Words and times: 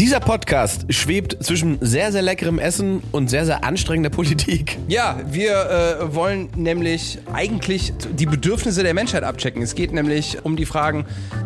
Dieser 0.00 0.18
Podcast 0.18 0.86
schwebt 0.94 1.44
zwischen 1.44 1.76
sehr, 1.82 2.10
sehr 2.10 2.22
leckerem 2.22 2.58
Essen 2.58 3.02
und 3.12 3.28
sehr, 3.28 3.44
sehr 3.44 3.64
anstrengender 3.64 4.08
Politik. 4.08 4.78
Ja, 4.88 5.20
wir 5.26 5.52
äh, 6.00 6.14
wollen 6.14 6.48
nämlich 6.56 7.18
eigentlich 7.34 7.92
die 8.10 8.24
Bedürfnisse 8.24 8.82
der 8.82 8.94
Menschheit 8.94 9.24
abchecken. 9.24 9.60
Es 9.60 9.74
geht 9.74 9.92
nämlich 9.92 10.42
um 10.42 10.56
die 10.56 10.64
Fragen, 10.64 11.04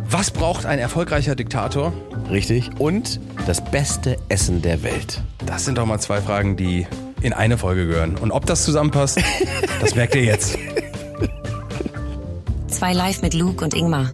was 0.08 0.30
braucht 0.30 0.66
ein 0.66 0.78
erfolgreicher 0.78 1.34
Diktator? 1.34 1.92
Richtig. 2.30 2.70
Und 2.78 3.18
das 3.48 3.60
beste 3.60 4.18
Essen 4.28 4.62
der 4.62 4.84
Welt. 4.84 5.20
Das 5.44 5.64
sind 5.64 5.76
doch 5.76 5.84
mal 5.84 5.98
zwei 5.98 6.20
Fragen, 6.20 6.56
die 6.56 6.86
in 7.22 7.32
eine 7.32 7.58
Folge 7.58 7.88
gehören. 7.88 8.14
Und 8.14 8.30
ob 8.30 8.46
das 8.46 8.64
zusammenpasst, 8.64 9.20
das 9.80 9.96
merkt 9.96 10.14
ihr 10.14 10.22
jetzt. 10.22 10.56
Zwei 12.68 12.92
live 12.92 13.20
mit 13.20 13.34
Luke 13.34 13.64
und 13.64 13.74
Ingmar. 13.74 14.12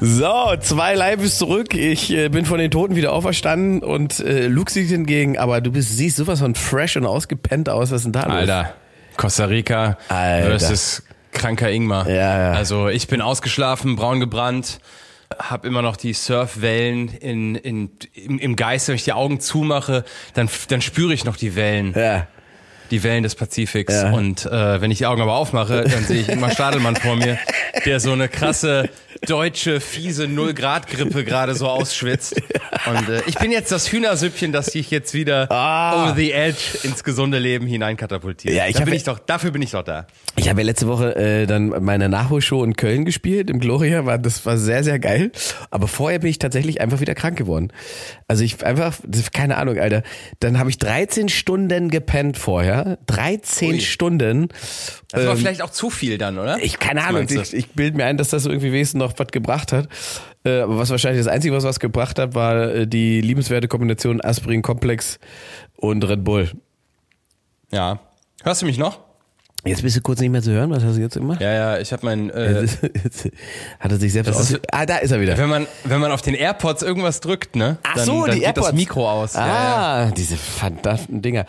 So, 0.00 0.54
zwei 0.60 0.94
Live 0.94 1.22
ist 1.22 1.38
zurück. 1.38 1.74
Ich 1.74 2.10
äh, 2.10 2.28
bin 2.28 2.44
von 2.44 2.58
den 2.58 2.70
Toten 2.70 2.96
wieder 2.96 3.12
auferstanden 3.12 3.82
und 3.82 4.20
äh, 4.20 4.48
Luke 4.48 4.70
sieht 4.70 4.88
hingegen, 4.88 5.38
aber 5.38 5.60
du 5.60 5.72
bist, 5.72 5.96
siehst 5.96 6.16
sowas 6.16 6.40
von 6.40 6.54
fresh 6.54 6.96
und 6.96 7.06
ausgepennt 7.06 7.68
aus. 7.68 7.90
Was 7.90 7.98
ist 7.98 8.04
denn 8.04 8.12
da 8.12 8.24
los? 8.24 8.32
Alter, 8.32 8.74
Costa 9.16 9.46
Rica 9.46 9.96
Alter. 10.08 10.46
versus 10.46 11.02
kranker 11.32 11.70
Ingmar. 11.70 12.08
Ja, 12.08 12.38
ja. 12.38 12.52
Also 12.52 12.88
ich 12.88 13.08
bin 13.08 13.20
ausgeschlafen, 13.20 13.96
braun 13.96 14.20
gebrannt, 14.20 14.78
hab 15.38 15.64
immer 15.64 15.82
noch 15.82 15.96
die 15.96 16.12
Surfwellen 16.12 17.08
in, 17.08 17.54
in, 17.54 17.90
im, 18.12 18.38
im 18.38 18.56
Geist, 18.56 18.88
wenn 18.88 18.96
ich 18.96 19.04
die 19.04 19.12
Augen 19.12 19.40
zumache, 19.40 20.04
dann, 20.34 20.48
dann 20.68 20.80
spüre 20.80 21.14
ich 21.14 21.24
noch 21.24 21.36
die 21.36 21.56
Wellen. 21.56 21.94
Ja. 21.96 22.26
Die 22.94 23.02
Wellen 23.02 23.24
des 23.24 23.34
Pazifiks. 23.34 23.92
Ja. 23.92 24.12
Und 24.12 24.46
äh, 24.46 24.80
wenn 24.80 24.90
ich 24.90 24.98
die 24.98 25.06
Augen 25.06 25.20
aber 25.20 25.34
aufmache, 25.34 25.82
dann 25.84 26.04
sehe 26.04 26.20
ich 26.20 26.28
Ingmar 26.28 26.50
Stadelmann 26.52 26.94
vor 26.96 27.16
mir, 27.16 27.38
der 27.84 27.98
so 27.98 28.12
eine 28.12 28.28
krasse 28.28 28.88
deutsche, 29.26 29.80
fiese 29.80 30.28
Null-Grad-Grippe 30.28 31.24
gerade 31.24 31.54
so 31.54 31.68
ausschwitzt. 31.68 32.40
Und 32.86 33.08
äh, 33.08 33.22
ich 33.26 33.36
bin 33.36 33.50
jetzt 33.50 33.72
das 33.72 33.90
Hühnersüppchen, 33.90 34.52
das 34.52 34.66
sich 34.66 34.90
jetzt 34.90 35.14
wieder 35.14 35.50
Ah. 35.50 36.04
over 36.04 36.14
the 36.16 36.30
edge 36.32 36.58
ins 36.84 37.02
gesunde 37.04 37.38
Leben 37.38 37.66
hineinkatapultiert. 37.66 38.54
Ja, 38.54 38.66
ich 38.66 38.74
da 38.76 38.80
bin 38.80 38.88
ja- 38.92 38.96
ich 38.96 39.04
doch, 39.04 39.18
dafür 39.18 39.50
bin 39.50 39.62
ich 39.62 39.70
doch 39.72 39.82
da. 39.82 40.06
Ich 40.36 40.48
habe 40.48 40.60
ja 40.60 40.66
letzte 40.66 40.86
Woche 40.88 41.16
äh, 41.16 41.46
dann 41.46 41.68
meine 41.82 42.08
Nachholshow 42.08 42.62
in 42.64 42.74
Köln 42.76 43.04
gespielt, 43.04 43.50
im 43.50 43.60
Gloria, 43.60 44.04
war, 44.06 44.18
das 44.18 44.44
war 44.46 44.56
sehr, 44.58 44.84
sehr 44.84 44.98
geil. 44.98 45.32
Aber 45.70 45.88
vorher 45.88 46.18
bin 46.18 46.28
ich 46.30 46.38
tatsächlich 46.38 46.80
einfach 46.80 47.00
wieder 47.00 47.14
krank 47.14 47.36
geworden. 47.38 47.72
Also 48.28 48.44
ich 48.44 48.64
einfach, 48.64 48.94
keine 49.32 49.56
Ahnung, 49.56 49.78
Alter. 49.78 50.02
Dann 50.40 50.58
habe 50.58 50.70
ich 50.70 50.78
13 50.78 51.28
Stunden 51.28 51.88
gepennt 51.90 52.36
vorher. 52.36 52.83
13 53.06 53.70
Ui. 53.74 53.80
Stunden. 53.80 54.48
Das 55.10 55.24
war 55.24 55.32
Ähm, 55.32 55.38
vielleicht 55.38 55.62
auch 55.62 55.70
zu 55.70 55.90
viel 55.90 56.18
dann, 56.18 56.38
oder? 56.38 56.58
Ich, 56.62 56.78
keine 56.78 57.00
Was 57.00 57.08
Ahnung, 57.08 57.26
ich, 57.28 57.54
ich 57.54 57.68
bilde 57.70 57.96
mir 57.96 58.04
ein, 58.06 58.16
dass 58.16 58.28
das 58.28 58.46
irgendwie 58.46 58.72
wenigstens 58.72 58.98
noch 58.98 59.12
was 59.18 59.28
gebracht 59.28 59.72
hat. 59.72 59.88
Äh, 60.44 60.60
aber 60.60 60.76
was 60.78 60.90
wahrscheinlich 60.90 61.24
das 61.24 61.32
Einzige, 61.32 61.54
was 61.54 61.64
was 61.64 61.80
gebracht 61.80 62.18
hat, 62.18 62.34
war 62.34 62.56
äh, 62.74 62.86
die 62.86 63.20
liebenswerte 63.20 63.68
Kombination 63.68 64.20
Aspirin 64.22 64.62
Komplex 64.62 65.18
und 65.76 66.06
Red 66.08 66.24
Bull. 66.24 66.50
ja. 67.72 68.00
Hörst 68.42 68.60
du 68.60 68.66
mich 68.66 68.76
noch? 68.76 69.00
Jetzt 69.64 69.82
bist 69.82 69.96
du 69.96 70.00
kurz 70.02 70.20
nicht 70.20 70.30
mehr 70.30 70.42
zu 70.42 70.50
hören, 70.52 70.70
was 70.70 70.84
hast 70.84 70.96
du 70.96 71.00
jetzt 71.00 71.14
gemacht? 71.14 71.40
Ja, 71.40 71.52
ja, 71.52 71.78
ich 71.78 71.92
habe 71.92 72.04
mein... 72.04 72.28
Äh, 72.30 72.62
Jetzt 73.04 73.28
hat 73.80 73.90
er 73.92 73.96
sich 73.96 74.12
selbst 74.12 74.28
Das 74.28 74.52
aus. 74.54 74.60
Ah, 74.70 74.84
da 74.84 74.98
ist 74.98 75.10
er 75.10 75.20
wieder. 75.20 75.38
wenn 75.38 75.48
man 75.48 75.66
wenn 75.84 76.00
man 76.00 76.12
auf 76.12 76.20
den 76.22 76.34
AirPods 76.34 76.82
irgendwas 76.82 77.20
drückt, 77.20 77.56
ne? 77.56 77.78
Ach 77.82 77.94
dann, 77.94 78.04
so, 78.04 78.22
dann 78.26 78.32
die 78.34 78.40
geht 78.40 78.48
AirPods. 78.48 78.66
das 78.68 78.74
Mikro 78.76 79.10
aus. 79.10 79.34
Ja, 79.34 79.46
ja. 79.46 79.76
Ah, 79.76 80.10
diese 80.10 80.36
verdammten 80.36 81.22
Dinger. 81.22 81.46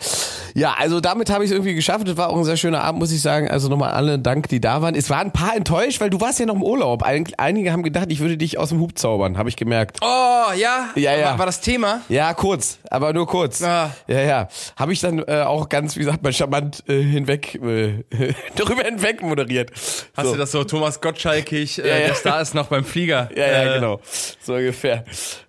Ja, 0.54 0.74
also 0.78 1.00
damit 1.00 1.28
habe 1.30 1.44
ich 1.44 1.50
es 1.50 1.54
irgendwie 1.54 1.74
geschafft. 1.74 2.08
Es 2.08 2.16
war 2.16 2.30
auch 2.30 2.36
ein 2.38 2.44
sehr 2.44 2.56
schöner 2.56 2.82
Abend, 2.82 3.00
muss 3.00 3.12
ich 3.12 3.20
sagen. 3.20 3.50
Also 3.50 3.68
nochmal 3.68 3.90
alle 3.92 4.18
Dank, 4.18 4.48
die 4.48 4.60
da 4.60 4.80
waren. 4.80 4.94
Es 4.94 5.10
waren 5.10 5.26
ein 5.28 5.32
paar 5.32 5.54
enttäuscht, 5.54 6.00
weil 6.00 6.08
du 6.10 6.20
warst 6.20 6.40
ja 6.40 6.46
noch 6.46 6.54
im 6.54 6.62
Urlaub. 6.62 7.02
Ein- 7.02 7.26
Einige 7.36 7.70
haben 7.72 7.82
gedacht, 7.82 8.06
ich 8.08 8.20
würde 8.20 8.36
dich 8.38 8.58
aus 8.58 8.70
dem 8.70 8.80
Hub 8.80 8.96
zaubern, 8.98 9.36
habe 9.36 9.48
ich 9.50 9.56
gemerkt. 9.56 9.98
Oh, 10.00 10.52
ja? 10.56 10.88
Ja, 10.94 11.14
ja. 11.14 11.26
War, 11.32 11.38
war 11.40 11.46
das 11.46 11.60
Thema? 11.60 12.00
Ja, 12.08 12.32
kurz, 12.32 12.78
aber 12.90 13.12
nur 13.12 13.26
kurz. 13.26 13.62
Ah. 13.62 13.90
Ja, 14.08 14.20
ja. 14.20 14.48
Habe 14.76 14.92
ich 14.94 15.00
dann 15.00 15.18
äh, 15.26 15.42
auch 15.42 15.68
ganz, 15.68 15.96
wie 15.96 16.04
sagt 16.04 16.22
man, 16.22 16.32
charmant 16.32 16.82
äh, 16.88 17.02
hinweg, 17.02 17.56
äh, 17.62 18.04
darüber 18.56 18.82
hinweg 18.82 19.22
moderiert. 19.22 19.70
Hast 20.14 20.26
so. 20.26 20.32
du 20.32 20.38
das 20.38 20.52
so 20.52 20.64
Thomas 20.64 21.00
Gottschalkig, 21.00 21.78
äh, 21.78 21.88
Ja, 21.88 21.98
ja. 21.98 22.06
der 22.06 22.14
Star 22.14 22.40
ist 22.40 22.54
noch 22.54 22.68
beim 22.68 22.84
Flieger. 22.84 23.30
Ja, 23.36 23.46
ja, 23.46 23.70
äh, 23.70 23.74
genau. 23.74 24.00
So 24.40 24.54
ungefähr. 24.54 25.04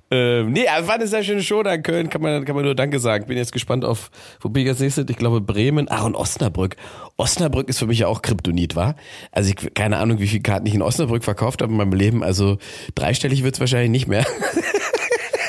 Ähm, 0.10 0.52
nee, 0.52 0.66
war 0.66 0.96
eine 0.96 1.08
sehr 1.08 1.24
schöne 1.24 1.44
Show 1.44 1.64
da 1.64 1.74
in 1.74 1.84
Köln, 1.84 2.10
kann 2.10 2.22
man, 2.22 2.46
kann 2.46 2.56
man 2.56 2.64
nur 2.64 2.76
Danke 2.76 3.00
sagen. 3.00 3.28
Bin 3.28 3.38
jetzt 3.38 3.52
gespannt 3.52 3.84
auf, 3.84 4.10
wo 4.40 4.50
bin 4.50 4.64
ich 4.64 4.70
als 4.70 4.80
nächstes? 4.80 5.06
Ich 5.10 5.18
glaube 5.18 5.42
Bremen. 5.42 5.88
Ach, 5.90 6.06
und 6.06 6.16
Osnabrück. 6.16 6.78
Osnabrück 7.18 7.68
ist 7.68 7.80
für 7.80 7.88
mich 7.88 8.00
ja 8.00 8.08
auch 8.08 8.22
Kryptonit, 8.22 8.76
war. 8.76 8.96
Also 9.32 9.50
ich, 9.50 9.74
keine 9.74 9.98
Ahnung, 9.98 10.20
wie 10.20 10.28
viel 10.28 10.42
Karten 10.42 10.66
ich 10.66 10.74
in 10.74 10.82
Osnabrück 10.82 11.24
verkauft 11.24 11.62
habe 11.62 11.72
in 11.72 11.78
meinem 11.78 11.94
Leben. 11.94 12.24
Also 12.24 12.58
dreistellig 12.96 13.44
wird's 13.44 13.60
wahrscheinlich 13.60 13.92
nicht 13.92 14.08
mehr. 14.08 14.26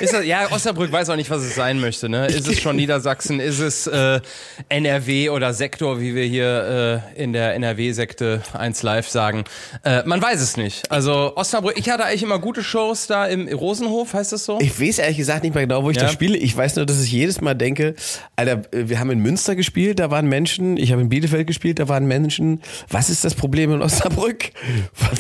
Ist 0.01 0.13
das, 0.13 0.25
ja, 0.25 0.51
Osnabrück 0.51 0.93
weiß 0.93 1.11
auch 1.11 1.17
nicht, 1.17 1.31
was 1.31 1.43
es 1.43 1.55
sein 1.55 1.81
möchte. 1.81 2.09
Ne? 2.09 2.27
Ist 2.27 2.47
es 2.49 2.61
schon 2.61 2.77
Niedersachsen? 2.77 3.41
Ist 3.41 3.59
es 3.61 3.87
äh, 3.87 4.21
NRW 4.69 5.31
oder 5.31 5.53
Sektor, 5.55 6.01
wie 6.01 6.15
wir 6.15 6.25
hier 6.25 7.03
äh, 7.17 7.23
in 7.23 7.33
der 7.33 7.55
NRW-Sekte 7.55 8.43
1 8.53 8.83
Live 8.83 9.09
sagen? 9.09 9.45
Äh, 9.85 10.03
man 10.05 10.23
weiß 10.23 10.41
es 10.41 10.57
nicht. 10.57 10.91
Also 10.91 11.33
Osnabrück, 11.37 11.75
ich 11.77 11.89
hatte 11.91 12.05
eigentlich 12.05 12.23
immer 12.23 12.39
gute 12.39 12.63
Shows 12.63 13.07
da 13.07 13.27
im 13.27 13.49
Rosenhof, 13.49 14.15
heißt 14.15 14.33
das 14.33 14.45
so? 14.45 14.59
Ich 14.61 14.81
weiß 14.81 14.99
ehrlich 14.99 15.17
gesagt 15.17 15.43
nicht 15.43 15.55
mehr 15.55 15.67
genau, 15.67 15.83
wo 15.83 15.91
ich 15.91 15.97
Ja. 15.97 16.05
das 16.05 16.13
spiele. 16.13 16.37
Ich 16.37 16.57
weiß 16.57 16.77
nur, 16.77 16.87
dass 16.87 17.03
ich 17.03 17.11
jedes 17.13 17.41
Mal 17.41 17.55
denke, 17.55 17.95
Alter, 18.37 18.63
wir 18.73 19.01
haben 19.01 19.11
in 19.11 19.19
Münster 19.21 19.57
gespielt, 19.57 19.99
da 19.99 20.11
waren 20.11 20.27
Menschen. 20.29 20.77
Ich 20.77 20.93
habe 20.93 21.03
in 21.03 21.09
Bielefeld 21.09 21.47
gespielt, 21.47 21.79
da 21.79 21.89
waren 21.89 22.07
Menschen. 22.07 22.61
Was 22.89 23.11
ist 23.11 23.25
das 23.25 23.35
Problem 23.35 23.73
in 23.73 23.83
Osnabrück? 23.83 24.51
Was, 24.99 25.19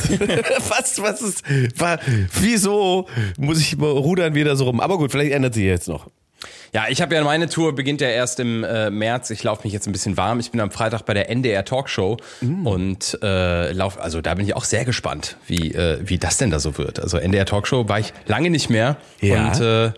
was, 0.70 1.02
was 1.02 1.22
ist, 1.22 1.42
war, 1.80 1.98
wieso 2.40 3.06
muss 3.38 3.60
ich 3.60 3.78
rudern 3.80 4.34
wieder 4.34 4.56
so 4.56 4.64
rum? 4.68 4.80
Aber 4.80 4.98
gut, 4.98 5.10
vielleicht 5.10 5.32
ändert 5.32 5.54
sich 5.54 5.64
jetzt 5.64 5.88
noch. 5.88 6.06
Ja, 6.72 6.84
ich 6.88 7.00
habe 7.02 7.14
ja 7.14 7.24
meine 7.24 7.48
Tour 7.48 7.74
beginnt 7.74 8.00
ja 8.00 8.08
erst 8.08 8.38
im 8.38 8.62
äh, 8.62 8.90
März. 8.90 9.30
Ich 9.30 9.42
laufe 9.42 9.64
mich 9.64 9.72
jetzt 9.72 9.86
ein 9.88 9.92
bisschen 9.92 10.16
warm. 10.16 10.38
Ich 10.38 10.50
bin 10.52 10.60
am 10.60 10.70
Freitag 10.70 11.02
bei 11.04 11.14
der 11.14 11.30
NDR 11.30 11.64
Talkshow 11.64 12.16
Mm. 12.42 12.66
und 12.66 13.18
äh, 13.22 13.72
lauf. 13.72 13.98
Also 13.98 14.20
da 14.20 14.34
bin 14.34 14.44
ich 14.44 14.54
auch 14.54 14.64
sehr 14.64 14.84
gespannt, 14.84 15.36
wie 15.46 15.72
äh, 15.74 15.98
wie 16.04 16.18
das 16.18 16.36
denn 16.36 16.50
da 16.50 16.60
so 16.60 16.78
wird. 16.78 17.00
Also 17.00 17.16
NDR 17.18 17.46
Talkshow 17.46 17.88
war 17.88 17.98
ich 17.98 18.12
lange 18.26 18.50
nicht 18.50 18.70
mehr 18.70 18.96
Ja. 19.20 19.48
und 19.48 19.60
äh, 19.60 19.92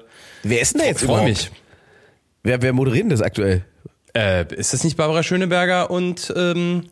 Wer 0.44 0.60
ist 0.62 0.72
denn 0.74 0.80
da 0.80 0.86
jetzt 0.86 1.00
freue 1.00 1.08
überhaupt? 1.08 1.28
mich. 1.28 1.50
Wer, 2.42 2.62
wer 2.62 2.72
moderiert 2.72 3.02
denn 3.02 3.10
das 3.10 3.20
aktuell? 3.20 3.64
Äh, 4.16 4.46
ist 4.54 4.72
das 4.72 4.82
nicht 4.82 4.96
Barbara 4.96 5.22
Schöneberger 5.22 5.90
und 5.90 6.32
ähm, 6.36 6.86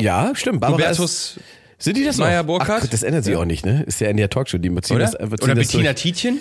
Ja, 0.00 0.32
stimmt. 0.34 0.60
Barbara 0.60 0.88
ist, 0.88 0.98
Hubertus 0.98 1.38
sind 1.84 1.96
die 1.96 2.04
das 2.04 2.18
noch? 2.18 2.26
Meyer-Burkhardt? 2.26 2.78
Ach 2.78 2.80
Gott, 2.82 2.92
das 2.92 3.02
ändert 3.02 3.24
sich 3.24 3.36
auch 3.36 3.44
nicht, 3.44 3.64
ne? 3.66 3.82
Ist 3.86 4.00
ja 4.00 4.08
in 4.08 4.16
der 4.16 4.30
Talkshow. 4.30 4.58
Die 4.58 4.68
ziehen 4.80 4.96
oder? 4.96 5.04
das, 5.06 5.12
ziehen 5.12 5.28
oder 5.32 5.54
das 5.54 5.66
Bettina 5.66 5.92
durch. 5.92 6.02
Tietjen? 6.02 6.38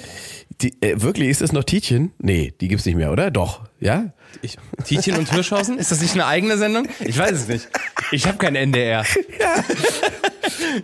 Die, 0.61 0.81
äh, 0.81 1.01
wirklich, 1.01 1.29
ist 1.29 1.41
das 1.41 1.51
noch 1.51 1.63
Tietjen? 1.63 2.11
Nee, 2.19 2.53
die 2.61 2.67
gibt's 2.67 2.85
nicht 2.85 2.95
mehr, 2.95 3.11
oder? 3.11 3.31
Doch, 3.31 3.61
ja? 3.79 4.13
Ich, 4.41 4.57
Tietjen 4.85 5.17
und 5.17 5.31
Hirschhausen? 5.31 5.77
Ist 5.77 5.91
das 5.91 6.01
nicht 6.01 6.13
eine 6.13 6.25
eigene 6.25 6.57
Sendung? 6.57 6.87
Ich 7.05 7.17
weiß 7.17 7.31
es 7.31 7.47
nicht. 7.47 7.67
Ich 8.11 8.25
habe 8.27 8.37
kein 8.37 8.55
NDR. 8.55 9.03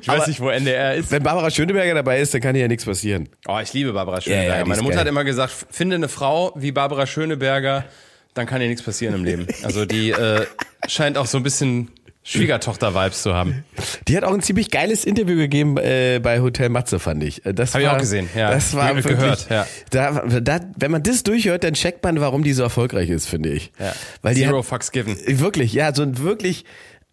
Ich 0.01 0.07
weiß 0.07 0.19
Aber- 0.19 0.27
nicht, 0.27 0.39
wo 0.39 0.49
NDR 0.49 0.95
ist. 0.95 1.11
Wenn 1.11 1.23
Barbara 1.23 1.49
Schöneberger 1.49 1.93
dabei 1.93 2.19
ist, 2.19 2.33
dann 2.33 2.41
kann 2.41 2.53
hier 2.55 2.63
ja 2.63 2.67
nichts 2.67 2.85
passieren. 2.85 3.27
Oh, 3.47 3.59
ich 3.61 3.73
liebe 3.73 3.91
Barbara 3.93 4.17
Ja, 4.17 4.21
Schöneberger. 4.21 4.57
ja, 4.59 4.65
Meine 4.65 4.81
Mutter 4.81 4.95
geil. 4.95 5.01
hat 5.01 5.07
immer 5.07 5.23
gesagt, 5.23 5.53
finde 5.71 5.95
eine 5.95 6.07
Frau 6.07 6.53
wie 6.55 6.71
Barbara 6.71 7.05
Schöneberger, 7.07 7.85
dann 8.33 8.45
kann 8.45 8.61
dir 8.61 8.67
nichts 8.67 8.83
passieren 8.83 9.15
im 9.15 9.23
Leben. 9.25 9.47
Also 9.63 9.85
die 9.85 10.11
äh, 10.11 10.45
scheint 10.87 11.17
auch 11.17 11.25
so 11.25 11.37
ein 11.37 11.43
bisschen 11.43 11.89
Schwiegertochter-Vibes 12.23 13.23
zu 13.23 13.33
haben. 13.33 13.63
Die 14.07 14.15
hat 14.15 14.23
auch 14.23 14.33
ein 14.33 14.41
ziemlich 14.41 14.69
geiles 14.69 15.05
Interview 15.05 15.35
gegeben 15.35 15.77
äh, 15.77 16.19
bei 16.21 16.41
Hotel 16.41 16.69
Matze, 16.69 16.99
fand 16.99 17.23
ich. 17.23 17.45
Äh, 17.45 17.53
Das 17.53 17.73
Hab 17.73 17.81
ich 17.81 17.87
auch 17.87 17.97
gesehen, 17.97 18.29
ja. 18.35 18.51
Das 18.51 18.73
war 18.75 18.95
wirklich, 18.95 19.17
gehört, 19.17 19.49
ja. 19.49 19.65
da, 19.89 20.25
da, 20.41 20.59
wenn 20.77 20.91
man 20.91 21.01
das 21.01 21.23
durchhört, 21.23 21.63
dann 21.63 21.73
checkt 21.73 22.03
man, 22.03 22.19
warum 22.19 22.43
die 22.43 22.53
so 22.53 22.61
erfolgreich 22.63 23.09
ist, 23.09 23.27
finde 23.27 23.49
ich. 23.49 23.71
Ja. 23.79 23.93
Weil 24.21 24.35
die 24.35 24.41
Zero 24.41 24.59
hat, 24.59 24.65
fucks 24.65 24.91
given. 24.91 25.17
Wirklich, 25.25 25.73
ja, 25.73 25.93
so 25.95 26.03
ein 26.03 26.19
wirklich 26.19 26.65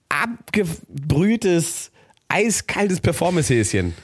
abgebrühtes, 0.08 1.90
eiskaltes 2.28 3.00
Performance-Häschen. 3.00 3.94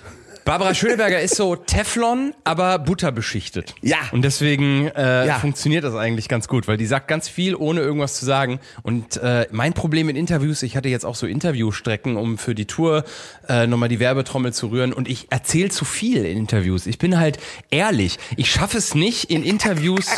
Barbara 0.44 0.74
Schöneberger 0.74 1.20
ist 1.20 1.36
so 1.36 1.54
Teflon, 1.56 2.34
aber 2.44 2.78
butterbeschichtet. 2.78 3.74
Ja. 3.80 3.98
Und 4.10 4.22
deswegen 4.22 4.88
äh, 4.88 5.26
Ja. 5.26 5.38
funktioniert 5.38 5.84
das 5.84 5.94
eigentlich 5.94 6.28
ganz 6.28 6.48
gut, 6.48 6.66
weil 6.68 6.76
die 6.76 6.86
sagt 6.86 7.06
ganz 7.08 7.28
viel, 7.28 7.54
ohne 7.54 7.80
irgendwas 7.80 8.14
zu 8.14 8.24
sagen. 8.24 8.58
Und 8.82 9.16
äh, 9.18 9.46
mein 9.52 9.72
Problem 9.72 10.08
in 10.08 10.16
Interviews, 10.16 10.62
ich 10.62 10.76
hatte 10.76 10.88
jetzt 10.88 11.04
auch 11.04 11.14
so 11.14 11.26
Interviewstrecken, 11.26 12.16
um 12.16 12.38
für 12.38 12.54
die 12.54 12.66
Tour 12.66 13.04
äh, 13.48 13.66
nochmal 13.66 13.88
die 13.88 14.00
Werbetrommel 14.00 14.52
zu 14.52 14.68
rühren. 14.68 14.92
Und 14.92 15.08
ich 15.08 15.28
erzähle 15.30 15.68
zu 15.70 15.84
viel 15.84 16.24
in 16.24 16.36
Interviews. 16.38 16.86
Ich 16.86 16.98
bin 16.98 17.18
halt 17.18 17.38
ehrlich. 17.70 18.18
Ich 18.36 18.50
schaffe 18.50 18.78
es 18.78 18.94
nicht, 18.94 19.30
in 19.30 19.44
Interviews 19.44 20.08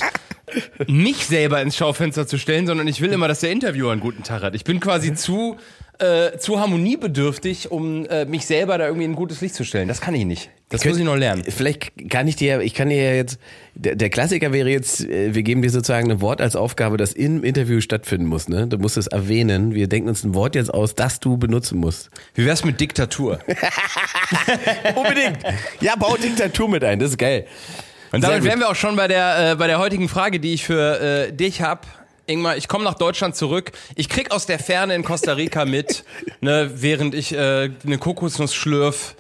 mich 0.87 1.27
selber 1.27 1.61
ins 1.63 1.77
Schaufenster 1.77 2.27
zu 2.27 2.39
stellen, 2.39 2.67
sondern 2.67 2.87
ich 2.89 3.01
will 3.01 3.13
immer, 3.13 3.29
dass 3.29 3.41
der 3.41 3.51
Interviewer 3.51 3.93
einen 3.93 4.01
guten 4.01 4.23
Tag 4.23 4.43
hat. 4.43 4.55
Ich 4.55 4.65
bin 4.65 4.81
quasi 4.81 5.15
zu 5.15 5.57
äh, 5.99 6.39
zu 6.39 6.61
harmoniebedürftig, 6.61 7.71
um 7.71 8.05
äh, 8.07 8.25
mich 8.25 8.47
selber 8.47 8.79
da 8.79 8.87
irgendwie 8.87 9.05
in 9.05 9.13
ein 9.13 9.17
gutes 9.17 9.41
Licht 9.41 9.55
zu 9.55 9.65
stellen. 9.65 9.89
Das 9.89 10.01
kann 10.01 10.15
ich 10.15 10.25
nicht. 10.25 10.51
Das 10.69 10.85
muss 10.85 10.99
ich 10.99 11.05
noch 11.05 11.17
lernen. 11.17 11.45
Vielleicht 11.47 12.11
kann 12.11 12.27
ich 12.27 12.35
dir, 12.37 12.61
ich 12.61 12.75
kann 12.75 12.89
dir 12.89 13.01
ja 13.01 13.13
jetzt, 13.13 13.39
der, 13.75 13.95
der 13.95 14.11
Klassiker 14.11 14.53
wäre 14.53 14.69
jetzt, 14.71 15.05
äh, 15.05 15.35
wir 15.35 15.43
geben 15.43 15.63
dir 15.63 15.71
sozusagen 15.71 16.11
ein 16.11 16.21
Wort 16.21 16.41
als 16.41 16.57
Aufgabe, 16.57 16.97
das 16.97 17.13
im 17.13 17.45
Interview 17.45 17.81
stattfinden 17.81 18.27
muss, 18.27 18.49
ne? 18.49 18.67
Du 18.67 18.79
musst 18.79 18.97
es 18.97 19.07
erwähnen. 19.07 19.75
Wir 19.75 19.89
denken 19.89 20.09
uns 20.09 20.25
ein 20.25 20.35
Wort 20.35 20.57
jetzt 20.57 20.73
aus, 20.73 20.95
das 20.95 21.21
du 21.21 21.37
benutzen 21.37 21.79
musst. 21.79 22.11
Wie 22.35 22.45
wär's 22.45 22.65
mit 22.65 22.81
Diktatur? 22.81 23.39
Unbedingt. 24.97 25.39
Ja, 25.81 25.95
bau 25.97 26.17
Diktatur 26.17 26.69
mit 26.69 26.83
ein, 26.83 26.99
das 26.99 27.11
ist 27.11 27.19
geil. 27.19 27.47
Und 28.11 28.23
damit 28.23 28.45
wären 28.45 28.61
wir 28.61 28.69
auch 28.69 28.77
schon 28.77 28.97
bei 28.97 29.09
der, 29.09 29.53
äh, 29.53 29.57
bei 29.57 29.67
der 29.67 29.79
heutigen 29.79 30.09
Frage, 30.09 30.41
die 30.41 30.55
ich 30.55 30.65
für 30.65 31.01
äh, 31.01 31.33
dich 31.33 31.63
hab. 31.63 31.87
Ingmar, 32.27 32.57
ich 32.57 32.69
komme 32.69 32.85
nach 32.85 32.95
Deutschland 32.95 33.37
zurück. 33.37 33.73
Ich 33.97 34.09
krieg 34.09 34.31
aus 34.31 34.47
der 34.47 34.59
Ferne 34.59 34.95
in 34.95 35.05
Costa 35.05 35.33
Rica 35.35 35.65
mit, 35.65 36.05
ne, 36.41 36.71
während 36.75 37.15
ich 37.15 37.33
äh, 37.33 37.71
eine 37.85 37.99
Kokosnuss 37.99 38.55
schlürf, 38.55 39.15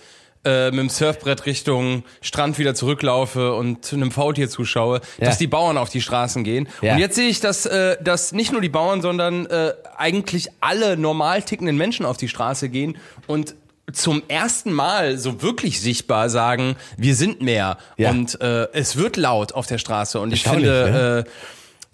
äh, 0.46 0.70
mit 0.70 0.80
dem 0.80 0.88
Surfbrett 0.90 1.46
Richtung 1.46 2.04
Strand 2.20 2.58
wieder 2.58 2.74
zurücklaufe 2.74 3.54
und 3.54 3.92
einem 3.92 4.10
Faultier 4.10 4.48
zuschaue, 4.50 5.00
Ja. 5.18 5.26
dass 5.26 5.38
die 5.38 5.46
Bauern 5.46 5.78
auf 5.78 5.88
die 5.88 6.02
Straßen 6.02 6.44
gehen. 6.44 6.68
Ja. 6.82 6.92
Und 6.94 6.98
jetzt 6.98 7.14
sehe 7.16 7.28
ich, 7.28 7.40
dass, 7.40 7.64
äh, 7.66 7.96
dass 8.02 8.32
nicht 8.32 8.52
nur 8.52 8.60
die 8.60 8.68
Bauern, 8.68 9.00
sondern 9.00 9.46
äh, 9.46 9.72
eigentlich 9.96 10.48
alle 10.60 10.96
normal 10.98 11.42
tickenden 11.42 11.76
Menschen 11.78 12.04
auf 12.04 12.16
die 12.18 12.28
Straße 12.28 12.68
gehen 12.68 12.98
und 13.26 13.54
zum 13.92 14.22
ersten 14.28 14.72
Mal 14.72 15.18
so 15.18 15.42
wirklich 15.42 15.80
sichtbar 15.80 16.30
sagen, 16.30 16.76
wir 16.96 17.14
sind 17.14 17.42
mehr 17.42 17.76
Ja. 17.98 18.10
und 18.10 18.40
äh, 18.40 18.66
es 18.72 18.96
wird 18.96 19.16
laut 19.18 19.52
auf 19.52 19.66
der 19.66 19.78
Straße 19.78 20.18
und 20.20 20.32
ich 20.32 20.42
finde, 20.44 21.24
äh, 21.26 21.30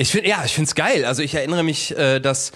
ich 0.00 0.10
finde, 0.10 0.28
ja, 0.28 0.42
ich 0.44 0.54
finde 0.54 0.68
es 0.68 0.74
geil. 0.74 1.04
Also 1.04 1.22
ich 1.22 1.34
erinnere 1.34 1.62
mich, 1.62 1.96
äh, 1.96 2.20
dass 2.20 2.52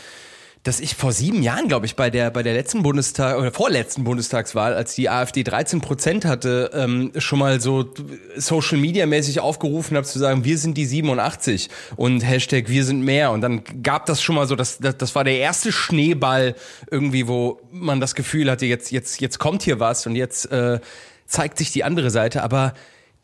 dass 0.62 0.80
ich 0.80 0.94
vor 0.94 1.12
sieben 1.12 1.42
Jahren, 1.42 1.68
glaube 1.68 1.84
ich, 1.84 1.94
bei 1.94 2.08
der 2.08 2.30
bei 2.30 2.42
der 2.42 2.54
letzten 2.54 2.82
Bundestag 2.82 3.36
oder 3.36 3.52
vorletzten 3.52 4.02
Bundestagswahl, 4.02 4.72
als 4.72 4.94
die 4.94 5.10
AfD 5.10 5.42
13 5.42 5.82
Prozent 5.82 6.24
hatte, 6.24 6.70
ähm, 6.72 7.12
schon 7.18 7.38
mal 7.38 7.60
so 7.60 7.92
Social 8.36 8.78
Media 8.78 9.04
mäßig 9.04 9.40
aufgerufen 9.40 9.94
habe 9.94 10.06
zu 10.06 10.18
sagen, 10.18 10.44
wir 10.44 10.56
sind 10.56 10.78
die 10.78 10.86
87 10.86 11.68
und 11.96 12.22
Hashtag 12.22 12.70
wir 12.70 12.82
sind 12.82 13.02
mehr 13.02 13.30
und 13.30 13.42
dann 13.42 13.62
gab 13.82 14.06
das 14.06 14.22
schon 14.22 14.36
mal 14.36 14.48
so, 14.48 14.56
das 14.56 14.78
das, 14.78 14.96
das 14.96 15.14
war 15.14 15.24
der 15.24 15.36
erste 15.36 15.70
Schneeball 15.70 16.54
irgendwie, 16.90 17.28
wo 17.28 17.60
man 17.70 18.00
das 18.00 18.14
Gefühl 18.14 18.50
hatte, 18.50 18.64
jetzt 18.64 18.90
jetzt 18.90 19.20
jetzt 19.20 19.38
kommt 19.38 19.62
hier 19.62 19.80
was 19.80 20.06
und 20.06 20.16
jetzt 20.16 20.50
äh, 20.50 20.80
zeigt 21.26 21.58
sich 21.58 21.72
die 21.72 21.84
andere 21.84 22.10
Seite, 22.10 22.42
aber 22.42 22.72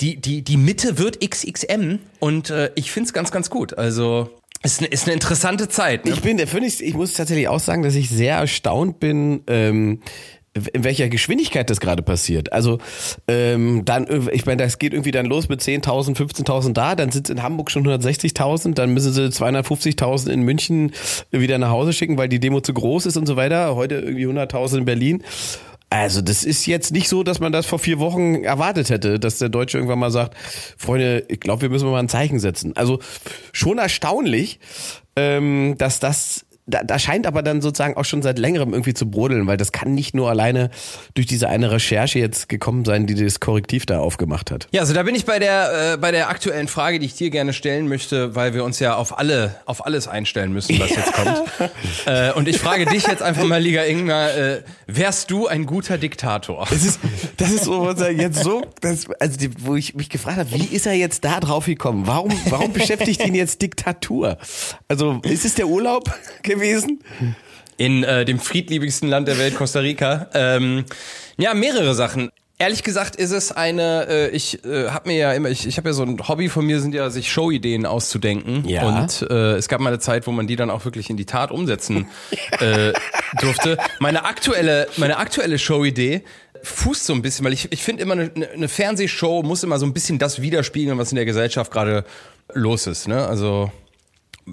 die, 0.01 0.21
die, 0.21 0.43
die 0.43 0.57
Mitte 0.57 0.99
wird 0.99 1.21
XXM 1.21 1.97
und 2.19 2.51
äh, 2.51 2.71
ich 2.75 2.91
find's 2.91 3.13
ganz, 3.13 3.31
ganz 3.31 3.51
gut. 3.51 3.77
Also 3.77 4.31
ist, 4.63 4.81
ne, 4.81 4.89
ist 4.89 5.05
eine 5.05 5.15
interessante 5.15 5.69
Zeit. 5.69 6.05
Ne? 6.05 6.13
Ich 6.13 6.21
bin, 6.21 6.39
finde 6.47 6.67
ich, 6.67 6.83
ich 6.83 6.95
muss 6.95 7.15
tatsächlich 7.15 7.49
auch 7.49 7.61
sagen, 7.61 7.83
dass 7.83 7.95
ich 7.95 8.11
sehr 8.11 8.37
erstaunt 8.37 9.01
bin, 9.01 9.43
ähm, 9.47 10.01
in 10.73 10.83
welcher 10.83 11.09
Geschwindigkeit 11.09 11.71
das 11.71 11.79
gerade 11.79 12.03
passiert. 12.03 12.53
Also 12.53 12.79
ähm, 13.29 13.85
dann, 13.85 14.07
ich 14.33 14.47
meine, 14.47 14.63
das 14.63 14.79
geht 14.79 14.93
irgendwie 14.93 15.13
dann 15.13 15.27
los 15.27 15.49
mit 15.49 15.61
10.000, 15.61 16.17
15.000 16.17 16.73
da, 16.73 16.97
dann 16.97 17.13
sind 17.13 17.29
es 17.29 17.31
in 17.31 17.43
Hamburg 17.43 17.71
schon 17.71 17.87
160.000, 17.87 18.75
dann 18.75 18.93
müssen 18.93 19.13
sie 19.13 19.23
250.000 19.23 20.29
in 20.29 20.43
München 20.43 20.93
wieder 21.31 21.59
nach 21.59 21.71
Hause 21.71 21.93
schicken, 21.93 22.19
weil 22.19 22.29
die 22.29 22.41
Demo 22.41 22.61
zu 22.61 22.75
groß 22.75 23.07
ist 23.07 23.17
und 23.17 23.27
so 23.27 23.37
weiter. 23.37 23.77
Heute 23.77 23.97
irgendwie 23.97 24.27
100.000 24.27 24.79
in 24.79 24.85
Berlin. 24.85 25.23
Also 25.91 26.23
das 26.23 26.45
ist 26.45 26.67
jetzt 26.67 26.93
nicht 26.93 27.09
so, 27.09 27.25
dass 27.25 27.41
man 27.41 27.51
das 27.51 27.67
vor 27.67 27.81
vier 27.81 27.99
Wochen 27.99 28.45
erwartet 28.45 28.91
hätte, 28.91 29.19
dass 29.19 29.39
der 29.39 29.49
Deutsche 29.49 29.77
irgendwann 29.77 29.99
mal 29.99 30.13
sagt, 30.13 30.37
Freunde, 30.79 31.25
ich 31.27 31.41
glaube, 31.41 31.63
wir 31.63 31.69
müssen 31.69 31.91
mal 31.91 31.99
ein 31.99 32.09
Zeichen 32.09 32.39
setzen. 32.39 32.77
Also 32.77 33.01
schon 33.53 33.79
erstaunlich, 33.79 34.61
ähm, 35.17 35.75
dass 35.79 35.99
das, 35.99 36.47
da, 36.71 36.83
da 36.85 36.99
scheint 36.99 37.27
aber 37.27 37.43
dann 37.43 37.61
sozusagen 37.61 37.97
auch 37.97 38.05
schon 38.05 38.23
seit 38.23 38.39
längerem 38.39 38.73
irgendwie 38.73 38.95
zu 38.95 39.11
brodeln, 39.11 39.47
weil 39.47 39.57
das 39.57 39.73
kann 39.73 39.95
nicht 39.95 40.15
nur 40.15 40.31
alleine 40.31 40.71
durch 41.15 41.27
diese 41.27 41.49
eine 41.49 41.71
Recherche 41.71 42.19
jetzt 42.19 42.49
gekommen 42.49 42.85
sein, 42.85 43.07
die 43.07 43.15
das 43.15 43.41
Korrektiv 43.41 43.87
da 43.87 43.99
aufgemacht 43.99 44.51
hat. 44.51 44.69
Ja, 44.73 44.81
also 44.81 44.95
da 44.95 45.03
bin 45.03 45.15
ich 45.15 45.25
bei 45.25 45.39
der 45.39 45.95
äh, 45.95 45.97
bei 45.97 46.11
der 46.11 46.29
aktuellen 46.29 46.69
Frage, 46.69 46.99
die 46.99 47.07
ich 47.07 47.15
dir 47.15 47.31
gerne 47.31 47.53
stellen 47.53 47.89
möchte, 47.89 48.35
weil 48.35 48.55
wir 48.55 48.65
uns 48.65 48.79
ja 48.79 48.97
auf 48.97 49.19
alle 49.19 49.57
auf 49.67 49.85
alles 49.87 50.09
einstellen 50.09 50.53
müssen, 50.53 50.79
was 50.79 50.91
jetzt 50.91 51.13
kommt. 51.13 51.43
äh, 52.07 52.33
und 52.33 52.49
ich 52.49 52.59
frage 52.59 52.87
dich 52.87 53.07
jetzt 53.07 53.23
einfach 53.23 53.45
mal, 53.45 53.61
Liga 53.61 53.85
Ingmar, 53.85 54.37
äh, 54.37 54.63
wärst 54.87 55.31
du 55.31 55.47
ein 55.47 55.67
guter 55.67 55.99
Diktator? 55.99 56.67
Das 56.71 56.85
ist, 56.85 57.01
das 57.37 57.51
ist 57.51 57.65
so, 57.65 57.87
was 57.87 58.01
er 58.01 58.13
jetzt 58.13 58.43
so, 58.43 58.63
das, 58.81 59.07
also 59.19 59.37
die, 59.37 59.51
wo 59.65 59.77
ich 59.77 59.95
mich 59.95 60.09
gefragt 60.09 60.39
habe, 60.39 60.51
wie 60.53 60.75
ist 60.75 60.87
er 60.87 60.95
jetzt 60.95 61.25
da 61.25 61.41
drauf 61.41 61.67
gekommen? 61.67 62.07
Warum, 62.07 62.33
warum 62.49 62.73
beschäftigt 62.73 63.25
ihn 63.27 63.35
jetzt 63.35 63.63
Diktatur? 63.63 64.39
Also 64.89 65.21
ist 65.23 65.45
es 65.45 65.55
der 65.55 65.69
Urlaub 65.69 66.13
gewesen? 66.61 67.01
in 67.81 68.05
äh, 68.05 68.27
dem 68.27 68.39
friedliebigsten 68.39 69.09
Land 69.09 69.27
der 69.27 69.39
Welt, 69.39 69.55
Costa 69.57 69.81
Rica. 69.81 70.29
Ähm, 70.35 70.85
ja, 71.39 71.55
mehrere 71.55 71.95
Sachen. 71.95 72.31
Ehrlich 72.59 72.83
gesagt 72.83 73.17
ist 73.17 73.31
es 73.31 73.53
eine, 73.53 74.07
äh, 74.07 74.29
ich 74.37 74.63
äh, 74.67 74.91
habe 74.91 75.09
mir 75.09 75.17
ja 75.17 75.33
immer, 75.33 75.49
ich, 75.49 75.67
ich 75.67 75.79
habe 75.79 75.89
ja 75.89 75.93
so 75.95 76.03
ein 76.03 76.29
Hobby 76.29 76.51
von 76.51 76.67
mir, 76.67 76.79
sind 76.81 76.95
ja 76.95 77.09
sich 77.09 77.33
Showideen 77.33 77.87
auszudenken. 77.87 78.69
Ja. 78.69 78.87
Und 78.87 79.27
äh, 79.31 79.55
es 79.55 79.69
gab 79.69 79.81
mal 79.81 79.89
eine 79.89 79.99
Zeit, 79.99 80.27
wo 80.27 80.31
man 80.31 80.47
die 80.47 80.57
dann 80.57 80.69
auch 80.69 80.85
wirklich 80.85 81.09
in 81.09 81.17
die 81.17 81.25
Tat 81.25 81.51
umsetzen 81.51 82.07
äh, 82.61 82.93
durfte. 83.41 83.79
Meine 83.99 84.27
aktuelle, 84.27 84.87
meine 84.99 85.17
aktuelle 85.17 85.59
Showidee 85.59 86.23
fußt 86.63 87.07
so 87.07 87.15
ein 87.15 87.23
bisschen, 87.23 87.47
weil 87.47 87.55
ich, 87.55 87.73
ich 87.73 87.83
finde 87.83 88.03
immer 88.03 88.13
eine, 88.13 88.31
eine 88.53 88.69
Fernsehshow 88.69 89.43
muss 89.43 89.63
immer 89.63 89.79
so 89.79 89.87
ein 89.87 89.95
bisschen 89.95 90.19
das 90.19 90.43
widerspiegeln, 90.43 90.99
was 90.99 91.13
in 91.13 91.17
der 91.17 91.25
Gesellschaft 91.25 91.73
gerade 91.73 92.05
los 92.53 92.87
ist. 92.87 93.09
Ne? 93.09 93.27
Also 93.27 93.73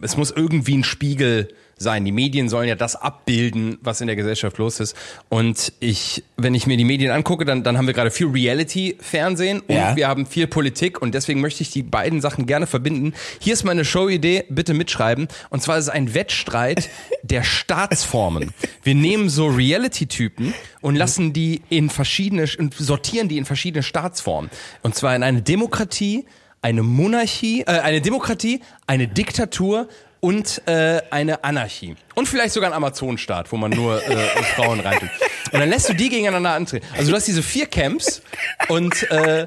es 0.01 0.15
muss 0.15 0.31
irgendwie 0.31 0.77
ein 0.77 0.86
Spiegel 0.86 1.50
sein. 1.78 2.06
Die 2.06 2.12
Medien 2.12 2.50
sollen 2.50 2.68
ja 2.68 2.76
das 2.76 2.96
abbilden, 2.96 3.78
was 3.82 4.02
in 4.02 4.08
der 4.08 4.16
Gesellschaft 4.16 4.58
los 4.58 4.80
ist. 4.80 4.96
Und 5.30 5.74
ich, 5.80 6.24
wenn 6.36 6.54
ich 6.56 6.68
mir 6.68 6.78
die 6.78 6.86
Medien 6.86 7.12
angucke, 7.12 7.46
dann, 7.46 7.64
dann 7.64 7.78
haben 7.78 7.88
wir 7.88 7.94
gerade 7.94 8.12
viel 8.12 8.28
Reality-Fernsehen 8.28 9.60
und 9.62 9.76
Ja. 9.76 9.96
wir 9.96 10.08
haben 10.08 10.26
viel 10.26 10.48
Politik 10.48 11.02
und 11.02 11.14
deswegen 11.14 11.42
möchte 11.42 11.64
ich 11.64 11.72
die 11.72 11.84
beiden 11.84 12.22
Sachen 12.22 12.46
gerne 12.46 12.68
verbinden. 12.68 13.14
Hier 13.40 13.54
ist 13.54 13.64
meine 13.64 13.86
Show-Idee, 13.86 14.46
bitte 14.50 14.74
mitschreiben. 14.74 15.28
Und 15.50 15.62
zwar 15.62 15.78
ist 15.78 15.86
es 15.86 15.90
ein 15.90 16.14
Wettstreit 16.14 16.90
der 17.24 17.44
Staatsformen. 17.44 18.54
Wir 18.84 18.96
nehmen 18.96 19.30
so 19.30 19.48
Reality-Typen 19.48 20.54
und 20.82 20.96
lassen 20.96 21.34
die 21.34 21.62
in 21.70 21.90
verschiedene, 21.90 22.48
und 22.58 22.74
sortieren 22.74 23.28
die 23.30 23.38
in 23.38 23.46
verschiedene 23.46 23.84
Staatsformen. 23.84 24.50
Und 24.82 24.96
zwar 24.96 25.16
in 25.16 25.24
eine 25.24 25.42
Demokratie, 25.42 26.26
eine 26.62 26.84
Monarchie, 26.84 27.62
äh, 27.62 27.66
eine 27.66 28.02
Demokratie, 28.02 28.62
eine 28.88 29.08
Diktatur 29.08 29.88
und 30.28 30.62
äh, 30.68 31.02
eine 31.10 31.46
Anarchie. 31.46 31.96
Und 32.14 32.28
vielleicht 32.28 32.54
sogar 32.54 32.70
ein 32.70 32.76
Amazonenstaat, 32.76 33.50
wo 33.54 33.56
man 33.56 33.72
nur 33.72 34.04
äh, 34.04 34.18
Frauen 34.56 34.82
reintut. 34.82 35.08
Und 35.54 35.60
dann 35.62 35.70
lässt 35.70 35.88
du 35.88 35.94
die 35.94 36.10
gegeneinander 36.10 36.52
antreten. 36.52 36.86
Also 36.98 37.12
du 37.12 37.16
hast 37.16 37.30
diese 37.30 37.42
vier 37.42 37.66
Camps 37.66 38.22
und 38.68 39.10
äh, 39.10 39.46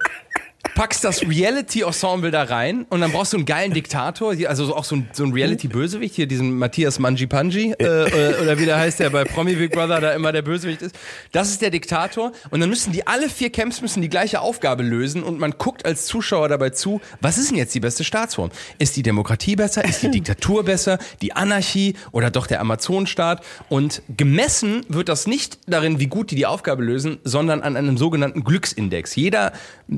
packst 0.74 1.04
das 1.04 1.22
Reality-Ensemble 1.22 2.30
da 2.30 2.42
rein 2.44 2.84
und 2.90 3.00
dann 3.00 3.12
brauchst 3.12 3.32
du 3.32 3.38
einen 3.38 3.46
geilen 3.46 3.72
Diktator, 3.72 4.34
also 4.46 4.66
so- 4.66 4.76
auch 4.76 4.84
so 4.84 4.96
ein, 4.96 5.08
so 5.12 5.24
ein 5.24 5.32
Reality-Bösewicht, 5.32 6.14
hier 6.14 6.26
diesen 6.26 6.58
Matthias 6.58 6.98
Manjipanji, 6.98 7.72
äh, 7.78 7.84
äh, 7.84 8.42
oder 8.42 8.58
wie 8.58 8.66
der 8.66 8.78
heißt, 8.78 9.00
der 9.00 9.10
bei 9.10 9.24
Promi 9.24 9.54
Big 9.54 9.72
Brother 9.72 10.00
da 10.00 10.12
immer 10.12 10.32
der 10.32 10.42
Bösewicht 10.42 10.82
ist. 10.82 10.94
Das 11.32 11.48
ist 11.50 11.62
der 11.62 11.70
Diktator 11.70 12.32
und 12.50 12.60
dann 12.60 12.68
müssen 12.68 12.92
die, 12.92 13.06
alle 13.06 13.28
vier 13.30 13.50
Camps 13.50 13.80
müssen 13.80 14.02
die 14.02 14.10
gleiche 14.10 14.40
Aufgabe 14.42 14.82
lösen 14.82 15.22
und 15.22 15.38
man 15.38 15.52
guckt 15.56 15.86
als 15.86 16.04
Zuschauer 16.06 16.48
dabei 16.48 16.70
zu, 16.70 17.00
was 17.22 17.38
ist 17.38 17.50
denn 17.50 17.56
jetzt 17.58 17.74
die 17.74 17.80
beste 17.80 18.04
Staatsform? 18.04 18.50
Ist 18.78 18.96
die 18.96 19.02
Demokratie 19.02 19.56
besser? 19.56 19.84
Ist 19.84 20.02
die 20.02 20.10
Diktatur 20.12 20.64
besser? 20.64 20.98
Die 21.22 21.32
Anarchie 21.32 21.94
oder 22.12 22.30
doch 22.30 22.46
der 22.46 22.60
Amazonenstaat? 22.60 23.42
Und 23.70 24.02
gemessen 24.14 24.84
wird 24.88 25.08
das 25.08 25.26
nicht 25.26 25.58
darin, 25.66 26.00
wie 26.00 26.06
gut 26.06 26.30
die 26.30 26.36
die 26.36 26.46
Aufgabe 26.46 26.82
lösen, 26.84 27.18
sondern 27.24 27.62
an 27.62 27.76
einem 27.76 27.96
sogenannten 27.96 28.44
Glücksindex. 28.44 29.16
Jeder 29.16 29.52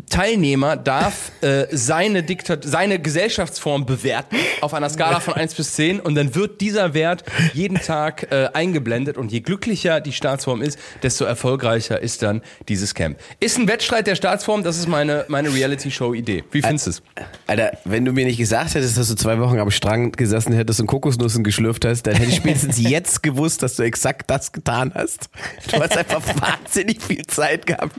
Teilnehmer 0.09 0.52
darf 0.85 1.33
äh, 1.41 1.67
seine, 1.71 2.23
Diktat 2.23 2.65
seine 2.65 2.99
Gesellschaftsform 2.99 3.87
bewerten 3.87 4.37
auf 4.61 4.75
einer 4.75 4.89
Skala 4.91 5.21
von 5.21 5.35
1 5.35 5.55
bis 5.55 5.75
10 5.75 6.01
und 6.01 6.15
dann 6.15 6.35
wird 6.35 6.61
dieser 6.61 6.95
Wert 6.95 7.25
jeden 7.53 7.79
Tag 7.79 8.31
äh, 8.31 8.49
eingeblendet 8.53 9.17
und 9.17 9.33
je 9.33 9.41
glücklicher 9.41 10.01
die 10.01 10.13
Staatsform 10.13 10.63
ist, 10.63 10.79
desto 11.03 11.25
erfolgreicher 11.25 12.01
ist 12.01 12.23
dann 12.23 12.43
dieses 12.69 12.95
Camp. 12.95 13.19
Ist 13.41 13.59
ein 13.59 13.69
Wettstreit 13.69 14.07
der 14.07 14.15
Staatsform, 14.15 14.63
das 14.63 14.79
ist 14.79 14.89
meine, 14.89 15.25
meine 15.29 15.53
Reality-Show-Idee. 15.53 16.45
Wie 16.51 16.63
findest 16.63 16.87
du 16.87 16.91
es? 16.91 17.03
Alter, 17.47 17.79
wenn 17.85 18.05
du 18.05 18.13
mir 18.13 18.25
nicht 18.25 18.39
gesagt 18.39 18.75
hättest, 18.75 18.97
dass 18.97 19.09
du 19.09 19.15
zwei 19.15 19.39
Wochen 19.39 19.59
am 19.59 19.71
Strand 19.71 20.17
gesessen 20.17 20.53
hättest 20.53 20.81
und 20.81 20.87
Kokosnüssen 20.87 21.45
geschlürft 21.45 21.85
hast, 21.85 22.07
dann 22.07 22.15
hätte 22.15 22.31
ich 22.31 22.37
spätestens 22.37 22.79
jetzt 22.91 23.23
gewusst, 23.23 23.63
dass 23.63 23.77
du 23.77 23.83
exakt 23.83 24.31
das 24.31 24.53
getan 24.53 24.93
hast. 24.95 25.29
Du 25.71 25.81
hast 25.81 25.97
einfach 25.97 26.23
wahnsinnig 26.41 27.03
viel 27.03 27.27
Zeit 27.27 27.67
gehabt, 27.67 27.95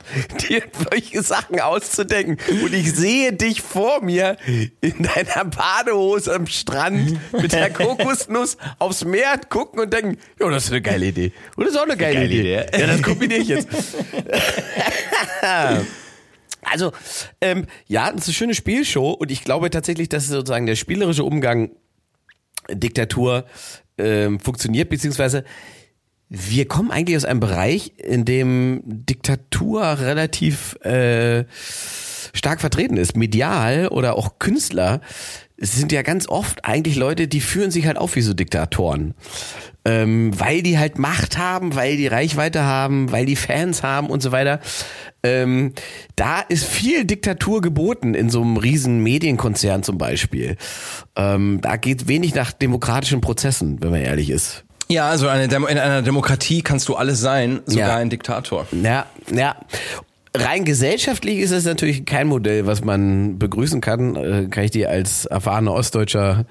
dir 0.47 0.63
solche 0.89 1.21
Sachen 1.21 1.59
auszudenken. 1.59 2.37
Und 2.49 2.73
ich 2.73 2.93
sehe 2.93 3.33
dich 3.33 3.61
vor 3.61 4.01
mir 4.01 4.37
in 4.81 5.03
deiner 5.03 5.45
Badehose 5.45 6.33
am 6.33 6.47
Strand 6.47 7.19
mit 7.31 7.51
der 7.53 7.69
Kokosnuss 7.73 8.57
aufs 8.79 9.05
Meer 9.05 9.39
gucken 9.49 9.79
und 9.79 9.93
denken, 9.93 10.17
jo, 10.39 10.49
das 10.49 10.65
ist 10.65 10.71
eine 10.71 10.81
geile 10.81 11.07
Idee. 11.07 11.31
Und 11.55 11.65
das 11.65 11.73
ist 11.73 11.79
auch 11.79 11.85
eine 11.85 11.97
geile, 11.97 12.15
Geile 12.15 12.25
Idee. 12.33 12.61
Idee. 12.61 12.79
Ja, 12.79 12.87
das 12.87 13.01
kombiniere 13.01 13.39
ich 13.41 13.47
jetzt. 13.47 13.67
Also, 16.65 16.93
ähm, 17.41 17.65
ja, 17.87 18.09
das 18.11 18.21
ist 18.21 18.27
eine 18.27 18.33
schöne 18.35 18.55
Spielshow 18.55 19.11
und 19.11 19.31
ich 19.31 19.43
glaube 19.43 19.69
tatsächlich, 19.69 20.07
dass 20.07 20.27
sozusagen 20.27 20.65
der 20.65 20.77
spielerische 20.77 21.25
Umgang 21.25 21.71
Diktatur 22.71 23.45
ähm, 23.97 24.39
funktioniert, 24.39 24.89
beziehungsweise 24.89 25.43
wir 26.35 26.67
kommen 26.67 26.89
eigentlich 26.89 27.15
aus 27.15 27.25
einem 27.25 27.39
Bereich, 27.39 27.93
in 27.97 28.25
dem 28.25 28.81
Diktatur 28.85 29.99
relativ 29.99 30.75
äh, 30.83 31.45
stark 32.33 32.59
vertreten 32.59 32.97
ist. 32.97 33.15
Medial 33.15 33.87
oder 33.89 34.17
auch 34.17 34.39
Künstler 34.39 34.99
sind 35.57 35.91
ja 35.91 36.01
ganz 36.01 36.27
oft 36.27 36.65
eigentlich 36.65 36.95
Leute, 36.95 37.27
die 37.27 37.39
führen 37.39 37.69
sich 37.69 37.85
halt 37.85 37.99
auf 37.99 38.15
wie 38.15 38.21
so 38.21 38.33
Diktatoren. 38.33 39.13
Ähm, 39.85 40.31
weil 40.39 40.63
die 40.63 40.79
halt 40.79 40.97
Macht 40.97 41.37
haben, 41.37 41.75
weil 41.75 41.97
die 41.97 42.07
Reichweite 42.07 42.63
haben, 42.63 43.11
weil 43.11 43.27
die 43.27 43.35
Fans 43.35 43.83
haben 43.83 44.09
und 44.09 44.23
so 44.23 44.31
weiter. 44.31 44.59
Ähm, 45.21 45.73
da 46.15 46.39
ist 46.39 46.63
viel 46.63 47.05
Diktatur 47.05 47.61
geboten 47.61 48.15
in 48.15 48.31
so 48.31 48.41
einem 48.41 48.57
riesen 48.57 49.03
Medienkonzern 49.03 49.83
zum 49.83 49.99
Beispiel. 49.99 50.57
Ähm, 51.15 51.59
da 51.61 51.75
geht 51.75 52.07
wenig 52.07 52.33
nach 52.33 52.53
demokratischen 52.53 53.21
Prozessen, 53.21 53.83
wenn 53.83 53.91
man 53.91 54.01
ehrlich 54.01 54.31
ist. 54.31 54.65
Ja, 54.89 55.09
also 55.09 55.27
eine 55.27 55.47
Demo 55.47 55.67
in 55.67 55.77
einer 55.77 56.01
Demokratie 56.01 56.61
kannst 56.61 56.87
du 56.89 56.95
alles 56.95 57.19
sein, 57.21 57.61
sogar 57.65 57.87
Ja. 57.89 57.95
ein 57.95 58.09
Diktator. 58.09 58.67
Ja, 58.71 59.05
ja. 59.31 59.55
Rein 60.35 60.65
gesellschaftlich 60.65 61.37
ist 61.37 61.51
es 61.51 61.63
natürlich 61.65 62.05
kein 62.05 62.25
Modell, 62.27 62.65
was 62.65 62.83
man 62.83 63.37
begrüßen 63.37 63.81
kann. 63.81 64.15
Äh, 64.15 64.47
kann 64.49 64.63
ich 64.63 64.71
dir 64.71 64.89
als 64.89 65.25
erfahrener 65.25 65.73
Ostdeutscher. 65.73 66.45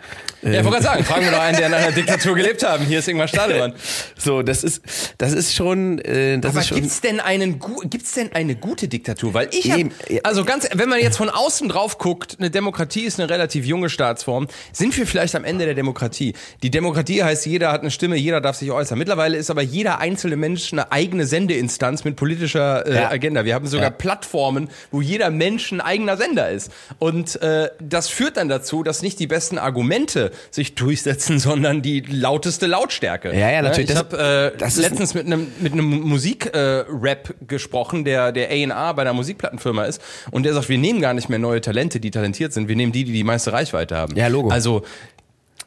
Äh, 0.44 0.52
Ja, 0.52 0.58
ich 0.60 0.64
wollte 0.64 0.82
gerade 0.82 0.84
sagen, 0.84 1.04
fragen 1.04 1.24
wir 1.24 1.32
doch 1.32 1.40
einen, 1.40 1.56
der 1.56 1.66
in 1.66 1.74
einer 1.74 1.90
Diktatur 1.90 2.36
gelebt 2.36 2.62
haben. 2.62 2.84
Hier 2.84 3.00
ist 3.00 3.08
Ingmar 3.08 3.26
Stadelmann. 3.26 3.72
so, 4.16 4.42
das 4.42 4.62
ist, 4.62 4.82
das 5.18 5.32
ist 5.32 5.52
schon, 5.52 5.98
äh, 5.98 6.38
das 6.38 6.52
Aber 6.52 6.60
ist 6.60 6.68
schon. 6.68 6.80
gibt's 6.80 7.00
denn 7.00 7.18
einen 7.18 7.58
gibt's 7.90 8.12
denn 8.12 8.30
eine 8.34 8.54
gute 8.54 8.86
Diktatur? 8.86 9.34
Weil 9.34 9.48
ich 9.50 9.72
hab, 9.72 9.80
also 10.22 10.44
ganz, 10.44 10.68
wenn 10.74 10.88
man 10.88 11.00
jetzt 11.00 11.16
von 11.16 11.28
außen 11.28 11.68
drauf 11.68 11.98
guckt, 11.98 12.36
eine 12.38 12.50
Demokratie 12.50 13.00
ist 13.02 13.18
eine 13.18 13.28
relativ 13.28 13.66
junge 13.66 13.88
Staatsform. 13.90 14.46
Sind 14.72 14.96
wir 14.96 15.08
vielleicht 15.08 15.34
am 15.34 15.42
Ende 15.42 15.64
der 15.64 15.74
Demokratie? 15.74 16.34
Die 16.62 16.70
Demokratie 16.70 17.24
heißt, 17.24 17.46
jeder 17.46 17.72
hat 17.72 17.80
eine 17.80 17.90
Stimme, 17.90 18.14
jeder 18.14 18.40
darf 18.40 18.54
sich 18.54 18.70
äußern. 18.70 18.96
Mittlerweile 18.96 19.36
ist 19.36 19.50
aber 19.50 19.62
jeder 19.62 19.98
einzelne 19.98 20.36
Mensch 20.36 20.72
eine 20.72 20.92
eigene 20.92 21.26
Sendeinstanz 21.26 22.04
mit 22.04 22.14
politischer 22.14 22.86
äh, 22.86 22.94
Ja. 22.94 23.10
Agenda. 23.10 23.44
Wir 23.44 23.54
haben 23.56 23.71
sogar 23.72 23.86
Ja. 23.88 23.90
Plattformen, 23.90 24.68
wo 24.92 25.00
jeder 25.00 25.30
Mensch 25.30 25.72
ein 25.72 25.80
eigener 25.80 26.16
Sender 26.16 26.48
ist. 26.50 26.70
Und 27.00 27.42
äh, 27.42 27.68
das 27.80 28.08
führt 28.08 28.36
dann 28.36 28.48
dazu, 28.48 28.82
dass 28.84 29.02
nicht 29.02 29.18
die 29.18 29.26
besten 29.26 29.58
Argumente 29.58 30.30
sich 30.52 30.74
durchsetzen, 30.76 31.38
sondern 31.40 31.82
die 31.82 32.00
lauteste 32.00 32.66
Lautstärke. 32.68 33.36
Ja, 33.36 33.50
ja, 33.50 33.62
natürlich. 33.62 33.90
Ich 33.90 33.96
Das- 33.96 34.04
habe 34.20 34.54
äh, 34.54 34.80
letztens 34.80 35.14
mit 35.14 35.26
einem 35.26 35.48
mit 35.60 35.72
einem 35.72 35.86
Musik-Rap 36.02 37.34
gesprochen, 37.48 38.04
der 38.04 38.30
der 38.32 38.48
A&R 38.50 38.94
bei 38.94 39.02
einer 39.02 39.12
Musikplattenfirma 39.12 39.84
ist 39.84 40.00
und 40.30 40.44
der 40.44 40.54
sagt, 40.54 40.68
wir 40.68 40.78
nehmen 40.78 41.00
gar 41.00 41.14
nicht 41.14 41.28
mehr 41.28 41.38
neue 41.38 41.60
Talente, 41.60 41.98
die 42.00 42.10
talentiert 42.10 42.52
sind, 42.52 42.68
wir 42.68 42.76
nehmen 42.76 42.92
die, 42.92 43.04
die 43.04 43.12
die 43.12 43.24
meiste 43.24 43.52
Reichweite 43.52 43.96
haben. 43.96 44.16
Ja, 44.16 44.28
Logo. 44.28 44.50
Also 44.50 44.82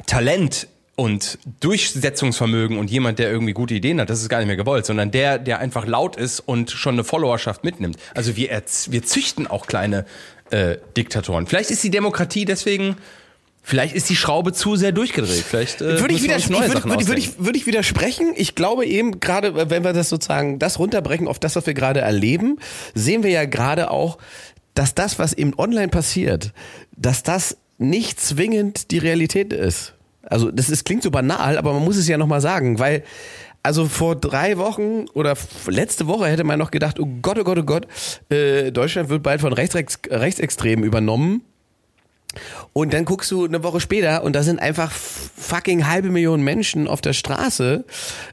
Talent 0.08 0.68
und 0.96 1.40
Durchsetzungsvermögen 1.60 2.78
und 2.78 2.90
jemand, 2.90 3.20
der 3.20 3.30
irgendwie 3.30 3.52
gute 3.54 3.74
Ideen 3.74 4.00
hat, 4.00 4.10
das 4.10 4.22
ist 4.22 4.30
gar 4.30 4.38
nicht 4.38 4.48
mehr 4.48 4.56
gewollt, 4.56 4.86
sondern 4.86 5.12
der, 5.12 5.40
der 5.40 5.60
einfach 5.60 5.86
laut 5.86 6.16
ist 6.16 6.40
und 6.40 6.72
schon 6.72 6.96
eine 6.96 7.04
Followerschaft 7.04 7.64
mitnimmt. 7.64 7.98
Also 8.14 8.36
wir, 8.38 8.52
erz- 8.52 8.92
wir 8.92 9.04
züchten 9.04 9.46
auch 9.48 9.68
kleine 9.68 10.06
äh, 10.52 10.78
Diktatoren. 10.96 11.48
Vielleicht 11.48 11.70
ist 11.70 11.84
die 11.84 11.90
Demokratie 11.90 12.46
deswegen, 12.46 12.96
vielleicht 13.62 13.94
ist 13.94 14.10
die 14.10 14.16
Schraube 14.16 14.54
zu 14.54 14.78
sehr 14.78 14.94
durchgedreht. 14.94 15.44
Vielleicht 15.44 15.82
äh, 15.82 16.00
würde 16.00 16.14
ich, 16.14 16.26
neue 16.28 16.38
ich, 16.38 16.50
würde, 16.50 16.84
würde, 16.86 17.08
würde, 17.08 17.20
ich, 17.20 17.40
würde 17.40 17.58
ich 17.58 17.66
widersprechen. 17.66 18.32
Ich 18.38 18.56
glaube 18.56 18.86
eben, 18.86 19.20
gerade 19.20 19.70
wenn 19.70 19.84
wir 19.84 19.92
das 19.92 20.08
sozusagen, 20.08 20.60
das 20.60 20.80
runterbrechen 20.80 21.28
auf 21.28 21.40
das, 21.40 21.58
was 21.58 21.66
wir 21.66 21.74
gerade 21.74 22.00
erleben, 22.00 22.58
sehen 22.94 23.24
wir 23.24 23.32
ja 23.32 23.44
gerade 23.44 23.92
auch, 23.92 24.18
dass 24.76 24.96
das, 24.96 25.20
was 25.20 25.34
eben 25.34 25.54
online 25.58 25.90
passiert, 25.90 26.54
dass 26.96 27.22
das 27.24 27.58
nicht 27.78 28.22
zwingend 28.22 28.92
die 28.92 29.00
Realität 29.00 29.52
ist. 29.52 29.95
Also 30.30 30.52
das 30.52 30.70
ist, 30.70 30.86
klingt 30.86 31.04
so 31.04 31.12
banal, 31.12 31.58
aber 31.58 31.74
man 31.74 31.84
muss 31.84 31.98
es 31.98 32.08
ja 32.08 32.18
nochmal 32.18 32.42
sagen, 32.42 32.80
weil 32.80 33.04
also 33.64 33.88
vor 33.88 34.16
drei 34.16 34.58
Wochen 34.58 35.06
oder 35.14 35.36
letzte 35.68 36.08
Woche 36.08 36.28
hätte 36.28 36.44
man 36.44 36.60
noch 36.60 36.70
gedacht, 36.70 37.00
oh 37.00 37.08
Gott, 37.22 37.40
oh 37.40 37.44
Gott, 37.44 37.58
oh 37.58 37.64
Gott, 37.64 37.88
äh, 38.30 38.72
Deutschland 38.72 39.10
wird 39.10 39.24
bald 39.24 39.42
von 39.42 39.54
Rechtsrex 39.54 40.00
Rechtsextremen 40.10 40.86
übernommen. 40.86 41.42
Und 42.74 42.94
dann 42.94 43.06
guckst 43.06 43.32
du 43.32 43.46
eine 43.46 43.64
Woche 43.64 43.80
später 43.80 44.24
und 44.24 44.34
da 44.34 44.44
sind 44.44 44.60
einfach 44.60 44.92
fucking 44.92 45.88
halbe 45.88 46.10
Millionen 46.10 46.44
Menschen 46.44 46.88
auf 46.88 47.02
der 47.02 47.14
Straße 47.14 47.86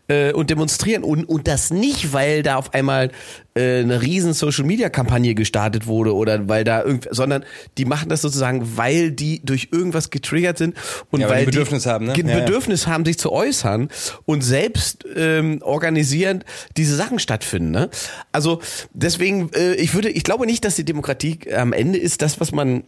äh, 0.08 0.32
und 0.32 0.50
demonstrieren. 0.50 1.04
Und, 1.04 1.24
und 1.24 1.48
das 1.48 1.70
nicht, 1.70 2.12
weil 2.12 2.42
da 2.42 2.56
auf 2.56 2.74
einmal 2.74 3.10
äh, 3.54 3.80
eine 3.80 4.00
riesen 4.00 4.32
Social-Media-Kampagne 4.32 5.34
gestartet 5.34 5.86
wurde 5.86 6.14
oder 6.14 6.48
weil 6.48 6.64
da 6.64 6.82
irgendwie, 6.82 7.08
sondern 7.10 7.44
die 7.76 7.84
machen 7.84 8.08
das 8.08 8.22
sozusagen, 8.22 8.76
weil 8.76 9.10
die 9.12 9.44
durch 9.44 9.68
irgendwas 9.72 10.10
getriggert 10.10 10.58
sind 10.58 10.74
und 11.10 11.20
Ja, 11.20 11.28
weil 11.28 11.32
weil 11.36 11.40
die 11.46 11.50
Bedürfnis 11.50 11.86
haben, 11.86 12.06
ne? 12.06 12.12
ein 12.14 12.28
Ja, 12.28 12.38
ja. 12.38 12.44
Bedürfnis 12.44 12.86
haben, 12.86 13.04
sich 13.04 13.18
zu 13.18 13.32
äußern 13.32 13.88
und 14.24 14.42
selbst 14.42 15.04
ähm, 15.16 15.60
organisierend 15.62 16.44
diese 16.76 16.96
Sachen 16.96 17.18
stattfinden. 17.18 17.70
Ne? 17.70 17.90
Also 18.32 18.60
deswegen, 18.92 19.50
äh, 19.54 19.74
ich 19.74 19.94
würde, 19.94 20.08
ich 20.08 20.24
glaube 20.24 20.46
nicht, 20.46 20.64
dass 20.64 20.76
die 20.76 20.84
Demokratie 20.84 21.38
am 21.54 21.72
Ende 21.72 21.98
ist 21.98 22.22
das, 22.22 22.40
was 22.40 22.52
man 22.52 22.84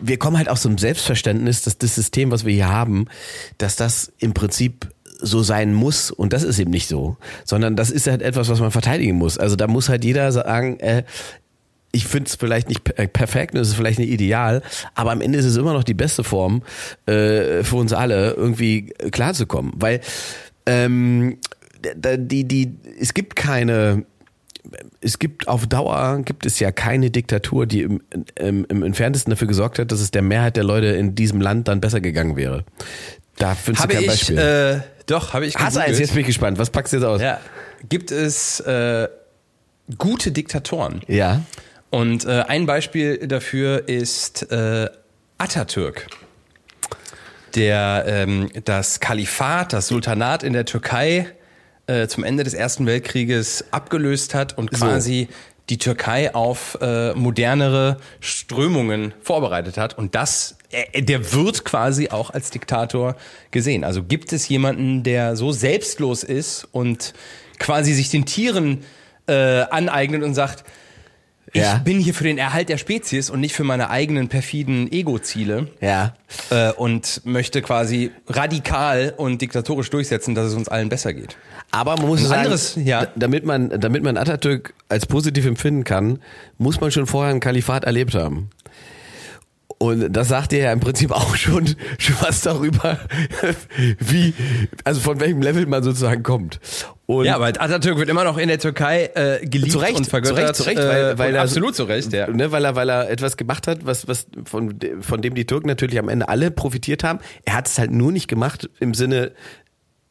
wir 0.00 0.18
kommen 0.18 0.36
halt 0.36 0.48
aus 0.48 0.62
so 0.62 0.68
einem 0.68 0.78
Selbstverständnis, 0.78 1.62
dass 1.62 1.78
das 1.78 1.94
System, 1.94 2.30
was 2.30 2.44
wir 2.44 2.52
hier 2.52 2.68
haben, 2.68 3.06
dass 3.58 3.76
das 3.76 4.12
im 4.18 4.34
Prinzip 4.34 4.88
so 5.20 5.42
sein 5.42 5.72
muss 5.72 6.10
und 6.10 6.32
das 6.32 6.42
ist 6.42 6.58
eben 6.58 6.70
nicht 6.72 6.88
so, 6.88 7.16
sondern 7.44 7.76
das 7.76 7.90
ist 7.90 8.08
halt 8.08 8.22
etwas, 8.22 8.48
was 8.48 8.60
man 8.60 8.72
verteidigen 8.72 9.16
muss. 9.16 9.38
Also 9.38 9.54
da 9.54 9.68
muss 9.68 9.88
halt 9.88 10.04
jeder 10.04 10.32
sagen, 10.32 10.80
äh, 10.80 11.04
ich 11.92 12.06
finde 12.06 12.28
es 12.28 12.34
vielleicht 12.36 12.68
nicht 12.68 12.82
per- 12.82 13.06
perfekt, 13.06 13.54
es 13.54 13.68
ist 13.68 13.74
vielleicht 13.74 13.98
nicht 13.98 14.10
ideal, 14.10 14.62
aber 14.94 15.12
am 15.12 15.20
Ende 15.20 15.38
ist 15.38 15.44
es 15.44 15.56
immer 15.56 15.74
noch 15.74 15.84
die 15.84 15.94
beste 15.94 16.24
Form 16.24 16.62
äh, 17.06 17.62
für 17.62 17.76
uns 17.76 17.92
alle, 17.92 18.32
irgendwie 18.32 18.94
klarzukommen. 19.12 19.72
Weil 19.76 20.00
ähm, 20.66 21.38
die, 21.94 22.44
die, 22.44 22.74
es 22.98 23.14
gibt 23.14 23.36
keine 23.36 24.04
es 25.00 25.18
gibt 25.18 25.48
auf 25.48 25.66
Dauer 25.66 26.20
gibt 26.24 26.46
es 26.46 26.60
ja 26.60 26.70
keine 26.70 27.10
Diktatur, 27.10 27.66
die 27.66 27.82
im, 27.82 28.00
im, 28.36 28.64
im 28.68 28.82
entferntesten 28.82 29.30
dafür 29.30 29.48
gesorgt 29.48 29.78
hat, 29.78 29.90
dass 29.92 30.00
es 30.00 30.10
der 30.10 30.22
Mehrheit 30.22 30.56
der 30.56 30.64
Leute 30.64 30.86
in 30.86 31.14
diesem 31.14 31.40
Land 31.40 31.68
dann 31.68 31.80
besser 31.80 32.00
gegangen 32.00 32.36
wäre. 32.36 32.64
Da 33.36 33.54
findest 33.54 33.82
Habe 33.82 33.94
du 33.94 34.00
kein 34.00 34.04
ich, 34.04 34.10
Beispiel. 34.10 34.38
äh, 34.38 34.80
doch, 35.06 35.32
habe 35.34 35.46
ich 35.46 35.56
Hast 35.56 35.76
du 35.76 35.80
eins? 35.80 35.86
gegoogelt. 35.86 36.00
Jetzt 36.00 36.10
bin 36.12 36.20
ich 36.20 36.26
gespannt. 36.26 36.58
Was 36.58 36.70
packst 36.70 36.92
du 36.92 36.98
jetzt 36.98 37.06
aus? 37.06 37.20
Ja. 37.20 37.40
Gibt 37.88 38.12
es 38.12 38.60
äh, 38.60 39.08
gute 39.98 40.30
Diktatoren? 40.30 41.00
Ja. 41.08 41.42
Und 41.90 42.24
äh, 42.24 42.44
ein 42.46 42.66
Beispiel 42.66 43.26
dafür 43.26 43.88
ist 43.88 44.50
äh, 44.52 44.88
Atatürk, 45.38 46.06
der 47.54 48.04
ähm, 48.06 48.48
das 48.64 49.00
Kalifat, 49.00 49.72
das 49.72 49.88
Sultanat 49.88 50.42
in 50.42 50.52
der 50.52 50.64
Türkei 50.64 51.26
äh, 51.86 52.06
zum 52.06 52.24
Ende 52.24 52.44
des 52.44 52.54
Ersten 52.54 52.86
Weltkrieges 52.86 53.64
abgelöst 53.70 54.34
hat 54.34 54.56
und 54.56 54.70
So. 54.72 54.84
quasi 54.84 55.28
die 55.68 55.78
Türkei 55.78 56.34
auf 56.34 56.76
äh, 56.80 57.14
modernere 57.14 57.98
Strömungen 58.20 59.14
vorbereitet 59.20 59.78
hat. 59.78 59.96
Und 59.96 60.14
das, 60.14 60.56
äh, 60.70 61.02
der 61.02 61.32
wird 61.32 61.64
quasi 61.64 62.08
auch 62.08 62.30
als 62.30 62.50
Diktator 62.50 63.16
gesehen. 63.50 63.84
Also 63.84 64.02
gibt 64.02 64.32
es 64.32 64.48
jemanden, 64.48 65.02
der 65.02 65.36
so 65.36 65.52
selbstlos 65.52 66.24
ist 66.24 66.66
und 66.72 67.14
quasi 67.58 67.94
sich 67.94 68.10
den 68.10 68.26
Tieren 68.26 68.84
äh, 69.26 69.62
aneignet 69.70 70.22
und 70.24 70.34
sagt, 70.34 70.64
ich 71.52 71.60
Ja. 71.60 71.78
bin 71.78 71.98
hier 71.98 72.14
für 72.14 72.24
den 72.24 72.38
Erhalt 72.38 72.68
der 72.68 72.78
Spezies 72.78 73.28
und 73.30 73.40
nicht 73.40 73.54
für 73.54 73.64
meine 73.64 73.90
eigenen 73.90 74.28
perfiden 74.28 74.90
Ego-Ziele 74.90 75.68
Ja. 75.80 76.14
äh, 76.50 76.72
und 76.72 77.20
möchte 77.24 77.60
quasi 77.62 78.10
radikal 78.28 79.12
und 79.16 79.42
diktatorisch 79.42 79.90
durchsetzen, 79.90 80.34
dass 80.34 80.46
es 80.46 80.54
uns 80.54 80.68
allen 80.68 80.88
besser 80.88 81.12
geht. 81.12 81.36
Aber 81.70 81.96
man 81.96 82.06
muss 82.06 82.20
Ein 82.20 82.26
sagen, 82.26 82.40
anderes, 82.42 82.76
ja. 82.82 83.06
damit 83.16 83.44
man, 83.44 83.68
damit 83.80 84.02
man 84.02 84.16
Atatürk 84.16 84.74
als 84.88 85.06
positiv 85.06 85.46
empfinden 85.46 85.84
kann, 85.84 86.18
muss 86.58 86.80
man 86.80 86.90
schon 86.90 87.06
vorher 87.06 87.32
ein 87.34 87.40
Kalifat 87.40 87.84
erlebt 87.84 88.14
haben. 88.14 88.50
Und 89.82 90.12
das 90.12 90.28
sagt 90.28 90.52
dir 90.52 90.60
ja 90.60 90.72
im 90.72 90.78
Prinzip 90.78 91.10
auch 91.10 91.34
schon, 91.34 91.66
schon 91.98 92.14
was 92.20 92.42
darüber, 92.42 93.00
wie, 93.98 94.32
also 94.84 95.00
von 95.00 95.18
welchem 95.18 95.42
Level 95.42 95.66
man 95.66 95.82
sozusagen 95.82 96.22
kommt. 96.22 96.60
Und 97.06 97.24
Ja, 97.24 97.34
aber 97.34 97.46
Atatürk 97.46 97.98
wird 97.98 98.08
immer 98.08 98.22
noch 98.22 98.38
in 98.38 98.46
der 98.46 98.60
Türkei 98.60 99.10
äh, 99.14 99.44
geliebt 99.44 99.72
zu 99.72 99.80
Recht, 99.80 99.96
und 99.96 100.06
vergöttert. 100.06 100.54
zu 100.54 100.62
Recht, 100.62 100.78
zu 100.78 100.82
Recht, 100.82 100.88
weil, 100.88 101.04
äh, 101.14 101.18
weil 101.18 101.34
er, 101.34 101.42
absolut 101.42 101.74
zu 101.74 101.82
Recht, 101.82 102.12
ja. 102.12 102.28
Ne, 102.28 102.52
weil 102.52 102.64
er, 102.64 102.76
weil 102.76 102.88
er 102.88 103.10
etwas 103.10 103.36
gemacht 103.36 103.66
hat, 103.66 103.84
was, 103.84 104.06
was 104.06 104.28
von, 104.44 104.78
von 105.00 105.20
dem 105.20 105.34
die 105.34 105.46
Türken 105.46 105.66
natürlich 105.66 105.98
am 105.98 106.08
Ende 106.08 106.28
alle 106.28 106.52
profitiert 106.52 107.02
haben. 107.02 107.18
Er 107.44 107.54
hat 107.54 107.66
es 107.66 107.76
halt 107.76 107.90
nur 107.90 108.12
nicht 108.12 108.28
gemacht 108.28 108.70
im 108.78 108.94
Sinne, 108.94 109.32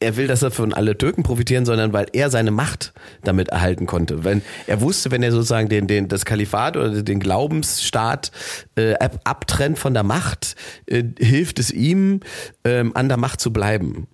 er 0.02 0.16
will, 0.16 0.26
dass 0.26 0.42
er 0.42 0.50
von 0.50 0.72
alle 0.74 0.96
Türken 0.98 1.22
profitieren, 1.22 1.64
sondern 1.64 1.92
weil 1.92 2.06
er 2.12 2.28
seine 2.30 2.50
Macht 2.50 2.92
damit 3.24 3.48
erhalten 3.48 3.86
konnte. 3.86 4.24
Wenn 4.24 4.42
er 4.66 4.80
wusste, 4.80 5.10
wenn 5.10 5.22
er 5.22 5.32
sozusagen 5.32 5.68
den, 5.68 5.86
den, 5.86 6.08
das 6.08 6.24
Kalifat 6.24 6.76
oder 6.76 7.02
den 7.02 7.20
Glaubensstaat 7.20 8.30
äh, 8.76 8.94
ab, 8.94 9.20
abtrennt 9.24 9.78
von 9.78 9.94
der 9.94 10.02
Macht, 10.02 10.56
äh, 10.86 11.02
hilft 11.18 11.58
es 11.58 11.70
ihm, 11.70 12.20
ähm, 12.64 12.92
an 12.94 13.08
der 13.08 13.16
Macht 13.16 13.40
zu 13.40 13.52
bleiben. 13.52 14.06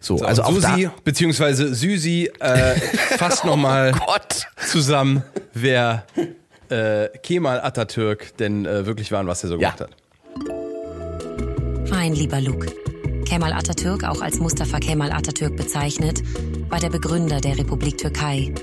So, 0.00 0.16
also 0.24 0.42
auch 0.42 0.58
da, 0.60 0.70
Susi 0.74 0.90
beziehungsweise 1.04 1.72
Süsi 1.74 2.30
äh, 2.40 2.74
fasst 3.16 3.44
nochmal 3.44 3.92
Gott. 3.92 4.48
zusammen, 4.66 5.22
wer 5.54 6.04
äh, 6.68 7.08
Kemal 7.22 7.60
Atatürk 7.60 8.36
denn 8.38 8.66
äh, 8.66 8.86
wirklich 8.86 9.12
war 9.12 9.20
und 9.20 9.28
was 9.28 9.42
er 9.44 9.50
so 9.50 9.54
Ja. 9.60 9.70
gemacht 9.70 9.80
hat. 9.82 9.90
Fein, 11.88 12.12
lieber 12.14 12.40
Luke. 12.40 12.66
Kemal 13.28 13.52
Atatürk, 13.52 14.04
auch 14.04 14.22
als 14.22 14.38
Mustafa 14.38 14.78
Kemal 14.78 15.12
Atatürk 15.12 15.54
bezeichnet, 15.54 16.22
war 16.70 16.80
der 16.80 16.88
Begründer 16.88 17.42
der 17.42 17.58
Republik 17.58 17.98
Türkei 17.98 18.54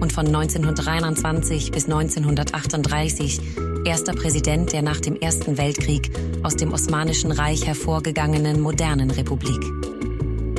und 0.00 0.14
von 0.14 0.26
1923 0.26 1.70
bis 1.70 1.84
1938 1.84 3.40
erster 3.84 4.14
Präsident 4.14 4.72
der 4.72 4.80
nach 4.80 4.98
dem 4.98 5.16
Ersten 5.16 5.58
Weltkrieg 5.58 6.10
aus 6.42 6.56
dem 6.56 6.72
Osmanischen 6.72 7.32
Reich 7.32 7.66
hervorgegangenen 7.66 8.62
modernen 8.62 9.10
Republik. 9.10 9.60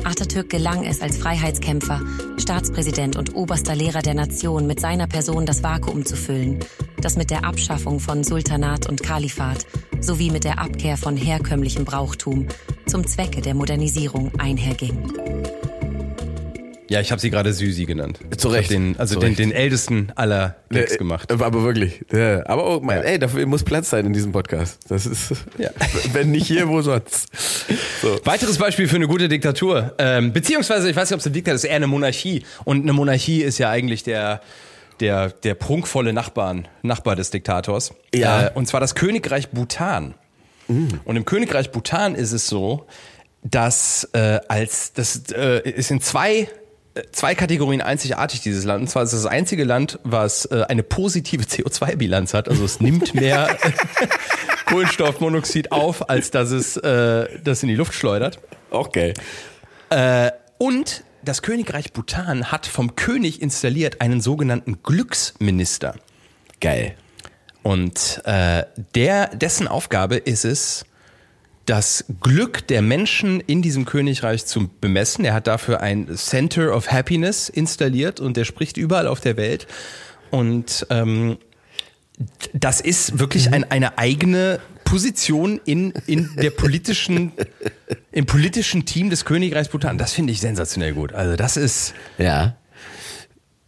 Atatürk 0.04 0.48
gelang 0.48 0.84
es 0.84 1.02
als 1.02 1.16
Freiheitskämpfer, 1.16 2.02
Staatspräsident 2.36 3.16
und 3.16 3.34
oberster 3.34 3.74
Lehrer 3.74 4.02
der 4.02 4.14
Nation 4.14 4.68
mit 4.68 4.78
seiner 4.78 5.08
Person 5.08 5.44
das 5.44 5.64
Vakuum 5.64 6.06
zu 6.06 6.14
füllen, 6.14 6.60
das 7.02 7.16
mit 7.16 7.30
der 7.30 7.44
Abschaffung 7.44 7.98
von 7.98 8.22
Sultanat 8.22 8.88
und 8.88 9.02
Kalifat 9.02 9.66
sowie 9.98 10.30
mit 10.30 10.44
der 10.44 10.60
Abkehr 10.60 10.96
von 10.96 11.16
herkömmlichem 11.16 11.84
Brauchtum 11.84 12.46
zum 12.86 13.06
Zwecke 13.06 13.40
der 13.40 13.54
Modernisierung 13.54 14.30
einherging. 14.38 15.12
Ja, 16.88 17.00
ich 17.00 17.10
habe 17.10 17.20
sie 17.20 17.30
gerade 17.30 17.52
Süsi 17.52 17.84
genannt. 17.84 18.20
Zu 18.36 18.46
Recht. 18.46 18.70
Den, 18.70 18.96
also 18.96 19.14
Zu 19.14 19.20
den, 19.20 19.30
Recht. 19.30 19.40
den 19.40 19.50
ältesten 19.50 20.12
aller 20.14 20.54
Gags 20.70 20.92
Äh, 20.94 20.98
gemacht. 20.98 21.32
Aber 21.32 21.64
wirklich. 21.64 22.04
Ja. 22.12 22.46
Aber 22.46 22.76
oh, 22.76 22.80
mein, 22.80 23.02
ey, 23.02 23.18
dafür 23.18 23.44
muss 23.46 23.64
Platz 23.64 23.90
sein 23.90 24.06
in 24.06 24.12
diesem 24.12 24.30
Podcast. 24.30 24.78
Das 24.88 25.04
ist, 25.04 25.32
Ja. 25.58 25.70
wenn 26.12 26.30
nicht 26.30 26.46
hier, 26.46 26.68
wo 26.68 26.80
sonst. 26.82 27.26
So. 28.00 28.20
Weiteres 28.24 28.58
Beispiel 28.58 28.86
für 28.86 28.94
eine 28.96 29.08
gute 29.08 29.28
Diktatur. 29.28 29.94
Ähm, 29.98 30.32
beziehungsweise, 30.32 30.88
ich 30.88 30.94
weiß 30.94 31.10
nicht, 31.10 31.14
ob 31.14 31.20
es 31.20 31.26
eine 31.26 31.32
Diktatur 31.32 31.56
ist, 31.56 31.64
eher 31.64 31.74
eine 31.74 31.88
Monarchie. 31.88 32.44
Und 32.64 32.82
eine 32.82 32.92
Monarchie 32.92 33.42
ist 33.42 33.58
ja 33.58 33.68
eigentlich 33.68 34.04
der, 34.04 34.40
der, 35.00 35.30
der 35.30 35.54
prunkvolle 35.54 36.12
Nachbarn, 36.12 36.68
Nachbar 36.82 37.16
des 37.16 37.30
Diktators. 37.30 37.94
Ja. 38.14 38.46
Äh, 38.46 38.50
und 38.54 38.68
zwar 38.68 38.78
das 38.78 38.94
Königreich 38.94 39.48
Bhutan. 39.50 40.14
Und 40.68 41.16
im 41.16 41.24
Königreich 41.24 41.70
Bhutan 41.70 42.14
ist 42.14 42.32
es 42.32 42.48
so, 42.48 42.86
dass 43.42 44.08
äh, 44.12 44.40
als 44.48 44.92
das 44.92 45.22
äh, 45.32 45.68
ist 45.68 45.90
in 45.90 46.00
zwei 46.00 46.48
äh, 46.94 47.02
zwei 47.12 47.34
Kategorien 47.34 47.80
einzigartig 47.80 48.40
dieses 48.40 48.64
Land. 48.64 48.82
Und 48.82 48.88
zwar 48.88 49.04
ist 49.04 49.12
es 49.12 49.22
das 49.22 49.30
einzige 49.30 49.64
Land, 49.64 49.98
was 50.02 50.46
äh, 50.46 50.64
eine 50.68 50.82
positive 50.82 51.44
CO2-Bilanz 51.48 52.34
hat. 52.34 52.48
Also 52.48 52.64
es 52.64 52.80
nimmt 52.80 53.14
mehr 53.14 53.56
Kohlenstoffmonoxid 54.66 55.72
auf, 55.72 56.08
als 56.10 56.30
dass 56.30 56.50
es 56.50 56.76
äh, 56.76 57.28
das 57.44 57.62
in 57.62 57.68
die 57.68 57.76
Luft 57.76 57.94
schleudert. 57.94 58.40
Auch 58.70 58.90
geil. 58.90 59.14
Äh, 59.90 60.32
und 60.58 61.04
das 61.22 61.42
Königreich 61.42 61.92
Bhutan 61.92 62.50
hat 62.50 62.66
vom 62.66 62.96
König 62.96 63.42
installiert 63.42 64.00
einen 64.00 64.20
sogenannten 64.20 64.82
Glücksminister. 64.82 65.96
Geil. 66.60 66.96
Und 67.66 68.22
äh, 68.26 68.62
der, 68.94 69.26
dessen 69.34 69.66
Aufgabe 69.66 70.18
ist 70.18 70.44
es, 70.44 70.84
das 71.64 72.04
Glück 72.20 72.64
der 72.68 72.80
Menschen 72.80 73.40
in 73.40 73.60
diesem 73.60 73.86
Königreich 73.86 74.46
zu 74.46 74.68
bemessen. 74.80 75.24
Er 75.24 75.34
hat 75.34 75.48
dafür 75.48 75.80
ein 75.80 76.06
Center 76.14 76.72
of 76.72 76.92
Happiness 76.92 77.48
installiert 77.48 78.20
und 78.20 78.36
der 78.36 78.44
spricht 78.44 78.76
überall 78.76 79.08
auf 79.08 79.20
der 79.20 79.36
Welt. 79.36 79.66
Und 80.30 80.86
ähm, 80.90 81.38
das 82.52 82.80
ist 82.80 83.18
wirklich 83.18 83.52
ein, 83.52 83.68
eine 83.68 83.98
eigene 83.98 84.60
Position 84.84 85.60
in, 85.64 85.90
in 86.06 86.36
der 86.36 86.50
politischen, 86.50 87.32
im 88.12 88.26
politischen 88.26 88.86
Team 88.86 89.10
des 89.10 89.24
Königreichs 89.24 89.70
Bhutan. 89.70 89.98
Das 89.98 90.12
finde 90.12 90.32
ich 90.32 90.40
sensationell 90.40 90.92
gut. 90.92 91.14
Also 91.14 91.34
das 91.34 91.56
ist, 91.56 91.94
Ja. 92.16 92.54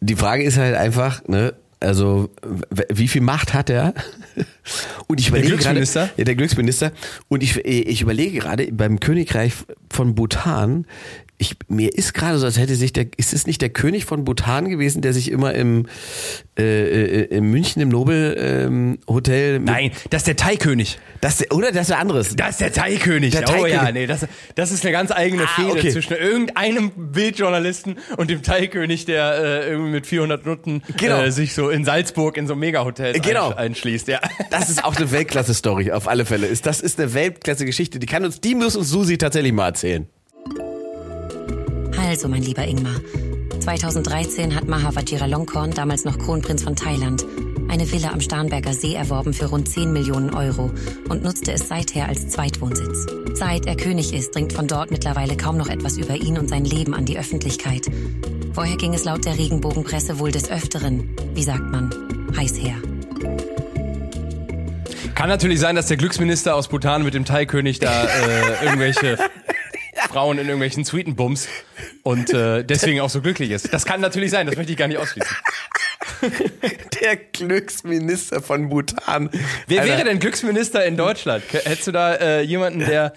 Die 0.00 0.14
Frage 0.14 0.44
ist 0.44 0.56
halt 0.56 0.76
einfach, 0.76 1.26
ne, 1.26 1.54
also 1.80 2.30
wie 2.90 3.08
viel 3.08 3.23
Macht 3.23 3.54
hat 3.54 3.70
er? 3.70 3.94
Und 5.06 5.20
ich 5.20 5.28
überlege 5.28 5.56
gerade, 5.56 5.76
Glücksminister? 5.76 6.11
ja, 6.16 6.25
der 6.25 6.35
Glücksminister. 6.35 6.92
Und 7.28 7.42
ich, 7.42 7.64
ich 7.64 8.02
überlege 8.02 8.38
gerade 8.38 8.70
beim 8.73 9.00
Königreich 9.00 9.52
von 9.90 10.14
Bhutan. 10.14 10.87
Ich, 11.40 11.54
mir 11.68 11.95
ist 11.97 12.14
gerade 12.14 12.37
so, 12.38 12.47
als 12.47 12.59
hätte 12.59 12.75
sich 12.75 12.92
der, 12.92 13.07
ist 13.16 13.33
es 13.33 13.47
nicht 13.47 13.62
der 13.62 13.68
König 13.68 14.04
von 14.04 14.25
Bhutan 14.25 14.68
gewesen, 14.68 15.02
der 15.02 15.12
sich 15.12 15.30
immer 15.30 15.54
im, 15.54 15.87
äh, 16.59 16.62
äh, 16.64 17.25
in 17.26 17.45
München 17.45 17.80
im 17.80 17.88
Nobel 17.90 18.37
ähm, 18.40 18.99
Hotel, 19.07 19.61
nein, 19.61 19.92
das 20.11 20.23
ist 20.23 20.26
der 20.26 20.35
Thai-König. 20.37 20.99
das, 21.21 21.49
oder 21.52 21.71
das 21.71 21.83
ist 21.83 21.90
der 21.90 21.99
anderes. 22.00 22.35
Das 22.35 22.50
ist 22.50 22.61
der 22.61 22.73
Thai-König. 22.73 23.30
Der 23.33 23.42
oh 23.42 23.52
Thai-König. 23.52 23.73
ja, 23.73 23.92
nee, 23.92 24.07
das, 24.09 24.26
das 24.57 24.73
ist 24.73 24.85
eine 24.85 24.90
ganz 24.90 25.12
eigene 25.12 25.45
Ah, 25.45 25.47
Fehde 25.54 25.71
okay. 25.78 25.90
zwischen 25.92 26.14
irgendeinem 26.14 26.90
Bildjournalisten 27.12 27.99
und 28.16 28.30
dem 28.30 28.42
Thai-König, 28.42 29.04
der 29.04 29.35
äh, 29.64 29.71
irgendwie 29.71 29.90
mit 29.92 30.07
400 30.09 30.45
Nutten 30.45 30.83
Genau. 30.97 31.23
äh, 31.23 31.30
sich 31.30 31.54
so 31.54 31.71
in 31.71 31.85
Salzburg 31.85 32.37
in 32.37 32.49
so 32.49 32.54
einem 32.54 32.61
Mega-Hotel 32.61 33.12
Genau. 33.21 33.54
einschließt. 33.54 34.09
Ja. 34.09 34.21
Das 34.50 34.71
ist 34.71 34.83
auch 34.85 34.97
eine 34.97 35.11
Weltklasse-Story, 35.12 35.92
auf 35.92 36.09
alle 36.09 36.25
Fälle. 36.26 36.47
Ist, 36.49 36.66
das 36.66 36.80
ist 36.80 36.99
eine 36.99 37.14
Weltklasse-Geschichte. 37.14 38.00
Die 38.00 38.07
kann 38.07 38.25
uns, 38.25 38.40
die 38.40 38.57
muss 38.57 38.75
uns 38.75 38.88
Susi 38.90 39.18
tatsächlich 39.18 39.52
mal 39.52 39.66
erzählen. 39.68 40.09
Also, 42.18 42.26
mein 42.28 42.42
lieber 42.42 42.66
Ingmar, 42.66 42.96
2013 43.61 44.57
hat 44.57 44.66
Maha 44.66 44.92
Vajiralongkorn, 44.92 45.70
damals 45.70 46.04
noch 46.04 46.18
Kronprinz 46.18 46.64
von 46.64 46.74
Thailand, 46.74 47.24
eine 47.68 47.92
Villa 47.92 48.11
am 48.11 48.20
Starnberger 48.20 48.72
See 48.72 48.94
erworben 48.94 49.33
für 49.33 49.46
rund 49.46 49.68
10 49.68 49.92
Millionen 49.92 50.35
Euro 50.35 50.72
und 51.09 51.22
nutzte 51.22 51.52
es 51.52 51.68
seither 51.68 52.09
als 52.09 52.28
Zweitwohnsitz. 52.28 53.07
Seit 53.35 53.66
er 53.66 53.76
König 53.76 54.12
ist, 54.12 54.35
dringt 54.35 54.52
von 54.52 54.66
dort 54.66 54.90
mittlerweile 54.90 55.37
kaum 55.37 55.57
noch 55.59 55.68
etwas 55.68 55.96
über 55.96 56.16
ihn 56.16 56.38
und 56.38 56.48
sein 56.48 56.64
Leben 56.64 56.92
an 56.92 57.04
die 57.04 57.16
Öffentlichkeit. 57.16 57.87
Vorher 58.52 58.76
ging 58.76 58.94
es 58.94 59.04
laut 59.04 59.24
der 59.24 59.38
Regenbogenpresse 59.38 60.18
wohl 60.18 60.33
des 60.33 60.50
Öfteren, 60.50 61.14
wie 61.35 61.44
sagt 61.44 61.70
man, 61.70 61.94
heiß 62.37 62.59
her. 62.59 62.74
Kann 65.14 65.28
natürlich 65.28 65.61
sein, 65.61 65.76
dass 65.76 65.87
der 65.87 65.96
Glücksminister 65.96 66.57
aus 66.57 66.66
Bhutan 66.66 67.04
mit 67.04 67.14
dem 67.14 67.24
Thai-König 67.24 67.78
da 67.78 68.04
äh, 68.04 68.64
irgendwelche 68.64 69.18
Frauen 70.18 70.38
in 70.38 70.46
irgendwelchen 70.46 70.83
Suiten 70.83 71.14
bums 71.14 71.46
und 72.02 72.35
äh, 72.35 72.64
deswegen 72.64 73.00
auch 73.00 73.09
so 73.09 73.20
glücklich 73.20 73.52
ist. 73.52 73.72
Das 73.72 73.85
kann 73.87 74.00
natürlich 74.00 74.33
sein, 74.33 74.48
das 74.48 74.57
möchte 74.57 74.72
ich 74.72 74.78
gar 74.78 74.88
nicht 74.88 74.98
ausschließen. 74.98 75.31
Der 77.00 77.14
Glücksminister 77.14 78.42
von 78.42 78.68
Bhutan. 78.68 79.31
Wer 79.68 79.83
Alter, 79.83 79.92
wäre 79.92 80.04
denn 80.09 80.18
Glücksminister 80.18 80.85
in 80.85 80.96
Deutschland? 80.96 81.44
Hättest 81.52 81.87
du 81.87 81.92
da 81.92 82.14
äh, 82.16 82.40
jemanden, 82.42 82.81
der 82.81 83.12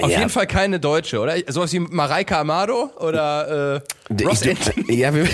auf 0.00 0.10
Ja. 0.10 0.18
jeden 0.18 0.30
Fall 0.30 0.48
keine 0.48 0.80
Deutsche, 0.80 1.20
oder? 1.20 1.36
Sowas 1.46 1.72
wie 1.72 1.78
Mareike 1.78 2.36
Amado 2.36 2.90
oder 2.98 3.82
äh, 4.10 4.24
Ross 4.24 4.42
ich, 4.42 4.50
Anthony? 4.50 4.96
Ja, 4.96 5.14
wir, 5.14 5.28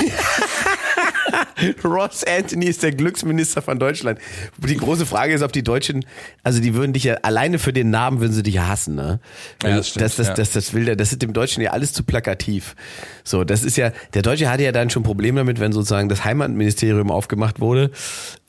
Ross 1.85 2.25
Anthony 2.25 2.67
ist 2.67 2.83
der 2.83 2.93
Glücksminister 2.93 3.63
von 3.63 3.79
Deutschland. 3.79 4.19
Die 4.59 4.77
große 4.77 5.07
Frage 5.07 5.35
ist, 5.35 5.43
ob 5.43 5.53
die 5.53 5.63
Deutschen, 5.63 6.05
also 6.43 6.61
die 6.61 6.75
würden 6.75 6.93
dich 6.93 7.05
ja, 7.05 7.15
alleine 7.23 7.59
für 7.59 7.73
den 7.73 7.91
Namen 7.91 8.21
würden 8.21 8.33
sie 8.33 8.43
dich 8.43 8.55
ja 8.55 8.69
hassen, 8.69 8.95
ne? 8.95 9.21
Ja, 9.63 9.77
das 9.77 9.89
stimmt, 9.89 10.05
das, 10.05 10.17
das, 10.17 10.29
ja. 10.29 10.35
das, 10.35 10.51
das 10.53 10.75
will 10.75 10.85
der, 10.85 10.97
das 10.97 11.13
ist 11.13 11.23
dem 11.23 11.33
Deutschen 11.33 11.63
ja 11.63 11.71
alles 11.71 11.93
zu 11.93 12.05
plakativ. 12.05 12.75
So, 13.23 13.45
das 13.45 13.65
ist 13.65 13.77
ja, 13.77 13.93
der 14.15 14.23
Deutsche 14.23 14.51
hatte 14.51 14.63
ja 14.63 14.73
dann 14.73 14.91
schon 14.91 15.03
ein 15.03 15.07
Problem 15.07 15.37
damit, 15.37 15.61
wenn 15.61 15.73
sozusagen 15.73 16.09
das 16.09 16.25
Heimatministerium 16.25 17.11
aufgemacht 17.11 17.61
wurde, 17.61 17.91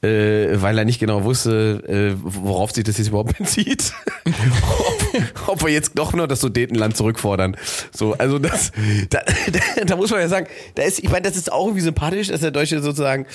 äh, 0.06 0.62
weil 0.62 0.78
er 0.78 0.86
nicht 0.86 1.00
genau 1.00 1.24
wusste, 1.24 1.84
äh, 1.88 2.18
worauf 2.22 2.72
sich 2.72 2.84
das 2.84 2.98
jetzt 2.98 3.08
überhaupt 3.08 3.38
bezieht. 3.38 3.94
ob, 4.26 5.50
ob 5.50 5.64
wir 5.64 5.72
jetzt 5.72 5.94
doch 5.96 6.14
noch 6.14 6.28
das 6.28 6.42
Sudetenland 6.42 6.96
zurückfordern. 6.96 7.58
So, 7.92 8.14
also 8.14 8.40
das, 8.40 8.72
da, 9.10 9.22
da, 9.52 9.84
da 9.86 9.96
muss 9.96 10.12
man 10.12 10.20
ja 10.20 10.28
sagen, 10.28 10.48
da 10.76 10.84
ist, 10.84 11.00
ich 11.00 11.10
meine, 11.10 11.24
das 11.24 11.36
ist 11.36 11.52
auch 11.52 11.66
irgendwie 11.66 11.82
sympathisch, 11.82 12.28
dass 12.28 12.42
der 12.42 12.52
Deutsche 12.52 12.82
sozusagen 12.82 13.26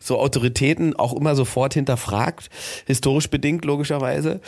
so 0.00 0.18
Autoritäten 0.18 0.94
auch 0.96 1.14
immer 1.14 1.34
sofort 1.34 1.74
hinterfragt, 1.74 2.50
historisch 2.86 3.28
bedingt 3.30 3.64
logischerweise, 3.64 4.40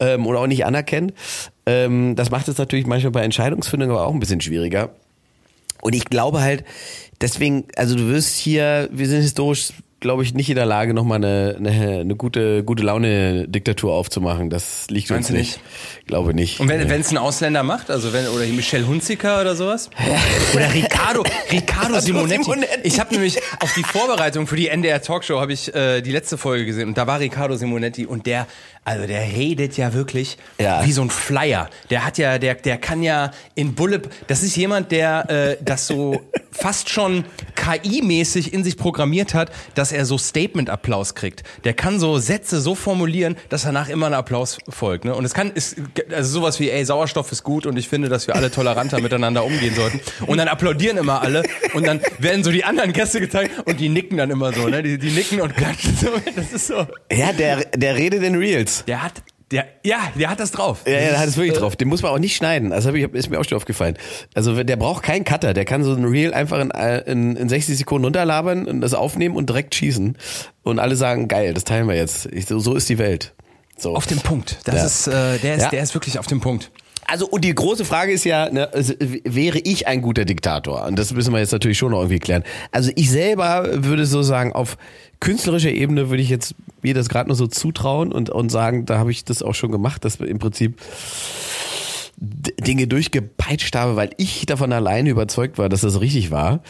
ähm, 0.00 0.26
oder 0.26 0.40
auch 0.40 0.46
nicht 0.46 0.64
anerkennt. 0.64 1.12
Ähm, 1.66 2.16
das 2.16 2.30
macht 2.30 2.48
es 2.48 2.58
natürlich 2.58 2.86
manchmal 2.86 3.12
bei 3.12 3.22
Entscheidungsfindungen 3.22 3.94
aber 3.94 4.06
auch 4.06 4.14
ein 4.14 4.20
bisschen 4.20 4.40
schwieriger. 4.40 4.90
Und 5.80 5.94
ich 5.94 6.06
glaube 6.06 6.40
halt, 6.40 6.64
deswegen, 7.20 7.64
also 7.76 7.94
du 7.94 8.08
wirst 8.08 8.36
hier, 8.36 8.88
wir 8.90 9.06
sind 9.06 9.22
historisch, 9.22 9.72
glaube 10.00 10.22
ich, 10.22 10.32
nicht 10.34 10.48
in 10.48 10.56
der 10.56 10.66
Lage, 10.66 10.94
nochmal 10.94 11.16
eine, 11.16 11.56
eine, 11.58 11.98
eine 12.00 12.14
gute, 12.16 12.62
gute 12.62 12.82
Laune-Diktatur 12.84 13.92
aufzumachen. 13.92 14.48
Das 14.50 14.86
liegt 14.90 15.10
Meinst 15.10 15.30
uns 15.30 15.36
du 15.36 15.38
nicht. 15.42 15.60
Glaube 16.06 16.34
nicht. 16.34 16.60
Und 16.60 16.68
wenn 16.68 17.00
es 17.00 17.10
ein 17.10 17.18
Ausländer 17.18 17.62
macht, 17.62 17.90
also 17.90 18.12
wenn 18.12 18.26
oder 18.28 18.44
Michelle 18.46 18.86
Hunziker 18.86 19.40
oder 19.40 19.56
sowas? 19.56 19.90
Oder 20.54 20.72
Ricardo, 20.72 21.24
Ricardo 21.52 22.00
Simonetti. 22.00 22.44
Simonetti. 22.44 22.80
Ich 22.84 22.98
habe 23.00 23.12
nämlich 23.12 23.38
auf 23.60 23.72
die 23.74 23.82
Vorbereitung 23.82 24.46
für 24.46 24.56
die 24.56 24.68
NDR 24.68 25.02
Talkshow 25.02 25.40
habe 25.40 25.52
ich 25.52 25.74
äh, 25.74 26.00
die 26.00 26.12
letzte 26.12 26.38
Folge 26.38 26.64
gesehen 26.64 26.88
und 26.88 26.96
da 26.96 27.06
war 27.06 27.20
Ricardo 27.20 27.56
Simonetti 27.56 28.06
und 28.06 28.26
der 28.26 28.46
also 28.84 29.06
der 29.06 29.20
redet 29.20 29.76
ja 29.76 29.92
wirklich 29.92 30.38
Ja. 30.58 30.84
wie 30.86 30.92
so 30.92 31.02
ein 31.02 31.10
Flyer. 31.10 31.68
Der 31.90 32.06
hat 32.06 32.16
ja 32.16 32.38
der 32.38 32.54
der 32.54 32.78
kann 32.78 33.02
ja 33.02 33.32
in 33.54 33.74
Bullet 33.74 34.00
das 34.28 34.42
ist 34.42 34.56
jemand, 34.56 34.90
der 34.92 35.28
äh, 35.30 35.56
das 35.62 35.86
so 35.86 36.22
fast 36.50 36.88
schon 36.88 37.24
KI-mäßig 37.68 38.52
in 38.52 38.64
sich 38.64 38.76
programmiert 38.76 39.34
hat, 39.34 39.50
dass 39.74 39.92
er 39.92 40.04
so 40.04 40.16
Statement-Applaus 40.16 41.14
kriegt. 41.14 41.42
Der 41.64 41.74
kann 41.74 42.00
so 42.00 42.18
Sätze 42.18 42.60
so 42.60 42.74
formulieren, 42.74 43.36
dass 43.48 43.62
danach 43.62 43.88
immer 43.88 44.06
ein 44.06 44.14
Applaus 44.14 44.58
folgt. 44.68 45.04
Ne? 45.04 45.14
Und 45.14 45.24
es 45.24 45.34
kann, 45.34 45.50
ist, 45.50 45.76
also 46.10 46.40
sowas 46.40 46.60
wie, 46.60 46.70
ey, 46.70 46.84
Sauerstoff 46.84 47.30
ist 47.32 47.42
gut 47.42 47.66
und 47.66 47.76
ich 47.76 47.88
finde, 47.88 48.08
dass 48.08 48.26
wir 48.26 48.36
alle 48.36 48.50
toleranter 48.50 49.00
miteinander 49.00 49.44
umgehen 49.44 49.74
sollten. 49.74 50.00
Und 50.26 50.38
dann 50.38 50.48
applaudieren 50.48 50.96
immer 50.96 51.20
alle 51.20 51.42
und 51.74 51.86
dann 51.86 52.00
werden 52.18 52.44
so 52.44 52.50
die 52.50 52.64
anderen 52.64 52.92
Gäste 52.92 53.20
gezeigt 53.20 53.66
und 53.66 53.80
die 53.80 53.88
nicken 53.88 54.16
dann 54.16 54.30
immer 54.30 54.52
so, 54.52 54.68
ne? 54.68 54.82
Die, 54.82 54.98
die 54.98 55.10
nicken 55.10 55.40
und 55.40 55.56
klatschen 55.56 55.96
so. 55.96 56.08
Das 56.34 56.52
ist 56.52 56.66
so. 56.66 56.86
Ja, 57.12 57.32
der, 57.32 57.64
der 57.76 57.96
redet 57.96 58.22
in 58.22 58.36
Reels. 58.36 58.84
Der 58.86 59.02
hat 59.02 59.22
Der, 59.50 59.66
ja, 59.82 60.12
der 60.18 60.28
hat 60.28 60.40
das 60.40 60.50
drauf. 60.50 60.82
Ja, 60.86 60.92
ja, 60.92 60.98
der 61.10 61.18
hat 61.20 61.28
es 61.28 61.36
wirklich 61.38 61.56
Äh, 61.56 61.60
drauf. 61.60 61.74
Den 61.74 61.88
muss 61.88 62.02
man 62.02 62.12
auch 62.12 62.18
nicht 62.18 62.36
schneiden. 62.36 62.72
Also 62.72 62.88
hab 62.90 62.94
ich, 62.96 63.04
ist 63.14 63.30
mir 63.30 63.40
auch 63.40 63.44
schon 63.44 63.56
aufgefallen. 63.56 63.96
Also 64.34 64.62
der 64.62 64.76
braucht 64.76 65.02
keinen 65.02 65.24
Cutter. 65.24 65.54
Der 65.54 65.64
kann 65.64 65.82
so 65.84 65.94
ein 65.94 66.04
Reel 66.04 66.34
einfach 66.34 66.58
in, 66.60 66.70
in, 67.06 67.36
in 67.36 67.48
60 67.48 67.78
Sekunden 67.78 68.04
runterlabern 68.04 68.66
und 68.66 68.80
das 68.82 68.92
aufnehmen 68.92 69.36
und 69.36 69.48
direkt 69.48 69.74
schießen. 69.74 70.18
Und 70.62 70.78
alle 70.78 70.96
sagen, 70.96 71.28
geil, 71.28 71.54
das 71.54 71.64
teilen 71.64 71.88
wir 71.88 71.96
jetzt. 71.96 72.26
Ich, 72.26 72.44
so, 72.46 72.58
so 72.58 72.74
ist 72.74 72.88
die 72.90 72.98
Welt. 72.98 73.34
So. 73.78 73.94
Auf 73.94 74.06
dem 74.06 74.18
Punkt. 74.18 74.58
Das 74.64 74.74
Ja. 74.74 74.84
ist, 74.84 75.06
äh, 75.06 75.38
der 75.38 75.54
ist, 75.56 75.62
Ja. 75.62 75.68
der 75.70 75.82
ist 75.82 75.94
wirklich 75.94 76.18
auf 76.18 76.26
dem 76.26 76.40
Punkt. 76.40 76.70
Also 77.10 77.26
und 77.26 77.42
die 77.42 77.54
große 77.54 77.86
Frage 77.86 78.12
ist 78.12 78.24
ja, 78.24 78.50
ne, 78.50 78.70
also, 78.72 78.92
wäre 78.98 79.58
ich 79.60 79.86
ein 79.86 80.02
guter 80.02 80.26
Diktator? 80.26 80.84
Und 80.84 80.98
das 80.98 81.14
müssen 81.14 81.32
wir 81.32 81.40
jetzt 81.40 81.52
natürlich 81.52 81.78
schon 81.78 81.92
noch 81.92 82.00
irgendwie 82.00 82.18
klären. 82.18 82.44
Also 82.70 82.92
ich 82.96 83.10
selber 83.10 83.82
würde 83.82 84.04
so 84.04 84.22
sagen, 84.22 84.52
auf 84.52 84.76
künstlerischer 85.18 85.70
Ebene 85.70 86.10
würde 86.10 86.22
ich 86.22 86.28
jetzt 86.28 86.54
mir 86.82 86.92
das 86.92 87.08
gerade 87.08 87.28
nur 87.28 87.36
so 87.36 87.46
zutrauen 87.46 88.12
und, 88.12 88.28
und 88.28 88.50
sagen, 88.50 88.84
da 88.84 88.98
habe 88.98 89.10
ich 89.10 89.24
das 89.24 89.42
auch 89.42 89.54
schon 89.54 89.72
gemacht, 89.72 90.04
dass 90.04 90.20
wir 90.20 90.28
im 90.28 90.38
Prinzip 90.38 90.78
Dinge 92.20 92.86
durchgepeitscht 92.86 93.74
habe, 93.74 93.96
weil 93.96 94.10
ich 94.18 94.44
davon 94.44 94.72
alleine 94.72 95.08
überzeugt 95.08 95.56
war, 95.56 95.70
dass 95.70 95.80
das 95.80 96.00
richtig 96.00 96.30
war. 96.30 96.60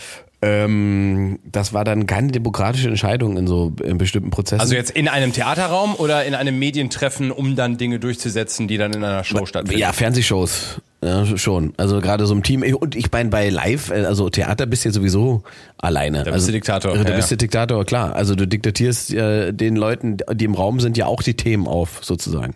Ähm, 0.41 1.41
das 1.45 1.73
war 1.73 1.85
dann 1.85 2.07
keine 2.07 2.31
demokratische 2.31 2.89
Entscheidung 2.89 3.37
in 3.37 3.49
so 3.49 3.73
in 3.83 3.99
bestimmten 3.99 4.31
Prozessen. 4.31 4.61
Also 4.61 4.75
jetzt 4.75 4.91
in 4.91 5.09
einem 5.09 5.33
Theaterraum 5.33 5.97
oder 5.97 6.25
in 6.25 6.35
einem 6.35 6.59
Medientreffen, 6.59 7.33
um 7.33 7.57
dann 7.57 7.77
Dinge 7.77 7.99
durchzusetzen, 7.99 8.69
die 8.69 8.77
dann 8.79 8.93
in 8.93 9.03
einer 9.03 9.25
Show 9.25 9.47
stattfinden? 9.47 9.81
Ja, 9.81 9.93
Fernsehshows. 9.93 10.81
Ja, 11.03 11.25
schon. 11.37 11.75
Also 11.77 12.01
gerade 12.01 12.27
so 12.27 12.35
im 12.35 12.43
Team. 12.43 12.63
Und 12.75 12.97
ich 12.97 13.13
meine, 13.13 13.31
bei 13.31 13.51
Live, 13.51 13.91
äh, 13.91 14.05
also 14.05 14.31
Theater 14.31 14.67
bist 14.67 14.85
du 14.85 14.89
ja 14.89 14.93
sowieso 14.93 15.45
alleine. 15.77 16.19
bist 16.19 16.33
also, 16.33 16.47
du 16.47 16.53
Diktator, 16.53 16.93
Da 16.93 17.11
ja, 17.11 17.17
bist 17.17 17.31
ja. 17.31 17.37
du 17.37 17.39
Diktator, 17.39 17.85
klar. 17.85 18.17
Also 18.17 18.35
du 18.35 18.49
diktatierst 18.49 19.15
äh, 19.15 19.53
den 19.53 19.77
Leuten, 19.77 20.17
die 20.33 20.45
im 20.45 20.55
Raum 20.55 20.81
sind, 20.81 20.97
ja 20.97 21.07
auch 21.07 21.23
die 21.23 21.35
Themen 21.35 21.69
auf, 21.69 22.01
sozusagen. 22.03 22.55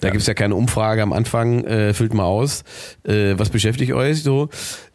Da 0.00 0.10
gibt's 0.10 0.26
ja 0.26 0.34
keine 0.34 0.56
Umfrage 0.56 1.02
am 1.02 1.12
Anfang, 1.12 1.62
äh, 1.64 1.94
füllt 1.94 2.12
mal 2.12 2.24
aus, 2.24 2.64
äh, 3.04 3.34
was 3.36 3.50
beschäftigt 3.50 3.92
euch 3.92 4.22
so. 4.24 4.48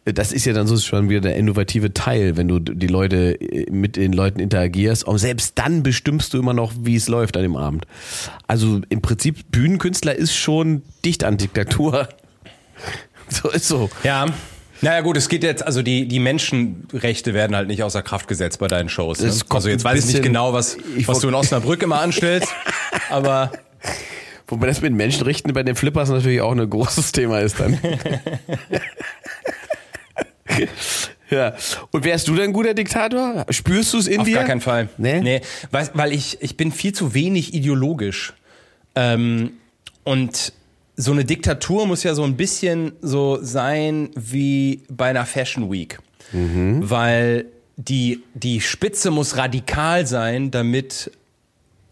Das 0.04 0.32
ist 0.32 0.44
ja 0.46 0.52
dann 0.52 0.66
so 0.66 0.76
schon 0.78 1.08
wieder 1.08 1.20
der 1.20 1.36
innovative 1.36 1.94
Teil, 1.94 2.36
wenn 2.36 2.48
du 2.48 2.58
die 2.58 2.88
Leute 2.88 3.40
äh, 3.40 3.70
mit 3.70 3.96
den 3.96 4.12
Leuten 4.12 4.40
interagierst. 4.40 5.04
Und 5.04 5.18
selbst 5.18 5.58
dann 5.58 5.82
bestimmst 5.82 6.34
du 6.34 6.38
immer 6.38 6.54
noch, 6.54 6.72
wie 6.80 6.96
es 6.96 7.08
läuft 7.08 7.36
an 7.36 7.42
dem 7.42 7.56
Abend. 7.56 7.86
Also 8.48 8.80
im 8.88 9.00
Prinzip, 9.00 9.50
Bühnenkünstler 9.52 10.14
ist 10.14 10.34
schon 10.34 10.82
dicht 11.04 11.24
an 11.24 11.36
Diktatur. 11.36 12.08
So 13.28 13.48
ist 13.48 13.66
so. 13.66 13.88
Ja. 14.02 14.26
Naja 14.82 15.00
gut, 15.00 15.16
es 15.16 15.30
geht 15.30 15.42
jetzt, 15.42 15.64
also 15.64 15.80
die, 15.80 16.06
die 16.06 16.18
Menschenrechte 16.18 17.32
werden 17.32 17.56
halt 17.56 17.68
nicht 17.68 17.82
außer 17.82 18.02
Kraft 18.02 18.28
gesetzt 18.28 18.58
bei 18.58 18.68
deinen 18.68 18.90
Shows. 18.90 19.20
Ne? 19.20 19.32
Also 19.48 19.68
jetzt 19.70 19.84
weiß 19.84 20.00
ich 20.00 20.12
nicht 20.12 20.22
genau, 20.22 20.52
was, 20.52 20.76
was 21.06 21.20
du 21.20 21.28
in 21.28 21.34
Osnabrück 21.34 21.82
immer 21.82 22.00
anstellst, 22.00 22.52
aber 23.10 23.52
Wobei 24.52 24.66
das 24.66 24.82
mit 24.82 24.92
Menschenrechten 24.92 25.50
bei 25.54 25.62
den 25.62 25.76
Flippers 25.76 26.10
natürlich 26.10 26.42
auch 26.42 26.52
ein 26.52 26.68
großes 26.68 27.12
Thema 27.12 27.40
ist 27.40 27.58
dann. 27.58 27.78
ja. 31.30 31.54
Und 31.90 32.04
wärst 32.04 32.28
du 32.28 32.34
denn 32.34 32.44
ein 32.44 32.52
guter 32.52 32.74
Diktator? 32.74 33.46
Spürst 33.50 33.92
du 33.92 33.98
es 33.98 34.06
in 34.06 34.20
auf 34.20 34.26
dir? 34.26 34.36
gar 34.36 34.44
keinen 34.44 34.60
Fall. 34.60 34.88
Nee? 34.98 35.20
nee 35.20 35.40
weil, 35.70 35.90
weil 35.94 36.12
ich, 36.12 36.38
ich 36.40 36.56
bin 36.56 36.72
viel 36.72 36.92
zu 36.92 37.14
wenig 37.14 37.54
ideologisch. 37.54 38.34
Ähm, 38.94 39.52
und 40.04 40.52
so 40.96 41.12
eine 41.12 41.24
Diktatur 41.24 41.86
muss 41.86 42.02
ja 42.02 42.14
so 42.14 42.24
ein 42.24 42.36
bisschen 42.36 42.92
so 43.00 43.38
sein 43.42 44.10
wie 44.14 44.82
bei 44.88 45.10
einer 45.10 45.26
Fashion 45.26 45.70
Week. 45.70 45.98
Weil 46.88 47.46
die, 47.76 48.22
die 48.34 48.60
Spitze 48.60 49.10
muss 49.10 49.36
radikal 49.36 50.06
sein, 50.06 50.50
damit 50.50 51.10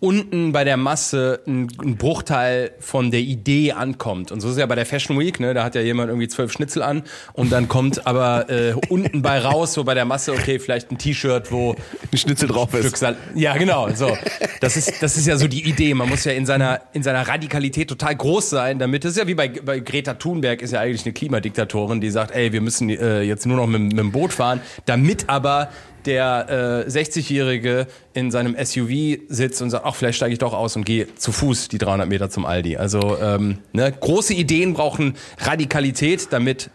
unten 0.01 0.53
bei 0.53 0.65
der 0.65 0.79
Masse 0.79 1.41
ein, 1.47 1.69
ein 1.83 1.97
Bruchteil 1.97 2.73
von 2.81 3.11
der 3.11 3.21
Idee 3.21 3.73
ankommt. 3.73 4.33
Und 4.33 4.41
so 4.41 4.49
ist 4.49 4.55
es 4.55 4.59
ja 4.59 4.67
bei 4.67 4.75
der 4.75 4.87
Fashion 4.87 5.19
Week, 5.19 5.39
ne? 5.39 5.53
Da 5.53 5.63
hat 5.63 5.75
ja 5.75 5.83
jemand 5.83 6.09
irgendwie 6.09 6.29
zwölf 6.29 6.51
Schnitzel 6.53 6.83
an 6.83 7.03
und 7.35 7.53
dann 7.53 7.69
kommt 7.69 8.07
aber 8.07 8.49
äh, 8.49 8.75
unten 8.89 9.21
bei 9.21 9.39
raus, 9.39 9.75
so 9.75 9.85
bei 9.85 9.95
der 9.95 10.07
Masse, 10.07 10.33
okay, 10.33 10.59
vielleicht 10.59 10.91
ein 10.91 10.99
T-Shirt, 10.99 11.53
wo 11.53 11.77
Ein 12.13 12.19
Schnitzel 12.19 12.49
drauf 12.49 12.71
Stück 12.71 12.85
ist. 12.85 12.97
Sal 12.97 13.17
ja, 13.35 13.57
genau, 13.57 13.91
so. 13.95 14.17
Das 14.61 14.77
ist, 14.77 15.03
das 15.03 15.17
ist 15.17 15.27
ja 15.27 15.37
so 15.37 15.47
die 15.47 15.69
Idee. 15.69 15.93
Man 15.95 16.09
muss 16.09 16.25
ja 16.25 16.33
in 16.33 16.47
seiner, 16.47 16.81
in 16.93 17.03
seiner 17.03 17.27
Radikalität 17.29 17.89
total 17.89 18.17
groß 18.17 18.51
sein, 18.51 18.79
damit, 18.79 19.05
das 19.05 19.13
ist 19.13 19.19
ja 19.19 19.27
wie 19.27 19.35
bei, 19.35 19.49
bei 19.49 19.81
Greta 19.81 20.15
Thunberg, 20.15 20.63
ist 20.63 20.73
ja 20.73 20.81
eigentlich 20.81 21.05
eine 21.05 21.13
Klimadiktatorin, 21.13 22.01
die 22.01 22.11
sagt, 22.11 22.35
ey, 22.35 22.53
wir 22.53 22.61
müssen 22.61 22.89
äh, 22.89 23.23
jetzt 23.23 23.47
nur 23.47 23.59
noch 23.59 23.67
mit, 23.67 23.83
mit 23.83 23.99
dem 23.99 24.13
Boot 24.13 24.33
fahren, 24.33 24.61
damit 24.87 25.29
aber 25.29 25.69
der 26.07 26.85
äh, 26.87 26.91
60-Jährige 26.91 27.87
in 28.15 28.31
seinem 28.31 28.57
SUV 28.63 29.19
sitzt 29.29 29.63
und 29.63 29.71
sagt, 29.71 29.85
ach, 29.87 29.95
vielleicht 29.95 30.17
steige 30.17 30.33
ich 30.33 30.39
doch 30.39 30.53
aus 30.53 30.77
und 30.77 30.85
gehe 30.85 31.15
zu 31.15 31.33
Fuß 31.33 31.69
die 31.69 31.79
300 31.79 32.09
Meter 32.09 32.29
zum 32.31 32.45
Aldi. 32.45 32.77
Also 32.77 33.19
ähm, 33.23 33.59
ne, 33.73 33.93
große 33.93 34.35
Ideen 34.35 34.75
brauchen 34.75 35.15
Radikalität, 35.39 36.29
damit 36.31 36.71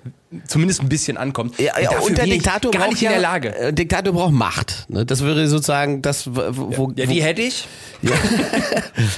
zumindest 0.48 0.82
ein 0.82 0.90
bisschen 0.90 1.18
ankommt. 1.18 1.60
Ja, 1.60 1.80
ja, 1.80 2.00
und 2.00 2.18
der 2.18 2.26
Diktator 2.26 2.72
gar 2.72 2.82
braucht 2.84 2.92
nicht 2.92 3.02
in 3.02 3.06
ja, 3.06 3.12
der 3.14 3.22
Lage. 3.22 3.56
äh, 3.56 3.74
Diktator 3.74 4.14
braucht 4.14 4.34
Macht. 4.34 4.86
Ne? 4.90 5.06
Das 5.06 5.24
wäre 5.24 5.48
sozusagen 5.48 6.02
das, 6.02 6.28
wo, 6.28 6.42
wo, 6.78 6.94
Ja, 6.96 7.06
die 7.06 7.22
hätte 7.24 7.42
ich. 7.42 7.68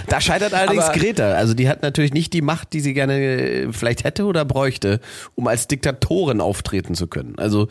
Da 0.07 0.21
scheitert 0.21 0.53
allerdings 0.53 0.85
Aber- 0.85 0.97
Greta. 0.97 1.31
Also 1.33 1.53
die 1.53 1.69
hat 1.69 1.81
natürlich 1.81 2.13
nicht 2.13 2.33
die 2.33 2.41
Macht, 2.41 2.73
die 2.73 2.79
sie 2.79 2.93
gerne 2.93 3.19
äh, 3.19 3.73
vielleicht 3.73 4.03
hätte 4.03 4.25
oder 4.25 4.45
bräuchte, 4.45 4.99
um 5.35 5.47
als 5.47 5.67
Diktatorin 5.67 6.41
auftreten 6.41 6.95
zu 6.95 7.07
können. 7.07 7.35
Also 7.37 7.67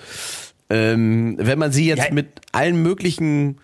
ähm, 0.71 1.37
wenn 1.39 1.59
man 1.59 1.73
sie 1.73 1.87
jetzt 1.87 2.09
Ja. 2.09 2.15
mit 2.15 2.29
allen 2.53 2.83
möglichen 2.83 3.59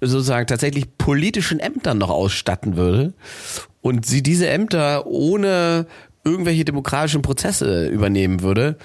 sozusagen 0.00 0.46
tatsächlich 0.46 0.96
politischen 0.96 1.60
Ämtern 1.60 1.98
noch 1.98 2.10
ausstatten 2.10 2.76
würde 2.76 3.12
und 3.82 4.06
sie 4.06 4.22
diese 4.22 4.48
Ämter 4.48 5.06
ohne 5.06 5.86
irgendwelche 6.24 6.64
demokratischen 6.64 7.20
Prozesse 7.22 7.88
übernehmen 7.88 8.42
würde, 8.42 8.76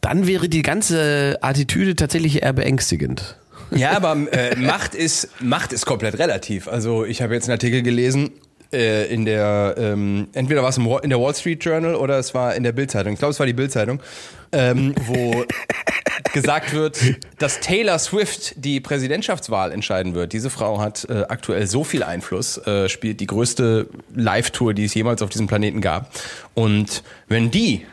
dann 0.00 0.26
wäre 0.26 0.48
die 0.48 0.62
ganze 0.62 1.38
Attitüde 1.40 1.96
tatsächlich 1.96 2.42
eher 2.42 2.52
beängstigend. 2.52 3.36
Ja, 3.70 3.96
aber 3.96 4.16
äh, 4.32 4.56
Macht 4.56 4.94
ist 4.94 5.28
Macht 5.40 5.72
ist 5.72 5.84
komplett 5.86 6.18
relativ. 6.18 6.68
Also 6.68 7.04
ich 7.04 7.20
habe 7.20 7.34
jetzt 7.34 7.44
einen 7.44 7.52
Artikel 7.54 7.82
gelesen 7.82 8.30
äh, 8.72 9.06
in 9.12 9.24
der 9.24 9.74
ähm, 9.78 10.28
entweder 10.32 10.62
war 10.62 10.68
es 10.68 10.78
in 10.78 11.10
der 11.10 11.20
Wall 11.20 11.34
Street 11.34 11.64
Journal 11.64 11.94
oder 11.94 12.18
es 12.18 12.34
war 12.34 12.54
in 12.54 12.62
der 12.62 12.72
Bildzeitung. 12.72 13.12
Ich 13.14 13.18
glaube, 13.18 13.32
es 13.32 13.38
war 13.38 13.46
die 13.46 13.52
Bildzeitung, 13.52 14.00
ähm, 14.52 14.94
wo 15.06 15.44
gesagt 16.32 16.72
wird, 16.74 16.98
dass 17.38 17.60
Taylor 17.60 17.98
Swift 17.98 18.54
die 18.56 18.80
Präsidentschaftswahl 18.80 19.72
entscheiden 19.72 20.14
wird. 20.14 20.32
Diese 20.32 20.50
Frau 20.50 20.80
hat 20.80 21.06
äh, 21.08 21.24
aktuell 21.28 21.66
so 21.66 21.84
viel 21.84 22.02
Einfluss, 22.02 22.58
äh, 22.66 22.88
spielt 22.88 23.20
die 23.20 23.26
größte 23.26 23.88
Live-Tour, 24.14 24.74
die 24.74 24.84
es 24.84 24.94
jemals 24.94 25.22
auf 25.22 25.30
diesem 25.30 25.46
Planeten 25.46 25.80
gab. 25.80 26.10
Und 26.54 27.02
wenn 27.28 27.50
die 27.50 27.86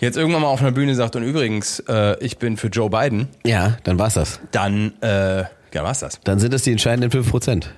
jetzt 0.00 0.16
irgendwann 0.16 0.42
mal 0.42 0.48
auf 0.48 0.60
einer 0.60 0.70
Bühne 0.72 0.94
sagt 0.94 1.16
und 1.16 1.24
übrigens, 1.24 1.80
äh, 1.88 2.16
ich 2.24 2.38
bin 2.38 2.56
für 2.56 2.68
Joe 2.68 2.88
Biden, 2.90 3.28
Ja, 3.44 3.76
dann 3.84 3.98
war's 3.98 4.14
das. 4.14 4.38
dann 4.52 4.92
äh, 5.02 5.44
ja, 5.74 5.82
war's 5.84 5.98
das. 6.00 6.20
Dann 6.24 6.38
sind 6.38 6.54
das 6.54 6.62
die 6.62 6.70
entscheidenden 6.72 7.10
5 7.10 7.28
Prozent. 7.30 7.74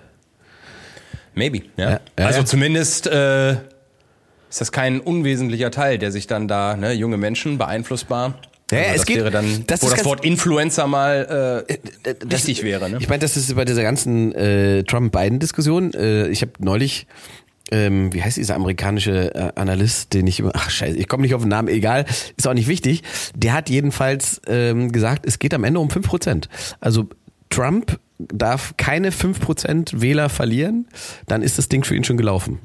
Maybe, 1.34 1.62
ja. 1.76 1.90
Ja, 1.90 2.00
ja, 2.18 2.26
also 2.26 2.40
ja. 2.40 2.44
zumindest 2.46 3.06
äh, 3.06 3.52
ist 3.52 4.60
das 4.60 4.72
kein 4.72 5.00
unwesentlicher 5.00 5.70
Teil, 5.70 5.98
der 5.98 6.10
sich 6.12 6.26
dann 6.26 6.48
da, 6.48 6.76
ne, 6.76 6.92
junge 6.92 7.16
Menschen 7.16 7.56
beeinflussbar. 7.58 8.34
Ja, 8.72 8.78
also 8.78 8.90
es 8.90 8.96
das 8.98 9.06
geht- 9.06 9.16
wäre 9.18 9.30
dann, 9.30 9.64
das 9.66 9.82
wo 9.82 9.88
das 9.90 10.04
Wort 10.04 10.24
Influencer 10.24 10.86
mal 10.86 11.66
äh, 11.66 11.78
Das- 12.26 12.46
wichtig 12.46 12.62
wäre. 12.64 12.88
Ne? 12.90 12.98
Ich 13.00 13.08
meine, 13.08 13.20
das 13.20 13.36
ist 13.36 13.54
bei 13.54 13.64
dieser 13.64 13.82
ganzen 13.82 14.32
äh, 14.34 14.84
Trump-Biden-Diskussion. 14.84 15.92
Äh, 15.94 16.28
ich 16.28 16.42
habe 16.42 16.52
neulich, 16.60 17.06
ähm, 17.72 18.12
wie 18.12 18.22
heißt 18.22 18.36
dieser 18.36 18.54
amerikanische 18.56 19.34
äh, 19.34 19.52
Analyst, 19.56 20.14
den 20.14 20.26
ich 20.28 20.38
immer, 20.40 20.52
ach 20.54 20.70
scheiße, 20.70 20.96
ich 20.96 21.08
komme 21.08 21.22
nicht 21.22 21.34
auf 21.34 21.42
den 21.42 21.48
Namen, 21.48 21.66
egal, 21.68 22.04
ist 22.36 22.46
auch 22.46 22.54
nicht 22.54 22.68
wichtig. 22.68 23.02
Der 23.34 23.54
hat 23.54 23.70
jedenfalls 23.70 24.40
ähm, 24.46 24.92
gesagt, 24.92 25.26
es 25.26 25.38
geht 25.40 25.52
am 25.54 25.64
Ende 25.64 25.80
um 25.80 25.88
5%. 25.88 26.44
Also 26.80 27.08
Trump 27.50 27.98
darf 28.28 28.74
keine 28.76 29.10
5% 29.10 30.00
Wähler 30.00 30.28
verlieren, 30.28 30.86
dann 31.26 31.42
ist 31.42 31.58
das 31.58 31.68
Ding 31.68 31.84
für 31.84 31.94
ihn 31.96 32.04
schon 32.04 32.16
gelaufen. 32.16 32.60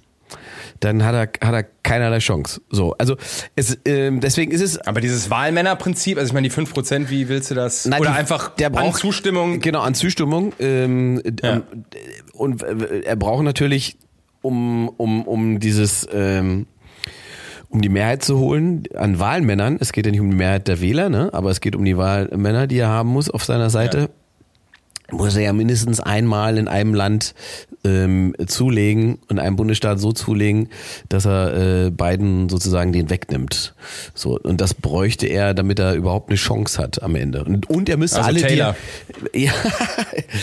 Dann 0.81 1.03
hat 1.05 1.13
er, 1.13 1.47
hat 1.47 1.53
er 1.53 1.63
keinerlei 1.83 2.19
Chance. 2.19 2.59
So, 2.69 2.93
also 2.97 3.15
es, 3.55 3.77
ähm, 3.85 4.19
deswegen 4.19 4.51
ist 4.51 4.61
es 4.61 4.77
Aber 4.79 4.99
dieses 4.99 5.29
Wahlmännerprinzip, 5.29 6.17
also 6.17 6.27
ich 6.27 6.33
meine 6.33 6.49
die 6.49 6.53
5%, 6.53 7.09
wie 7.09 7.29
willst 7.29 7.49
du 7.51 7.55
das? 7.55 7.85
Nein, 7.85 8.01
Oder 8.01 8.11
die- 8.11 8.17
einfach 8.17 8.49
der 8.55 8.67
an 8.67 8.73
braucht 8.73 8.99
Zustimmung. 8.99 9.59
Genau, 9.61 9.81
an 9.81 9.93
Zustimmung. 9.95 10.51
Ähm, 10.59 11.21
Ja. 11.41 11.53
ähm, 11.53 11.63
Und 12.33 12.63
äh, 12.63 13.01
er 13.05 13.15
braucht 13.15 13.43
natürlich, 13.43 13.97
um, 14.41 14.89
um, 14.97 15.25
um 15.25 15.59
dieses, 15.59 16.05
ähm, 16.11 16.67
um 17.69 17.81
die 17.81 17.89
Mehrheit 17.89 18.23
zu 18.23 18.37
holen 18.39 18.83
an 18.95 19.17
Wahlmännern. 19.19 19.77
Es 19.79 19.93
geht 19.93 20.05
ja 20.05 20.11
nicht 20.11 20.21
um 20.21 20.29
die 20.29 20.35
Mehrheit 20.37 20.67
der 20.67 20.81
Wähler, 20.81 21.09
ne? 21.09 21.29
aber 21.33 21.51
es 21.51 21.61
geht 21.61 21.75
um 21.75 21.85
die 21.85 21.95
Wahlmänner, 21.97 22.67
die 22.67 22.79
er 22.79 22.89
haben 22.89 23.09
muss 23.09 23.29
auf 23.29 23.45
seiner 23.45 23.69
Seite. 23.69 24.09
Muss 25.11 25.35
er 25.35 25.43
ja 25.43 25.53
mindestens 25.53 25.99
einmal 25.99 26.57
in 26.57 26.67
einem 26.67 26.93
Land 26.93 27.35
ähm, 27.83 28.35
zulegen, 28.47 29.19
in 29.29 29.39
einem 29.39 29.55
Bundesstaat 29.55 29.99
so 29.99 30.11
zulegen, 30.11 30.69
dass 31.09 31.25
er 31.25 31.85
äh, 31.85 31.91
Biden 31.91 32.49
sozusagen 32.49 32.91
den 32.91 33.09
wegnimmt. 33.09 33.75
So 34.13 34.39
und 34.39 34.61
das 34.61 34.73
bräuchte 34.73 35.27
er, 35.27 35.53
damit 35.53 35.79
er 35.79 35.93
überhaupt 35.93 36.29
eine 36.29 36.37
Chance 36.37 36.81
hat 36.81 37.03
am 37.03 37.15
Ende. 37.15 37.43
Und, 37.43 37.69
und 37.69 37.89
er 37.89 37.97
müsste 37.97 38.17
Also 38.17 38.29
alle 38.29 38.41
Taylor. 38.41 38.75
die 39.33 39.43
ja, 39.45 39.53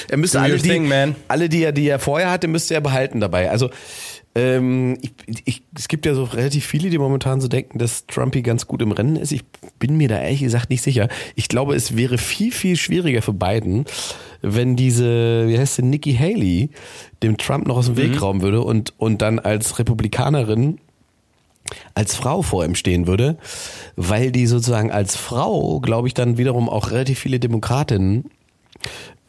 er 0.08 0.16
müsste 0.16 0.38
Do 0.38 0.44
alle 0.44 0.56
die, 0.56 0.68
thing, 0.68 0.88
man. 0.88 1.16
alle 1.28 1.48
die 1.48 1.64
er 1.64 1.72
die 1.72 1.88
er 1.88 1.98
vorher 1.98 2.30
hatte, 2.30 2.48
müsste 2.48 2.74
er 2.74 2.80
behalten 2.80 3.20
dabei. 3.20 3.50
Also 3.50 3.70
Ähm, 4.34 4.96
ich, 5.02 5.12
ich, 5.44 5.62
es 5.76 5.88
gibt 5.88 6.06
ja 6.06 6.14
so 6.14 6.24
relativ 6.24 6.64
viele, 6.64 6.88
die 6.88 6.96
momentan 6.96 7.42
so 7.42 7.48
denken, 7.48 7.78
dass 7.78 8.06
Trumpy 8.06 8.40
ganz 8.40 8.66
gut 8.66 8.80
im 8.80 8.92
Rennen 8.92 9.16
ist. 9.16 9.30
Ich 9.30 9.44
bin 9.78 9.98
mir 9.98 10.08
da 10.08 10.20
ehrlich 10.20 10.40
gesagt 10.40 10.70
nicht 10.70 10.80
sicher. 10.82 11.08
Ich 11.34 11.48
glaube, 11.48 11.74
es 11.74 11.98
wäre 11.98 12.16
viel, 12.16 12.50
viel 12.50 12.76
schwieriger 12.76 13.20
für 13.20 13.34
Biden, 13.34 13.84
wenn 14.42 14.76
diese, 14.76 15.48
wie 15.48 15.58
heißt 15.58 15.76
sie, 15.76 15.82
Nikki 15.82 16.14
Haley, 16.14 16.70
dem 17.22 17.38
Trump 17.38 17.66
noch 17.66 17.78
aus 17.78 17.86
dem 17.86 17.96
Weg 17.96 18.20
rauben 18.20 18.42
würde 18.42 18.60
und, 18.60 18.92
und 18.98 19.22
dann 19.22 19.38
als 19.38 19.78
Republikanerin 19.78 20.78
als 21.94 22.16
Frau 22.16 22.42
vor 22.42 22.64
ihm 22.64 22.74
stehen 22.74 23.06
würde, 23.06 23.38
weil 23.96 24.32
die 24.32 24.46
sozusagen 24.46 24.90
als 24.90 25.16
Frau, 25.16 25.80
glaube 25.80 26.08
ich, 26.08 26.14
dann 26.14 26.36
wiederum 26.36 26.68
auch 26.68 26.90
relativ 26.90 27.18
viele 27.18 27.38
Demokratinnen 27.40 28.24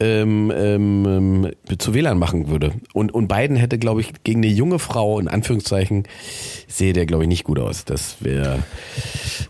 ähm, 0.00 0.52
ähm, 0.54 1.50
zu 1.78 1.94
Wählern 1.94 2.18
machen 2.18 2.48
würde. 2.48 2.72
Und, 2.92 3.12
und 3.12 3.28
Biden 3.28 3.56
hätte, 3.56 3.78
glaube 3.78 4.00
ich, 4.00 4.12
gegen 4.24 4.42
eine 4.42 4.52
junge 4.52 4.78
Frau, 4.78 5.20
in 5.20 5.28
Anführungszeichen, 5.28 6.04
sehe 6.66 6.92
der, 6.92 7.06
glaube 7.06 7.24
ich, 7.24 7.28
nicht 7.28 7.44
gut 7.44 7.58
aus. 7.58 7.84
Das 7.84 8.16
wäre 8.20 8.60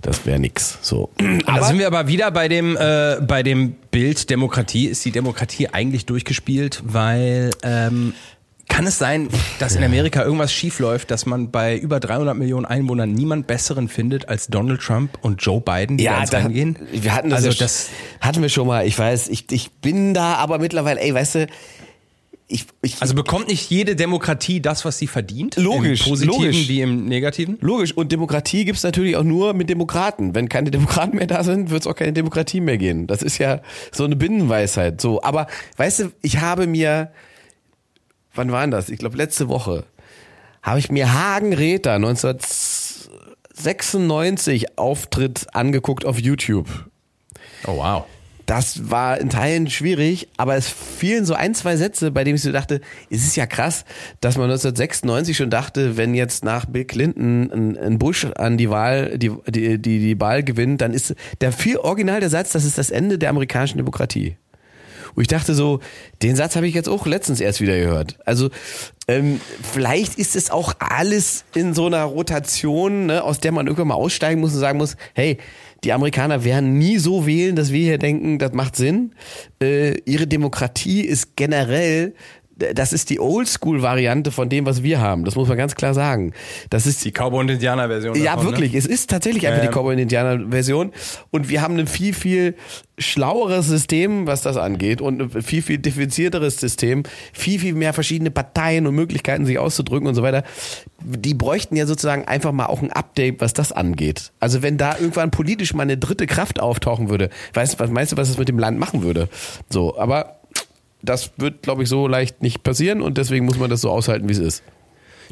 das 0.03 0.27
wäre 0.27 0.39
nix. 0.39 0.79
So. 0.83 1.11
Aber 1.47 1.61
da 1.61 1.65
sind 1.65 1.79
wir 1.79 1.87
aber 1.87 2.07
wieder 2.09 2.31
bei 2.31 2.49
dem, 2.49 2.77
äh, 2.77 3.17
bei 3.27 3.43
dem 3.43 3.73
Bild 3.91 4.29
Demokratie. 4.29 4.87
Ist 4.87 5.05
die 5.05 5.13
Demokratie 5.13 5.69
eigentlich 5.69 6.05
durchgespielt, 6.07 6.83
weil 6.85 7.51
ähm, 7.63 8.13
kann 8.69 8.87
es 8.87 8.99
sein, 8.99 9.29
dass 9.59 9.77
in 9.77 9.85
Amerika 9.85 10.23
irgendwas 10.25 10.53
schiefläuft, 10.53 11.11
dass 11.11 11.27
man 11.27 11.51
bei 11.51 11.77
über 11.77 12.01
300 12.01 12.37
Millionen 12.37 12.65
Einwohnern 12.67 13.13
niemand 13.13 13.47
besseren 13.47 13.89
findet 13.89 14.29
als 14.29 14.47
Donald 14.49 14.81
Trump 14.81 15.19
und 15.23 15.43
Joe 15.43 15.61
Biden, 15.61 15.97
die 15.99 16.05
ja, 16.05 16.15
da 16.15 16.21
ins 16.23 16.31
da, 16.31 16.39
Rennen 16.39 16.53
gehen? 16.55 16.79
wir 16.93 17.15
hatten 17.15 17.31
das, 17.31 17.45
Also 17.45 17.59
das- 17.59 17.89
hatten 18.21 18.43
wir 18.43 18.49
schon 18.49 18.67
mal. 18.67 18.87
Ich 18.87 18.99
weiß, 18.99 19.29
ich, 19.29 19.47
ich 19.51 19.71
bin 19.71 20.15
da, 20.15 20.35
aber 20.37 20.59
mittlerweile, 20.59 21.01
ey, 21.01 21.15
weißt 21.15 21.35
du, 21.37 21.47
ich, 22.47 22.67
ich, 22.83 23.01
Also 23.01 23.15
bekommt 23.15 23.49
nicht 23.49 23.71
jede 23.71 23.97
Demokratie 23.97 24.61
das, 24.61 24.85
was 24.85 24.99
sie 24.99 25.07
verdient? 25.07 25.57
Logisch, 25.57 26.03
Im 26.07 26.11
Positiven 26.11 26.41
logisch. 26.43 26.69
wie 26.69 26.81
im 26.83 27.07
Negativen? 27.07 27.57
Logisch, 27.63 27.93
und 27.97 28.13
Demokratie 28.13 28.67
gibt's 28.67 28.83
natürlich 28.83 29.17
auch 29.17 29.23
nur 29.25 29.55
mit 29.55 29.71
Demokraten. 29.71 30.35
Wenn 30.35 30.49
keine 30.51 30.71
Demokraten 30.71 31.17
mehr 31.17 31.27
da 31.27 31.43
sind, 31.43 31.71
wird's 31.71 31.87
auch 31.87 31.97
keine 31.97 32.13
Demokratie 32.13 32.61
mehr 32.61 32.77
gehen. 32.77 33.07
Das 33.07 33.23
ist 33.23 33.39
ja 33.39 33.61
so 33.93 34.05
eine 34.05 34.15
Binnenweisheit. 34.17 35.01
So, 35.01 35.23
aber 35.23 35.47
weißt 35.79 36.01
du, 36.01 36.13
ich 36.21 36.41
habe 36.41 36.67
mir, 36.67 37.11
wann 38.35 38.53
war 38.53 38.61
denn 38.63 38.71
das? 38.71 38.89
Ich 38.89 38.99
glaube 38.99 39.17
letzte 39.17 39.49
Woche, 39.49 39.85
habe 40.63 40.79
ich 40.79 40.91
mir 40.91 41.13
Hagen 41.13 41.53
Räther 41.53 41.95
1996 41.95 44.79
Auftritt 44.79 45.47
angeguckt 45.53 46.05
auf 46.05 46.19
YouTube. 46.19 46.69
Oh 47.67 47.77
wow. 47.77 48.05
Das 48.47 48.91
war 48.91 49.19
in 49.19 49.31
Teilen 49.31 49.71
schwierig, 49.71 50.29
aber 50.37 50.57
es 50.57 50.69
fielen 50.69 51.25
so 51.25 51.35
ein, 51.35 51.55
zwei 51.55 51.77
Sätze, 51.77 52.11
bei 52.11 52.25
denen 52.25 52.37
ich 52.37 52.43
so 52.43 52.53
dachte, 52.53 52.83
es 53.09 53.25
ist 53.25 53.37
ja 53.37 53.47
krass, 53.47 53.87
dass 54.21 54.37
man 54.37 54.51
1996 54.51 55.37
schon 55.37 55.49
dachte, 55.49 55.97
wenn 55.97 56.15
jetzt 56.15 56.45
nach 56.45 56.67
Bill 56.67 56.85
Clinton 56.85 57.51
ein, 57.51 57.79
ein 57.79 57.99
Bush 57.99 58.27
an 58.37 58.59
die 58.59 58.69
Wahl, 58.69 59.17
die, 59.17 59.31
die, 59.49 59.79
die, 59.79 59.99
die 59.99 60.21
Wahl 60.21 60.43
gewinnt, 60.43 60.83
dann 60.83 60.93
ist 60.93 61.15
der 61.41 61.53
viel 61.53 61.79
original 61.79 62.21
der 62.21 62.29
Satz, 62.29 62.53
das 62.53 62.65
ist 62.65 62.77
das 62.77 62.91
Ende 62.91 63.19
der 63.19 63.31
amerikanischen 63.31 63.79
Demokratie. 63.79 64.37
Wo 65.15 65.21
ich 65.21 65.29
dachte 65.29 65.55
so, 65.55 65.81
den 66.23 66.37
Satz 66.37 66.57
habe 66.57 66.67
ich 66.67 66.75
jetzt 66.75 66.89
auch 66.89 67.07
letztens 67.07 67.41
erst 67.41 67.61
wieder 67.61 67.79
gehört. 67.79 68.19
Also 68.25 68.51
ähm, 69.07 69.41
vielleicht 69.63 70.19
ist 70.19 70.35
es 70.37 70.51
auch 70.51 70.75
alles 70.79 71.45
in 71.55 71.75
so 71.75 71.87
einer 71.87 72.05
Rotation, 72.05 73.07
ne, 73.07 73.23
aus 73.23 73.39
der 73.39 73.53
man 73.53 73.67
irgendwann 73.67 73.89
mal 73.89 73.95
aussteigen 73.95 74.41
muss 74.41 74.55
und 74.55 74.61
sagen 74.61 74.79
muss, 74.79 74.97
hey, 75.15 75.39
die 75.85 75.93
Amerikaner 75.93 76.45
werden 76.45 76.79
nie 76.79 76.99
so 76.99 77.27
wählen, 77.27 77.57
dass 77.57 77.71
wir 77.71 77.83
hier 77.85 77.99
denken, 77.99 78.39
das 78.39 78.53
macht 78.53 78.75
Sinn. 78.75 79.13
Äh, 79.63 79.99
ihre 80.07 80.27
Demokratie 80.27 81.03
ist 81.03 81.37
generell, 81.37 82.15
das 82.57 82.93
ist 82.93 83.11
die 83.11 83.19
Oldschool-Variante 83.21 84.31
von 84.31 84.49
dem, 84.49 84.65
was 84.67 84.83
wir 84.83 85.01
haben. 85.01 85.25
Das 85.25 85.35
muss 85.35 85.49
man 85.49 85.57
ganz 85.57 85.75
klar 85.75 85.93
sagen. 85.95 86.33
Das 86.71 86.87
ist 86.87 87.05
Die 87.05 87.11
Cowboy- 87.11 87.41
und 87.41 87.49
Indianer-Version. 87.51 88.15
ja, 88.17 88.37
davon, 88.37 88.47
wirklich. 88.53 88.73
Ne? 88.73 88.79
Es 88.79 88.87
ist 88.87 89.11
tatsächlich 89.11 89.47
einfach 89.47 89.63
Ja, 89.65 89.69
die. 89.71 89.75
Cowboy 89.77 89.95
und 89.95 90.01
Indianer 90.01 90.51
Version. 90.51 90.93
Und 91.31 91.49
wir 91.49 91.63
haben 91.63 91.77
ein 91.79 91.87
viel, 91.87 92.15
viel 92.15 92.55
schlaueres 92.99 93.67
System, 93.67 94.27
was 94.29 94.43
das 94.43 94.57
angeht. 94.57 95.01
Und 95.01 95.21
ein 95.35 95.43
viel, 95.43 95.63
viel 95.63 95.79
differenzierteres 95.79 96.59
System. 96.59 97.03
Viel, 97.33 97.59
viel 97.59 97.75
mehr 97.75 97.93
verschiedene 97.93 98.31
Parteien 98.31 98.87
und 98.87 98.95
Möglichkeiten, 98.95 99.47
sich 99.47 99.59
auszudrücken 99.59 100.07
und 100.07 100.15
so 100.15 100.23
weiter. 100.23 100.45
Die 101.03 101.35
bräuchten 101.35 101.75
ja 101.77 101.87
sozusagen 101.87 102.25
einfach 102.27 102.53
mal 102.53 102.67
auch 102.67 102.83
ein 102.83 102.93
Update, 102.93 103.41
was 103.41 103.53
das 103.53 103.73
angeht. 103.73 104.33
Also 104.39 104.63
wenn 104.63 104.77
da 104.79 104.97
irgendwann 104.97 105.31
politisch 105.33 105.75
mal 105.75 105.83
eine 105.83 105.99
dritte 105.99 106.27
Kraft 106.27 106.61
auftauchen 106.61 107.09
würde, 107.11 107.31
weißt, 107.53 107.81
was 107.81 107.91
meinst 107.91 108.13
du, 108.13 108.17
was 108.17 108.29
es 108.31 108.39
mit 108.39 108.49
dem 108.49 108.59
Land 108.61 108.79
machen 108.79 109.03
würde? 109.03 109.29
So, 109.69 109.99
aber 109.99 110.37
das 111.05 111.33
wird, 111.37 111.63
glaube 111.63 111.83
ich, 111.83 111.89
so 111.89 112.07
leicht 112.07 112.43
nicht 112.43 112.63
passieren 112.63 113.03
und 113.03 113.19
deswegen 113.19 113.45
muss 113.45 113.59
man 113.59 113.71
das 113.71 113.81
so 113.81 113.91
aushalten, 113.91 114.29
wie 114.29 114.33
es 114.33 114.39
ist. 114.39 114.63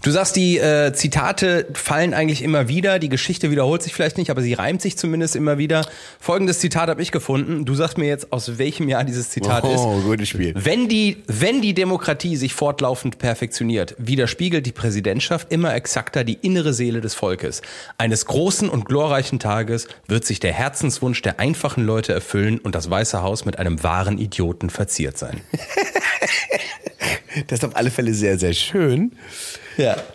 Du 0.02 0.10
sagst, 0.10 0.34
die 0.34 0.58
äh, 0.58 0.92
Zitate 0.92 1.66
fallen 1.74 2.12
eigentlich 2.12 2.42
immer 2.42 2.66
wieder, 2.66 2.98
die 2.98 3.08
Geschichte 3.08 3.52
wiederholt 3.52 3.84
sich 3.84 3.94
vielleicht 3.94 4.18
nicht, 4.18 4.32
aber 4.32 4.42
sie 4.42 4.52
reimt 4.52 4.82
sich 4.82 4.98
zumindest 4.98 5.36
immer 5.36 5.58
wieder. 5.58 5.86
Folgendes 6.18 6.58
Zitat 6.58 6.88
habe 6.88 7.00
ich 7.00 7.12
gefunden. 7.12 7.64
Du 7.64 7.76
sagst 7.76 7.98
mir 7.98 8.08
jetzt, 8.08 8.32
aus 8.32 8.58
welchem 8.58 8.88
Jahr 8.88 9.04
dieses 9.04 9.30
Zitat 9.30 9.64
ist. 9.64 9.78
Oh, 9.78 10.00
gutes 10.00 10.28
Spiel. 10.28 10.54
Wenn 10.56 10.88
die, 10.88 11.22
wenn 11.28 11.62
die 11.62 11.72
Demokratie 11.72 12.34
sich 12.34 12.52
fortlaufend 12.52 13.18
perfektioniert, 13.18 13.94
widerspiegelt 13.96 14.66
die 14.66 14.72
Präsidentschaft 14.72 15.52
immer 15.52 15.72
exakter 15.72 16.24
die 16.24 16.38
innere 16.42 16.72
Seele 16.72 17.00
des 17.00 17.14
Volkes. 17.14 17.62
Eines 17.96 18.26
großen 18.26 18.68
und 18.68 18.86
glorreichen 18.86 19.38
Tages 19.38 19.86
wird 20.08 20.24
sich 20.24 20.40
der 20.40 20.52
Herzenswunsch 20.52 21.22
der 21.22 21.38
einfachen 21.38 21.86
Leute 21.86 22.12
erfüllen 22.12 22.58
und 22.58 22.74
das 22.74 22.90
Weiße 22.90 23.22
Haus 23.22 23.44
mit 23.44 23.60
einem 23.60 23.84
wahren 23.84 24.18
Idioten 24.18 24.68
verziert 24.68 25.16
sein. 25.16 25.42
Das 27.46 27.60
ist 27.60 27.64
auf 27.64 27.76
alle 27.76 27.90
Fälle 27.90 28.14
sehr, 28.14 28.38
sehr 28.38 28.52
schön. 28.52 29.12
Ja. 29.76 29.96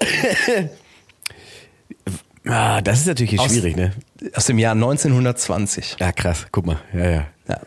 Ah, 2.49 2.80
das 2.82 2.99
ist 3.01 3.08
natürlich 3.08 3.38
Aus- 3.39 3.51
schwierig, 3.51 3.75
ne? 3.75 3.91
Aus 4.34 4.45
dem 4.45 4.58
Jahr 4.58 4.71
1920. 4.73 5.97
Ja, 5.99 6.13
krass. 6.13 6.47
Guck 6.51 6.65
mal. 6.65 6.77
Ja, 6.93 7.10
ja. 7.10 7.27
Ja. 7.49 7.60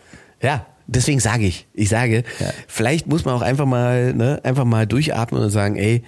Ja, 0.42 0.66
deswegen 0.86 1.20
sage 1.20 1.44
ich, 1.46 1.66
ich 1.74 1.90
sage, 1.90 2.24
Ja. 2.38 2.46
vielleicht 2.66 3.06
muss 3.06 3.26
man 3.26 3.34
auch 3.34 3.42
einfach 3.42 3.66
mal, 3.66 4.14
ne, 4.14 4.40
einfach 4.42 4.64
mal 4.64 4.86
durchatmen 4.86 5.42
und 5.42 5.50
sagen, 5.50 5.76
ey, 5.76 6.02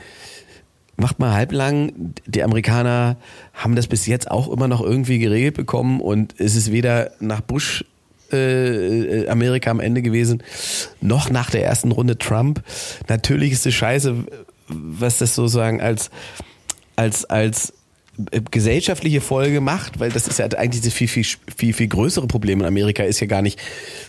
macht 0.96 1.18
mal 1.18 1.34
halblang. 1.34 2.14
Die 2.26 2.42
Amerikaner 2.42 3.18
haben 3.52 3.76
das 3.76 3.88
bis 3.88 4.06
jetzt 4.06 4.30
auch 4.30 4.50
immer 4.50 4.68
noch 4.68 4.80
irgendwie 4.80 5.18
geregelt 5.18 5.54
bekommen 5.54 6.00
und 6.00 6.34
es 6.40 6.56
ist 6.56 6.72
weder 6.72 7.10
nach 7.20 7.42
Bush 7.42 7.84
äh, 8.32 9.28
Amerika 9.28 9.70
am 9.70 9.80
Ende 9.80 10.02
gewesen, 10.02 10.42
noch 11.00 11.30
nach 11.30 11.50
der 11.50 11.64
ersten 11.64 11.92
Runde 11.92 12.18
Trump. 12.18 12.62
Natürlich 13.08 13.52
ist 13.52 13.66
es 13.66 13.74
scheiße, 13.74 14.24
was 14.68 15.18
das 15.18 15.34
sozusagen 15.34 15.80
als, 15.80 16.10
als, 16.96 17.24
als 17.24 17.72
äh, 18.30 18.40
gesellschaftliche 18.50 19.20
Folge 19.20 19.60
macht, 19.60 20.00
weil 20.00 20.10
das 20.10 20.28
ist 20.28 20.38
ja 20.38 20.46
eigentlich 20.56 20.82
das 20.82 20.92
viel, 20.92 21.08
viel, 21.08 21.24
viel, 21.24 21.72
viel 21.72 21.88
größere 21.88 22.26
Problem 22.26 22.60
in 22.60 22.66
Amerika 22.66 23.02
ist 23.02 23.20
ja 23.20 23.26
gar 23.26 23.42
nicht, 23.42 23.58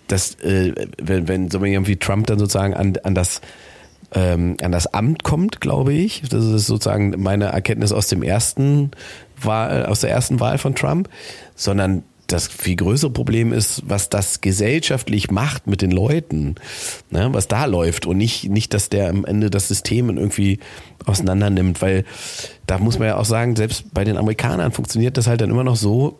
dass, 0.07 0.35
äh, 0.41 0.73
wenn, 1.01 1.27
wenn 1.27 1.51
so 1.51 1.63
jemand 1.63 1.87
wie 1.87 1.97
Trump 1.97 2.27
dann 2.27 2.39
sozusagen 2.39 2.73
an, 2.73 2.97
an 3.03 3.15
das 3.15 3.41
ähm, 4.15 4.57
an 4.61 4.71
das 4.71 4.87
Amt 4.87 5.23
kommt, 5.23 5.61
glaube 5.61 5.93
ich. 5.93 6.21
Das 6.29 6.45
ist 6.45 6.67
sozusagen 6.67 7.15
meine 7.17 7.45
Erkenntnis 7.45 7.91
aus 7.91 8.07
dem 8.07 8.23
ersten 8.23 8.91
Wahl, 9.41 9.85
aus 9.85 10.01
der 10.01 10.11
ersten 10.11 10.39
Wahl 10.39 10.57
von 10.57 10.75
Trump, 10.75 11.09
sondern 11.55 12.03
das 12.27 12.47
viel 12.47 12.75
größere 12.75 13.11
Problem 13.11 13.51
ist, 13.53 13.83
was 13.85 14.09
das 14.09 14.41
gesellschaftlich 14.41 15.29
macht 15.29 15.67
mit 15.67 15.81
den 15.81 15.91
Leuten, 15.91 16.55
ne, 17.11 17.29
was 17.31 17.47
da 17.47 17.65
läuft 17.65 18.05
und 18.05 18.17
nicht, 18.17 18.49
nicht, 18.49 18.73
dass 18.73 18.89
der 18.89 19.09
am 19.09 19.25
Ende 19.25 19.49
das 19.49 19.67
System 19.67 20.09
irgendwie 20.17 20.59
auseinander 21.05 21.49
nimmt, 21.49 21.81
weil 21.81 22.05
da 22.65 22.77
muss 22.77 22.97
man 22.97 23.09
ja 23.09 23.17
auch 23.17 23.25
sagen, 23.25 23.55
selbst 23.55 23.93
bei 23.93 24.03
den 24.03 24.17
Amerikanern 24.17 24.71
funktioniert 24.71 25.17
das 25.17 25.27
halt 25.27 25.41
dann 25.41 25.49
immer 25.49 25.63
noch 25.63 25.75
so, 25.75 26.17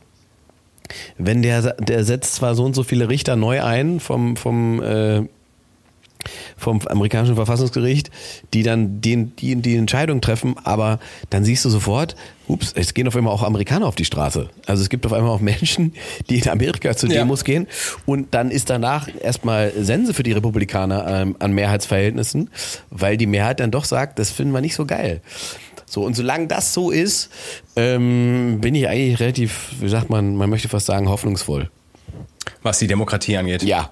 wenn 1.18 1.42
der, 1.42 1.74
der 1.74 2.04
setzt 2.04 2.36
zwar 2.36 2.56
so 2.56 2.66
und 2.66 2.76
so 2.76 2.84
viele 2.84 3.10
Richter 3.10 3.36
neu 3.36 3.64
ein 3.64 4.00
vom, 4.00 4.36
vom, 4.36 4.82
äh, 4.84 5.24
vom 6.58 6.82
amerikanischen 6.88 7.36
Verfassungsgericht, 7.36 8.12
die 8.54 8.64
dann 8.64 9.02
den, 9.02 9.36
die, 9.36 9.56
die 9.56 9.76
Entscheidung 9.76 10.22
treffen, 10.22 10.56
aber 10.64 11.00
dann 11.30 11.44
siehst 11.44 11.66
du 11.66 11.70
sofort, 11.70 12.16
ups, 12.48 12.74
es 12.76 12.94
gehen 12.94 13.08
auf 13.08 13.16
einmal 13.16 13.34
auch 13.34 13.44
Amerikaner 13.44 13.88
auf 13.88 13.96
die 13.96 14.06
Straße. 14.06 14.50
Also 14.66 14.84
es 14.84 14.90
gibt 14.90 15.06
auf 15.06 15.14
einmal 15.14 15.32
auch 15.32 15.40
Menschen, 15.40 15.94
die 16.30 16.40
in 16.40 16.50
Amerika 16.50 16.96
zu 16.96 17.08
Ja. 17.08 17.20
Demos 17.20 17.44
gehen 17.44 17.68
und 18.06 18.34
dann 18.34 18.52
ist 18.52 18.70
danach 18.70 19.08
erstmal 19.22 19.72
Sense 19.78 20.14
für 20.14 20.24
die 20.24 20.32
Republikaner 20.32 21.06
ähm, 21.08 21.36
an 21.40 21.54
Mehrheitsverhältnissen, 21.54 22.50
weil 22.90 23.18
die 23.18 23.28
Mehrheit 23.28 23.60
dann 23.60 23.72
doch 23.72 23.86
sagt, 23.86 24.20
das 24.20 24.32
finden 24.32 24.54
wir 24.54 24.62
nicht 24.62 24.76
so 24.76 24.86
geil. 24.86 25.22
So, 25.86 26.04
und 26.04 26.16
solange 26.16 26.48
das 26.48 26.74
so 26.74 26.90
ist, 26.90 27.30
ähm, 27.76 28.60
bin 28.62 28.74
ich 28.74 28.88
eigentlich 28.88 29.20
relativ, 29.20 29.74
wie 29.80 29.90
sagt 29.90 30.10
man, 30.10 30.36
man 30.36 30.50
möchte 30.50 30.68
fast 30.68 30.88
sagen, 30.88 31.08
hoffnungsvoll. 31.08 31.70
Was 32.64 32.80
die 32.80 32.88
Demokratie 32.88 33.38
angeht. 33.38 33.62
Ja. 33.62 33.90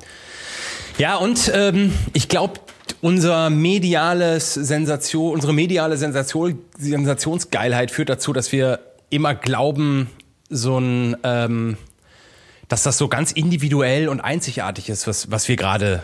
Ja, 0.98 1.16
und 1.16 1.52
ähm, 1.54 1.94
ich 2.14 2.28
glaube, 2.28 2.60
unser 3.02 3.50
mediales 3.50 4.54
Sensation, 4.54 5.34
unsere 5.34 5.54
mediale 5.54 5.98
Sensation, 5.98 6.60
Sensationsgeilheit 6.78 7.92
führt 7.92 8.10
dazu, 8.10 8.34
dass 8.34 8.52
wir 8.52 8.80
immer 9.10 9.34
glauben, 9.36 10.10
so 10.50 10.78
ein, 10.78 11.18
ähm, 11.24 11.78
dass 12.68 12.84
das 12.84 12.98
so 12.98 13.08
ganz 13.08 13.32
individuell 13.32 14.10
und 14.10 14.20
einzigartig 14.22 14.90
ist, 14.90 15.08
was, 15.08 15.32
was 15.32 15.48
wir 15.48 15.56
gerade 15.56 16.04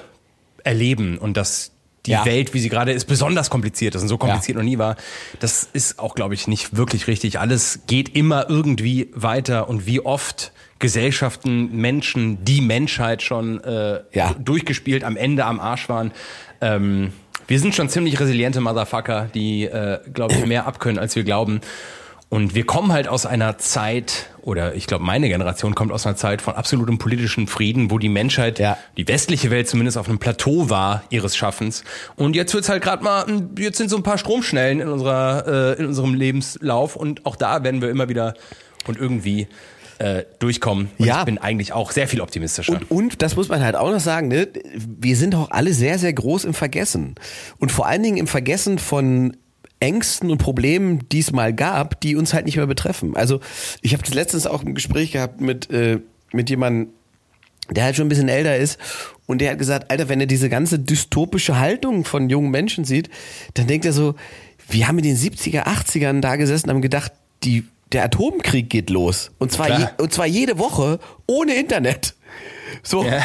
erleben 0.63 1.17
und 1.17 1.35
dass 1.37 1.71
die 2.05 2.11
Ja. 2.11 2.25
Welt, 2.25 2.53
wie 2.53 2.59
sie 2.59 2.69
gerade 2.69 2.93
ist, 2.93 3.05
besonders 3.05 3.49
kompliziert 3.49 3.93
ist 3.95 4.01
und 4.01 4.07
so 4.07 4.17
kompliziert 4.17 4.55
Ja. 4.57 4.63
noch 4.63 4.69
nie 4.69 4.77
war. 4.77 4.95
Das 5.41 5.67
ist 5.73 5.99
auch, 5.99 6.15
glaube 6.15 6.33
ich, 6.33 6.47
nicht 6.47 6.75
wirklich 6.77 7.07
richtig. 7.07 7.39
Alles 7.39 7.81
geht 7.87 8.15
immer 8.15 8.49
irgendwie 8.49 9.09
weiter 9.13 9.67
und 9.69 9.85
wie 9.85 9.99
oft 9.99 10.53
Gesellschaften, 10.79 11.75
Menschen, 11.75 12.43
die 12.43 12.61
Menschheit 12.61 13.21
schon 13.21 13.63
äh, 13.63 14.01
Ja. 14.13 14.35
durchgespielt, 14.39 15.03
am 15.03 15.17
Ende 15.17 15.45
am 15.45 15.59
Arsch 15.59 15.89
waren. 15.89 16.11
Ähm, 16.61 17.11
wir 17.47 17.59
sind 17.59 17.75
schon 17.75 17.89
ziemlich 17.89 18.19
resiliente 18.19 18.59
Motherfucker, 18.61 19.29
die, 19.33 19.63
äh, 19.65 19.99
glaube 20.13 20.33
ich, 20.35 20.45
mehr 20.45 20.67
abkönnen, 20.67 20.99
als 20.99 21.15
wir 21.15 21.23
glauben. 21.23 21.61
Und 22.29 22.55
wir 22.55 22.65
kommen 22.65 22.91
halt 22.91 23.07
aus 23.07 23.25
einer 23.25 23.57
Zeit, 23.57 24.29
oder 24.41 24.75
ich 24.75 24.85
glaube, 24.85 25.05
meine 25.05 25.29
Generation 25.29 25.75
kommt 25.75 25.93
aus 25.93 26.05
einer 26.05 26.17
Zeit 26.17 26.41
von 26.41 26.55
absolutem 26.55 26.97
politischen 26.97 27.47
Frieden, 27.47 27.89
wo 27.89 27.99
die 27.99 28.09
Menschheit, 28.09 28.59
Ja. 28.59 28.77
die 28.97 29.07
westliche 29.07 29.49
Welt 29.49 29.69
zumindest 29.69 29.97
auf 29.97 30.09
einem 30.09 30.19
Plateau 30.19 30.69
war 30.69 31.03
ihres 31.09 31.37
Schaffens. 31.37 31.85
Und 32.17 32.35
jetzt 32.35 32.53
wird's 32.53 32.67
halt 32.67 32.83
gerade 32.83 33.01
mal, 33.01 33.23
ein- 33.25 33.51
jetzt 33.57 33.77
sind 33.77 33.89
so 33.89 33.95
ein 33.95 34.03
paar 34.03 34.17
Stromschnellen 34.17 34.81
in 34.81 34.89
unserer, 34.89 35.75
äh, 35.77 35.79
in 35.79 35.85
unserem 35.85 36.13
Lebenslauf 36.15 36.97
und 36.97 37.25
auch 37.25 37.37
da 37.37 37.63
werden 37.63 37.81
wir 37.81 37.89
immer 37.89 38.09
wieder 38.09 38.33
und 38.87 38.97
irgendwie 38.97 39.47
äh, 39.99 40.23
durchkommen. 40.39 40.89
Und 40.97 41.05
Ja. 41.05 41.19
ich 41.19 41.25
bin 41.25 41.37
eigentlich 41.37 41.73
auch 41.73 41.91
sehr 41.91 42.07
viel 42.07 42.21
optimistischer. 42.21 42.73
Und, 42.73 42.91
und 42.91 43.21
das 43.21 43.35
muss 43.35 43.49
man 43.49 43.61
halt 43.63 43.75
auch 43.75 43.91
noch 43.91 43.99
sagen, 43.99 44.27
ne? 44.27 44.47
wir 44.75 45.15
sind 45.15 45.35
auch 45.35 45.51
alle 45.51 45.73
sehr, 45.73 45.99
sehr 45.99 46.13
groß 46.13 46.45
im 46.45 46.53
Vergessen. 46.53 47.15
Und 47.59 47.71
vor 47.71 47.87
allen 47.87 48.03
Dingen 48.03 48.17
im 48.17 48.27
Vergessen 48.27 48.79
von 48.79 49.35
Ängsten 49.79 50.31
und 50.31 50.39
Problemen, 50.39 51.07
die 51.09 51.19
es 51.19 51.31
mal 51.31 51.53
gab, 51.53 52.01
die 52.01 52.15
uns 52.15 52.33
halt 52.33 52.45
nicht 52.45 52.57
mehr 52.57 52.67
betreffen. 52.67 53.15
Also 53.15 53.39
ich 53.81 53.93
habe 53.93 54.03
das 54.03 54.13
letztens 54.13 54.47
auch 54.47 54.63
im 54.63 54.73
Gespräch 54.73 55.11
gehabt 55.11 55.39
mit, 55.41 55.69
äh, 55.71 55.99
mit 56.31 56.49
jemandem, 56.49 56.93
der 57.69 57.83
halt 57.83 57.95
schon 57.95 58.05
ein 58.05 58.09
bisschen 58.09 58.29
älter 58.29 58.55
ist 58.55 58.79
und 59.25 59.39
der 59.41 59.51
hat 59.51 59.59
gesagt, 59.59 59.91
Alter, 59.91 60.09
wenn 60.09 60.19
er 60.21 60.25
diese 60.25 60.49
ganze 60.49 60.79
dystopische 60.79 61.59
Haltung 61.59 62.05
von 62.05 62.29
jungen 62.29 62.49
Menschen 62.49 62.85
sieht, 62.85 63.09
dann 63.55 63.67
denkt 63.67 63.85
er 63.85 63.93
so, 63.93 64.15
wir 64.69 64.87
haben 64.87 64.97
in 64.99 65.03
den 65.03 65.17
70er, 65.17 65.65
80ern 65.65 66.21
da 66.21 66.37
gesessen 66.37 66.69
und 66.69 66.75
haben 66.75 66.81
gedacht, 66.81 67.11
die, 67.43 67.65
der 67.91 68.03
Atomkrieg 68.03 68.69
geht 68.69 68.89
los. 68.89 69.31
Und 69.37 69.51
zwar, 69.51 69.79
je, 69.79 69.85
und 69.97 70.13
zwar 70.13 70.25
jede 70.25 70.59
Woche 70.59 70.99
ohne 71.25 71.55
Internet. 71.55 72.15
So. 72.83 73.03
Ja. 73.03 73.23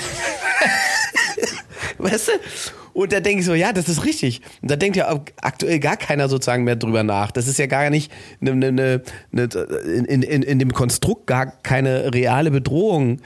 Weißt 1.99 2.29
du? 2.29 2.33
Und 2.95 3.13
da 3.13 3.21
denke 3.21 3.41
ich 3.41 3.47
so, 3.47 3.55
ja, 3.55 3.73
das 3.73 3.89
ist 3.89 4.05
richtig. 4.05 4.43
Und 4.61 4.71
da 4.71 4.77
denkt 4.77 4.97
ja 4.97 5.09
aktuell 5.41 5.81
gar 5.81 5.97
keiner 5.97 6.29
sozusagen 6.29 6.65
mehr 6.65 6.77
drüber 6.77 7.03
nach. 7.03 7.31
Das 7.31 7.49
ist 7.49 7.59
ja 7.59 7.67
gar 7.67 7.89
nicht 7.89 8.13
eine, 8.41 8.53
eine, 8.53 8.69
eine, 8.69 9.03
eine, 9.33 9.45
in, 9.95 10.23
in, 10.23 10.43
in 10.43 10.59
dem 10.59 10.73
Konstrukt 10.73 11.27
gar 11.27 11.47
keine 11.47 12.13
reale 12.13 12.51
Bedrohung. 12.51 13.21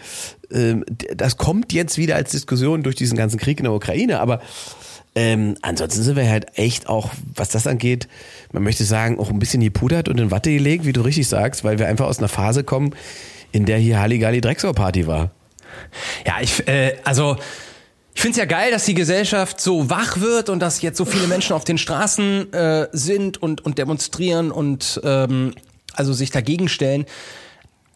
Ähm, 0.53 0.85
Das 1.16 1.37
kommt 1.37 1.72
jetzt 1.72 1.99
wieder 1.99 2.14
als 2.14 2.31
Diskussion 2.31 2.85
durch 2.85 2.94
diesen 2.94 3.18
ganzen 3.18 3.38
Krieg 3.38 3.59
in 3.59 3.64
der 3.64 3.72
Ukraine, 3.72 4.20
aber 4.20 4.40
ähm, 5.16 5.57
ansonsten 5.62 6.02
sind 6.02 6.14
wir 6.14 6.29
halt 6.29 6.59
echt 6.59 6.90
auch, 6.90 7.11
was 7.35 7.48
das 7.48 7.66
angeht, 7.66 8.07
man 8.52 8.62
möchte 8.62 8.85
sagen, 8.85 9.18
auch 9.18 9.31
ein 9.31 9.38
bisschen 9.38 9.62
gepudert 9.62 10.11
und 10.11 10.20
in 10.20 10.31
Watte 10.31 10.52
gelegt, 10.52 10.85
wie 10.85 10.92
du 10.92 11.00
richtig 11.00 11.26
sagst, 11.26 11.64
weil 11.64 11.79
wir 11.79 11.88
einfach 11.88 12.07
aus 12.07 12.18
einer 12.18 12.29
Phase 12.29 12.64
kommen, 12.64 12.94
in 13.50 13.64
der 13.64 13.79
hier 13.79 13.98
Halligalli 13.98 14.42
Drecksau 14.42 14.74
Party 14.74 15.07
war. 15.07 15.31
Ja, 16.26 16.35
ich, 16.42 16.68
äh, 16.68 16.96
also 17.02 17.38
ich 18.14 18.20
finde 18.20 18.33
es 18.33 18.37
ja 18.37 18.44
geil, 18.44 18.70
dass 18.70 18.85
die 18.85 18.92
Gesellschaft 18.92 19.59
so 19.59 19.88
wach 19.88 20.20
wird 20.20 20.50
und 20.50 20.61
dass 20.61 20.83
jetzt 20.83 20.98
so 20.98 21.07
viele 21.07 21.26
Menschen 21.29 21.55
auf 21.55 21.64
den 21.64 21.79
Straßen 21.79 22.52
äh, 22.52 22.88
sind 22.92 23.42
und, 23.42 23.64
und 23.64 23.79
demonstrieren 23.79 24.50
und 24.50 25.00
ähm, 25.02 25.55
also 25.94 26.12
sich 26.12 26.31
dagegen 26.31 26.68
stellen. 26.68 27.07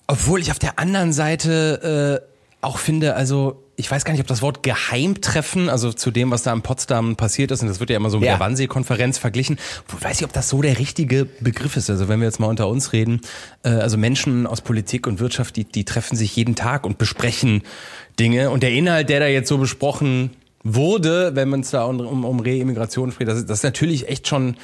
Obwohl 0.06 0.40
ich 0.40 0.50
auf 0.50 0.58
der 0.58 0.78
anderen 0.78 1.12
Seite 1.12 2.22
äh, 2.24 2.66
auch 2.66 2.78
finde, 2.78 3.14
also 3.14 3.62
ich 3.80 3.90
weiß 3.90 4.04
gar 4.04 4.12
nicht, 4.12 4.20
ob 4.20 4.26
das 4.26 4.42
Wort 4.42 4.62
Geheimtreffen, 4.62 5.68
also 5.68 5.92
zu 5.92 6.10
dem, 6.10 6.30
was 6.30 6.42
da 6.44 6.52
in 6.52 6.62
Potsdam 6.62 7.16
passiert 7.16 7.50
ist, 7.50 7.62
und 7.62 7.68
das 7.68 7.80
wird 7.80 7.90
ja 7.90 7.96
immer 7.96 8.10
so 8.10 8.18
mit 8.18 8.26
Ja. 8.26 8.34
der 8.34 8.40
Wannsee-Konferenz 8.40 9.18
verglichen, 9.18 9.58
ich 9.88 10.04
weiß 10.04 10.20
nicht, 10.20 10.24
ob 10.24 10.32
das 10.32 10.48
so 10.48 10.62
der 10.62 10.78
richtige 10.78 11.24
Begriff 11.40 11.76
ist. 11.76 11.90
Also 11.90 12.08
wenn 12.08 12.20
wir 12.20 12.26
jetzt 12.26 12.38
mal 12.38 12.46
unter 12.46 12.68
uns 12.68 12.92
reden, 12.92 13.20
äh, 13.64 13.70
also 13.70 13.96
Menschen 13.96 14.46
aus 14.46 14.60
Politik 14.60 15.06
und 15.06 15.18
Wirtschaft, 15.18 15.56
die, 15.56 15.64
die 15.64 15.84
treffen 15.84 16.16
sich 16.16 16.36
jeden 16.36 16.54
Tag 16.54 16.84
und 16.86 16.98
besprechen 16.98 17.62
Dinge. 18.18 18.50
Und 18.50 18.62
der 18.62 18.72
Inhalt, 18.72 19.08
der 19.08 19.20
da 19.20 19.26
jetzt 19.26 19.48
so 19.48 19.58
besprochen 19.58 20.30
wurde, 20.62 21.34
wenn 21.34 21.48
man 21.48 21.60
es 21.60 21.70
da 21.70 21.84
um, 21.84 22.00
um, 22.00 22.24
um 22.24 22.40
Reimmigration 22.40 23.10
spricht, 23.12 23.28
das 23.30 23.38
ist, 23.38 23.50
das 23.50 23.58
ist 23.60 23.64
natürlich 23.64 24.08
echt 24.08 24.28
schon, 24.28 24.56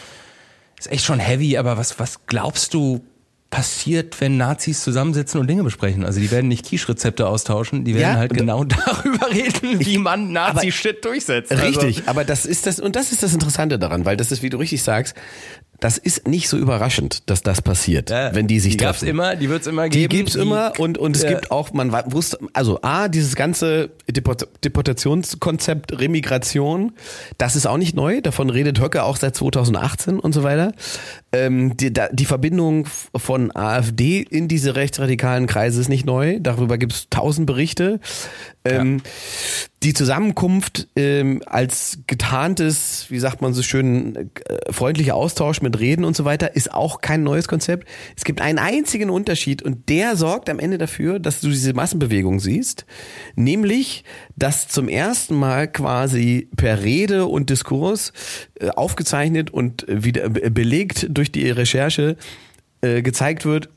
ist 0.78 0.92
echt 0.92 1.04
schon 1.04 1.18
heavy, 1.18 1.56
aber 1.56 1.78
was, 1.78 1.98
was 1.98 2.26
glaubst 2.26 2.74
du, 2.74 3.02
passiert, 3.50 4.20
wenn 4.20 4.36
Nazis 4.36 4.82
zusammensitzen 4.82 5.40
und 5.40 5.46
Dinge 5.46 5.62
besprechen. 5.62 6.04
Also 6.04 6.20
die 6.20 6.30
werden 6.30 6.48
nicht 6.48 6.66
Quiche-Rezepte 6.66 7.26
austauschen, 7.28 7.84
die 7.84 7.94
werden 7.94 8.14
Ja, 8.14 8.16
halt 8.16 8.34
genau 8.34 8.64
darüber 8.86 9.30
reden, 9.30 9.78
wie 9.80 9.98
man 9.98 10.32
Nazi-Shit 10.32 11.04
durchsetzt. 11.04 11.52
Also- 11.52 11.64
Richtig, 11.64 12.02
aber 12.08 12.24
das 12.24 12.44
ist 12.44 12.66
das, 12.66 12.80
und 12.80 12.96
das 12.96 13.12
ist 13.12 13.22
das 13.22 13.32
Interessante 13.32 13.78
daran, 13.78 14.04
weil 14.04 14.16
das 14.16 14.32
ist, 14.32 14.42
wie 14.42 14.50
du 14.50 14.56
richtig 14.58 14.82
sagst, 14.82 15.14
das 15.80 15.98
ist 15.98 16.26
nicht 16.26 16.48
so 16.48 16.56
überraschend, 16.56 17.28
dass 17.28 17.42
das 17.42 17.60
passiert, 17.62 18.10
Ja, 18.10 18.34
wenn 18.34 18.46
die 18.46 18.60
sich 18.60 18.76
die 18.76 18.84
gab's 18.84 19.00
treffen. 19.00 19.10
immer, 19.10 19.36
die 19.36 19.48
wird's 19.50 19.66
immer 19.66 19.88
Die 19.88 19.98
geben. 20.00 20.10
gibt's 20.10 20.34
immer 20.34 20.72
und, 20.78 20.98
und 20.98 21.16
es 21.16 21.22
Ja. 21.22 21.28
gibt 21.30 21.50
auch, 21.50 21.72
man 21.72 21.92
wusste, 22.12 22.38
also 22.52 22.80
A, 22.82 23.08
dieses 23.08 23.36
ganze 23.36 23.90
Deport 24.10 24.48
Deportationskonzept 24.64 25.98
Remigration, 25.98 26.92
das 27.38 27.56
ist 27.56 27.66
auch 27.66 27.76
nicht 27.78 27.94
neu, 27.94 28.20
davon 28.20 28.50
redet 28.50 28.80
Höcke 28.80 29.02
auch 29.02 29.16
seit 29.16 29.36
2018 29.36 30.18
und 30.18 30.32
so 30.32 30.42
weiter. 30.42 30.72
Ähm, 31.32 31.76
die, 31.76 31.92
da, 31.92 32.08
die 32.10 32.24
Verbindung 32.24 32.86
von 33.14 33.54
AfD 33.54 34.20
in 34.22 34.48
diese 34.48 34.76
rechtsradikalen 34.76 35.46
Kreise 35.46 35.80
ist 35.80 35.88
nicht 35.88 36.06
neu, 36.06 36.38
darüber 36.40 36.78
gibt's 36.78 37.08
tausend 37.10 37.46
Berichte. 37.46 38.00
Ähm, 38.64 39.02
Die 39.86 39.94
Zusammenkunft 39.94 40.88
ähm, 40.96 41.42
als 41.46 42.00
getarntes, 42.08 43.06
wie 43.08 43.20
sagt 43.20 43.40
man 43.40 43.54
so 43.54 43.62
schön, 43.62 44.16
äh, 44.16 44.72
freundlicher 44.72 45.14
Austausch 45.14 45.62
mit 45.62 45.78
Reden 45.78 46.04
und 46.04 46.16
so 46.16 46.24
weiter, 46.24 46.56
ist 46.56 46.74
auch 46.74 47.00
kein 47.00 47.22
neues 47.22 47.46
Konzept. 47.46 47.86
Es 48.16 48.24
gibt 48.24 48.40
einen 48.40 48.58
einzigen 48.58 49.10
Unterschied 49.10 49.62
und 49.62 49.88
der 49.88 50.16
sorgt 50.16 50.50
am 50.50 50.58
Ende 50.58 50.78
dafür, 50.78 51.20
dass 51.20 51.40
du 51.40 51.46
diese 51.50 51.72
Massenbewegung 51.72 52.40
siehst, 52.40 52.84
nämlich, 53.36 54.02
dass 54.34 54.66
zum 54.66 54.88
ersten 54.88 55.36
Mal 55.36 55.68
quasi 55.68 56.48
per 56.56 56.82
Rede 56.82 57.26
und 57.26 57.48
Diskurs 57.48 58.12
äh, 58.58 58.70
aufgezeichnet 58.70 59.50
und 59.52 59.88
äh, 59.88 60.02
wieder 60.02 60.30
be- 60.30 60.50
belegt 60.50 61.06
durch 61.10 61.30
die 61.30 61.48
Recherche 61.48 62.16
äh, 62.80 63.02
gezeigt 63.02 63.44
wird, 63.46 63.68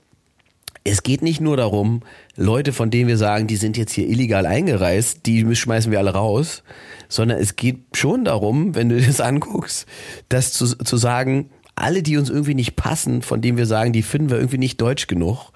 es 0.91 1.03
geht 1.03 1.21
nicht 1.21 1.39
nur 1.39 1.55
darum, 1.55 2.01
Leute, 2.35 2.73
von 2.73 2.89
denen 2.89 3.07
wir 3.07 3.17
sagen, 3.17 3.45
die 3.45 3.57
sind 3.57 3.77
jetzt 3.77 3.93
hier 3.93 4.07
illegal 4.07 4.45
eingereist, 4.45 5.25
die 5.25 5.55
schmeißen 5.55 5.91
wir 5.91 5.99
alle 5.99 6.13
raus, 6.13 6.63
sondern 7.07 7.37
es 7.37 7.55
geht 7.55 7.77
schon 7.93 8.25
darum, 8.25 8.73
wenn 8.73 8.89
du 8.89 8.99
das 9.05 9.21
anguckst, 9.21 9.85
das 10.29 10.51
zu, 10.51 10.65
zu 10.77 10.97
sagen, 10.97 11.51
alle, 11.75 12.01
die 12.01 12.17
uns 12.17 12.29
irgendwie 12.29 12.55
nicht 12.55 12.75
passen, 12.75 13.21
von 13.21 13.41
denen 13.41 13.57
wir 13.57 13.67
sagen, 13.67 13.93
die 13.93 14.01
finden 14.01 14.29
wir 14.31 14.37
irgendwie 14.37 14.57
nicht 14.57 14.81
deutsch 14.81 15.07
genug, 15.07 15.51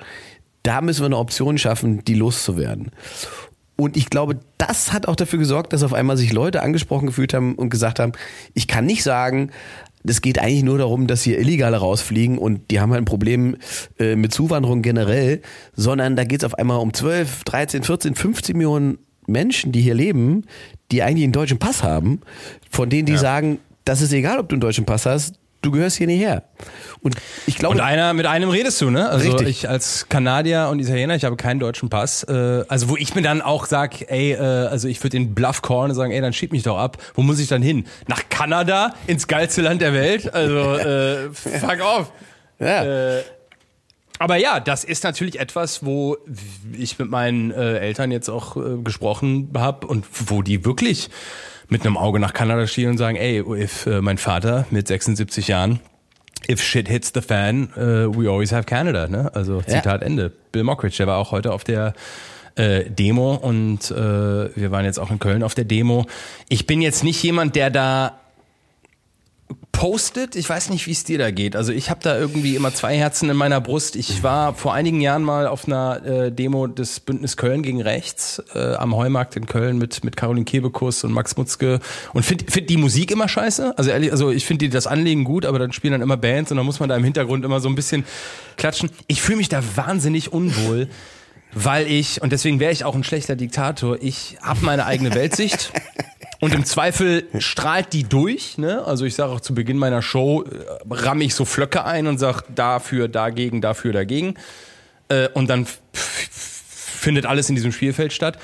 da 0.61 0.81
müssen 0.81 1.01
wir 1.01 1.07
eine 1.07 1.17
Option 1.17 1.57
schaffen, 1.57 2.05
die 2.05 2.13
loszuwerden. 2.13 2.91
Und 3.75 3.97
ich 3.97 4.09
glaube, 4.09 4.39
das 4.59 4.93
hat 4.93 5.07
auch 5.07 5.15
dafür 5.15 5.39
gesorgt, 5.39 5.73
dass 5.73 5.81
auf 5.81 5.93
einmal 5.93 6.15
sich 6.15 6.31
Leute 6.31 6.61
angesprochen 6.61 7.07
gefühlt 7.07 7.33
haben 7.33 7.55
und 7.55 7.69
gesagt 7.69 7.99
haben, 7.99 8.11
ich 8.53 8.67
kann 8.67 8.85
nicht 8.85 9.03
sagen, 9.03 9.49
es 10.05 10.21
geht 10.21 10.39
eigentlich 10.39 10.63
nur 10.63 10.77
darum, 10.77 11.07
dass 11.07 11.23
hier 11.23 11.39
Illegale 11.39 11.77
rausfliegen 11.77 12.37
und 12.37 12.71
die 12.71 12.79
haben 12.79 12.91
halt 12.91 13.01
ein 13.01 13.05
Problem 13.05 13.57
äh, 13.99 14.15
mit 14.15 14.33
Zuwanderung 14.33 14.81
generell, 14.81 15.41
sondern 15.75 16.15
da 16.15 16.23
geht 16.23 16.41
es 16.41 16.45
auf 16.45 16.55
einmal 16.55 16.79
um 16.79 16.93
12, 16.93 17.43
13, 17.43 17.83
14, 17.83 18.15
15 18.15 18.57
Millionen 18.57 18.97
Menschen, 19.27 19.71
die 19.71 19.81
hier 19.81 19.93
leben, 19.93 20.45
die 20.91 21.03
eigentlich 21.03 21.23
einen 21.23 21.33
deutschen 21.33 21.59
Pass 21.59 21.83
haben, 21.83 22.21
von 22.69 22.89
denen 22.89 23.05
die 23.05 23.17
sagen, 23.17 23.59
das 23.85 24.01
ist 24.01 24.13
egal, 24.13 24.39
ob 24.39 24.49
du 24.49 24.55
einen 24.55 24.61
deutschen 24.61 24.85
Pass 24.85 25.05
hast, 25.05 25.39
du 25.63 25.71
gehörst 25.71 25.97
hier 25.97 26.07
nicht 26.07 26.19
her. 26.19 26.43
Und 27.01 27.15
ich 27.47 27.57
glaube, 27.57 27.75
Und 27.75 27.81
einer, 27.81 28.13
mit 28.13 28.25
einem 28.25 28.49
redest 28.49 28.79
du, 28.81 28.89
ne? 28.89 29.09
Also 29.09 29.31
Richtig. 29.31 29.47
ich 29.47 29.69
als 29.69 30.07
Kanadier 30.09 30.69
und 30.69 30.79
Italiener, 30.79 31.15
ich 31.15 31.25
habe 31.25 31.35
keinen 31.35 31.59
deutschen 31.59 31.89
Pass. 31.89 32.23
Äh, 32.23 32.63
also 32.67 32.89
wo 32.89 32.97
ich 32.97 33.15
mir 33.15 33.21
dann 33.21 33.41
auch 33.41 33.65
sag, 33.65 34.09
ey, 34.11 34.33
äh, 34.33 34.37
also 34.37 34.87
ich 34.87 35.03
würde 35.03 35.17
in 35.17 35.33
Bluff 35.33 35.61
callen 35.61 35.89
und 35.91 35.95
sagen, 35.95 36.11
ey, 36.11 36.21
dann 36.21 36.33
schieb 36.33 36.51
mich 36.51 36.63
doch 36.63 36.77
ab. 36.77 36.97
Wo 37.15 37.21
muss 37.21 37.39
ich 37.39 37.47
dann 37.47 37.61
hin? 37.61 37.85
Nach 38.07 38.21
Kanada? 38.29 38.93
Ins 39.07 39.27
geilste 39.27 39.61
Land 39.61 39.81
der 39.81 39.93
Welt? 39.93 40.33
Also 40.33 40.73
äh, 40.77 41.31
fuck 41.31 41.81
off. 41.81 42.11
ja. 42.59 43.17
Äh, 43.17 43.23
aber 44.19 44.37
ja, 44.37 44.59
das 44.61 44.85
ist 44.85 45.03
natürlich 45.03 45.39
etwas, 45.39 45.85
wo 45.85 46.17
ich 46.77 46.97
mit 46.99 47.09
meinen 47.09 47.51
äh, 47.51 47.79
Eltern 47.79 48.11
jetzt 48.11 48.29
auch 48.29 48.55
äh, 48.55 48.77
gesprochen 48.81 49.49
habe 49.55 49.87
und 49.87 50.05
wo 50.27 50.41
die 50.41 50.63
wirklich 50.63 51.09
mit 51.73 51.85
einem 51.85 51.97
Auge 51.97 52.19
nach 52.19 52.33
Kanada 52.33 52.67
stehen 52.67 52.91
und 52.91 52.97
sagen, 52.99 53.17
ey, 53.17 53.39
if 53.39 53.85
äh, 53.87 53.99
mein 53.99 54.17
Vater 54.19 54.65
mit 54.69 54.87
76 54.87 55.47
Jahren, 55.47 55.79
if 56.47 56.61
shit 56.61 56.87
hits 56.87 57.11
the 57.13 57.21
fan, 57.21 57.69
äh, 57.75 58.07
we 58.15 58.29
always 58.29 58.51
have 58.51 58.65
Canada, 58.65 59.07
ne? 59.07 59.31
Also 59.33 59.57
Ja. 59.67 59.67
Zitat 59.67 60.03
Ende. 60.03 60.31
Bill 60.51 60.63
Mockridge, 60.63 60.97
der 60.97 61.07
war 61.07 61.17
auch 61.17 61.31
heute 61.31 61.51
auf 61.51 61.63
der 61.63 61.93
äh, 62.55 62.83
Demo 62.89 63.33
und 63.33 63.89
äh, 63.89 63.95
wir 64.55 64.69
waren 64.71 64.85
jetzt 64.85 64.99
auch 64.99 65.09
in 65.09 65.17
Köln 65.17 65.41
auf 65.41 65.55
der 65.55 65.65
Demo. 65.65 66.05
Ich 66.47 66.67
bin 66.67 66.81
jetzt 66.83 67.03
nicht 67.03 67.21
jemand, 67.23 67.55
der 67.55 67.71
da 67.71 68.19
gepostet. 69.73 70.37
Ich 70.37 70.47
weiß 70.47 70.69
nicht, 70.69 70.87
wie 70.87 70.91
es 70.91 71.03
dir 71.03 71.17
da 71.17 71.29
geht. 71.31 71.57
Also 71.57 71.73
ich 71.73 71.89
habe 71.89 71.99
da 72.01 72.17
irgendwie 72.17 72.55
immer 72.55 72.73
zwei 72.73 72.95
Herzen 72.95 73.29
in 73.29 73.35
meiner 73.35 73.59
Brust. 73.59 73.97
Ich 73.97 74.23
war 74.23 74.53
vor 74.53 74.73
einigen 74.73 75.01
Jahren 75.01 75.23
mal 75.23 75.45
auf 75.45 75.65
einer 75.67 76.05
äh, 76.05 76.31
Demo 76.31 76.67
des 76.67 77.01
Bündnis 77.01 77.35
Köln 77.35 77.63
gegen 77.63 77.81
Rechts 77.81 78.41
äh, 78.55 78.75
am 78.75 78.95
Heumarkt 78.95 79.35
in 79.35 79.45
Köln 79.45 79.77
mit 79.77 80.03
mit 80.05 80.15
Caroline 80.15 80.45
Kebekus 80.45 81.03
und 81.03 81.11
Max 81.11 81.35
Mutzke 81.35 81.81
und 82.13 82.23
finde 82.23 82.45
find 82.49 82.69
die 82.69 82.77
Musik 82.77 83.11
immer 83.11 83.27
scheiße. 83.27 83.77
Also 83.77 83.89
ehrlich, 83.89 84.11
also 84.11 84.31
ich 84.31 84.45
finde 84.45 84.69
das 84.69 84.87
Anlegen 84.87 85.25
gut, 85.25 85.45
aber 85.45 85.59
dann 85.59 85.73
spielen 85.73 85.91
dann 85.91 86.01
immer 86.01 86.17
Bands 86.17 86.51
und 86.51 86.57
dann 86.57 86.65
muss 86.65 86.79
man 86.79 86.87
da 86.87 86.95
im 86.95 87.03
Hintergrund 87.03 87.43
immer 87.43 87.59
so 87.59 87.67
ein 87.67 87.75
bisschen 87.75 88.05
klatschen. 88.55 88.89
Ich 89.07 89.21
fühle 89.21 89.37
mich 89.37 89.49
da 89.49 89.61
wahnsinnig 89.75 90.31
unwohl 90.31 90.87
weil 91.55 91.85
ich, 91.85 92.19
und 92.19 92.31
deswegen 92.31 92.59
wäre 92.59 92.71
ich 92.71 92.83
auch 92.83 92.95
ein 92.95 93.03
schlechter 93.03 93.35
Diktator, 93.35 93.97
ich 94.01 94.37
habe 94.41 94.65
meine 94.65 94.87
eigene 94.87 95.13
Weltsicht. 95.13 95.71
Und 96.43 96.53
im 96.53 96.65
Zweifel 96.65 97.23
strahlt 97.39 97.93
die 97.93 98.03
durch. 98.03 98.57
Ne? 98.57 98.83
Also 98.83 99.05
ich 99.05 99.15
sage 99.15 99.31
auch 99.31 99.39
zu 99.39 99.55
Beginn 99.55 99.77
meiner 99.77 100.01
Show, 100.01 100.43
äh, 100.43 100.93
ramme 100.93 101.23
ich 101.23 101.35
so 101.35 101.45
Flöcke 101.45 101.85
ein 101.85 102.05
und 102.05 102.17
sage 102.17 102.43
dafür, 102.53 103.07
dagegen, 103.07 103.61
dafür, 103.61 103.93
dagegen. 103.93 104.33
Äh, 105.07 105.29
und 105.29 105.49
dann 105.49 105.65
findet 105.93 107.25
alles 107.25 107.47
in 107.47 107.55
diesem 107.55 107.71
Spielfeld 107.71 108.11
statt. 108.11 108.37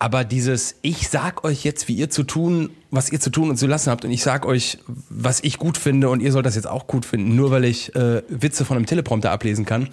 Aber 0.00 0.24
dieses, 0.24 0.74
ich 0.82 1.08
sag 1.08 1.44
euch 1.44 1.62
jetzt, 1.62 1.86
wie 1.86 1.94
ihr 1.94 2.10
zu 2.10 2.24
tun, 2.24 2.70
was 2.90 3.12
ihr 3.12 3.20
zu 3.20 3.30
tun 3.30 3.48
und 3.48 3.58
zu 3.58 3.68
lassen 3.68 3.92
habt, 3.92 4.04
und 4.04 4.10
ich 4.10 4.24
sag 4.24 4.44
euch, 4.44 4.78
was 5.08 5.38
ich 5.44 5.58
gut 5.58 5.78
finde, 5.78 6.08
und 6.08 6.22
ihr 6.22 6.32
sollt 6.32 6.46
das 6.46 6.56
jetzt 6.56 6.66
auch 6.66 6.88
gut 6.88 7.04
finden, 7.04 7.36
nur 7.36 7.52
weil 7.52 7.64
ich 7.64 7.94
äh, 7.94 8.22
Witze 8.28 8.64
von 8.64 8.76
einem 8.76 8.86
Teleprompter 8.86 9.30
ablesen 9.30 9.64
kann 9.64 9.88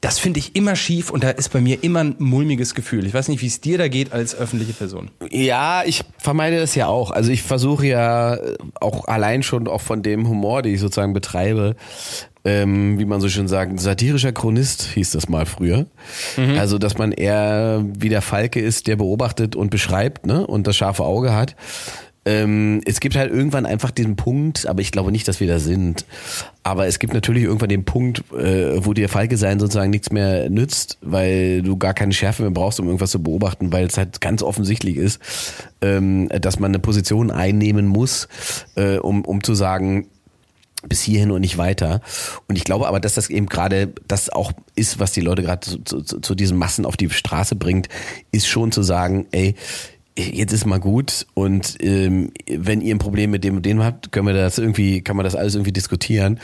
das 0.00 0.18
finde 0.18 0.38
ich 0.38 0.54
immer 0.54 0.76
schief 0.76 1.10
und 1.10 1.24
da 1.24 1.30
ist 1.30 1.52
bei 1.52 1.60
mir 1.60 1.82
immer 1.82 2.00
ein 2.00 2.14
mulmiges 2.18 2.74
Gefühl. 2.74 3.04
Ich 3.06 3.14
weiß 3.14 3.28
nicht, 3.28 3.42
wie 3.42 3.48
es 3.48 3.60
dir 3.60 3.78
da 3.78 3.88
geht 3.88 4.12
als 4.12 4.34
öffentliche 4.34 4.72
Person. 4.72 5.10
Ja, 5.30 5.82
ich 5.84 6.04
vermeide 6.18 6.58
das 6.58 6.74
ja 6.76 6.86
auch. 6.86 7.10
Also 7.10 7.32
ich 7.32 7.42
versuche 7.42 7.86
ja 7.86 8.38
auch 8.80 9.08
allein 9.08 9.42
schon 9.42 9.66
auch 9.66 9.80
von 9.80 10.02
dem 10.02 10.28
Humor, 10.28 10.62
den 10.62 10.74
ich 10.74 10.80
sozusagen 10.80 11.14
betreibe, 11.14 11.74
ähm, 12.44 12.98
wie 12.98 13.04
man 13.04 13.20
so 13.20 13.28
schön 13.28 13.48
sagt, 13.48 13.78
satirischer 13.80 14.32
Chronist 14.32 14.82
hieß 14.94 15.10
das 15.10 15.28
mal 15.28 15.46
früher. 15.46 15.86
Mhm. 16.36 16.58
Also, 16.58 16.78
dass 16.78 16.96
man 16.96 17.12
eher 17.12 17.84
wie 17.84 18.08
der 18.08 18.22
Falke 18.22 18.60
ist, 18.60 18.86
der 18.86 18.96
beobachtet 18.96 19.56
und 19.56 19.70
beschreibt, 19.70 20.26
ne, 20.26 20.46
und 20.46 20.66
das 20.66 20.76
scharfe 20.76 21.02
Auge 21.02 21.34
hat. 21.34 21.56
Ähm, 22.24 22.80
es 22.84 23.00
gibt 23.00 23.16
halt 23.16 23.30
irgendwann 23.30 23.64
einfach 23.64 23.90
diesen 23.90 24.16
Punkt, 24.16 24.66
aber 24.66 24.80
ich 24.80 24.92
glaube 24.92 25.12
nicht, 25.12 25.26
dass 25.28 25.40
wir 25.40 25.46
da 25.46 25.58
sind. 25.58 26.04
Aber 26.62 26.86
es 26.86 26.98
gibt 26.98 27.14
natürlich 27.14 27.44
irgendwann 27.44 27.70
den 27.70 27.84
Punkt, 27.84 28.22
äh, 28.32 28.84
wo 28.84 28.92
dir 28.92 29.08
Falke 29.08 29.36
sein 29.36 29.58
sozusagen 29.58 29.90
nichts 29.90 30.10
mehr 30.10 30.50
nützt, 30.50 30.98
weil 31.00 31.62
du 31.62 31.76
gar 31.76 31.94
keine 31.94 32.12
Schärfe 32.12 32.42
mehr 32.42 32.50
brauchst, 32.50 32.80
um 32.80 32.86
irgendwas 32.86 33.12
zu 33.12 33.22
beobachten, 33.22 33.72
weil 33.72 33.86
es 33.86 33.96
halt 33.96 34.20
ganz 34.20 34.42
offensichtlich 34.42 34.96
ist, 34.96 35.20
ähm, 35.80 36.28
dass 36.28 36.58
man 36.58 36.70
eine 36.70 36.80
Position 36.80 37.30
einnehmen 37.30 37.86
muss, 37.86 38.28
äh, 38.74 38.98
um, 38.98 39.24
um 39.24 39.42
zu 39.42 39.54
sagen, 39.54 40.08
bis 40.86 41.02
hierhin 41.02 41.30
und 41.30 41.40
nicht 41.40 41.58
weiter. 41.58 42.00
Und 42.46 42.56
ich 42.56 42.64
glaube 42.64 42.86
aber, 42.86 43.00
dass 43.00 43.14
das 43.14 43.30
eben 43.30 43.46
gerade 43.46 43.92
das 44.06 44.30
auch 44.30 44.52
ist, 44.74 45.00
was 45.00 45.12
die 45.12 45.20
Leute 45.20 45.42
gerade 45.42 45.60
zu, 45.60 45.78
zu, 45.78 46.20
zu 46.20 46.34
diesen 46.34 46.56
Massen 46.56 46.84
auf 46.84 46.96
die 46.96 47.10
Straße 47.10 47.56
bringt, 47.56 47.88
ist 48.30 48.46
schon 48.46 48.70
zu 48.70 48.82
sagen, 48.82 49.26
ey, 49.32 49.54
jetzt 50.18 50.52
ist 50.52 50.66
mal 50.66 50.80
gut 50.80 51.26
und 51.34 51.76
ähm, 51.80 52.32
wenn 52.50 52.80
ihr 52.80 52.94
ein 52.94 52.98
Problem 52.98 53.30
mit 53.30 53.44
dem 53.44 53.56
und 53.56 53.66
dem 53.66 53.82
habt, 53.82 54.10
können 54.10 54.26
wir 54.26 54.34
das 54.34 54.58
irgendwie, 54.58 55.00
kann 55.00 55.16
man 55.16 55.24
das 55.24 55.36
alles 55.36 55.54
irgendwie 55.54 55.72
diskutieren. 55.72 56.40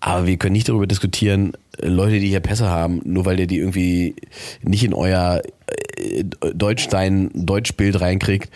Aber 0.00 0.26
wir 0.26 0.36
können 0.38 0.54
nicht 0.54 0.68
darüber 0.68 0.86
diskutieren, 0.86 1.52
äh, 1.78 1.88
Leute, 1.88 2.18
die 2.18 2.28
hier 2.28 2.40
Pässe 2.40 2.68
haben, 2.68 3.00
nur 3.04 3.26
weil 3.26 3.38
ihr 3.38 3.46
die 3.46 3.58
irgendwie 3.58 4.16
nicht 4.62 4.84
in 4.84 4.94
euer 4.94 5.42
äh, 5.96 6.24
Deutschstein, 6.54 7.30
Deutschbild 7.34 8.00
reinkriegt, 8.00 8.50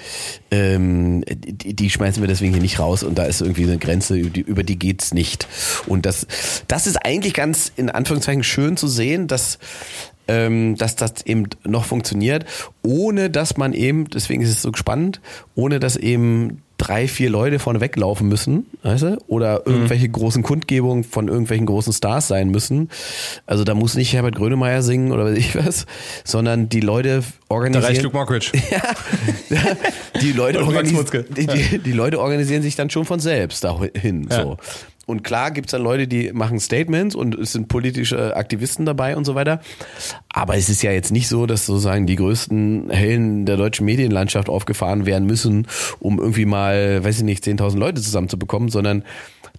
ähm, 0.50 1.24
die, 1.28 1.74
die 1.74 1.90
schmeißen 1.90 2.22
wir 2.22 2.28
deswegen 2.28 2.52
hier 2.52 2.62
nicht 2.62 2.78
raus 2.78 3.02
und 3.02 3.18
da 3.18 3.24
ist 3.24 3.42
irgendwie 3.42 3.64
eine 3.64 3.78
Grenze, 3.78 4.16
über 4.16 4.30
die, 4.30 4.40
über 4.40 4.62
die 4.62 4.78
geht's 4.78 5.12
nicht. 5.12 5.46
Und 5.86 6.06
das, 6.06 6.26
das 6.68 6.86
ist 6.86 6.96
eigentlich 6.96 7.34
ganz 7.34 7.70
in 7.76 7.90
Anführungszeichen 7.90 8.44
schön 8.44 8.76
zu 8.78 8.88
sehen, 8.88 9.26
dass 9.26 9.58
ähm, 10.28 10.76
dass 10.76 10.96
das 10.96 11.24
eben 11.24 11.48
noch 11.64 11.84
funktioniert, 11.84 12.44
ohne 12.82 13.30
dass 13.30 13.56
man 13.56 13.72
eben, 13.72 14.08
deswegen 14.08 14.42
ist 14.42 14.50
es 14.50 14.62
so 14.62 14.72
spannend, 14.74 15.20
ohne 15.54 15.80
dass 15.80 15.96
eben 15.96 16.62
drei, 16.76 17.08
vier 17.08 17.30
Leute 17.30 17.58
vorne 17.58 17.80
weglaufen 17.80 18.28
müssen, 18.28 18.66
weißt 18.82 19.02
du? 19.02 19.18
Oder 19.26 19.62
mhm. 19.64 19.72
irgendwelche 19.72 20.08
mhm. 20.08 20.12
großen 20.12 20.42
Kundgebungen 20.42 21.04
von 21.04 21.28
irgendwelchen 21.28 21.66
großen 21.66 21.92
Stars 21.92 22.28
sein 22.28 22.50
müssen. 22.50 22.90
Also 23.46 23.64
da 23.64 23.74
muss 23.74 23.94
nicht 23.94 24.12
Herbert 24.12 24.34
Grönemeyer 24.34 24.82
singen 24.82 25.12
oder 25.12 25.24
weiß 25.24 25.38
ich 25.38 25.56
was, 25.56 25.86
sondern 26.24 26.68
die 26.68 26.80
Leute 26.80 27.22
organisieren. 27.48 27.82
Da 27.82 27.88
reicht 27.88 28.02
Luke 28.02 28.16
Mockridge. 28.16 28.52
ja, 28.70 29.62
die 30.20 30.32
Leute, 30.32 30.62
organis 30.64 30.92
die, 31.36 31.46
die, 31.46 31.78
die, 31.78 31.92
Leute 31.92 32.20
organisieren 32.20 32.62
sich 32.62 32.76
dann 32.76 32.90
schon 32.90 33.04
von 33.04 33.20
selbst 33.20 33.64
dahin. 33.64 34.26
Ja. 34.30 34.42
So. 34.42 34.56
Und 35.06 35.24
klar 35.24 35.50
gibt's 35.50 35.72
dann 35.72 35.82
Leute, 35.82 36.06
die 36.06 36.32
machen 36.32 36.60
Statements 36.60 37.14
und 37.14 37.34
es 37.34 37.52
sind 37.52 37.68
politische 37.68 38.36
Aktivisten 38.36 38.86
dabei 38.86 39.16
und 39.16 39.24
so 39.24 39.34
weiter. 39.34 39.60
Aber 40.32 40.56
es 40.56 40.68
ist 40.68 40.82
ja 40.82 40.92
jetzt 40.92 41.12
nicht 41.12 41.28
so, 41.28 41.46
dass 41.46 41.66
sozusagen 41.66 42.06
die 42.06 42.16
größten 42.16 42.90
Hellen 42.90 43.46
der 43.46 43.56
deutschen 43.56 43.86
Medienlandschaft 43.86 44.48
aufgefahren 44.48 45.06
werden 45.06 45.26
müssen, 45.26 45.66
um 46.00 46.18
irgendwie 46.18 46.46
mal, 46.46 47.04
weiß 47.04 47.18
ich 47.18 47.24
nicht, 47.24 47.44
10.000 47.44 47.78
Leute 47.78 48.00
zusammenzubekommen, 48.00 48.68
sondern 48.68 49.04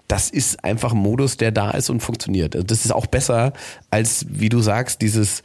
das 0.07 0.29
ist 0.29 0.63
einfach 0.63 0.91
ein 0.91 0.99
Modus, 0.99 1.37
der 1.37 1.51
da 1.51 1.71
ist 1.71 1.89
und 1.89 1.99
funktioniert. 1.99 2.55
Also 2.55 2.65
das 2.65 2.85
ist 2.85 2.91
auch 2.91 3.07
besser 3.07 3.53
als, 3.89 4.25
wie 4.29 4.49
du 4.49 4.61
sagst, 4.61 5.01
dieses, 5.01 5.41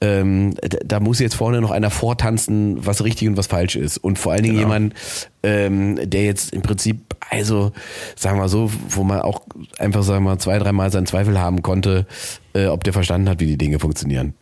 ähm, 0.00 0.54
da 0.84 1.00
muss 1.00 1.18
jetzt 1.18 1.34
vorne 1.34 1.60
noch 1.60 1.70
einer 1.70 1.90
vortanzen, 1.90 2.86
was 2.86 3.04
richtig 3.04 3.28
und 3.28 3.36
was 3.36 3.48
falsch 3.48 3.76
ist. 3.76 3.98
Und 3.98 4.18
vor 4.18 4.32
allen 4.32 4.44
Dingen 4.44 4.56
genau. 4.56 4.68
jemand, 4.68 4.94
ähm, 5.42 5.98
der 6.10 6.24
jetzt 6.24 6.52
im 6.52 6.62
Prinzip, 6.62 7.16
also 7.28 7.72
sagen 8.16 8.38
wir 8.38 8.48
so, 8.48 8.70
wo 8.88 9.04
man 9.04 9.20
auch 9.20 9.42
einfach, 9.78 10.02
sagen 10.02 10.24
wir 10.24 10.30
mal, 10.30 10.38
zwei, 10.38 10.58
dreimal 10.58 10.90
seinen 10.90 11.06
Zweifel 11.06 11.38
haben 11.38 11.62
konnte, 11.62 12.06
äh, 12.54 12.66
ob 12.66 12.84
der 12.84 12.94
verstanden 12.94 13.28
hat, 13.28 13.40
wie 13.40 13.46
die 13.46 13.58
Dinge 13.58 13.78
funktionieren. 13.78 14.32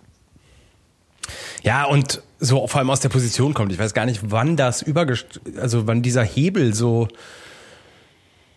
Ja, 1.63 1.85
und 1.85 2.23
so 2.39 2.67
vor 2.69 2.79
allem 2.79 2.91
aus 2.91 3.01
der 3.01 3.09
Position 3.09 3.55
kommt. 3.55 3.73
Ich 3.73 3.79
weiß 3.79 3.95
gar 3.95 4.07
nicht, 4.07 4.21
wann 4.31 4.57
das 4.57 4.83
übergest, 4.83 5.41
also 5.61 5.89
wann 5.89 6.03
dieser 6.03 6.23
Hebel 6.23 6.75
so 6.75 7.09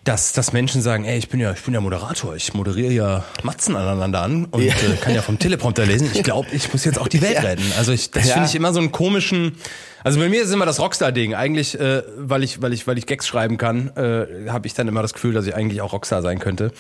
dass, 0.10 0.34
dass 0.34 0.54
Menschen 0.54 0.82
sagen, 0.82 1.06
ey, 1.06 1.20
ich 1.20 1.30
bin 1.30 1.40
ja, 1.40 1.52
ich 1.54 1.62
bin 1.62 1.76
ja 1.76 1.82
Moderator, 1.82 2.36
ich 2.36 2.56
moderiere 2.56 2.92
ja 2.92 3.26
Matzen 3.44 3.76
aneinander 3.76 4.24
an 4.24 4.46
und 4.46 4.64
ja. 4.64 4.74
äh, 4.74 4.96
kann 5.00 5.14
ja 5.14 5.22
vom 5.22 5.38
Teleprompter 5.38 5.86
lesen. 5.86 6.10
Ich 6.12 6.24
glaube, 6.24 6.48
ich 6.52 6.74
muss 6.74 6.84
jetzt 6.84 7.00
auch 7.00 7.08
die 7.08 7.22
Welt 7.22 7.36
ja. 7.36 7.42
retten. 7.42 7.72
Also 7.78 7.92
ich, 7.92 8.10
das 8.10 8.28
ja. 8.28 8.34
finde 8.34 8.50
ich 8.50 8.56
immer 8.56 8.74
so 8.74 8.80
einen 8.80 8.92
komischen. 8.92 9.58
Also 10.04 10.20
bei 10.20 10.28
mir 10.28 10.42
ist 10.42 10.52
immer 10.52 10.66
das 10.66 10.80
Rockstar-Ding. 10.80 11.36
Eigentlich, 11.36 11.80
äh, 11.80 12.02
weil 12.18 12.42
ich, 12.42 12.60
weil 12.60 12.74
ich, 12.74 12.88
weil 12.88 12.98
ich 12.98 13.06
Gags 13.06 13.28
schreiben 13.28 13.60
kann, 13.60 13.96
äh, 13.96 14.50
habe 14.50 14.66
ich 14.66 14.74
dann 14.74 14.88
immer 14.88 15.04
das 15.04 15.14
Gefühl, 15.14 15.36
dass 15.36 15.46
ich 15.46 15.56
eigentlich 15.56 15.82
auch 15.82 15.94
Rockstar 15.94 16.24
sein 16.24 16.40
könnte. 16.40 16.72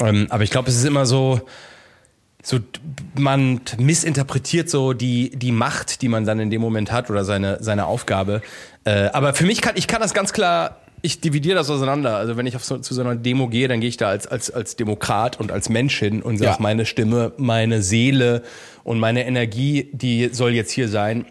Ähm, 0.00 0.28
aber 0.30 0.42
ich 0.42 0.50
glaube, 0.50 0.70
es 0.70 0.76
ist 0.76 0.86
immer 0.86 1.04
so, 1.04 1.42
so 2.42 2.60
man 3.14 3.60
missinterpretiert 3.76 4.70
so 4.70 4.94
die 4.94 5.32
die 5.36 5.52
Macht, 5.52 6.00
die 6.00 6.08
man 6.08 6.24
dann 6.24 6.40
in 6.40 6.48
dem 6.48 6.62
Moment 6.62 6.92
hat 6.92 7.10
oder 7.10 7.26
seine 7.26 7.62
seine 7.62 7.84
Aufgabe. 7.84 8.40
Äh, 8.84 9.10
aber 9.12 9.34
für 9.34 9.44
mich 9.44 9.60
kann 9.60 9.74
ich 9.76 9.86
kann 9.86 10.00
das 10.00 10.14
ganz 10.14 10.32
klar 10.32 10.78
ich 11.02 11.20
dividiere 11.20 11.56
das 11.56 11.70
auseinander. 11.70 12.16
Also 12.16 12.36
wenn 12.36 12.46
ich 12.46 12.56
auf 12.56 12.64
so, 12.64 12.78
zu 12.78 12.94
so 12.94 13.00
einer 13.00 13.14
Demo 13.14 13.48
gehe, 13.48 13.68
dann 13.68 13.80
gehe 13.80 13.88
ich 13.88 13.96
da 13.96 14.08
als, 14.08 14.26
als, 14.26 14.50
als 14.50 14.76
Demokrat 14.76 15.40
und 15.40 15.52
als 15.52 15.68
Mensch 15.68 15.98
hin 15.98 16.22
und 16.22 16.38
sage, 16.38 16.52
ja. 16.52 16.56
meine 16.60 16.86
Stimme, 16.86 17.32
meine 17.36 17.82
Seele 17.82 18.42
und 18.84 18.98
meine 18.98 19.26
Energie, 19.26 19.88
die 19.92 20.30
soll 20.32 20.52
jetzt 20.52 20.72
hier 20.72 20.88
sein. 20.88 21.26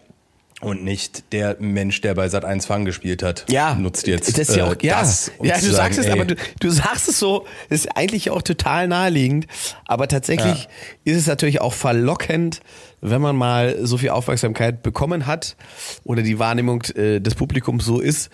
Und 0.60 0.84
nicht 0.84 1.32
der 1.32 1.56
Mensch, 1.58 2.02
der 2.02 2.14
bei 2.14 2.28
Sat 2.28 2.44
1 2.44 2.66
Fang 2.66 2.84
gespielt 2.84 3.22
hat, 3.22 3.46
ja, 3.48 3.74
nutzt 3.74 4.06
jetzt 4.06 4.38
das 4.38 4.50
ist 4.50 4.56
ja 4.56 4.66
auch, 4.66 4.74
äh, 4.74 4.86
ja, 4.86 5.00
das. 5.00 5.32
Um 5.38 5.46
ja, 5.46 5.54
du 5.54 5.70
sagst 5.70 5.96
sagen, 5.96 6.08
es, 6.08 6.12
aber 6.12 6.26
du, 6.26 6.34
du 6.60 6.68
sagst 6.68 7.08
es 7.08 7.18
so, 7.18 7.46
ist 7.70 7.96
eigentlich 7.96 8.28
auch 8.28 8.42
total 8.42 8.86
naheliegend. 8.86 9.46
Aber 9.86 10.06
tatsächlich 10.06 10.64
ja. 10.64 11.12
ist 11.12 11.16
es 11.16 11.26
natürlich 11.26 11.62
auch 11.62 11.72
verlockend, 11.72 12.60
wenn 13.00 13.20
man 13.20 13.36
mal 13.36 13.76
so 13.82 13.96
viel 13.96 14.10
Aufmerksamkeit 14.10 14.82
bekommen 14.82 15.26
hat 15.26 15.56
oder 16.04 16.22
die 16.22 16.38
Wahrnehmung 16.38 16.82
äh, 16.94 17.20
des 17.20 17.34
Publikums 17.34 17.84
so 17.84 18.00
ist, 18.00 18.30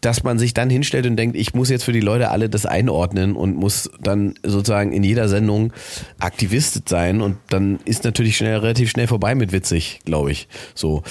dass 0.00 0.22
man 0.22 0.38
sich 0.38 0.54
dann 0.54 0.70
hinstellt 0.70 1.06
und 1.06 1.16
denkt, 1.16 1.36
ich 1.36 1.54
muss 1.54 1.68
jetzt 1.68 1.84
für 1.84 1.92
die 1.92 2.00
Leute 2.00 2.30
alle 2.30 2.48
das 2.48 2.66
einordnen 2.66 3.36
und 3.36 3.56
muss 3.56 3.90
dann 4.00 4.34
sozusagen 4.42 4.92
in 4.92 5.02
jeder 5.02 5.28
Sendung 5.28 5.72
Aktivist 6.18 6.88
sein 6.88 7.20
und 7.20 7.36
dann 7.48 7.78
ist 7.84 8.04
natürlich 8.04 8.36
schnell 8.36 8.56
relativ 8.58 8.90
schnell 8.90 9.06
vorbei 9.06 9.34
mit 9.34 9.52
witzig, 9.52 10.00
glaube 10.04 10.32
ich. 10.32 10.48
So. 10.74 11.02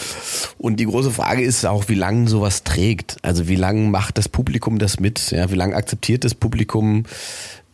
Und 0.57 0.79
die 0.79 0.85
große 0.85 1.11
Frage 1.11 1.43
ist 1.43 1.65
auch, 1.65 1.87
wie 1.89 1.95
lange 1.95 2.27
sowas 2.27 2.63
trägt. 2.63 3.17
Also 3.21 3.47
wie 3.47 3.55
lange 3.55 3.89
macht 3.89 4.17
das 4.17 4.29
Publikum 4.29 4.79
das 4.79 4.99
mit? 4.99 5.31
Ja, 5.31 5.51
wie 5.51 5.55
lange 5.55 5.75
akzeptiert 5.75 6.23
das 6.23 6.33
Publikum 6.33 7.03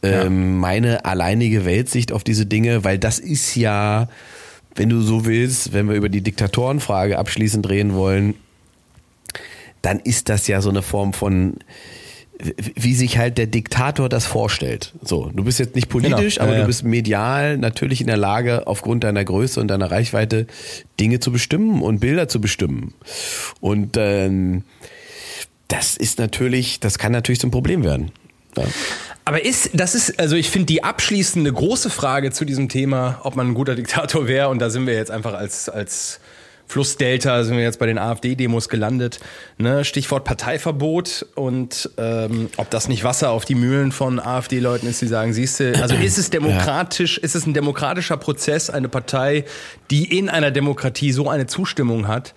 ähm, 0.03 0.11
ja. 0.13 0.29
meine 0.29 1.05
alleinige 1.05 1.65
Weltsicht 1.65 2.11
auf 2.11 2.23
diese 2.23 2.45
Dinge? 2.45 2.83
Weil 2.83 2.99
das 2.99 3.19
ist 3.19 3.55
ja 3.55 4.07
wenn 4.75 4.89
du 4.89 5.01
so 5.01 5.25
willst, 5.25 5.73
wenn 5.73 5.87
wir 5.89 5.95
über 5.95 6.09
die 6.09 6.21
Diktatorenfrage 6.21 7.17
abschließend 7.17 7.67
reden 7.69 7.93
wollen, 7.93 8.35
dann 9.81 9.99
ist 9.99 10.29
das 10.29 10.47
ja 10.47 10.61
so 10.61 10.69
eine 10.69 10.81
Form 10.81 11.13
von 11.13 11.55
wie 12.75 12.95
sich 12.95 13.17
halt 13.17 13.37
der 13.37 13.47
Diktator 13.47 14.09
das 14.09 14.25
vorstellt. 14.25 14.93
So, 15.03 15.31
du 15.33 15.43
bist 15.43 15.59
jetzt 15.59 15.75
nicht 15.75 15.89
politisch, 15.89 16.35
genau. 16.35 16.47
aber 16.47 16.57
äh, 16.57 16.61
du 16.61 16.67
bist 16.67 16.83
medial 16.83 17.57
natürlich 17.57 18.01
in 18.01 18.07
der 18.07 18.17
Lage, 18.17 18.67
aufgrund 18.67 19.03
deiner 19.03 19.23
Größe 19.23 19.59
und 19.59 19.67
deiner 19.67 19.91
Reichweite 19.91 20.47
Dinge 20.99 21.19
zu 21.19 21.31
bestimmen 21.31 21.81
und 21.81 21.99
Bilder 21.99 22.27
zu 22.27 22.41
bestimmen. 22.41 22.93
Und 23.59 23.95
ähm, 23.97 24.63
das 25.67 25.97
ist 25.97 26.19
natürlich, 26.19 26.79
das 26.79 26.97
kann 26.97 27.11
natürlich 27.11 27.39
zum 27.39 27.51
Problem 27.51 27.83
werden. 27.83 28.11
Ja. 28.57 28.63
Aber 29.25 29.43
ist, 29.43 29.69
das 29.73 29.95
ist, 29.95 30.19
also 30.19 30.35
ich 30.35 30.49
finde 30.49 30.67
die 30.67 30.83
abschließende 30.83 31.51
große 31.51 31.89
Frage 31.89 32.31
zu 32.31 32.45
diesem 32.45 32.69
Thema, 32.69 33.19
ob 33.23 33.35
man 33.35 33.49
ein 33.49 33.53
guter 33.53 33.75
Diktator 33.75 34.27
wäre, 34.27 34.49
und 34.49 34.59
da 34.59 34.69
sind 34.69 34.87
wir 34.87 34.93
jetzt 34.93 35.11
einfach 35.11 35.33
als, 35.33 35.69
als 35.69 36.19
Flussdelta 36.71 37.43
sind 37.43 37.57
wir 37.57 37.63
jetzt 37.63 37.79
bei 37.79 37.85
den 37.85 37.97
AfD-Demos 37.97 38.69
gelandet. 38.69 39.19
Ne? 39.57 39.83
Stichwort 39.83 40.23
Parteiverbot 40.23 41.25
und 41.35 41.89
ähm, 41.97 42.49
ob 42.55 42.69
das 42.69 42.87
nicht 42.87 43.03
Wasser 43.03 43.31
auf 43.31 43.43
die 43.43 43.55
Mühlen 43.55 43.91
von 43.91 44.21
AfD-Leuten 44.21 44.87
ist, 44.87 45.01
die 45.01 45.07
sagen, 45.07 45.33
siehst 45.33 45.59
du, 45.59 45.75
also 45.81 45.95
ist 45.95 46.17
es 46.17 46.29
demokratisch, 46.29 47.17
ist 47.17 47.35
es 47.35 47.45
ein 47.45 47.53
demokratischer 47.53 48.15
Prozess, 48.15 48.69
eine 48.69 48.87
Partei, 48.87 49.43
die 49.91 50.17
in 50.17 50.29
einer 50.29 50.49
Demokratie 50.49 51.11
so 51.11 51.29
eine 51.29 51.45
Zustimmung 51.45 52.07
hat, 52.07 52.33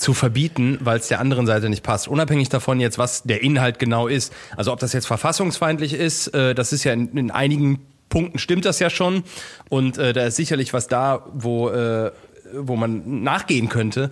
zu 0.00 0.14
verbieten, 0.14 0.78
weil 0.80 0.98
es 0.98 1.08
der 1.08 1.20
anderen 1.20 1.46
Seite 1.46 1.68
nicht 1.68 1.82
passt. 1.82 2.08
Unabhängig 2.08 2.48
davon 2.48 2.80
jetzt, 2.80 2.98
was 2.98 3.22
der 3.22 3.42
Inhalt 3.42 3.78
genau 3.78 4.08
ist. 4.08 4.32
Also 4.56 4.72
ob 4.72 4.80
das 4.80 4.92
jetzt 4.92 5.06
verfassungsfeindlich 5.06 5.92
ist, 5.94 6.28
äh, 6.28 6.54
das 6.54 6.72
ist 6.72 6.84
ja 6.84 6.92
in, 6.92 7.16
in 7.16 7.30
einigen 7.30 7.80
Punkten 8.08 8.38
stimmt 8.38 8.64
das 8.64 8.78
ja 8.80 8.90
schon. 8.90 9.22
Und 9.68 9.98
äh, 9.98 10.12
da 10.12 10.26
ist 10.26 10.36
sicherlich 10.36 10.72
was 10.72 10.88
da, 10.88 11.24
wo, 11.32 11.68
äh, 11.70 12.10
wo 12.54 12.76
man 12.76 13.22
nachgehen 13.22 13.68
könnte. 13.68 14.10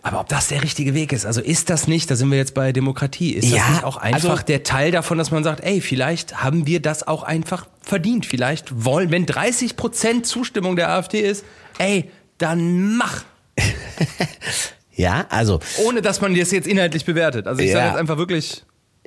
Aber 0.00 0.20
ob 0.20 0.28
das 0.28 0.48
der 0.48 0.62
richtige 0.62 0.94
Weg 0.94 1.12
ist, 1.12 1.26
also 1.26 1.40
ist 1.40 1.68
das 1.70 1.88
nicht, 1.88 2.10
da 2.10 2.16
sind 2.16 2.30
wir 2.30 2.38
jetzt 2.38 2.54
bei 2.54 2.72
Demokratie, 2.72 3.32
ist 3.32 3.50
Ja, 3.50 3.58
das 3.58 3.68
nicht 3.70 3.84
auch 3.84 3.96
einfach 3.96 4.30
also- 4.30 4.42
der 4.44 4.62
Teil 4.62 4.90
davon, 4.92 5.18
dass 5.18 5.30
man 5.30 5.42
sagt, 5.44 5.60
ey, 5.64 5.80
vielleicht 5.80 6.42
haben 6.42 6.66
wir 6.66 6.80
das 6.80 7.06
auch 7.06 7.24
einfach 7.24 7.66
verdient. 7.82 8.24
Vielleicht 8.24 8.84
wollen, 8.84 9.10
wenn 9.10 9.26
30 9.26 9.76
Prozent 9.76 10.24
Zustimmung 10.26 10.76
der 10.76 10.90
AfD 10.90 11.20
ist, 11.20 11.44
ey, 11.78 12.10
dann 12.38 12.96
mach. 12.96 13.24
Ja, 14.98 15.26
also 15.28 15.60
Ohne 15.86 16.02
dass 16.02 16.20
man 16.20 16.34
das 16.34 16.50
jetzt 16.50 16.66
inhaltlich 16.66 17.04
bewertet. 17.04 17.46
Also 17.46 17.62
ich 17.62 17.68
Ja. 17.68 17.74
sage 17.74 17.86
jetzt 17.90 17.98
einfach 17.98 18.18
wirklich 18.18 18.64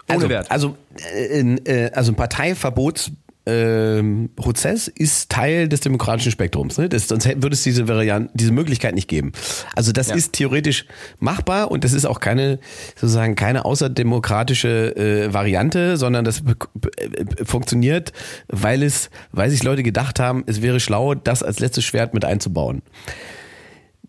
ohne 0.08 0.16
also, 0.16 0.30
Wert. 0.30 0.49
Also, 0.49 0.78
äh, 1.14 1.41
äh, 1.41 1.91
also 1.91 2.14
ein 2.14 2.16
Parteiverbotsprozess 2.16 3.12
ähm, 3.47 4.30
Prozess 4.36 4.88
ist 4.88 5.30
Teil 5.32 5.68
des 5.68 5.82
demokratischen 5.82 6.32
Spektrums. 6.32 6.78
Ne? 6.78 6.88
Das, 6.88 7.08
sonst 7.10 7.26
würde 7.28 7.56
es 7.56 7.64
diese 7.64 7.88
Variante, 7.88 8.32
diese 8.36 8.52
Möglichkeit 8.54 8.93
nicht 8.95 9.08
geben. 9.10 9.32
Also 9.76 9.91
das 9.91 10.10
Ja. 10.10 10.16
ist 10.16 10.34
theoretisch 10.34 10.86
machbar 11.20 11.72
und 11.72 11.84
das 11.84 11.91
ist 11.91 12.06
auch 12.06 12.20
keine 12.20 12.60
sozusagen 12.95 13.36
keine 13.36 13.66
außerdemokratische 13.66 14.95
äh, 14.95 15.34
Variante, 15.34 15.97
sondern 15.97 16.24
das 16.24 16.41
äh, 16.41 17.43
funktioniert, 17.43 18.14
weil 18.47 18.84
es, 18.84 19.10
weil 19.32 19.49
sich 19.49 19.64
Leute 19.64 19.84
gedacht 19.84 20.20
haben, 20.20 20.43
es 20.47 20.62
wäre 20.62 20.80
schlau, 20.80 21.16
das 21.16 21.41
als 21.43 21.60
letztes 21.60 21.84
Schwert 21.84 22.14
mit 22.14 22.24
einzubauen. 22.24 22.82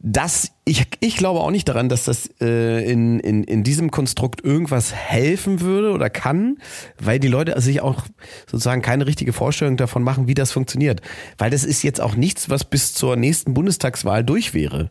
Das, 0.04 0.50
ich, 0.64 0.84
ich 0.98 1.16
glaube 1.16 1.38
auch 1.38 1.52
nicht 1.52 1.68
daran, 1.68 1.88
dass 1.88 2.02
das 2.04 2.28
äh, 2.40 2.90
in, 2.90 3.20
in, 3.20 3.44
in 3.44 3.62
diesem 3.62 3.92
Konstrukt 3.92 4.44
irgendwas 4.44 4.92
helfen 4.92 5.60
würde 5.60 5.92
oder 5.92 6.10
kann, 6.10 6.58
weil 7.00 7.20
die 7.20 7.28
Leute 7.28 7.60
sich 7.60 7.82
auch 7.82 8.02
sozusagen 8.50 8.82
keine 8.82 9.06
richtige 9.06 9.32
Vorstellung 9.32 9.76
davon 9.76 10.02
machen, 10.02 10.26
wie 10.26 10.34
das 10.34 10.50
funktioniert. 10.50 11.02
Weil 11.38 11.50
das 11.50 11.62
ist 11.62 11.84
jetzt 11.84 12.00
auch 12.00 12.16
nichts, 12.16 12.50
was 12.50 12.64
bis 12.64 12.94
zur 12.94 13.14
nächsten 13.14 13.54
Bundestagswahl 13.54 14.24
durch 14.24 14.54
wäre. 14.54 14.90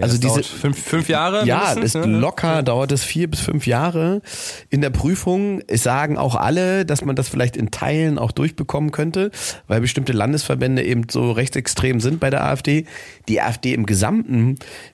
also 0.00 0.18
das 0.18 0.34
diese 0.34 0.44
fünf, 0.44 0.78
fünf 0.78 1.08
Jahre. 1.08 1.44
ja, 1.44 1.74
das 1.74 1.94
ne? 1.94 2.06
locker 2.06 2.62
dauert 2.62 2.92
es 2.92 3.02
vier 3.02 3.28
bis 3.28 3.40
fünf 3.40 3.66
Jahre 3.66 4.22
in 4.70 4.82
der 4.82 4.90
Prüfung. 4.90 5.62
Es 5.66 5.82
sagen 5.82 6.16
auch 6.16 6.36
alle, 6.36 6.86
dass 6.86 7.04
man 7.04 7.16
das 7.16 7.28
vielleicht 7.28 7.56
in 7.56 7.72
Teilen 7.72 8.18
auch 8.18 8.30
durchbekommen 8.30 8.92
könnte, 8.92 9.32
weil 9.66 9.80
bestimmte 9.80 10.12
Landesverbände 10.12 10.84
eben 10.84 11.06
so 11.10 11.32
rechtsextrem 11.32 11.98
sind 11.98 12.20
bei 12.20 12.30
der 12.30 12.44
AfD. 12.44 12.86
Die 13.26 13.40
AfD 13.40 13.74
im 13.74 13.86
Gesamten 13.86 14.43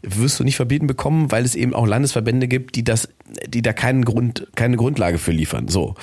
wirst 0.03 0.41
du 0.41 0.45
nicht 0.45 0.57
verbieten 0.57 0.87
bekommen, 0.87 1.31
weil 1.31 1.45
es 1.45 1.55
eben 1.55 1.75
auch 1.75 1.87
Landesverbände 1.87 2.49
gibt, 2.49 2.77
die 2.77 2.85
das, 2.85 3.09
die 3.49 3.63
da 3.63 3.73
keinen 3.73 4.05
Grund, 4.05 4.47
keine 4.55 4.77
Grundlage 4.77 5.19
für 5.19 5.33
liefern. 5.33 5.69
So. 5.69 5.95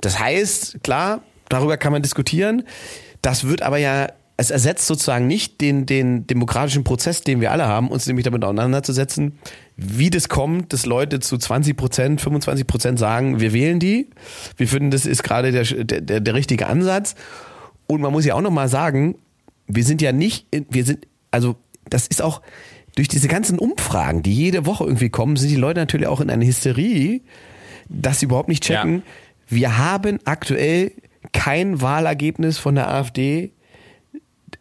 Das 0.00 0.18
heißt, 0.18 0.82
klar, 0.82 1.22
darüber 1.48 1.76
kann 1.76 1.92
man 1.92 2.02
diskutieren. 2.02 2.64
Das 3.22 3.44
wird 3.44 3.62
aber 3.62 3.78
ja 3.78 4.08
es 4.36 4.50
ersetzt 4.50 4.86
sozusagen 4.86 5.26
nicht 5.26 5.60
den, 5.60 5.86
den 5.86 6.26
demokratischen 6.26 6.82
Prozess, 6.82 7.20
den 7.20 7.40
wir 7.40 7.52
alle 7.52 7.66
haben, 7.66 7.88
uns 7.88 8.06
nämlich 8.06 8.24
damit 8.24 8.42
auseinanderzusetzen, 8.42 9.38
wie 9.76 10.10
das 10.10 10.28
kommt, 10.28 10.72
dass 10.72 10.86
Leute 10.86 11.20
zu 11.20 11.38
20 11.38 11.76
Prozent, 11.76 12.20
25 12.20 12.66
Prozent 12.66 12.98
sagen, 12.98 13.40
wir 13.40 13.52
wählen 13.52 13.78
die. 13.78 14.10
Wir 14.56 14.66
finden, 14.66 14.90
das 14.90 15.06
ist 15.06 15.22
gerade 15.22 15.52
der, 15.52 15.64
der, 15.64 16.20
der 16.20 16.34
richtige 16.34 16.66
Ansatz. 16.66 17.14
Und 17.86 18.00
man 18.00 18.12
muss 18.12 18.24
ja 18.24 18.34
auch 18.34 18.40
nochmal 18.40 18.68
sagen, 18.68 19.16
wir 19.66 19.84
sind 19.84 20.02
ja 20.02 20.12
nicht, 20.12 20.46
wir 20.68 20.84
sind, 20.84 21.06
also 21.30 21.56
das 21.88 22.06
ist 22.06 22.22
auch 22.22 22.40
durch 22.94 23.08
diese 23.08 23.28
ganzen 23.28 23.58
Umfragen, 23.58 24.22
die 24.22 24.34
jede 24.34 24.66
Woche 24.66 24.84
irgendwie 24.84 25.10
kommen, 25.10 25.36
sind 25.36 25.50
die 25.50 25.56
Leute 25.56 25.80
natürlich 25.80 26.06
auch 26.06 26.20
in 26.20 26.30
einer 26.30 26.44
Hysterie, 26.44 27.22
dass 27.88 28.20
sie 28.20 28.26
überhaupt 28.26 28.48
nicht 28.48 28.62
checken. 28.62 29.02
Wir 29.48 29.78
haben 29.78 30.18
aktuell 30.24 30.92
kein 31.32 31.80
Wahlergebnis 31.80 32.58
von 32.58 32.74
der 32.74 32.90
AfD, 32.90 33.52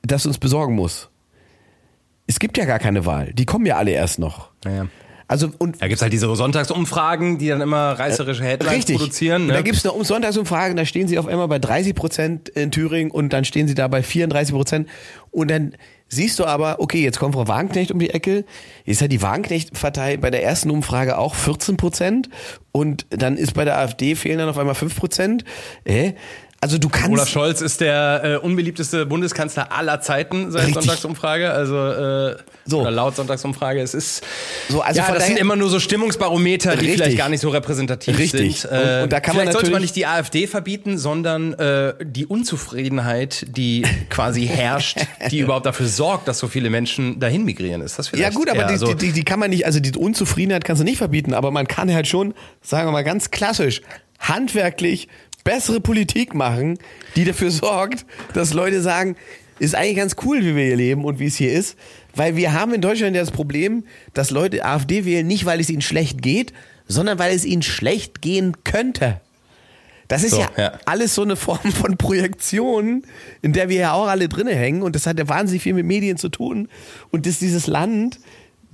das 0.01 0.25
uns 0.25 0.37
besorgen 0.37 0.75
muss. 0.75 1.09
Es 2.25 2.39
gibt 2.39 2.57
ja 2.57 2.65
gar 2.65 2.79
keine 2.79 3.05
Wahl. 3.05 3.33
Die 3.33 3.45
kommen 3.45 3.65
ja 3.65 3.77
alle 3.77 3.91
erst 3.91 4.19
noch. 4.19 4.49
Ja. 4.65 4.87
Also 5.27 5.49
und 5.57 5.81
Da 5.81 5.87
gibt's 5.87 6.01
halt 6.01 6.13
diese 6.13 6.33
Sonntagsumfragen, 6.35 7.37
die 7.37 7.47
dann 7.47 7.61
immer 7.61 7.93
reißerische 7.93 8.43
Headlines 8.43 8.75
Richtig. 8.75 8.97
produzieren. 8.97 9.47
Ne? 9.47 9.53
da 9.53 9.61
gibt's 9.61 9.85
eine 9.85 10.03
Sonntagsumfrage, 10.03 10.75
da 10.75 10.85
stehen 10.85 11.07
sie 11.07 11.17
auf 11.17 11.27
einmal 11.27 11.47
bei 11.47 11.59
30 11.59 11.95
Prozent 11.95 12.49
in 12.49 12.71
Thüringen 12.71 13.09
und 13.09 13.31
dann 13.31 13.45
stehen 13.45 13.67
sie 13.67 13.75
da 13.75 13.87
bei 13.87 14.03
34 14.03 14.53
Prozent. 14.53 14.89
Und 15.31 15.49
dann 15.49 15.75
siehst 16.15 16.39
du 16.39 16.45
aber, 16.45 16.79
okay, 16.79 17.03
jetzt 17.03 17.19
kommt 17.19 17.35
Frau 17.35 17.47
Wagenknecht 17.47 17.91
um 17.91 17.99
die 17.99 18.09
Ecke. 18.09 18.45
Jetzt 18.85 19.01
hat 19.01 19.11
die 19.11 19.21
Wagenknecht-Partei 19.21 20.17
bei 20.17 20.29
der 20.29 20.43
ersten 20.43 20.69
Umfrage 20.69 21.17
auch 21.17 21.35
14 21.35 21.77
Prozent. 21.77 22.29
Und 22.71 23.05
dann 23.09 23.37
ist 23.37 23.53
bei 23.53 23.65
der 23.65 23.77
AfD 23.77 24.15
fehlen 24.15 24.39
dann 24.39 24.49
auf 24.49 24.57
einmal 24.57 24.75
5 24.75 24.95
Prozent. 24.95 25.43
Äh? 25.85 26.13
Also 26.63 26.77
du 26.77 26.87
kannst... 26.87 27.09
Olaf 27.09 27.27
Scholz 27.27 27.59
ist 27.59 27.81
der 27.81 28.21
äh, 28.23 28.35
unbeliebteste 28.37 29.05
Bundeskanzler 29.05 29.73
aller 29.73 29.99
Zeiten 29.99 30.49
seit 30.49 30.61
Richtig. 30.61 30.75
Sonntagsumfrage. 30.75 31.51
Also 31.51 31.75
äh, 31.77 32.37
So. 32.65 32.79
oder 32.81 32.91
laut 32.91 33.17
Sonntagsumfrage. 33.17 33.81
Es 33.81 33.93
ist 33.93 34.23
So, 34.69 34.79
also 34.81 34.97
ja, 35.01 35.11
das 35.13 35.27
sind 35.27 35.37
immer 35.37 35.57
nur 35.57 35.69
so 35.69 35.81
Stimmungsbarometer, 35.81 36.71
die 36.71 36.79
Richtig. 36.85 36.93
vielleicht 36.95 37.17
gar 37.17 37.27
nicht 37.27 37.41
so 37.41 37.49
repräsentativ 37.49 38.17
Richtig. 38.17 38.61
sind. 38.61 38.71
Und- 38.71 39.03
und 39.03 39.11
da 39.11 39.19
kann 39.19 39.35
man 39.35 39.43
vielleicht 39.43 39.53
sollte 39.57 39.71
man 39.71 39.81
nicht 39.81 39.95
die 39.97 40.05
AfD 40.05 40.47
verbieten, 40.47 40.97
sondern 40.97 41.51
äh, 41.53 41.95
die 42.01 42.25
Unzufriedenheit, 42.25 43.45
die 43.49 43.83
quasi 44.09 44.45
herrscht, 44.47 44.99
die 45.31 45.39
überhaupt 45.39 45.65
dafür 45.65 45.87
sorgt, 45.87 46.29
dass 46.29 46.39
so 46.39 46.47
viele 46.47 46.69
Menschen 46.69 47.19
dahin 47.19 47.43
migrieren. 47.43 47.81
Ist 47.81 47.99
das 47.99 48.07
Ja 48.07 48.11
vielleicht 48.13 48.35
gut, 48.35 48.49
aber 48.49 48.63
die, 48.63 48.77
so? 48.77 48.85
die, 48.87 48.95
die, 48.95 49.11
die 49.11 49.23
kann 49.25 49.39
man 49.39 49.49
nicht, 49.49 49.65
also 49.65 49.81
die 49.81 49.91
Unzufriedenheit 49.97 50.63
kannst 50.63 50.79
du 50.79 50.85
nicht 50.85 50.97
verbieten, 50.97 51.33
aber 51.33 51.51
man 51.51 51.67
kann 51.67 51.93
halt 51.93 52.07
schon, 52.07 52.33
sagen 52.61 52.87
wir 52.87 52.93
mal 52.93 53.03
ganz 53.03 53.31
klassisch, 53.31 53.81
handwerklich 54.19 55.09
bessere 55.43 55.79
Politik 55.79 56.33
machen, 56.33 56.77
die 57.15 57.25
dafür 57.25 57.51
sorgt, 57.51 58.05
dass 58.33 58.53
Leute 58.53 58.81
sagen, 58.81 59.15
ist 59.59 59.75
eigentlich 59.75 59.97
ganz 59.97 60.15
cool, 60.25 60.41
wie 60.41 60.55
wir 60.55 60.65
hier 60.65 60.75
leben 60.75 61.05
und 61.05 61.19
wie 61.19 61.27
es 61.27 61.35
hier 61.35 61.51
ist, 61.51 61.77
weil 62.15 62.35
wir 62.35 62.53
haben 62.53 62.73
in 62.73 62.81
Deutschland 62.81 63.15
ja 63.15 63.21
das 63.21 63.31
Problem, 63.31 63.83
dass 64.13 64.29
Leute 64.29 64.65
AfD 64.65 65.05
wählen, 65.05 65.25
nicht 65.25 65.45
weil 65.45 65.59
es 65.59 65.69
ihnen 65.69 65.81
schlecht 65.81 66.21
geht, 66.21 66.53
sondern 66.87 67.19
weil 67.19 67.35
es 67.35 67.45
ihnen 67.45 67.61
schlecht 67.61 68.21
gehen 68.21 68.57
könnte. 68.63 69.21
Das 70.07 70.23
ist 70.23 70.31
So, 70.31 70.41
ja, 70.41 70.49
ja. 70.57 70.79
alles 70.85 71.15
so 71.15 71.21
eine 71.21 71.35
Form 71.35 71.71
von 71.71 71.97
Projektion, 71.97 73.03
in 73.41 73.53
der 73.53 73.69
wir 73.69 73.77
ja 73.77 73.93
auch 73.93 74.07
alle 74.07 74.27
drinne 74.27 74.53
hängen 74.53 74.81
und 74.81 74.95
das 74.95 75.07
hat 75.07 75.17
ja 75.17 75.27
wahnsinnig 75.27 75.63
viel 75.63 75.73
mit 75.73 75.85
Medien 75.85 76.17
zu 76.17 76.29
tun 76.29 76.67
und 77.09 77.25
dass 77.25 77.39
dieses 77.39 77.67
Land 77.67 78.19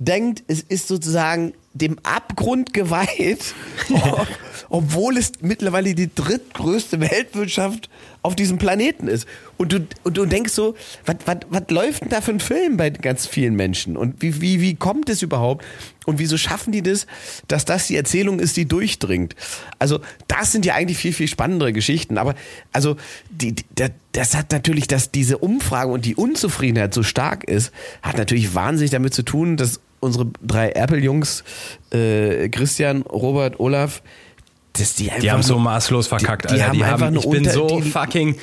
denkt, 0.00 0.42
es 0.48 0.60
ist 0.62 0.88
sozusagen 0.88 1.52
dem 1.72 1.98
Abgrund 2.02 2.72
geweiht, 2.72 3.54
ob, 3.90 4.26
obwohl 4.70 5.16
es 5.16 5.32
mittlerweile 5.40 5.94
die 5.94 6.12
drittgrößte 6.12 6.98
Weltwirtschaft 7.00 7.88
auf 8.22 8.34
diesem 8.34 8.58
Planeten 8.58 9.06
ist. 9.06 9.26
Und 9.56 9.72
du, 9.72 9.86
und 10.02 10.16
du 10.16 10.26
denkst 10.26 10.52
so, 10.52 10.74
was, 11.06 11.16
läuft 11.70 12.02
denn 12.02 12.08
da 12.08 12.22
für 12.22 12.32
ein 12.32 12.40
Film 12.40 12.76
bei 12.76 12.90
ganz 12.90 13.26
vielen 13.26 13.54
Menschen? 13.54 13.96
Und 13.96 14.20
wie, 14.20 14.40
wie, 14.40 14.60
wie 14.60 14.74
kommt 14.74 15.08
es 15.10 15.22
überhaupt? 15.22 15.64
Und 16.06 16.18
wieso 16.18 16.36
schaffen 16.38 16.72
die 16.72 16.82
das, 16.82 17.06
dass 17.46 17.66
das 17.66 17.86
die 17.86 17.96
Erzählung 17.96 18.40
ist, 18.40 18.56
die 18.56 18.66
durchdringt? 18.66 19.36
Also, 19.78 20.00
das 20.26 20.50
sind 20.50 20.66
ja 20.66 20.74
eigentlich 20.74 20.98
viel, 20.98 21.12
viel 21.12 21.28
spannendere 21.28 21.72
Geschichten. 21.72 22.18
Aber, 22.18 22.34
also, 22.72 22.96
die, 23.30 23.52
die, 23.54 23.64
das- 23.76 23.90
das 24.12 24.34
hat 24.34 24.50
natürlich, 24.50 24.88
dass 24.88 25.12
diese 25.12 25.38
Umfrage 25.38 25.92
und 25.92 26.04
die 26.04 26.16
Unzufriedenheit 26.16 26.92
so 26.92 27.04
stark 27.04 27.44
ist, 27.44 27.70
hat 28.02 28.18
natürlich 28.18 28.56
wahnsinnig 28.56 28.90
damit 28.90 29.14
zu 29.14 29.22
tun, 29.22 29.56
dass 29.56 29.78
unsere 30.00 30.26
drei 30.42 30.70
Apple-Jungs, 30.72 31.44
äh, 31.92 32.48
Christian, 32.48 33.02
Robert, 33.02 33.60
Olaf, 33.60 34.02
dass 34.74 34.94
die 34.94 35.10
einfach 35.10 35.20
die 35.22 35.30
haben 35.30 35.42
so 35.42 35.58
maßlos 35.58 36.06
verkackt, 36.06 36.50
die- 36.50 36.54
die 36.54 36.60
Alter. 36.62 36.66
haben 36.68 36.76
Die 36.78 36.84
haben, 36.84 37.02
eine 37.02 37.18
ich 37.18 37.28
bin 37.28 37.38
unter- 37.40 37.52
so 37.52 37.80
die- 37.80 37.90
fucking 37.90 38.36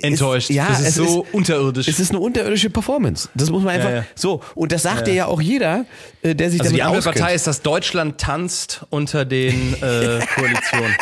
enttäuscht. 0.00 0.50
ja, 0.50 0.66
das 0.68 0.80
ist 0.80 0.94
so 0.96 1.22
ist- 1.24 1.34
unterirdisch. 1.34 1.86
Es 1.88 2.00
ist 2.00 2.10
eine 2.10 2.18
unterirdische 2.20 2.70
Performance. 2.70 3.28
Das 3.34 3.50
muss 3.50 3.62
man 3.62 3.74
einfach 3.74 3.88
Ja, 3.90 3.96
ja. 3.96 4.04
so. 4.16 4.40
Und 4.56 4.72
das 4.72 4.82
sagt 4.82 5.06
dir 5.06 5.14
ja 5.14 5.26
auch 5.26 5.40
jeder, 5.40 5.84
äh, 6.22 6.34
der 6.34 6.50
sich 6.50 6.60
also 6.60 6.72
die 6.72 6.78
damit 6.78 6.96
Ampelpartei 6.96 7.20
auskennt. 7.20 7.36
ist, 7.36 7.46
dass 7.46 7.62
Deutschland 7.62 8.18
tanzt 8.18 8.84
unter 8.90 9.24
den 9.24 9.74
äh, 9.82 10.20
Koalitionen. 10.34 10.94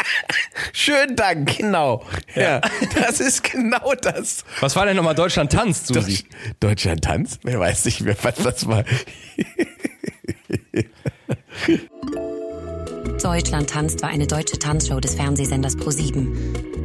Schönen 0.72 1.16
Dank, 1.16 1.56
genau. 1.58 2.04
Ja. 2.34 2.60
das 3.00 3.20
ist 3.20 3.42
genau 3.44 3.92
das. 4.00 4.44
Was 4.60 4.76
war 4.76 4.84
denn 4.86 4.96
nochmal 4.96 5.14
Deutschland 5.14 5.52
tanzt, 5.52 5.86
Susi? 5.88 6.00
Deutsch, 6.00 6.24
Deutschland 6.60 7.04
tanzt? 7.04 7.40
Wer 7.42 7.58
weiß 7.60 7.84
nicht 7.86 8.00
mehr, 8.02 8.16
was 8.22 8.34
das 8.36 8.66
war. 8.66 8.84
Deutschland 13.22 13.70
tanzt 13.70 14.02
war 14.02 14.08
eine 14.08 14.26
deutsche 14.26 14.58
Tanzshow 14.58 14.98
des 14.98 15.14
Fernsehsenders 15.14 15.76
ProSieben. 15.76 16.34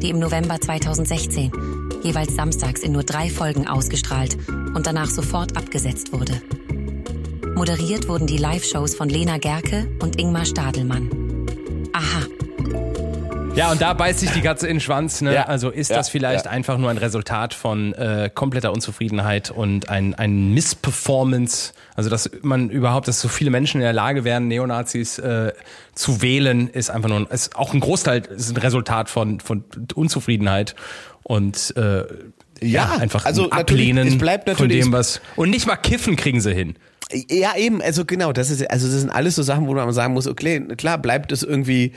die 0.01 0.09
im 0.09 0.19
November 0.19 0.59
2016 0.59 1.51
jeweils 2.03 2.35
samstags 2.35 2.81
in 2.81 2.91
nur 2.91 3.03
drei 3.03 3.29
Folgen 3.29 3.67
ausgestrahlt 3.67 4.37
und 4.75 4.85
danach 4.85 5.09
sofort 5.09 5.57
abgesetzt 5.57 6.13
wurde. 6.13 6.41
Moderiert 7.55 8.07
wurden 8.07 8.27
die 8.27 8.37
Live-Shows 8.37 8.95
von 8.95 9.09
Lena 9.09 9.37
Gerke 9.37 9.87
und 10.01 10.19
Ingmar 10.19 10.45
Stadelmann. 10.45 11.09
Aha, 11.93 12.25
Ja, 13.55 13.71
und 13.71 13.81
da 13.81 13.93
beißt 13.93 14.19
sich 14.19 14.31
die 14.31 14.41
Katze 14.41 14.67
in 14.67 14.75
den 14.75 14.81
Schwanz. 14.81 15.21
Ne? 15.21 15.33
Ja. 15.33 15.43
Also 15.43 15.69
ist 15.69 15.89
Ja. 15.89 15.95
das 15.97 16.09
vielleicht 16.09 16.45
Ja. 16.45 16.51
einfach 16.51 16.77
nur 16.77 16.89
ein 16.89 16.97
Resultat 16.97 17.53
von 17.53 17.93
äh, 17.93 18.29
kompletter 18.33 18.73
Unzufriedenheit 18.73 19.49
und 19.49 19.87
ein, 19.89 20.13
ein 20.13 20.53
Missperformance. 20.53 21.71
Also 21.95 22.09
dass 22.09 22.29
man 22.41 22.69
überhaupt, 22.69 23.07
dass 23.07 23.21
so 23.21 23.29
viele 23.29 23.51
Menschen 23.51 23.77
in 23.77 23.83
der 23.85 23.93
Lage 23.93 24.25
wären, 24.25 24.49
Neonazis 24.49 25.19
äh, 25.19 25.53
zu 25.93 26.21
wählen, 26.21 26.67
ist 26.69 26.89
einfach 26.91 27.07
nur 27.07 27.19
ein, 27.19 27.27
ist 27.27 27.55
auch 27.55 27.73
ein 27.73 27.79
Großteil 27.79 28.23
ist 28.35 28.49
ein 28.51 28.57
Resultat 28.57 29.09
von, 29.09 29.39
von 29.39 29.63
Unzufriedenheit 29.95 30.75
und 31.23 31.73
äh, 31.77 32.03
ja, 32.61 32.97
einfach 32.99 33.25
also 33.25 33.49
ein 33.49 33.59
Ablehnen 33.59 34.07
es 34.09 34.17
bleibt 34.17 34.45
von 34.49 34.53
natürlich- 34.53 34.83
dem, 34.83 34.91
was. 34.91 35.21
Und 35.37 35.49
nicht 35.49 35.65
mal 35.65 35.75
kiffen 35.77 36.15
kriegen 36.17 36.41
sie 36.41 36.53
hin. 36.53 36.75
Ja, 37.29 37.55
eben, 37.55 37.81
also 37.83 38.03
genau, 38.03 38.33
das 38.33 38.49
ist, 38.49 38.67
also 38.71 38.87
das 38.87 38.95
sind 38.99 39.11
alles 39.11 39.35
so 39.35 39.43
Sachen, 39.43 39.67
wo 39.67 39.73
man 39.75 39.93
sagen 39.93 40.13
muss, 40.15 40.25
okay, 40.27 40.61
klar, 40.75 40.97
bleibt 40.97 41.31
es 41.31 41.43
irgendwie 41.43 41.91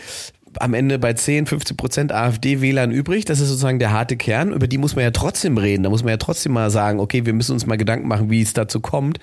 am 0.61 0.75
Ende 0.75 0.99
bei 0.99 1.13
10, 1.13 1.47
15 1.47 1.77
Prozent 1.77 2.13
AfD-Wählern 2.13 2.91
übrig. 2.91 3.25
Das 3.25 3.41
ist 3.41 3.49
sozusagen 3.49 3.79
der 3.79 3.93
harte 3.93 4.17
Kern. 4.17 4.53
Über 4.53 4.67
die 4.67 4.79
muss 4.79 4.97
man 4.97 5.05
ja 5.05 5.11
trotzdem 5.11 5.59
reden. 5.59 5.83
Da 5.83 5.91
muss 5.91 6.03
man 6.03 6.11
ja 6.11 6.17
trotzdem 6.17 6.53
mal 6.53 6.71
sagen, 6.71 7.01
okay, 7.01 7.27
wir 7.27 7.33
müssen 7.33 7.53
uns 7.53 7.67
mal 7.67 7.77
Gedanken 7.77 8.09
machen, 8.09 8.31
wie 8.31 8.43
es 8.43 8.53
dazu 8.53 8.81
kommt. 8.81 9.19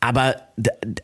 Aber 0.00 0.36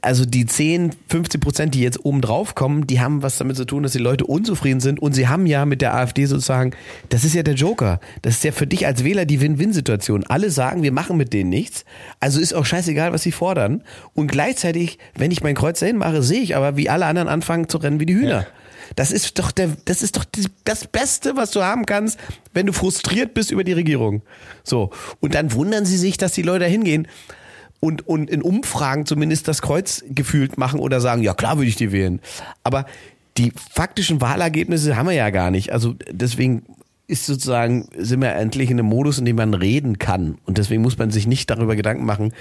also 0.02 0.24
die 0.24 0.46
10, 0.46 0.92
15 1.08 1.40
Prozent, 1.40 1.74
die 1.74 1.80
jetzt 1.80 2.04
oben 2.04 2.20
drauf 2.20 2.54
kommen, 2.54 2.86
die 2.86 3.00
haben 3.00 3.24
was 3.24 3.38
damit 3.38 3.56
zu 3.56 3.64
tun, 3.64 3.82
dass 3.82 3.90
die 3.90 3.98
Leute 3.98 4.24
unzufrieden 4.24 4.78
sind 4.78 5.02
und 5.02 5.14
sie 5.14 5.26
haben 5.26 5.46
ja 5.46 5.66
mit 5.66 5.82
der 5.82 5.94
AfD 5.94 6.26
sozusagen, 6.26 6.72
das 7.08 7.24
ist 7.24 7.34
ja 7.34 7.42
der 7.42 7.54
Joker. 7.54 7.98
Das 8.22 8.34
ist 8.34 8.44
ja 8.44 8.52
für 8.52 8.68
dich 8.68 8.86
als 8.86 9.02
Wähler 9.02 9.26
die 9.26 9.40
Win-Win-Situation. 9.40 10.24
Alle 10.28 10.50
sagen, 10.50 10.84
wir 10.84 10.92
machen 10.92 11.16
mit 11.16 11.32
denen 11.32 11.50
nichts. 11.50 11.84
Also 12.20 12.40
ist 12.40 12.54
auch 12.54 12.64
scheißegal, 12.64 13.12
was 13.12 13.22
sie 13.22 13.32
fordern. 13.32 13.82
Und 14.14 14.28
gleichzeitig, 14.28 14.98
wenn 15.16 15.32
ich 15.32 15.42
mein 15.42 15.56
Kreuz 15.56 15.80
dahin 15.80 15.96
mache, 15.96 16.22
sehe 16.22 16.40
ich 16.40 16.54
aber, 16.54 16.76
wie 16.76 16.88
alle 16.88 17.06
anderen 17.06 17.28
anfangen 17.28 17.68
zu 17.68 17.78
rennen 17.78 17.98
wie 17.98 18.06
die 18.06 18.14
Hühner. 18.14 18.46
Das 18.97 19.11
ist 19.11 19.38
doch 19.38 19.51
der, 19.51 19.70
das 19.84 20.03
ist 20.03 20.16
doch 20.16 20.24
das 20.64 20.86
Beste, 20.86 21.36
was 21.36 21.51
du 21.51 21.62
haben 21.62 21.86
kannst, 21.86 22.18
wenn 22.53 22.66
du 22.66 22.72
frustriert 22.72 23.34
bist 23.34 23.51
über 23.51 23.64
die 23.64 23.72
Regierung. 23.72 24.22
So. 24.62 24.90
Und 25.20 25.34
dann 25.34 25.53
wundern 25.53 25.84
sie 25.84 25.99
sich, 25.99 26.16
dass 26.16 26.32
die 26.32 26.42
Leute 26.42 26.66
hingehen 26.66 27.09
und, 27.80 28.07
und 28.07 28.30
in 28.30 28.42
Umfragen 28.42 29.05
zumindest 29.05 29.49
das 29.49 29.62
Kreuz 29.62 30.05
gefühlt 30.09 30.59
machen 30.59 30.80
oder 30.80 31.01
sagen, 31.01 31.22
ja 31.22 31.34
klar 31.34 31.59
würde 31.59 31.68
ich 31.68 31.76
die 31.76 31.92
wählen. 31.92 32.20
Aber 32.62 32.86
die 33.36 33.53
faktischen 33.72 34.20
Wahlergebnisse 34.20 34.97
haben 34.97 35.07
wir 35.07 35.14
ja 35.14 35.30
gar 35.30 35.51
nicht. 35.51 35.72
Also 35.72 35.95
deswegen 36.11 36.62
ist 37.07 37.26
sozusagen, 37.26 37.88
sind 37.96 38.22
wir 38.22 38.32
endlich 38.32 38.70
in 38.70 38.78
einem 38.78 38.88
Modus, 38.88 39.18
in 39.18 39.26
dem 39.26 39.36
man 39.36 39.52
reden 39.52 39.98
kann. 39.98 40.38
Und 40.46 40.57
deswegen 40.57 40.80
muss 40.80 40.96
man 40.96 41.11
sich 41.11 41.26
nicht 41.26 41.50
darüber 41.50 41.76
Gedanken 41.76 42.07
machen, 42.07 42.32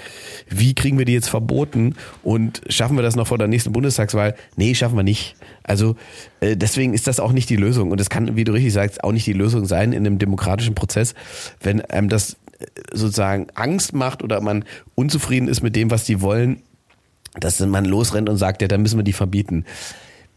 wie 0.48 0.74
kriegen 0.74 0.98
wir 0.98 1.04
die 1.04 1.12
jetzt 1.12 1.28
verboten 1.28 1.96
und 2.22 2.62
schaffen 2.68 2.96
wir 2.96 3.02
das 3.02 3.14
noch 3.14 3.26
vor 3.26 3.36
der 3.36 3.48
nächsten 3.48 3.72
Bundestagswahl? 3.72 4.34
Nee, 4.56 4.74
schaffen 4.74 4.96
wir 4.96 5.02
nicht. 5.02 5.36
Also 5.64 5.96
äh, 6.40 6.56
deswegen 6.56 6.94
ist 6.94 7.06
das 7.06 7.20
auch 7.20 7.32
nicht 7.32 7.50
die 7.50 7.56
Lösung. 7.56 7.90
Und 7.90 8.00
das 8.00 8.08
kann, 8.08 8.36
wie 8.36 8.44
du 8.44 8.52
richtig 8.52 8.72
sagst, 8.72 9.04
auch 9.04 9.12
nicht 9.12 9.26
die 9.26 9.34
Lösung 9.34 9.66
sein 9.66 9.92
in 9.92 10.06
einem 10.06 10.18
demokratischen 10.18 10.74
Prozess, 10.74 11.14
wenn 11.60 11.82
einem 11.82 12.08
das 12.08 12.36
äh, 12.58 12.66
sozusagen 12.92 13.48
Angst 13.54 13.92
macht 13.92 14.22
oder 14.22 14.40
man 14.40 14.64
unzufrieden 14.94 15.48
ist 15.48 15.62
mit 15.62 15.76
dem, 15.76 15.90
was 15.90 16.04
die 16.04 16.22
wollen, 16.22 16.62
dass 17.38 17.60
man 17.60 17.84
losrennt 17.84 18.30
und 18.30 18.38
sagt, 18.38 18.62
ja, 18.62 18.68
dann 18.68 18.80
müssen 18.80 18.98
wir 18.98 19.04
die 19.04 19.12
verbieten. 19.12 19.66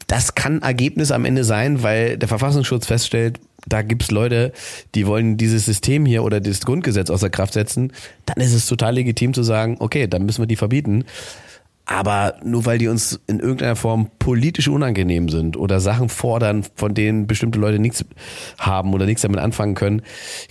Das 0.08 0.36
kann 0.36 0.62
Ergebnis 0.62 1.12
am 1.12 1.26
Ende 1.26 1.44
sein, 1.44 1.84
weil 1.84 2.18
der 2.18 2.30
Verfassungsschutz 2.30 2.88
feststellt, 2.88 3.40
da 3.68 3.82
gibt's 3.82 4.10
Leute, 4.10 4.54
die 4.96 5.06
wollen 5.06 5.36
dieses 5.36 5.66
System 5.66 6.06
hier 6.06 6.24
oder 6.24 6.40
das 6.40 6.62
Grundgesetz 6.62 7.10
außer 7.10 7.30
Kraft 7.30 7.54
setzen, 7.54 7.92
dann 8.26 8.38
ist 8.38 8.54
es 8.54 8.66
total 8.68 8.96
legitim 8.96 9.34
zu 9.34 9.44
sagen, 9.44 9.76
okay, 9.80 10.08
dann 10.08 10.26
müssen 10.26 10.42
wir 10.42 10.48
die 10.48 10.56
verbieten. 10.56 11.04
Aber 11.86 12.36
nur 12.44 12.66
weil 12.66 12.78
die 12.78 12.90
uns 12.90 13.20
in 13.28 13.40
irgendeiner 13.40 13.78
Form 13.78 14.10
politisch 14.20 14.68
unangenehm 14.68 15.30
sind 15.30 15.56
oder 15.56 15.80
Sachen 15.80 16.10
fordern, 16.10 16.66
von 16.76 16.94
denen 16.94 17.28
bestimmte 17.28 17.60
Leute 17.60 17.80
nichts 17.80 18.04
haben 18.58 18.94
oder 18.94 19.06
nichts 19.06 19.22
damit 19.22 19.40
anfangen 19.40 19.76
können, 19.76 20.02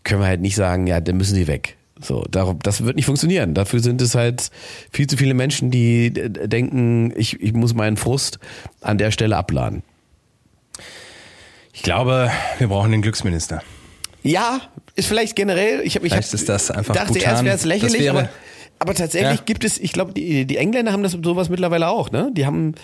können 0.02 0.20
wir 0.20 0.26
halt 0.26 0.40
nicht 0.40 0.56
sagen, 0.56 0.86
ja, 0.86 1.00
dann 1.00 1.18
müssen 1.18 1.34
sie 1.34 1.46
weg. 1.46 1.75
So, 2.00 2.24
darum, 2.30 2.58
das 2.62 2.84
wird 2.84 2.96
nicht 2.96 3.06
funktionieren. 3.06 3.54
Dafür 3.54 3.80
sind 3.80 4.02
es 4.02 4.14
halt 4.14 4.50
viel 4.92 5.06
zu 5.06 5.16
viele 5.16 5.32
Menschen, 5.34 5.70
die 5.70 6.06
äh, 6.08 6.48
denken, 6.48 7.12
ich, 7.16 7.40
ich 7.40 7.52
muss 7.54 7.72
meinen 7.74 7.96
Frust 7.96 8.38
an 8.82 8.98
der 8.98 9.10
Stelle 9.10 9.36
abladen. 9.36 9.82
Ich 11.72 11.82
glaube, 11.82 12.30
wir 12.58 12.68
brauchen 12.68 12.90
den 12.92 13.02
Glücksminister. 13.02 13.62
Ja, 14.22 14.60
ist 14.94 15.06
vielleicht 15.08 15.36
generell, 15.36 15.80
ich 15.84 15.94
habe 15.94 16.06
ich 16.06 16.12
Vielleicht 16.12 16.28
hab, 16.28 16.34
ist 16.34 16.48
das 16.48 16.70
einfach 16.70 16.94
dachte 16.94 17.12
Bhutan. 17.14 17.30
erst 17.32 17.44
wäre 17.44 17.56
es 17.56 17.64
lächerlich, 17.64 17.92
Das 17.98 18.02
wäre- 18.02 18.18
aber, 18.18 18.28
aber 18.78 18.94
tatsächlich 18.94 19.38
Ja. 19.38 19.42
gibt 19.44 19.64
es, 19.64 19.78
ich 19.78 19.92
glaube, 19.92 20.12
die, 20.12 20.44
die 20.46 20.56
Engländer 20.58 20.92
haben 20.92 21.02
das 21.02 21.12
sowas 21.12 21.48
mittlerweile 21.48 21.88
auch, 21.88 22.10
ne? 22.10 22.30
Die 22.36 22.44
haben 22.46 22.74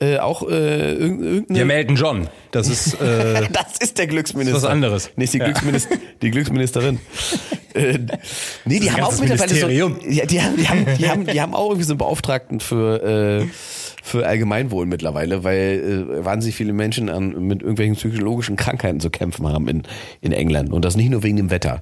äh, 0.00 0.18
auch 0.18 0.42
äh, 0.48 0.92
irgend- 0.92 1.22
irgendeine. 1.22 1.58
Wir 1.58 1.64
melden 1.66 1.96
John. 1.96 2.28
Das 2.50 2.68
ist 2.68 3.00
äh, 3.00 3.46
das 3.52 3.76
ist 3.80 3.98
der 3.98 4.06
Glücksminister. 4.06 4.54
Das 4.54 4.62
ist 4.62 4.66
was 4.66 4.72
anderes. 4.72 5.10
Nee, 5.16 5.24
ist 5.24 5.34
die, 5.34 5.38
Ja. 5.38 5.44
Glücksminister, 5.44 5.96
die 6.22 6.30
Glücksministerin. 6.30 6.98
äh, 7.74 7.98
nee, 8.64 8.80
die 8.80 8.90
haben 8.90 9.02
auch 9.04 9.12
mittlerweile 9.18 9.46
Ministerium. 9.52 9.96
so. 10.02 10.08
Ja, 10.10 10.26
die, 10.26 10.40
haben, 10.42 10.56
die, 10.56 10.68
haben, 10.68 10.86
die, 10.98 11.08
haben, 11.08 11.26
die 11.26 11.40
haben 11.40 11.54
auch 11.54 11.68
irgendwie 11.70 11.84
so 11.86 11.92
einen 11.92 11.98
Beauftragten 11.98 12.60
für, 12.60 13.02
äh, 13.42 13.46
für 14.02 14.26
Allgemeinwohl 14.26 14.86
mittlerweile, 14.86 15.44
weil 15.44 16.06
äh, 16.20 16.24
wahnsinnig 16.24 16.56
viele 16.56 16.72
Menschen 16.72 17.08
an, 17.08 17.40
mit 17.46 17.60
irgendwelchen 17.62 17.94
psychologischen 17.96 18.56
Krankheiten 18.56 19.00
zu 19.00 19.10
kämpfen 19.10 19.46
haben 19.48 19.68
in, 19.68 19.82
in 20.20 20.32
England. 20.32 20.72
Und 20.72 20.84
das 20.84 20.96
nicht 20.96 21.10
nur 21.10 21.22
wegen 21.22 21.36
dem 21.36 21.50
Wetter. 21.50 21.80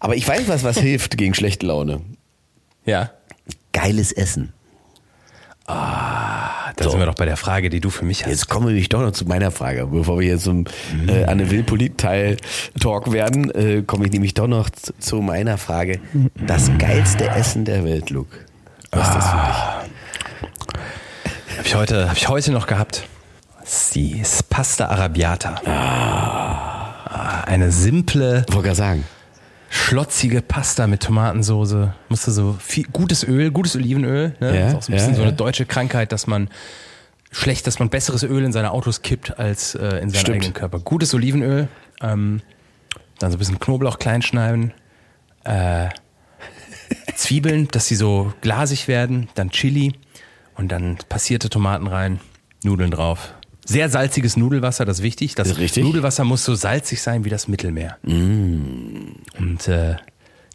Aber 0.00 0.14
ich 0.16 0.26
weiß 0.26 0.42
was, 0.48 0.62
was 0.64 0.78
hilft 0.78 1.16
gegen 1.18 1.34
schlechte 1.34 1.66
Laune. 1.66 2.00
Ja. 2.86 3.10
Geiles 3.72 4.12
Essen. 4.12 4.52
Da 5.66 6.74
sind 6.78 6.98
wir 6.98 7.06
doch 7.06 7.14
bei 7.14 7.24
der 7.24 7.36
Frage, 7.36 7.70
die 7.70 7.80
du 7.80 7.90
für 7.90 8.04
mich 8.04 8.22
hast. 8.22 8.30
Jetzt 8.30 8.48
kommen 8.48 8.66
wir 8.66 8.72
nämlich 8.72 8.88
doch 8.88 9.00
noch 9.00 9.12
zu 9.12 9.24
meiner 9.24 9.50
Frage. 9.50 9.86
Bevor 9.86 10.20
wir 10.20 10.28
jetzt 10.28 10.44
zum 10.44 10.64
äh, 11.08 11.24
Anne 11.24 11.50
Will 11.50 11.64
Polit-Teil 11.64 12.36
Talk 12.80 13.12
werden, 13.12 13.50
äh, 13.50 13.82
komme 13.82 14.06
ich 14.06 14.12
nämlich 14.12 14.34
doch 14.34 14.46
noch 14.46 14.70
zu, 14.70 15.22
meiner 15.22 15.58
Frage. 15.58 16.00
Das 16.34 16.70
geilste 16.78 17.28
Essen 17.28 17.64
der 17.64 17.84
Welt, 17.84 18.10
Luke. 18.10 18.36
Was 18.92 19.08
ist 19.08 19.14
das 19.16 19.30
für 19.30 19.36
dich? 19.36 21.58
Habe 21.58 21.66
ich 21.66 21.74
heute, 21.74 22.08
habe 22.08 22.18
ich 22.18 22.28
heute 22.28 22.52
noch 22.52 22.66
gehabt. 22.66 23.08
Sie 23.64 24.20
ist 24.20 24.48
Pasta 24.48 24.86
Arabiata. 24.86 25.56
Ah, 25.66 27.42
Eine 27.46 27.72
simple, 27.72 28.44
Wollte 28.50 28.62
gerade 28.62 28.74
sagen. 28.76 29.04
Schlotzige 29.76 30.42
Pasta 30.42 30.86
mit 30.86 31.02
Tomatensoße. 31.02 31.94
Musste 32.08 32.30
so 32.30 32.56
viel, 32.58 32.86
gutes 32.92 33.22
Öl, 33.22 33.50
gutes 33.50 33.76
Olivenöl. 33.76 34.34
Ne? 34.40 34.56
Ja, 34.56 34.60
das 34.62 34.72
ist 34.72 34.76
auch 34.76 34.82
so 34.82 34.92
ein 34.92 34.94
bisschen 34.94 35.10
ja, 35.12 35.16
so 35.16 35.22
eine 35.22 35.32
deutsche 35.32 35.66
Krankheit, 35.66 36.12
dass 36.12 36.26
man 36.26 36.48
schlecht, 37.30 37.66
dass 37.66 37.78
man 37.78 37.90
besseres 37.90 38.22
Öl 38.22 38.44
in 38.44 38.52
seine 38.52 38.70
Autos 38.70 39.02
kippt 39.02 39.38
als 39.38 39.74
äh, 39.74 39.98
in 39.98 40.10
seinen 40.10 40.14
Stimmt. 40.14 40.36
eigenen 40.36 40.54
Körper. 40.54 40.80
Gutes 40.80 41.14
Olivenöl, 41.14 41.68
ähm, 42.00 42.40
dann 43.18 43.30
so 43.30 43.36
ein 43.36 43.38
bisschen 43.38 43.60
Knoblauch 43.60 43.98
klein 43.98 44.22
schneiden, 44.22 44.72
äh, 45.44 45.88
Zwiebeln, 47.14 47.68
dass 47.68 47.86
sie 47.86 47.96
so 47.96 48.32
glasig 48.40 48.88
werden, 48.88 49.28
dann 49.34 49.50
Chili 49.50 49.92
und 50.54 50.72
dann 50.72 50.96
passierte 51.08 51.50
Tomaten 51.50 51.86
rein, 51.86 52.20
Nudeln 52.64 52.90
drauf. 52.90 53.34
Sehr 53.68 53.88
salziges 53.90 54.36
Nudelwasser, 54.36 54.84
das 54.84 54.98
ist 54.98 55.02
wichtig. 55.02 55.34
Das 55.34 55.58
richtig. 55.58 55.84
Nudelwasser 55.84 56.24
muss 56.24 56.44
so 56.44 56.54
salzig 56.54 57.02
sein 57.02 57.24
wie 57.24 57.30
das 57.30 57.48
Mittelmeer. 57.48 57.98
Und 58.04 59.68
äh, 59.68 59.96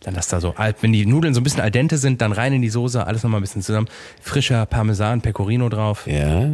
dann 0.04 0.14
das 0.16 0.28
da 0.30 0.40
so, 0.40 0.56
wenn 0.80 0.94
die 0.94 1.06
Nudeln 1.06 1.34
so 1.34 1.42
ein 1.42 1.44
bisschen 1.44 1.62
al 1.62 1.72
dente 1.72 1.98
sind, 1.98 2.22
dann 2.22 2.32
rein 2.32 2.54
in 2.54 2.62
die 2.62 2.70
Soße, 2.70 3.06
alles 3.06 3.24
nochmal 3.24 3.40
ein 3.40 3.44
bisschen 3.44 3.62
zusammen. 3.62 3.88
Frischer 4.22 4.66
Parmesan, 4.66 5.22
Pecorino 5.22 5.70
drauf, 5.70 6.08
Ja. 6.08 6.52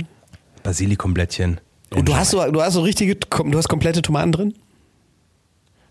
Basilikumblättchen. 0.63 1.61
Und 1.95 2.09
du 2.09 2.15
hast 2.15 2.31
so, 2.31 2.43
du 2.51 2.61
hast 2.61 2.73
so 2.73 2.81
richtige, 2.81 3.15
du 3.15 3.57
hast 3.57 3.69
komplette 3.69 4.01
Tomaten 4.01 4.31
drin? 4.33 4.53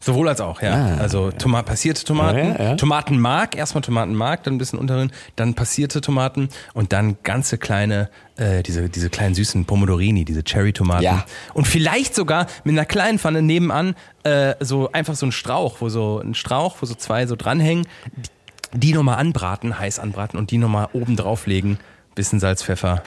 Sowohl 0.07 0.29
als 0.29 0.41
auch, 0.41 0.63
ja. 0.63 0.73
Ah. 0.73 0.97
also 0.99 1.33
Toma 1.33 1.63
passierte 1.63 2.05
Tomaten, 2.05 2.39
Ja, 2.39 2.63
ja. 2.63 2.75
Tomatenmark, 2.77 3.57
erstmal 3.57 3.83
Tomatenmark, 3.83 4.45
dann 4.45 4.55
ein 4.55 4.59
bisschen 4.59 4.79
unteren, 4.79 5.11
dann 5.35 5.55
passierte 5.55 6.01
Tomaten 6.01 6.49
und 6.75 6.93
dann 6.93 7.17
ganze 7.25 7.59
kleine, 7.59 8.09
äh, 8.37 8.63
diese, 8.63 8.89
diese 8.89 9.11
kleinen 9.11 9.35
süßen 9.35 9.65
Pomodorini, 9.65 10.25
diese 10.25 10.45
Cherry-Tomaten. 10.45 11.03
Ja. 11.03 11.25
Und 11.55 11.67
vielleicht 11.67 12.15
sogar 12.15 12.47
mit 12.63 12.75
einer 12.75 12.85
kleinen 12.85 13.19
Pfanne 13.19 13.43
nebenan 13.43 13.97
äh, 14.23 14.55
so 14.61 14.93
einfach 14.93 15.17
so 15.17 15.27
ein 15.27 15.33
Strauch, 15.33 15.81
wo 15.81 15.89
so 15.89 16.21
ein 16.21 16.35
Strauch, 16.35 16.77
wo 16.79 16.87
so 16.87 16.95
zwei 16.95 17.27
so 17.27 17.35
dranhängen, 17.35 17.89
die, 18.15 18.31
die 18.79 18.93
nochmal 18.93 19.19
anbraten, 19.19 19.77
heiß 19.77 19.99
anbraten 19.99 20.39
und 20.39 20.53
die 20.53 20.59
nochmal 20.59 20.89
oben 20.93 21.17
drauflegen, 21.17 21.81
bisschen 22.17 22.41
Salz, 22.41 22.64
Pfeffer. 22.64 23.03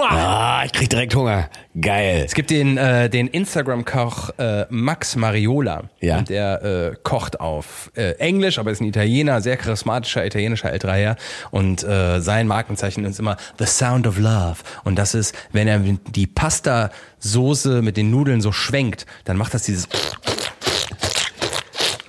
Ah, 0.00 0.62
ich 0.66 0.72
krieg 0.72 0.90
direkt 0.90 1.14
Hunger. 1.14 1.48
Geil. 1.80 2.22
Es 2.26 2.34
gibt 2.34 2.50
den, 2.50 2.76
äh, 2.76 3.08
den 3.08 3.28
Instagram-Koch 3.28 4.30
äh, 4.38 4.66
Max 4.68 5.16
Mariola. 5.16 5.84
Ja. 6.00 6.18
Und 6.18 6.28
der 6.28 6.62
äh, 6.62 6.96
kocht 7.02 7.40
auf 7.40 7.90
äh, 7.94 8.12
Englisch, 8.18 8.58
aber 8.58 8.70
ist 8.70 8.80
ein 8.80 8.86
Italiener, 8.86 9.40
sehr 9.40 9.56
charismatischer 9.56 10.26
italienischer 10.26 10.70
älterer 10.72 10.94
Herr. 10.94 11.16
Und 11.50 11.84
äh, 11.84 12.20
sein 12.20 12.46
Markenzeichen 12.46 13.04
ist 13.04 13.18
immer 13.18 13.36
The 13.58 13.66
Sound 13.66 14.06
of 14.06 14.18
Love. 14.18 14.56
Und 14.84 14.96
das 14.96 15.14
ist, 15.14 15.34
wenn 15.52 15.68
er 15.68 15.78
die 15.78 16.26
Pasta-Soße 16.26 17.82
mit 17.82 17.96
den 17.96 18.10
Nudeln 18.10 18.40
so 18.40 18.52
schwenkt, 18.52 19.06
dann 19.24 19.36
macht 19.36 19.54
das 19.54 19.62
dieses 19.62 19.88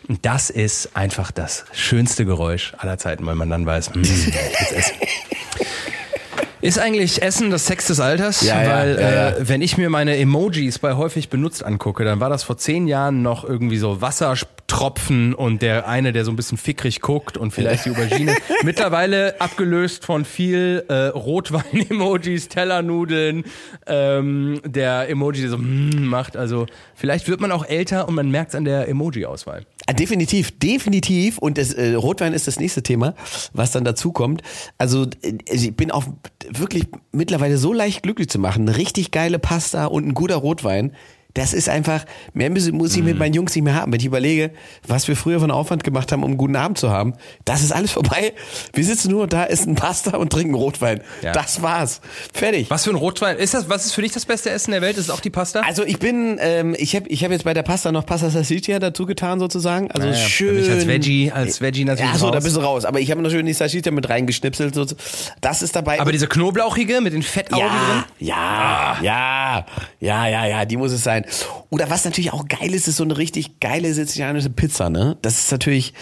Und 0.10 0.26
das 0.26 0.50
ist 0.50 0.98
einfach 0.98 1.32
das 1.32 1.66
schönste 1.72 2.26
Geräusch 2.26 2.74
aller 2.78 2.98
Zeiten, 2.98 3.26
weil 3.26 3.36
man 3.36 3.50
dann 3.50 3.66
weiß, 3.66 3.94
hm, 3.94 4.02
ich 4.02 4.10
will's 4.10 4.72
essen. 4.72 4.96
Ist 6.64 6.80
eigentlich 6.80 7.22
Essen 7.22 7.50
das 7.50 7.66
Sex 7.66 7.88
des 7.88 8.00
Alters? 8.00 8.42
Ja, 8.42 8.56
Weil 8.66 8.96
ja, 8.98 9.12
ja. 9.12 9.30
Äh, 9.32 9.50
wenn 9.50 9.62
ich 9.62 9.78
mir 9.78 9.90
meine 9.90 10.16
Emojis 10.16 10.80
bei 10.80 10.94
häufig 10.94 11.28
benutzt 11.28 11.62
angucke, 11.62 12.06
dann 12.06 12.22
war 12.22 12.30
das 12.30 12.44
vor 12.44 12.58
zehn 12.58 12.88
Jahren 12.88 13.22
noch 13.22 13.44
irgendwie 13.44 13.78
so 13.78 14.00
Wassertropfen 14.00 15.34
und 15.34 15.62
der 15.62 15.90
eine, 15.90 16.14
der 16.14 16.24
so 16.24 16.32
ein 16.32 16.38
bisschen 16.38 16.58
fickrig 16.58 17.02
guckt 17.02 17.36
und 17.36 17.52
vielleicht 17.52 17.84
die 17.84 17.90
Aubergine. 17.90 18.38
Mittlerweile 18.64 19.42
abgelöst 19.42 20.06
von 20.06 20.24
viel 20.24 20.86
äh, 20.88 21.08
Rotwein-Emojis, 21.08 22.48
Tellernudeln, 22.48 23.44
ähm, 23.86 24.62
der 24.64 25.10
Emoji, 25.10 25.42
der 25.42 25.50
so 25.50 25.58
mm, 25.58 26.06
macht. 26.06 26.38
Also 26.38 26.68
vielleicht 26.96 27.28
wird 27.28 27.42
man 27.42 27.52
auch 27.52 27.66
älter 27.66 28.08
und 28.08 28.16
man 28.16 28.32
merkt 28.32 28.52
es 28.52 28.56
an 28.56 28.64
der 28.64 28.88
Emoji-Auswahl. 28.88 29.66
Ah, 29.86 29.94
Definitiv, 29.94 30.58
definitiv. 30.60 31.38
Und 31.38 31.58
das 31.58 31.74
äh, 31.74 31.94
Rotwein 31.94 32.34
ist 32.34 32.48
das 32.48 32.60
nächste 32.60 32.84
Thema, 32.84 33.16
was 33.54 33.72
dann 33.72 33.84
dazu 33.84 34.12
kommt. 34.12 34.42
Also 34.78 35.08
äh, 35.22 35.38
ich 35.50 35.76
bin 35.76 35.92
auch 35.92 36.06
wirklich 36.50 36.86
mittlerweile 37.12 37.58
so 37.58 37.74
leicht 37.74 38.04
glücklich 38.04 38.30
zu 38.30 38.40
machen. 38.40 38.68
Eine 38.68 38.78
richtig 38.78 39.12
geile 39.12 39.40
Pasta 39.40 39.86
und 39.86 40.08
ein 40.08 40.14
guter 40.14 40.36
Rotwein. 40.38 40.94
Das 41.34 41.54
ist 41.54 41.68
einfach, 41.68 42.06
mehr 42.34 42.50
muss, 42.52 42.72
muss 42.72 42.96
ich 42.96 43.02
mit 43.02 43.18
meinen 43.18 43.34
Jungs 43.34 43.56
nicht 43.56 43.64
mehr 43.64 43.76
haben. 43.76 43.92
Wenn 43.92 44.00
ich 44.00 44.06
überlege, 44.06 44.52
was 44.88 45.08
wir 45.08 45.16
früher 45.16 45.40
von 45.40 45.50
Aufwand 45.50 45.84
gemacht 45.84 46.12
haben, 46.12 46.22
um 46.24 46.32
einen 46.32 46.38
guten 46.38 46.56
Abend 46.56 46.78
zu 46.78 46.92
haben, 46.92 47.14
das 47.46 47.64
ist 47.64 47.72
alles 47.72 47.92
vorbei. 47.92 48.34
Wir 48.74 48.84
sitzen 48.84 49.10
nur 49.10 49.26
da, 49.28 49.46
essen 49.46 49.74
Pasta 49.76 50.18
und 50.18 50.32
trinken 50.32 50.54
Rotwein. 50.54 51.02
Ja. 51.24 51.32
Das 51.32 51.62
war's. 51.64 52.02
Fertig. 52.34 52.70
Was 52.70 52.84
für 52.84 52.92
ein 52.92 52.96
Rotwein? 52.98 53.38
Ist 53.38 53.54
das, 53.56 53.68
was 53.68 53.86
ist 53.86 53.94
für 53.94 54.04
dich 54.04 54.12
das 54.12 54.26
beste 54.26 54.52
Essen 54.52 54.72
der 54.72 54.82
Welt? 54.82 54.98
Ist 54.98 55.06
es 55.06 55.10
auch 55.10 55.22
die 55.22 55.32
Pasta? 55.32 55.62
Also 55.62 55.84
ich 55.84 55.98
bin, 55.98 56.38
ähm, 56.40 56.76
ich 56.78 56.96
habe 56.96 57.08
ich 57.10 57.24
hab 57.24 57.32
jetzt 57.32 57.46
bei 57.46 57.54
der 57.56 57.64
Pasta 57.64 57.92
noch 57.92 58.06
Pasta 58.06 58.30
Salsiccia 58.30 58.78
dazu 58.78 59.06
getan 59.08 59.40
sozusagen. 59.40 59.90
Also 59.92 60.08
Ja, 60.08 60.14
ja. 60.14 60.20
schön. 60.20 60.70
Als 60.72 60.88
Veggie, 60.88 61.32
als 61.32 61.62
Veggie 61.62 61.86
natürlich 61.86 62.12
Ja, 62.12 62.18
so, 62.18 62.30
da 62.30 62.40
bist 62.40 62.56
du 62.56 62.60
raus. 62.60 62.86
Aber 62.86 63.00
ich 63.00 63.10
habe 63.10 63.22
noch 63.22 63.32
schön 63.32 63.46
die 63.46 63.54
Salsiccia 63.54 63.92
mit 63.92 64.08
reingeschnipselt. 64.08 64.76
So. 64.76 64.86
Das 65.42 65.62
ist 65.64 65.76
dabei. 65.76 66.00
Aber 66.00 66.12
diese 66.12 66.28
knoblauchige 66.28 67.02
mit 67.02 67.14
den 67.14 67.24
Fettaugen 67.24 67.66
drin? 67.66 68.04
ja, 68.20 68.98
ja, 69.02 69.02
ja, 69.02 69.66
ja, 70.00 70.28
ja, 70.28 70.46
ja, 70.46 70.66
die 70.66 70.78
muss 70.78 70.92
es 70.92 71.04
sein. 71.04 71.23
Oder 71.70 71.90
was 71.90 72.06
natürlich 72.06 72.34
auch 72.34 72.48
geil 72.48 72.74
ist, 72.74 72.88
ist 72.88 72.98
so 72.98 73.04
eine 73.04 73.18
richtig 73.18 73.60
geile 73.60 73.94
sizilianische 73.94 74.50
Pizza, 74.50 74.90
ne? 74.90 75.18
Das 75.22 75.38
ist 75.40 75.52
natürlich 75.52 75.94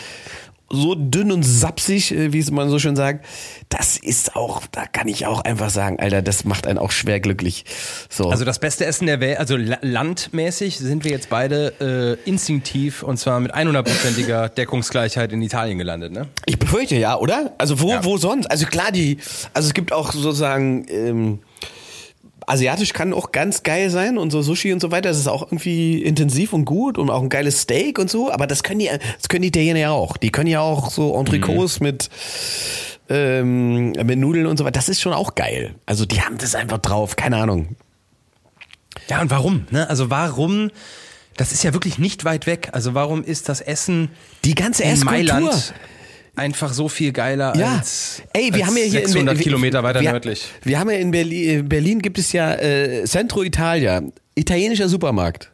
so 0.74 0.96
dünn 0.96 1.34
und 1.34 1.44
sapsig, 1.44 2.14
äh, 2.14 2.32
wie 2.32 2.40
es 2.40 2.50
man 2.50 2.70
so 2.70 2.80
schön 2.80 2.96
sagt. 2.96 3.26
Das 3.68 3.98
ist 3.98 4.38
auch, 4.38 4.62
da 4.72 4.86
kann 4.86 5.10
ich 5.10 5.26
auch 5.26 5.42
einfach 5.42 5.70
sagen, 5.70 6.00
Alter, 6.00 6.22
das 6.22 6.46
macht 6.46 6.66
einen 6.66 6.78
auch 6.80 6.92
schwer 6.92 7.20
glücklich. 7.20 7.66
So. 8.10 8.30
Also 8.30 8.46
das 8.46 8.60
beste 8.60 8.86
Essen 8.86 9.06
der 9.06 9.20
Welt, 9.20 9.38
also 9.38 9.58
la- 9.58 9.80
landmäßig 9.82 10.78
sind 10.78 11.04
wir 11.04 11.12
jetzt 11.12 11.30
beide 11.30 12.18
äh, 12.26 12.30
instinktiv 12.30 13.04
und 13.04 13.18
zwar 13.18 13.42
mit 13.42 13.54
100%iger 13.54 14.48
Deckungsgleichheit 14.58 15.34
in 15.34 15.42
Italien 15.42 15.78
gelandet, 15.78 16.14
ne? 16.14 16.28
Ich 16.46 16.58
befürchte 16.58 16.96
ja, 16.96 17.18
oder? 17.18 17.52
Also 17.58 17.82
wo, 17.82 17.90
Ja. 17.90 18.06
wo 18.06 18.16
sonst? 18.18 18.50
Also 18.50 18.66
klar, 18.66 18.94
die, 18.94 19.18
also 19.54 19.68
es 19.68 19.74
gibt 19.74 19.92
auch 19.92 20.14
sozusagen, 20.14 20.86
ähm, 20.90 21.40
asiatisch 22.52 22.94
kann 22.94 23.14
auch 23.14 23.32
ganz 23.32 23.64
geil 23.64 23.90
sein 23.90 24.18
und 24.18 24.32
so 24.32 24.42
Sushi 24.42 24.74
und 24.74 24.82
so 24.82 24.92
weiter, 24.92 25.10
das 25.10 25.18
ist 25.18 25.28
auch 25.28 25.44
irgendwie 25.44 26.02
intensiv 26.02 26.54
und 26.54 26.66
gut 26.66 26.98
und 26.98 27.10
auch 27.10 27.22
ein 27.22 27.30
geiles 27.30 27.62
Steak 27.62 27.98
und 27.98 28.10
so, 28.10 28.32
aber 28.32 28.46
das 28.46 28.64
können 28.64 28.80
die, 28.80 28.90
das 29.18 29.30
können 29.30 29.44
die 29.44 29.48
Italiener 29.48 29.80
ja 29.80 29.92
auch. 29.92 30.18
Die 30.18 30.32
können 30.32 30.48
ja 30.48 30.62
auch 30.62 30.92
so 30.92 31.18
Entrecots 31.18 31.80
mit, 31.80 32.10
ähm, 33.10 33.92
mit 33.92 34.20
Nudeln 34.20 34.46
und 34.46 34.58
so 34.58 34.66
weiter. 34.66 34.74
Das 34.74 34.90
ist 34.90 35.02
schon 35.02 35.14
auch 35.14 35.36
geil. 35.36 35.76
Also 35.86 36.06
die 36.06 36.22
haben 36.22 36.38
das 36.38 36.56
einfach 36.56 36.80
drauf, 36.80 37.16
keine 37.16 37.38
Ahnung. 37.38 37.76
Ja, 39.10 39.22
und 39.22 39.32
warum? 39.32 39.66
Ne? 39.72 39.90
Also 39.90 40.10
warum, 40.10 40.72
das 41.38 41.52
ist 41.54 41.64
ja 41.64 41.74
wirklich 41.74 41.98
nicht 41.98 42.26
weit 42.26 42.46
weg, 42.46 42.70
also 42.74 42.94
warum 42.94 43.24
ist 43.24 43.50
das 43.50 43.62
Essen 43.62 44.10
Die 44.44 44.56
ganze 44.56 44.84
in 44.84 44.90
Esskultur. 44.90 45.18
Mailand 45.18 45.74
einfach 46.36 46.74
so 46.74 46.88
viel 46.88 47.12
geiler 47.12 47.56
Ja, 47.56 47.78
als, 47.78 48.22
ey, 48.34 48.54
wir 48.54 48.62
als 48.62 48.68
haben 48.68 48.78
ja 48.78 48.84
hier 48.84 48.92
600 49.02 49.36
in, 49.38 49.42
Kilometer 49.44 49.84
weiter 49.84 50.02
wir, 50.02 50.12
nördlich? 50.12 50.48
Wir 50.64 50.80
haben 50.80 50.90
ja 50.90 50.98
in 50.98 51.12
Berlin, 51.12 51.60
in 51.60 51.70
Berlin 51.70 52.00
gibt 52.00 52.18
es 52.18 52.32
ja 52.32 52.54
äh, 52.54 53.04
Centro 53.06 53.44
Italia, 53.44 54.02
italienischer 54.36 54.88
Supermarkt. 54.88 55.52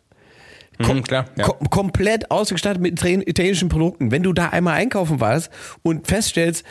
Mhm, 0.80 1.04
klar, 1.04 1.26
ja. 1.36 1.44
Kom 1.46 1.70
komplett 1.70 2.30
ausgestattet 2.30 2.82
mit 2.82 2.94
italien- 2.94 3.24
italienischen 3.26 3.70
Produkten. 3.70 4.12
Wenn 4.12 4.24
du 4.24 4.34
da 4.34 4.50
einmal 4.50 4.76
einkaufen 4.76 5.20
warst 5.20 5.50
und 5.82 6.08
feststellst, 6.08 6.64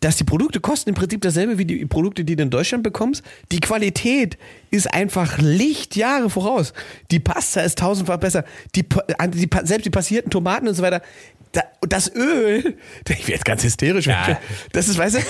dass 0.00 0.16
die 0.16 0.24
Produkte 0.24 0.60
kosten 0.60 0.90
im 0.90 0.94
Prinzip 0.94 1.22
dasselbe 1.22 1.56
wie 1.56 1.64
die 1.64 1.86
Produkte, 1.86 2.26
die 2.26 2.36
du 2.36 2.42
in 2.42 2.50
Deutschland 2.50 2.82
bekommst. 2.82 3.22
Die 3.50 3.60
Qualität 3.60 4.36
ist 4.70 4.92
einfach 4.92 5.38
Lichtjahre 5.38 6.28
voraus. 6.28 6.74
Die 7.10 7.20
Pasta 7.20 7.62
ist 7.62 7.78
tausendfach 7.78 8.18
besser. 8.18 8.44
Die, 8.74 8.82
die, 8.82 9.48
selbst 9.62 9.86
die 9.86 9.90
passierten 9.90 10.30
Tomaten 10.30 10.68
und 10.68 10.74
so 10.74 10.82
weiter. 10.82 11.00
Da, 11.54 11.62
und 11.80 11.92
das 11.92 12.14
Öl, 12.14 12.76
ich 13.08 13.18
werde 13.20 13.32
jetzt 13.32 13.44
ganz 13.46 13.64
hysterisch. 13.64 14.06
Ja. 14.06 14.38
Das 14.72 14.88
ist, 14.88 14.98
weißt 14.98 15.16
du, 15.16 15.20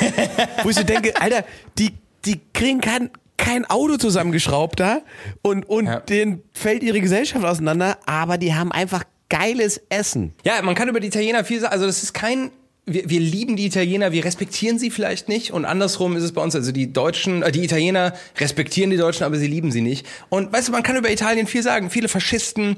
wo 0.65 0.71
ich 0.71 0.77
so 0.77 0.83
denke, 0.83 1.15
Alter, 1.21 1.45
die, 1.79 1.93
die 2.25 2.41
kriegen 2.53 2.81
kein, 2.81 3.11
kein 3.37 3.65
Auto 3.67 3.97
zusammengeschraubt 3.99 4.81
da 4.81 5.03
und, 5.43 5.69
und 5.69 5.87
Ja. 5.87 6.01
denen 6.01 6.43
fällt 6.53 6.83
ihre 6.83 7.01
Gesellschaft 7.01 7.45
auseinander, 7.45 7.99
aber 8.07 8.39
die 8.39 8.55
haben 8.55 8.73
einfach 8.73 9.05
geiles 9.29 9.81
Essen. 9.89 10.33
Ja, 10.45 10.61
man 10.63 10.75
kann 10.75 10.89
über 10.89 11.01
die 11.01 11.09
Italiener 11.09 11.45
viel 11.45 11.61
sagen. 11.61 11.73
Also 11.73 11.87
das 11.87 12.03
ist 12.03 12.13
kein. 12.15 12.51
Wir, 12.87 13.09
wir 13.09 13.19
lieben 13.21 13.57
die 13.57 13.65
Italiener, 13.65 14.13
wir 14.13 14.27
respektieren 14.27 14.79
sie 14.79 14.91
vielleicht 14.91 15.27
nicht. 15.29 15.53
Und 15.53 15.65
andersrum 15.65 16.17
ist 16.17 16.23
es 16.23 16.33
bei 16.33 16.43
uns. 16.43 16.55
Also 16.55 16.71
die 16.71 16.93
Deutschen, 16.93 17.43
äh, 17.43 17.51
die 17.51 17.65
Italiener 17.65 18.13
respektieren 18.39 18.91
die 18.91 18.99
Deutschen, 18.99 19.25
aber 19.25 19.37
sie 19.39 19.47
lieben 19.47 19.73
sie 19.73 19.81
nicht. 19.81 20.07
Und 20.29 20.53
weißt 20.53 20.69
du, 20.69 20.73
man 20.73 20.83
kann 20.83 20.95
über 20.97 21.11
Italien 21.11 21.47
viel 21.47 21.63
sagen. 21.63 21.89
Viele 21.89 22.09
Faschisten, 22.09 22.77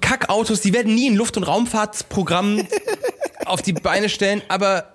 Kackautos, 0.00 0.60
die 0.60 0.72
werden 0.72 0.94
nie 0.94 1.10
ein 1.10 1.16
Luft- 1.16 1.36
und 1.36 1.42
Raumfahrtsprogramm 1.44 2.66
auf 3.46 3.62
die 3.62 3.72
Beine 3.72 4.08
stellen, 4.08 4.42
aber 4.48 4.94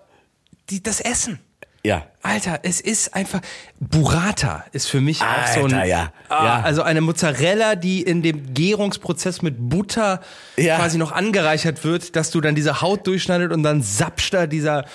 die, 0.69 0.81
das 0.81 0.99
Essen. 0.99 1.39
Ja. 1.85 2.05
Alter, 2.21 2.61
es 2.63 2.79
ist 2.79 3.13
einfach. 3.13 3.41
Burrata 3.81 4.63
ist 4.71 4.87
für 4.87 5.01
mich 5.01 5.21
auch 5.21 5.47
so 5.53 5.65
ein. 5.65 5.73
Alter, 5.73 5.83
ja. 5.83 6.13
Ah, 6.29 6.45
Ja. 6.45 6.61
Also 6.61 6.81
eine 6.81 7.01
Mozzarella, 7.01 7.75
die 7.75 8.01
in 8.01 8.21
dem 8.21 8.53
Gärungsprozess 8.53 9.41
mit 9.41 9.55
Butter 9.69 10.21
Ja. 10.55 10.77
quasi 10.77 10.97
noch 10.97 11.11
angereichert 11.11 11.83
wird, 11.83 12.15
dass 12.15 12.31
du 12.31 12.39
dann 12.39 12.55
diese 12.55 12.79
Haut 12.81 13.05
durchschneidet 13.05 13.51
und 13.51 13.63
dann 13.63 13.81
sapscht 13.81 14.33
da 14.33 14.47
dieser 14.47 14.85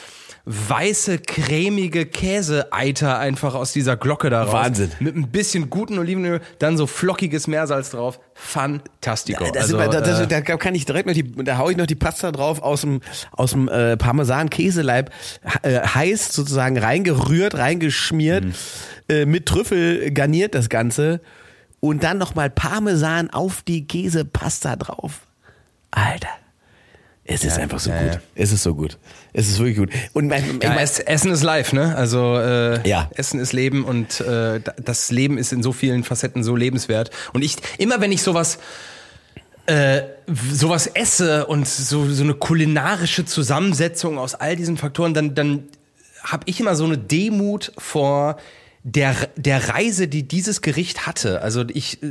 weiße, 0.51 1.19
cremige 1.19 2.07
Käseeiter 2.07 3.19
einfach 3.19 3.55
aus 3.55 3.73
dieser 3.73 3.97
Glocke 3.99 4.31
da 4.31 4.45
raus. 4.45 4.53
Wahnsinn. 4.53 4.91
Mit 4.99 5.15
ein 5.15 5.29
bisschen 5.31 5.69
guten 5.69 5.99
Olivenöl, 5.99 6.41
dann 6.59 6.77
so 6.79 6.87
flockiges 6.87 7.47
Meersalz 7.47 7.91
drauf. 7.91 8.19
Fantastico. 8.35 9.45
Das 9.53 9.65
also, 9.65 9.77
immer- 9.79 9.89
das, 9.89 10.21
äh, 10.21 10.27
da 10.27 10.41
kann 10.41 10.75
ich 10.75 10.87
direkt 10.87 11.07
noch 11.07 11.13
die, 11.15 11.31
da 11.45 11.59
hau 11.59 11.69
ich 11.69 11.77
noch 11.77 11.87
die 11.87 11.95
Pasta 11.97 12.33
drauf 12.33 12.63
aus 12.63 12.81
dem, 12.81 13.01
aus 13.33 13.51
dem 13.51 13.69
äh, 13.69 13.97
Parmesan-Käseleib, 13.99 15.11
äh, 15.63 15.81
heiß 15.81 16.33
sozusagen 16.33 16.79
reingerührt, 16.79 17.55
reingeschmiert, 17.57 18.45
Mhm. 18.45 18.55
äh, 19.09 19.27
mit 19.27 19.47
Trüffel 19.47 20.11
garniert 20.13 20.55
das 20.55 20.69
Ganze 20.71 21.21
und 21.81 22.03
dann 22.05 22.17
nochmal 22.19 22.49
Parmesan 22.49 23.29
auf 23.31 23.63
die 23.63 23.87
Käsepasta 23.87 24.77
drauf. 24.77 25.21
Alter. 25.91 26.29
Es 27.31 27.45
ist 27.45 27.59
einfach 27.59 27.79
so 27.79 27.91
ja, 27.91 28.03
gut. 28.03 28.13
ja. 28.15 28.21
Es 28.35 28.53
ist 28.53 28.63
so 28.63 28.75
gut. 28.75 28.97
Es 29.35 29.49
ist 29.49 29.59
wirklich 29.59 29.77
gut. 29.77 29.91
Und 30.15 30.29
mein, 30.29 30.43
ich 30.57 30.63
Ja, 30.65 30.71
mein, 30.71 30.79
es, 30.79 30.99
Essen 30.99 31.31
ist 31.31 31.43
live, 31.43 31.75
ne? 31.75 31.95
Also 31.95 32.39
äh, 32.39 32.89
Ja. 32.89 33.11
Essen 33.15 33.39
ist 33.39 33.53
Leben 33.53 33.85
und 33.85 34.21
äh, 34.21 34.61
da- 34.61 34.75
das 34.83 35.11
Leben 35.11 35.37
ist 35.37 35.53
in 35.53 35.63
so 35.63 35.73
vielen 35.73 36.05
Facetten 36.05 36.43
so 36.43 36.57
lebenswert. 36.57 37.11
Und 37.35 37.43
ich, 37.45 37.57
immer 37.77 38.01
wenn 38.01 38.13
ich 38.13 38.23
sowas 38.23 38.59
äh, 39.67 40.03
sowas 40.51 40.87
esse 40.87 41.45
und 41.47 41.69
so, 41.69 42.09
so 42.11 42.23
eine 42.23 42.33
kulinarische 42.35 43.27
Zusammensetzung 43.27 44.17
aus 44.19 44.35
all 44.35 44.57
diesen 44.57 44.79
Faktoren, 44.79 45.13
dann, 45.13 45.35
dann 45.35 45.65
habe 46.25 46.45
ich 46.47 46.59
immer 46.61 46.75
so 46.77 46.85
eine 46.87 46.97
Demut 46.97 47.73
vor 47.77 48.39
der, 48.95 49.15
der 49.37 49.69
Reise, 49.69 50.09
die 50.09 50.27
dieses 50.27 50.63
Gericht 50.63 51.07
hatte. 51.07 51.43
Also 51.43 51.65
ich 51.69 52.03
äh, 52.03 52.07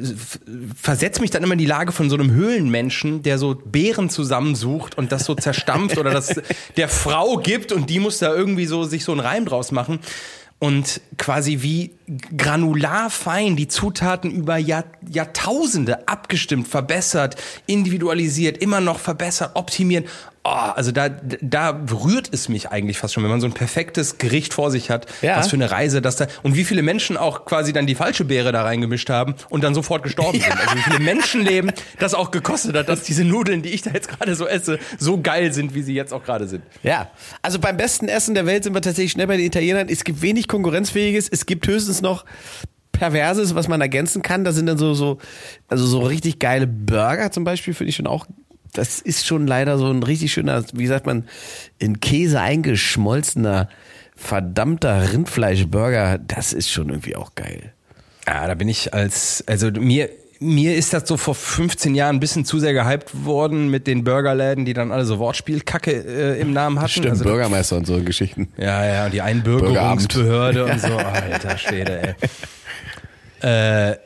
versetze 0.79 1.21
mich 1.21 1.31
dann 1.31 1.43
immer 1.43 1.53
in 1.53 1.59
die 1.59 1.65
Lage 1.65 1.91
von 1.91 2.09
so 2.09 2.15
einem 2.15 2.31
Höhlenmenschen, 2.31 3.23
der 3.23 3.39
so 3.39 3.55
Beeren 3.55 4.09
zusammensucht 4.09 4.97
und 4.97 5.11
das 5.11 5.25
so 5.25 5.33
zerstampft 5.33 5.97
oder 5.97 6.11
das 6.11 6.35
der 6.77 6.87
Frau 6.87 7.37
gibt 7.37 7.71
und 7.71 7.89
die 7.89 7.99
muss 7.99 8.19
da 8.19 8.33
irgendwie 8.33 8.67
so 8.67 8.83
sich 8.83 9.03
so 9.03 9.11
einen 9.11 9.21
Reim 9.21 9.45
draus 9.45 9.71
machen. 9.71 9.99
Und 10.59 11.01
quasi 11.17 11.59
wie 11.61 11.91
granular 12.35 13.11
fein 13.11 13.55
die 13.55 13.67
Zutaten 13.67 14.31
über 14.31 14.57
Jahr, 14.57 14.85
Jahrtausende 15.07 16.07
abgestimmt, 16.07 16.67
verbessert, 16.67 17.35
individualisiert, 17.67 18.57
immer 18.57 18.81
noch 18.81 18.99
verbessert, 18.99 19.51
optimieren. 19.53 20.05
Oh, 20.49 20.71
also 20.75 20.93
da, 20.93 21.09
da 21.09 21.77
rührt 21.91 22.29
es 22.31 22.47
mich 22.47 22.69
eigentlich 22.69 22.99
fast 22.99 23.13
schon, 23.13 23.21
wenn 23.23 23.29
man 23.29 23.41
so 23.41 23.47
ein 23.47 23.53
perfektes 23.53 24.17
Gericht 24.17 24.53
vor 24.53 24.71
sich 24.71 24.89
hat. 24.89 25.05
Ja. 25.21 25.35
Was 25.35 25.49
für 25.49 25.57
eine 25.57 25.71
Reise 25.71 26.01
das 26.01 26.15
da. 26.15 26.27
Und 26.41 26.55
wie 26.55 26.63
viele 26.63 26.83
Menschen 26.83 27.17
auch 27.17 27.43
quasi 27.43 27.73
dann 27.73 27.85
die 27.85 27.95
falsche 27.95 28.23
Beere 28.23 28.53
da 28.53 28.63
reingemischt 28.63 29.09
haben 29.09 29.35
und 29.49 29.65
dann 29.65 29.75
sofort 29.75 30.03
gestorben 30.03 30.39
sind. 30.39 30.57
Also 30.57 30.77
wie 30.77 30.81
viele 30.83 30.99
Menschenleben 30.99 31.73
das 31.99 32.13
auch 32.13 32.31
gekostet 32.31 32.77
hat, 32.77 32.87
dass 32.87 33.03
diese 33.03 33.25
Nudeln, 33.25 33.61
die 33.61 33.71
ich 33.71 33.81
da 33.81 33.91
jetzt 33.91 34.07
gerade 34.07 34.35
so 34.35 34.47
esse, 34.47 34.79
so 34.97 35.19
geil 35.19 35.51
sind, 35.51 35.73
wie 35.73 35.81
sie 35.81 35.93
jetzt 35.93 36.13
auch 36.13 36.23
gerade 36.23 36.47
sind. 36.47 36.63
Ja, 36.81 37.11
also 37.41 37.59
beim 37.59 37.75
besten 37.75 38.07
Essen 38.07 38.33
der 38.33 38.45
Welt 38.45 38.63
sind 38.63 38.73
wir 38.73 38.81
tatsächlich 38.81 39.11
schnell 39.11 39.27
bei 39.27 39.35
den 39.35 39.45
Italienern. 39.45 39.89
Es 39.89 40.05
gibt 40.05 40.21
wenig 40.21 40.47
Konkurrenzfähiges. 40.47 41.27
Es 41.27 41.45
gibt 41.45 41.67
höchstens 41.67 42.01
noch 42.01 42.23
Perverses, 42.93 43.53
was 43.53 43.67
man 43.67 43.81
ergänzen 43.81 44.21
kann. 44.21 44.45
Da 44.45 44.53
sind 44.53 44.65
dann 44.65 44.77
so, 44.77 44.93
so, 44.93 45.17
also 45.67 45.85
so 45.85 45.99
richtig 45.99 46.39
geile 46.39 46.67
Burger 46.67 47.31
zum 47.33 47.43
Beispiel, 47.43 47.73
finde 47.73 47.89
ich 47.89 47.97
schon 47.97 48.07
auch 48.07 48.25
das 48.77 48.99
ist 49.01 49.25
schon 49.25 49.47
leider 49.47 49.77
so 49.77 49.89
ein 49.89 50.03
richtig 50.03 50.33
schöner, 50.33 50.63
wie 50.73 50.87
sagt 50.87 51.05
man, 51.05 51.25
in 51.79 51.99
Käse 51.99 52.39
eingeschmolzener, 52.39 53.69
verdammter 54.15 55.11
Rindfleischburger. 55.13 56.19
Das 56.19 56.53
ist 56.53 56.69
schon 56.69 56.89
irgendwie 56.89 57.15
auch 57.15 57.33
geil. 57.35 57.73
Ja, 58.27 58.45
da 58.47 58.53
bin 58.55 58.67
ich 58.69 58.93
als, 58.93 59.43
also 59.47 59.71
mir, 59.71 60.09
mir 60.39 60.75
ist 60.75 60.93
das 60.93 61.07
so 61.07 61.17
vor 61.17 61.33
15 61.33 61.95
Jahren 61.95 62.17
ein 62.17 62.19
bisschen 62.19 62.45
zu 62.45 62.59
sehr 62.59 62.73
gehypt 62.73 63.25
worden 63.25 63.69
mit 63.69 63.87
den 63.87 64.03
Burgerläden, 64.03 64.65
die 64.65 64.73
dann 64.73 64.91
alle 64.91 65.05
so 65.05 65.17
Wortspielkacke 65.17 65.91
äh, 65.91 66.39
im 66.41 66.53
Namen 66.53 66.77
hatten. 66.79 66.89
Stimmt, 66.89 67.09
Also, 67.09 67.23
Bürgermeister 67.23 67.77
und 67.77 67.87
so 67.87 68.01
Geschichten. 68.03 68.49
Ja, 68.57 68.85
ja, 68.85 69.05
und 69.05 69.13
die 69.13 69.21
Einbürgerungsbehörde 69.21 70.65
und 70.65 70.79
so. 70.81 70.97
Alter 70.97 71.57
Schwede, 71.57 72.09
ey. 72.09 72.15
Äh, 73.39 73.97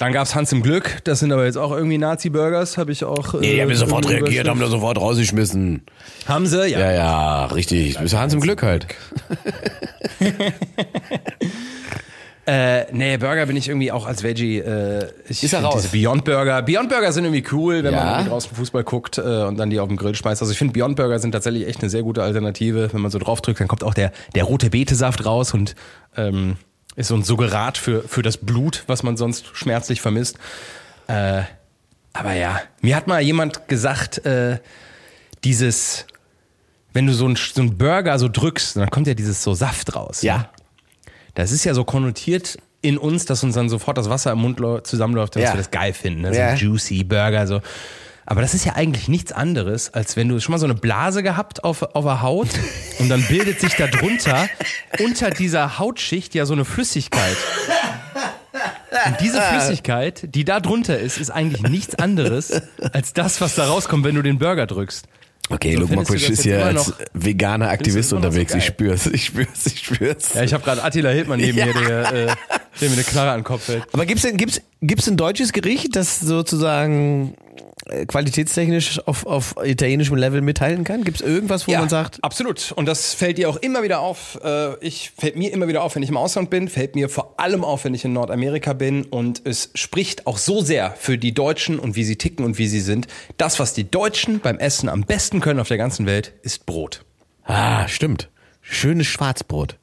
dann 0.00 0.12
gab's 0.14 0.34
Hans 0.34 0.50
im 0.50 0.62
Glück, 0.62 1.00
das 1.04 1.18
sind 1.20 1.30
aber 1.30 1.44
jetzt 1.44 1.58
auch 1.58 1.72
irgendwie 1.72 1.98
Nazi-Burgers, 1.98 2.78
habe 2.78 2.90
ich 2.90 3.04
auch. 3.04 3.34
Nee, 3.34 3.56
die 3.56 3.60
haben 3.62 3.70
äh, 3.70 3.74
sofort 3.74 4.06
irgendwie 4.06 4.24
reagiert, 4.24 4.48
haben 4.48 4.58
da 4.58 4.68
sofort 4.68 4.98
rausgeschmissen. 4.98 5.82
Haben 6.26 6.46
sie? 6.46 6.68
Ja. 6.68 6.80
Ja, 6.80 6.92
ja, 6.92 7.44
richtig. 7.46 7.98
Bist 7.98 8.14
du 8.14 8.18
Hans 8.18 8.32
im 8.32 8.40
Glück 8.40 8.62
halt. 8.62 8.86
Äh, 12.46 12.86
nee, 12.92 13.16
Burger 13.16 13.46
bin 13.46 13.54
ich 13.56 13.68
irgendwie 13.68 13.92
auch 13.92 14.06
als 14.06 14.24
Veggie. 14.24 14.58
Äh, 14.58 15.08
ich 15.28 15.44
Ist 15.44 15.52
er 15.52 15.62
raus? 15.62 15.82
Diese 15.82 15.88
Beyond 15.96 16.24
Burger. 16.24 16.62
Beyond 16.62 16.88
Burger 16.88 17.12
sind 17.12 17.24
irgendwie 17.24 17.44
cool, 17.52 17.84
wenn 17.84 17.92
Ja. 17.92 18.00
man 18.02 18.08
irgendwie 18.14 18.30
draußen 18.30 18.56
Fußball 18.56 18.82
guckt 18.82 19.18
äh, 19.18 19.20
und 19.44 19.56
dann 19.56 19.70
die 19.70 19.78
auf 19.78 19.86
dem 19.86 19.96
Grill 19.96 20.16
schmeißt. 20.16 20.40
Also 20.40 20.50
ich 20.50 20.58
finde 20.58 20.72
Beyond 20.72 20.96
Burger 20.96 21.18
sind 21.20 21.30
tatsächlich 21.32 21.68
echt 21.68 21.80
eine 21.80 21.90
sehr 21.90 22.02
gute 22.02 22.22
Alternative. 22.24 22.92
Wenn 22.92 23.02
man 23.02 23.10
so 23.12 23.18
draufdrückt, 23.20 23.60
dann 23.60 23.68
kommt 23.68 23.84
auch 23.84 23.94
der, 23.94 24.10
der 24.34 24.44
rote 24.44 24.70
Betesaft 24.70 25.24
raus 25.26 25.54
und 25.54 25.76
ähm, 26.16 26.56
ist 27.00 27.08
so 27.08 27.14
ein 27.16 27.22
Suggerat 27.24 27.78
für, 27.78 28.02
für 28.06 28.22
das 28.22 28.36
Blut, 28.36 28.84
was 28.86 29.02
man 29.02 29.16
sonst 29.16 29.46
schmerzlich 29.56 30.00
vermisst. 30.00 30.38
Äh, 31.08 31.42
aber 32.12 32.32
ja, 32.34 32.60
mir 32.80 32.96
hat 32.96 33.06
mal 33.06 33.20
jemand 33.20 33.68
gesagt, 33.68 34.24
äh, 34.24 34.58
dieses, 35.44 36.06
wenn 36.92 37.06
du 37.06 37.12
so 37.14 37.24
einen 37.26 37.36
so 37.36 37.60
einen 37.60 37.78
Burger 37.78 38.18
so 38.18 38.28
drückst, 38.28 38.76
dann 38.76 38.90
kommt 38.90 39.06
ja 39.06 39.14
dieses 39.14 39.42
so 39.42 39.54
Saft 39.54 39.94
raus. 39.96 40.22
ne? 40.22 40.28
Ja. 40.28 40.50
Das 41.34 41.52
ist 41.52 41.64
ja 41.64 41.74
so 41.74 41.84
konnotiert 41.84 42.58
in 42.82 42.98
uns, 42.98 43.24
dass 43.26 43.44
uns 43.44 43.54
dann 43.54 43.68
sofort 43.68 43.98
das 43.98 44.08
Wasser 44.10 44.32
im 44.32 44.38
Mund 44.38 44.60
zusammenläuft, 44.86 45.36
dass 45.36 45.42
Ja. 45.42 45.52
wir 45.52 45.58
das 45.58 45.70
geil 45.70 45.92
finden. 45.92 46.22
Ne? 46.22 46.32
So 46.34 46.40
Ja. 46.40 46.54
juicy 46.54 47.04
Burger, 47.04 47.46
so. 47.46 47.60
Aber 48.30 48.42
das 48.42 48.54
ist 48.54 48.64
ja 48.64 48.76
eigentlich 48.76 49.08
nichts 49.08 49.32
anderes, 49.32 49.92
als 49.92 50.14
wenn 50.14 50.28
du 50.28 50.38
schon 50.38 50.52
mal 50.52 50.58
so 50.58 50.64
eine 50.64 50.76
Blase 50.76 51.24
gehabt 51.24 51.64
auf, 51.64 51.82
auf 51.82 52.04
der 52.04 52.22
Haut 52.22 52.46
und 53.00 53.08
dann 53.08 53.22
bildet 53.22 53.58
sich 53.58 53.74
da 53.74 53.88
drunter 53.88 54.48
unter 55.00 55.30
dieser 55.30 55.80
Hautschicht 55.80 56.36
ja 56.36 56.46
so 56.46 56.52
eine 56.52 56.64
Flüssigkeit. 56.64 57.36
Und 59.06 59.20
diese 59.20 59.42
Flüssigkeit, 59.42 60.32
die 60.32 60.44
da 60.44 60.60
drunter 60.60 60.96
ist, 60.96 61.18
ist 61.18 61.30
eigentlich 61.30 61.62
nichts 61.62 61.96
anderes 61.96 62.62
als 62.92 63.14
das, 63.14 63.40
was 63.40 63.56
da 63.56 63.64
rauskommt, 63.64 64.04
wenn 64.04 64.14
du 64.14 64.22
den 64.22 64.38
Burger 64.38 64.68
drückst. 64.68 65.06
Okay, 65.48 65.74
So 65.74 65.80
Luke 65.80 65.94
Mokusch 65.96 66.28
ist 66.30 66.46
immer 66.46 66.66
als 66.66 66.92
veganer 67.12 67.70
Aktivist 67.70 68.12
noch 68.12 68.20
so 68.20 68.26
unterwegs. 68.28 68.54
ich 68.54 68.64
spür's, 68.64 69.06
ich 69.06 69.24
spür's, 69.24 69.66
ich 69.66 69.80
spür's. 69.80 70.34
Ja, 70.34 70.44
ich 70.44 70.54
habe 70.54 70.62
gerade 70.62 70.84
Attila 70.84 71.10
Hildmann 71.10 71.40
neben 71.40 71.56
mir, 71.56 71.74
der, 71.74 72.12
äh, 72.12 72.26
der 72.80 72.88
mir 72.88 72.94
eine 72.94 73.02
Knarre 73.02 73.30
an 73.32 73.40
den 73.40 73.44
Kopf 73.44 73.66
hält. 73.66 73.82
Aber 73.92 74.06
gibt's 74.06 74.22
denn, 74.22 74.36
gibt's, 74.36 74.60
gibt's 74.80 75.08
ein 75.08 75.16
deutsches 75.16 75.52
Gericht, 75.52 75.96
das 75.96 76.20
sozusagen 76.20 77.34
qualitätstechnisch 78.06 79.00
auf, 79.06 79.26
auf 79.26 79.54
italienischem 79.62 80.16
Level 80.16 80.40
mithalten 80.40 80.84
kann? 80.84 81.04
Gibt's 81.04 81.20
irgendwas, 81.20 81.66
wo 81.66 81.72
man 81.72 81.88
sagt, 81.88 82.22
absolut. 82.22 82.72
Und 82.72 82.86
das 82.86 83.14
fällt 83.14 83.38
dir 83.38 83.48
auch 83.48 83.56
immer 83.56 83.82
wieder 83.82 84.00
auf. 84.00 84.38
Äh, 84.44 84.76
Ich 84.80 85.10
fällt 85.16 85.36
mir 85.36 85.52
immer 85.52 85.68
wieder 85.68 85.82
auf, 85.82 85.94
wenn 85.96 86.02
ich 86.02 86.08
im 86.08 86.16
Ausland 86.16 86.50
bin, 86.50 86.68
fällt 86.68 86.94
mir 86.94 87.08
vor 87.08 87.34
allem 87.40 87.64
auf, 87.64 87.84
wenn 87.84 87.94
ich 87.94 88.04
in 88.04 88.12
Nordamerika 88.12 88.72
bin. 88.72 89.04
Und 89.04 89.42
es 89.44 89.70
spricht 89.74 90.26
auch 90.26 90.38
so 90.38 90.60
sehr 90.62 90.92
für 90.98 91.18
die 91.18 91.32
Deutschen 91.34 91.78
und 91.78 91.96
wie 91.96 92.04
sie 92.04 92.16
ticken 92.16 92.44
und 92.44 92.58
wie 92.58 92.66
sie 92.68 92.80
sind. 92.80 93.06
Das, 93.36 93.58
was 93.58 93.74
die 93.74 93.90
Deutschen 93.90 94.40
beim 94.40 94.58
Essen 94.58 94.88
am 94.88 95.02
besten 95.02 95.40
können 95.40 95.60
auf 95.60 95.68
der 95.68 95.78
ganzen 95.78 96.06
Welt, 96.06 96.32
ist 96.42 96.66
Brot. 96.66 97.04
ah, 97.44 97.88
stimmt, 97.88 98.28
schönes 98.60 99.06
Schwarzbrot. 99.08 99.76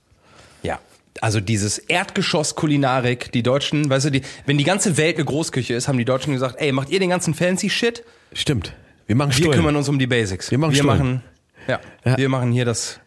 Also 1.21 1.39
dieses 1.39 1.77
Erdgeschoss-Kulinarik, 1.79 3.31
die 3.31 3.43
Deutschen, 3.43 3.89
weißt 3.89 4.05
du, 4.07 4.11
die, 4.11 4.21
wenn 4.45 4.57
die 4.57 4.63
ganze 4.63 4.97
Welt 4.97 5.15
eine 5.17 5.25
Großküche 5.25 5.73
ist, 5.73 5.87
haben 5.87 5.97
die 5.97 6.05
Deutschen 6.05 6.33
gesagt, 6.33 6.55
ey, 6.59 6.71
macht 6.71 6.89
ihr 6.89 6.99
den 6.99 7.09
ganzen 7.09 7.33
fancy 7.33 7.69
Shit? 7.69 8.03
Stimmt. 8.33 8.73
Wir 9.07 9.15
machen 9.15 9.29
Wir 9.31 9.35
Stullen. 9.37 9.51
kümmern 9.53 9.75
uns 9.75 9.89
um 9.89 9.99
die 9.99 10.07
Basics. 10.07 10.51
Wir 10.51 10.57
machen 10.57 10.71
wir 10.73 10.77
Stullen. 10.83 10.97
machen, 10.97 11.23
ja, 11.67 11.79
Ja. 12.05 12.17
wir 12.17 12.29
machen 12.29 12.51
hier 12.51 12.65
das 12.65 12.99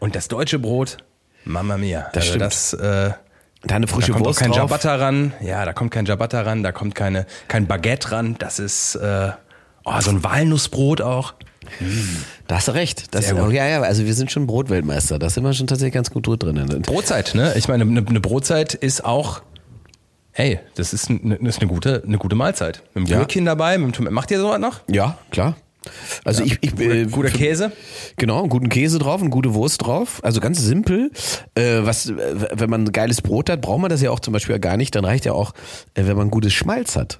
und 0.00 0.14
das 0.14 0.28
deutsche 0.28 0.58
Brot. 0.58 0.96
Mama 1.44 1.76
mia. 1.76 2.08
Das 2.12 2.24
also 2.24 2.28
stimmt. 2.28 2.42
das 2.42 2.72
äh, 2.74 3.12
Da 3.64 3.74
eine 3.76 3.86
da 3.86 3.92
frische 3.92 4.12
kommt 4.12 4.24
Wurst 4.26 4.38
kein 4.40 4.50
drauf. 4.50 4.68
Ciabatta 4.70 4.94
ran. 4.96 5.32
Ja, 5.40 5.64
da 5.64 5.72
kommt 5.72 5.90
kein 5.92 6.06
Ciabatta 6.06 6.40
ran, 6.42 6.62
da 6.62 6.72
kommt 6.72 6.94
keine 6.94 7.26
kein 7.48 7.66
Baguette 7.66 8.12
ran. 8.12 8.36
Das 8.38 8.58
ist 8.58 8.94
äh, 8.96 9.30
oh, 9.84 10.00
so 10.00 10.10
ein 10.10 10.24
Walnussbrot 10.24 11.00
auch. 11.02 11.34
Da 12.48 12.56
hast 12.56 12.68
du 12.68 12.72
recht. 12.72 13.14
Das, 13.14 13.30
ja, 13.30 13.48
ja, 13.50 13.80
also 13.80 14.04
wir 14.04 14.12
sind 14.12 14.30
schon 14.30 14.46
Brotweltmeister. 14.46 15.18
Da 15.18 15.30
sind 15.30 15.42
wir 15.44 15.54
schon 15.54 15.68
tatsächlich 15.68 15.94
ganz 15.94 16.10
gut 16.10 16.26
drin. 16.26 16.82
Brotzeit, 16.82 17.34
ne? 17.34 17.54
Ich 17.56 17.66
meine, 17.68 17.84
eine, 17.84 18.04
eine 18.06 18.20
Brotzeit 18.20 18.74
ist 18.74 19.04
auch 19.04 19.42
Hey, 20.34 20.60
das 20.76 20.94
ist, 20.94 21.10
eine, 21.10 21.36
das 21.36 21.56
ist 21.56 21.60
eine 21.60 21.70
gute, 21.70 22.02
eine 22.06 22.16
gute 22.16 22.34
Mahlzeit. 22.34 22.82
Mit 22.94 23.08
Ja. 23.08 23.18
Gürkchen 23.18 23.44
dabei, 23.44 23.76
mit 23.76 23.98
dem, 23.98 24.12
macht 24.12 24.30
ihr 24.30 24.40
sowas 24.40 24.58
noch? 24.58 24.80
Ja, 24.90 25.18
klar. 25.30 25.56
Also 26.24 26.42
ich, 26.42 26.58
ich 26.62 26.78
äh, 26.80 27.04
Guter 27.06 27.28
Käse? 27.28 27.72
Genau, 28.16 28.40
einen 28.40 28.48
guten 28.48 28.68
Käse 28.68 28.98
drauf, 28.98 29.20
eine 29.20 29.30
gute 29.30 29.52
Wurst 29.52 29.84
drauf. 29.84 30.20
Also 30.22 30.40
ganz 30.40 30.60
simpel. 30.60 31.10
Äh, 31.54 31.80
was, 31.82 32.08
äh, 32.08 32.14
wenn 32.52 32.70
man 32.70 32.84
ein 32.84 32.92
geiles 32.92 33.20
Brot 33.20 33.50
hat, 33.50 33.60
braucht 33.60 33.80
man 33.80 33.90
das 33.90 34.00
ja 34.00 34.10
auch 34.10 34.20
zum 34.20 34.32
Beispiel 34.32 34.58
gar 34.58 34.76
nicht. 34.76 34.94
Dann 34.94 35.04
reicht 35.04 35.26
ja 35.26 35.32
auch, 35.32 35.52
äh, 35.94 36.06
wenn 36.06 36.16
man 36.16 36.30
gutes 36.30 36.54
Schmalz 36.54 36.96
hat. 36.96 37.18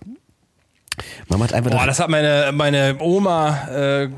Man 1.29 1.39
macht 1.39 1.53
einfach 1.53 1.71
Boah, 1.71 1.87
das 1.87 2.01
hat 2.01 2.09
meine, 2.09 2.51
meine 2.55 2.97
Oma 3.01 3.69
äh, 3.69 4.09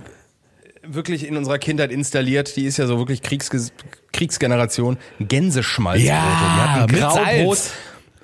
wirklich 0.86 1.26
in 1.26 1.36
unserer 1.36 1.58
Kindheit 1.58 1.90
installiert. 1.90 2.56
Die 2.56 2.64
ist 2.64 2.76
ja 2.76 2.86
so 2.86 2.98
wirklich 2.98 3.22
Kriegs 3.22 3.50
Kriegsgeneration. 4.12 4.98
Gänseschmalz. 5.20 6.02
Ja, 6.02 6.14
Die 6.14 6.60
hat 6.60 6.80
ein 6.80 6.90
mit 6.90 7.00
Graubrot. 7.00 7.56
Salz. 7.58 7.72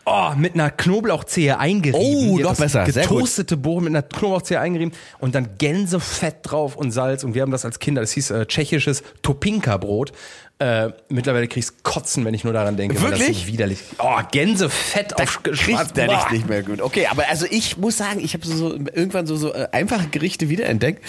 Oh, 0.07 0.31
mit 0.35 0.55
einer 0.55 0.71
Knoblauchzehe 0.71 1.59
eingerieben. 1.59 2.31
Oh, 2.31 2.39
noch 2.39 2.57
besser. 2.57 2.85
Getoastete 2.85 3.57
Bohnen 3.57 3.85
mit 3.85 3.95
einer 3.95 4.03
Knoblauchzehe 4.03 4.59
eingerieben 4.59 4.95
und 5.19 5.35
dann 5.35 5.51
Gänsefett 5.59 6.39
drauf 6.43 6.75
und 6.75 6.91
Salz. 6.91 7.23
Und 7.23 7.35
wir 7.35 7.43
haben 7.43 7.53
das 7.53 7.65
als 7.65 7.79
Kinder, 7.79 8.01
das 8.01 8.13
hieß 8.13 8.31
äh, 8.31 8.47
tschechisches 8.47 9.03
Topinka-Brot. 9.23 10.13
Äh, 10.61 10.93
mittlerweile 11.09 11.49
kriegst 11.49 11.83
Kotzen, 11.85 12.27
wenn 12.27 12.35
ich 12.35 12.45
nur 12.45 12.53
daran 12.53 12.77
denke. 12.77 13.01
weil 13.01 13.13
Das 13.13 13.21
Wirklich? 13.21 13.45
so 13.45 13.47
widerlich. 13.47 13.79
Oh, 13.99 14.19
Gänsefett 14.31 15.19
auf 15.19 15.43
kriegt 15.43 15.57
schwarz. 15.57 15.95
der 15.95 16.09
nicht, 16.09 16.33
nicht 16.33 16.49
mehr 16.51 16.63
gut. 16.63 16.83
Okay, 16.83 17.07
aber 17.07 17.27
also 17.31 17.47
ich 17.49 17.79
muss 17.79 17.97
sagen, 17.97 18.21
ich 18.21 18.35
habe 18.35 18.47
so, 18.47 18.55
so 18.55 18.75
irgendwann 18.75 19.27
so, 19.27 19.37
so 19.37 19.55
äh, 19.55 19.69
einfache 19.73 20.09
Gerichte 20.09 20.51
wiederentdeckt. 20.51 21.03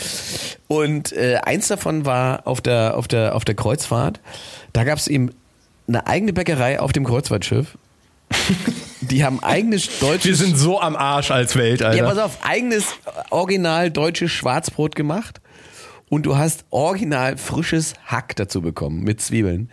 Und 0.69 1.11
äh, 1.11 1.39
eins 1.43 1.67
davon 1.67 2.05
war 2.05 2.47
auf 2.47 2.61
der, 2.61 2.95
auf 2.95 3.09
der, 3.09 3.35
auf 3.35 3.43
der 3.43 3.55
Kreuzfahrt. 3.55 4.21
Da 4.71 4.85
gab 4.85 4.97
es 4.97 5.09
eben 5.09 5.31
eine 5.85 6.07
eigene 6.07 6.31
Bäckerei 6.31 6.79
auf 6.79 6.93
dem 6.93 7.03
Kreuzfahrtschiff. 7.03 7.77
Die 9.01 9.25
haben 9.25 9.43
eigenes 9.43 9.99
deutsches. 9.99 10.23
Wir 10.23 10.35
sind 10.37 10.57
so 10.57 10.79
am 10.79 10.95
Arsch 10.95 11.29
als 11.29 11.57
Welt, 11.57 11.83
Alter. 11.83 11.97
Ja, 11.97 12.05
pass 12.05 12.19
auf, 12.19 12.37
eigenes 12.45 12.85
äh, 12.85 13.09
original 13.31 13.91
deutsches 13.91 14.31
Schwarzbrot 14.31 14.95
gemacht 14.95 15.41
und 16.11 16.25
du 16.25 16.37
hast 16.37 16.65
original 16.71 17.37
frisches 17.37 17.93
Hack 18.05 18.35
dazu 18.35 18.61
bekommen 18.61 19.01
mit 19.01 19.21
Zwiebeln. 19.21 19.69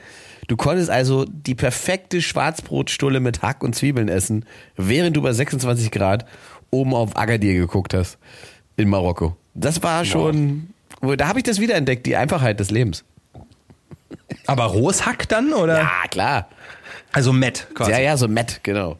Du 0.46 0.56
konntest 0.56 0.88
also 0.88 1.24
die 1.24 1.56
perfekte 1.56 2.22
Schwarzbrotstulle 2.22 3.18
mit 3.18 3.42
Hack 3.42 3.64
und 3.64 3.74
Zwiebeln 3.74 4.08
essen, 4.08 4.46
während 4.76 5.16
du 5.16 5.22
bei 5.22 5.32
26 5.32 5.90
Grad 5.90 6.26
oben 6.70 6.94
auf 6.94 7.16
Agadir 7.16 7.54
geguckt 7.54 7.92
hast 7.92 8.18
in 8.76 8.88
Marokko. 8.88 9.36
Das 9.54 9.82
war 9.82 10.04
schon, 10.04 10.68
da 11.02 11.26
habe 11.26 11.40
ich 11.40 11.44
das 11.44 11.58
wiederentdeckt, 11.58 12.06
die 12.06 12.14
Einfachheit 12.14 12.60
des 12.60 12.70
Lebens. 12.70 13.02
Aber 14.46 14.66
rohes 14.66 15.04
Hack 15.06 15.28
dann, 15.28 15.52
oder? 15.52 15.78
Ja, 15.78 15.90
klar. 16.08 16.48
Also 17.10 17.32
Met 17.32 17.66
quasi. 17.74 17.90
Ja, 17.90 17.98
ja, 17.98 18.16
so 18.16 18.28
Matt, 18.28 18.60
genau. 18.62 18.96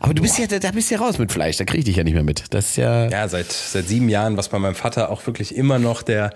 Aber 0.00 0.14
du 0.14 0.22
bist 0.22 0.38
ja, 0.38 0.46
da 0.46 0.70
bist 0.70 0.90
ja 0.90 0.98
raus 0.98 1.18
mit 1.18 1.30
Fleisch, 1.32 1.58
da 1.58 1.64
krieg 1.64 1.80
ich 1.80 1.84
dich 1.84 1.96
ja 1.96 2.04
nicht 2.04 2.14
mehr 2.14 2.22
mit. 2.22 2.44
Das 2.54 2.70
ist 2.70 2.76
ja, 2.76 3.08
Ja, 3.10 3.28
seit, 3.28 3.52
seit 3.52 3.86
sieben 3.88 4.08
Jahren, 4.08 4.38
was 4.38 4.48
bei 4.48 4.58
meinem 4.58 4.76
Vater 4.76 5.10
auch 5.10 5.26
wirklich 5.26 5.54
immer 5.54 5.78
noch 5.78 6.02
der, 6.02 6.30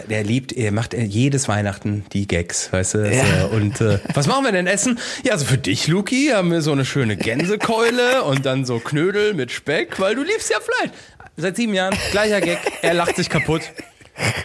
der 0.00 0.24
liebt, 0.24 0.52
er 0.52 0.72
macht 0.72 0.94
jedes 0.94 1.48
Weihnachten 1.48 2.04
die 2.12 2.26
Gags, 2.26 2.72
weißt 2.72 2.94
du? 2.94 3.10
Ja. 3.10 3.46
Und 3.46 3.80
äh, 3.80 3.98
was 4.14 4.26
machen 4.26 4.44
wir 4.44 4.52
denn 4.52 4.66
essen? 4.66 4.98
Ja, 5.24 5.32
also 5.32 5.44
für 5.44 5.58
dich, 5.58 5.86
Luki, 5.86 6.30
haben 6.32 6.50
wir 6.50 6.62
so 6.62 6.72
eine 6.72 6.84
schöne 6.84 7.16
Gänsekeule 7.16 8.22
und 8.24 8.46
dann 8.46 8.64
so 8.64 8.78
Knödel 8.78 9.34
mit 9.34 9.52
Speck, 9.52 10.00
weil 10.00 10.14
du 10.14 10.22
liebst 10.22 10.50
ja 10.50 10.58
Fleisch. 10.60 10.92
Seit 11.36 11.56
sieben 11.56 11.74
Jahren, 11.74 11.96
gleicher 12.12 12.40
Gag, 12.40 12.58
er 12.82 12.94
lacht 12.94 13.16
sich 13.16 13.28
kaputt. 13.28 13.62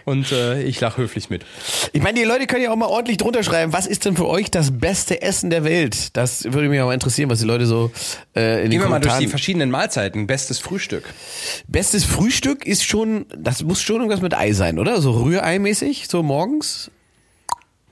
Und 0.05 0.31
äh, 0.31 0.63
ich 0.63 0.79
lach 0.79 0.97
höflich 0.97 1.29
mit. 1.29 1.45
Ich 1.93 2.01
meine, 2.01 2.19
die 2.19 2.25
Leute 2.25 2.47
können 2.47 2.63
ja 2.63 2.71
auch 2.71 2.75
mal 2.75 2.87
ordentlich 2.87 3.17
drunter 3.17 3.43
schreiben, 3.43 3.73
was 3.73 3.85
ist 3.85 4.05
denn 4.05 4.15
für 4.15 4.27
euch 4.27 4.49
das 4.49 4.79
beste 4.79 5.21
Essen 5.21 5.49
der 5.49 5.63
Welt? 5.63 6.15
Das 6.17 6.45
würde 6.45 6.69
mich 6.69 6.81
auch 6.81 6.87
mal 6.87 6.93
interessieren, 6.93 7.29
was 7.29 7.39
die 7.39 7.45
Leute 7.45 7.65
so 7.65 7.91
äh, 8.35 8.57
in 8.57 8.63
den 8.63 8.71
Gehen 8.71 8.81
wir 8.81 8.89
mal 8.89 8.99
durch 8.99 9.17
die 9.17 9.27
verschiedenen 9.27 9.69
Mahlzeiten. 9.69 10.25
Bestes 10.27 10.59
Frühstück. 10.59 11.13
Bestes 11.67 12.05
Frühstück 12.05 12.65
ist 12.65 12.83
schon, 12.83 13.25
das 13.37 13.63
muss 13.63 13.81
schon 13.81 13.97
irgendwas 13.97 14.21
mit 14.21 14.35
Ei 14.35 14.53
sein, 14.53 14.79
oder? 14.79 15.01
So 15.01 15.11
Rührei-mäßig, 15.11 16.07
so 16.09 16.23
morgens? 16.23 16.89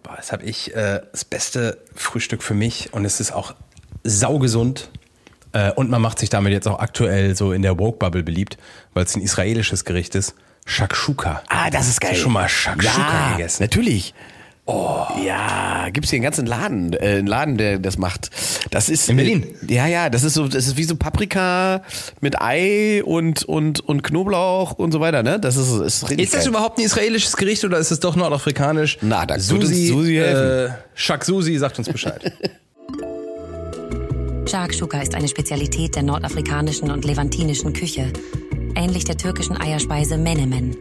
Boah, 0.01 0.15
das 0.15 0.32
habe 0.32 0.45
ich 0.45 0.75
äh, 0.75 1.01
das 1.11 1.25
beste 1.25 1.78
Frühstück 1.93 2.41
für 2.41 2.53
mich 2.53 2.93
und 2.93 3.05
es 3.05 3.19
ist 3.19 3.32
auch 3.32 3.53
saugesund. 4.03 4.89
Äh, 5.53 5.71
und 5.73 5.89
man 5.89 6.01
macht 6.01 6.19
sich 6.19 6.30
damit 6.30 6.53
jetzt 6.53 6.67
auch 6.67 6.80
aktuell 6.80 7.36
so 7.36 7.51
in 7.51 7.61
der 7.61 7.78
Woke-Bubble 7.78 8.23
beliebt, 8.23 8.57
weil 8.93 9.05
es 9.05 9.15
ein 9.15 9.21
israelisches 9.21 9.86
Gericht 9.86 10.15
ist. 10.15 10.36
Shakshuka. 10.68 11.41
Ah, 11.47 11.70
das 11.72 11.88
ist 11.88 12.01
geil. 12.01 12.11
Hast 12.11 12.18
du 12.20 12.24
schon 12.24 12.34
mal 12.34 12.47
Shakshuka 12.49 12.97
ja, 12.97 13.32
gegessen? 13.38 13.63
Natürlich. 13.63 14.13
Oh. 14.70 15.05
Ja, 15.26 15.88
gibt's 15.93 16.09
hier 16.09 16.18
einen 16.18 16.26
ganzen 16.26 16.45
Laden, 16.45 16.91
äh, 16.91 16.97
einen 17.20 17.26
Laden, 17.28 17.57
der 17.57 17.80
das 17.80 17.97
macht. 17.97 18.30
Das 18.70 18.89
ist 18.89 19.07
In 19.09 19.15
Berlin? 19.15 19.45
Äh, 19.65 19.74
ja, 19.74 19.88
ja, 19.88 20.09
das 20.09 20.26
ist 20.26 20.34
so, 20.34 20.49
das 20.49 20.68
ist 20.68 20.76
wie 20.76 20.84
so 20.84 20.97
Paprika 20.97 21.84
mit 22.20 22.41
Ei 22.41 23.01
und 23.05 23.43
und 23.45 23.80
und 23.80 24.03
Knoblauch 24.03 24.74
und 24.74 24.91
so 24.91 24.99
weiter, 24.99 25.24
ne? 25.24 25.39
Das 25.39 25.55
ist 25.55 25.70
ist 25.72 26.09
richtig 26.09 26.26
Ist 26.26 26.34
das 26.34 26.41
geil. 26.41 26.49
überhaupt 26.49 26.80
ein 26.80 26.84
israelisches 26.84 27.38
Gericht 27.38 27.63
oder 27.63 27.78
ist 27.78 27.91
es 27.91 28.01
doch 28.01 28.18
nordafrikanisch? 28.18 28.97
Na, 28.99 29.26
da 29.26 29.39
Susi, 29.39 29.63
uns 29.63 29.88
Susi 29.88 30.15
helfen. 30.15 30.74
äh, 30.74 30.78
Shak 30.95 31.24
Susi 31.24 31.57
sagt 31.57 31.80
uns 31.80 31.88
Bescheid. 31.89 32.34
Shakshuka 34.49 35.01
ist 35.01 35.13
eine 35.15 35.28
Spezialität 35.28 35.95
der 35.95 36.03
nordafrikanischen 36.03 36.89
und 36.91 37.03
levantinischen 37.05 37.74
Küche, 37.74 38.11
ähnlich 38.78 39.05
der 39.05 39.17
türkischen 39.17 39.59
Eierspeise 39.59 40.17
Menemen. 40.17 40.78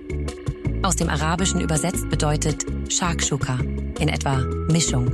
Aus 0.82 0.97
dem 0.97 1.09
Arabischen 1.09 1.61
übersetzt 1.61 2.09
bedeutet 2.11 2.64
Shakshuka 2.92 3.59
in 3.99 4.09
etwa 4.09 4.36
Mischung. 4.70 5.11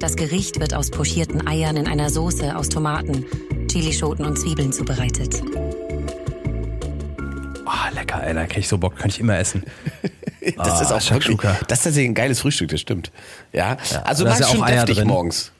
Das 0.00 0.14
Gericht 0.16 0.60
wird 0.60 0.74
aus 0.74 0.90
pochierten 0.90 1.46
Eiern 1.46 1.76
in 1.76 1.88
einer 1.88 2.08
Soße 2.08 2.56
aus 2.56 2.68
Tomaten, 2.68 3.24
Chilischoten 3.70 4.24
und 4.24 4.38
Zwiebeln 4.38 4.72
zubereitet. 4.72 5.42
Oh, 7.66 7.94
lecker, 7.94 8.22
ey, 8.24 8.32
da 8.34 8.46
krieg 8.46 8.58
ich 8.58 8.68
so 8.68 8.78
Bock, 8.78 8.96
kann 8.96 9.10
ich 9.10 9.20
immer 9.20 9.38
essen. 9.38 9.64
Das 10.56 10.80
ist 10.80 10.90
Ah, 10.90 10.96
auch 10.96 11.10
wirklich, 11.10 11.36
das 11.36 11.52
ist 11.60 11.68
tatsächlich 11.68 12.06
ein 12.08 12.14
geiles 12.14 12.40
Frühstück, 12.40 12.70
das 12.70 12.80
stimmt. 12.80 13.12
Ja, 13.52 13.76
also 14.04 14.24
da 14.24 14.32
ist 14.32 14.40
ja 14.40 14.46
auch 14.46 14.62
Eier 14.62 14.86
drin. 14.86 15.06
morgens. 15.06 15.52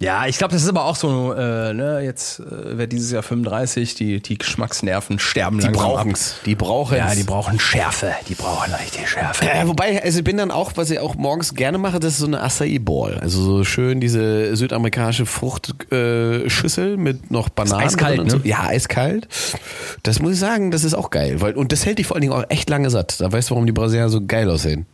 Ja, 0.00 0.26
ich 0.26 0.36
glaube, 0.38 0.52
das 0.52 0.62
ist 0.64 0.68
aber 0.68 0.84
auch 0.86 0.96
so, 0.96 1.32
äh, 1.34 1.72
ne, 1.72 2.00
jetzt 2.02 2.40
äh, 2.40 2.76
wird 2.76 2.92
dieses 2.92 3.12
Jahr 3.12 3.22
35, 3.22 3.94
die, 3.94 4.20
die 4.20 4.36
Geschmacksnerven 4.36 5.20
sterben 5.20 5.58
Die 5.60 5.66
langsam 5.66 5.82
ab. 5.84 5.90
brauchen's, 5.94 6.34
die 6.44 6.56
brauchen's. 6.56 6.98
Ja, 6.98 7.14
die 7.14 7.22
brauchen 7.22 7.60
Schärfe, 7.60 8.12
die 8.28 8.34
brauchen 8.34 8.74
richtig 8.74 9.08
Schärfe. 9.08 9.48
Äh, 9.48 9.66
wobei, 9.68 10.02
also 10.02 10.18
ich 10.18 10.24
bin 10.24 10.36
dann 10.36 10.50
auch, 10.50 10.72
was 10.74 10.90
ich 10.90 10.98
auch 10.98 11.14
morgens 11.14 11.54
gerne 11.54 11.78
mache, 11.78 12.00
das 12.00 12.14
ist 12.14 12.18
so 12.18 12.26
eine 12.26 12.42
Acai 12.42 12.78
Ball. 12.80 13.18
Also 13.20 13.40
so 13.40 13.64
schön 13.64 14.00
diese 14.00 14.56
südamerikanische 14.56 15.26
Fruchtschüssel 15.26 16.94
äh, 16.94 16.96
mit 16.96 17.30
noch 17.30 17.48
Bananen. 17.48 17.84
eiskalt, 17.86 18.18
und 18.18 18.30
so. 18.30 18.38
ne? 18.38 18.46
Ja, 18.46 18.64
eiskalt. 18.66 19.28
Das 20.02 20.18
muss 20.20 20.32
ich 20.32 20.38
sagen, 20.40 20.72
das 20.72 20.82
ist 20.84 20.94
auch 20.94 21.10
geil. 21.10 21.40
Weil, 21.40 21.54
und 21.54 21.70
das 21.72 21.86
hält 21.86 21.98
dich 22.00 22.08
vor 22.08 22.16
allen 22.16 22.22
Dingen 22.22 22.34
auch 22.34 22.44
echt 22.48 22.68
lange 22.68 22.90
satt. 22.90 23.20
Da 23.20 23.32
weißt 23.32 23.48
du, 23.48 23.54
warum 23.54 23.64
die 23.66 23.72
Brasilianer 23.72 24.10
so 24.10 24.20
geil 24.26 24.50
aussehen. 24.50 24.86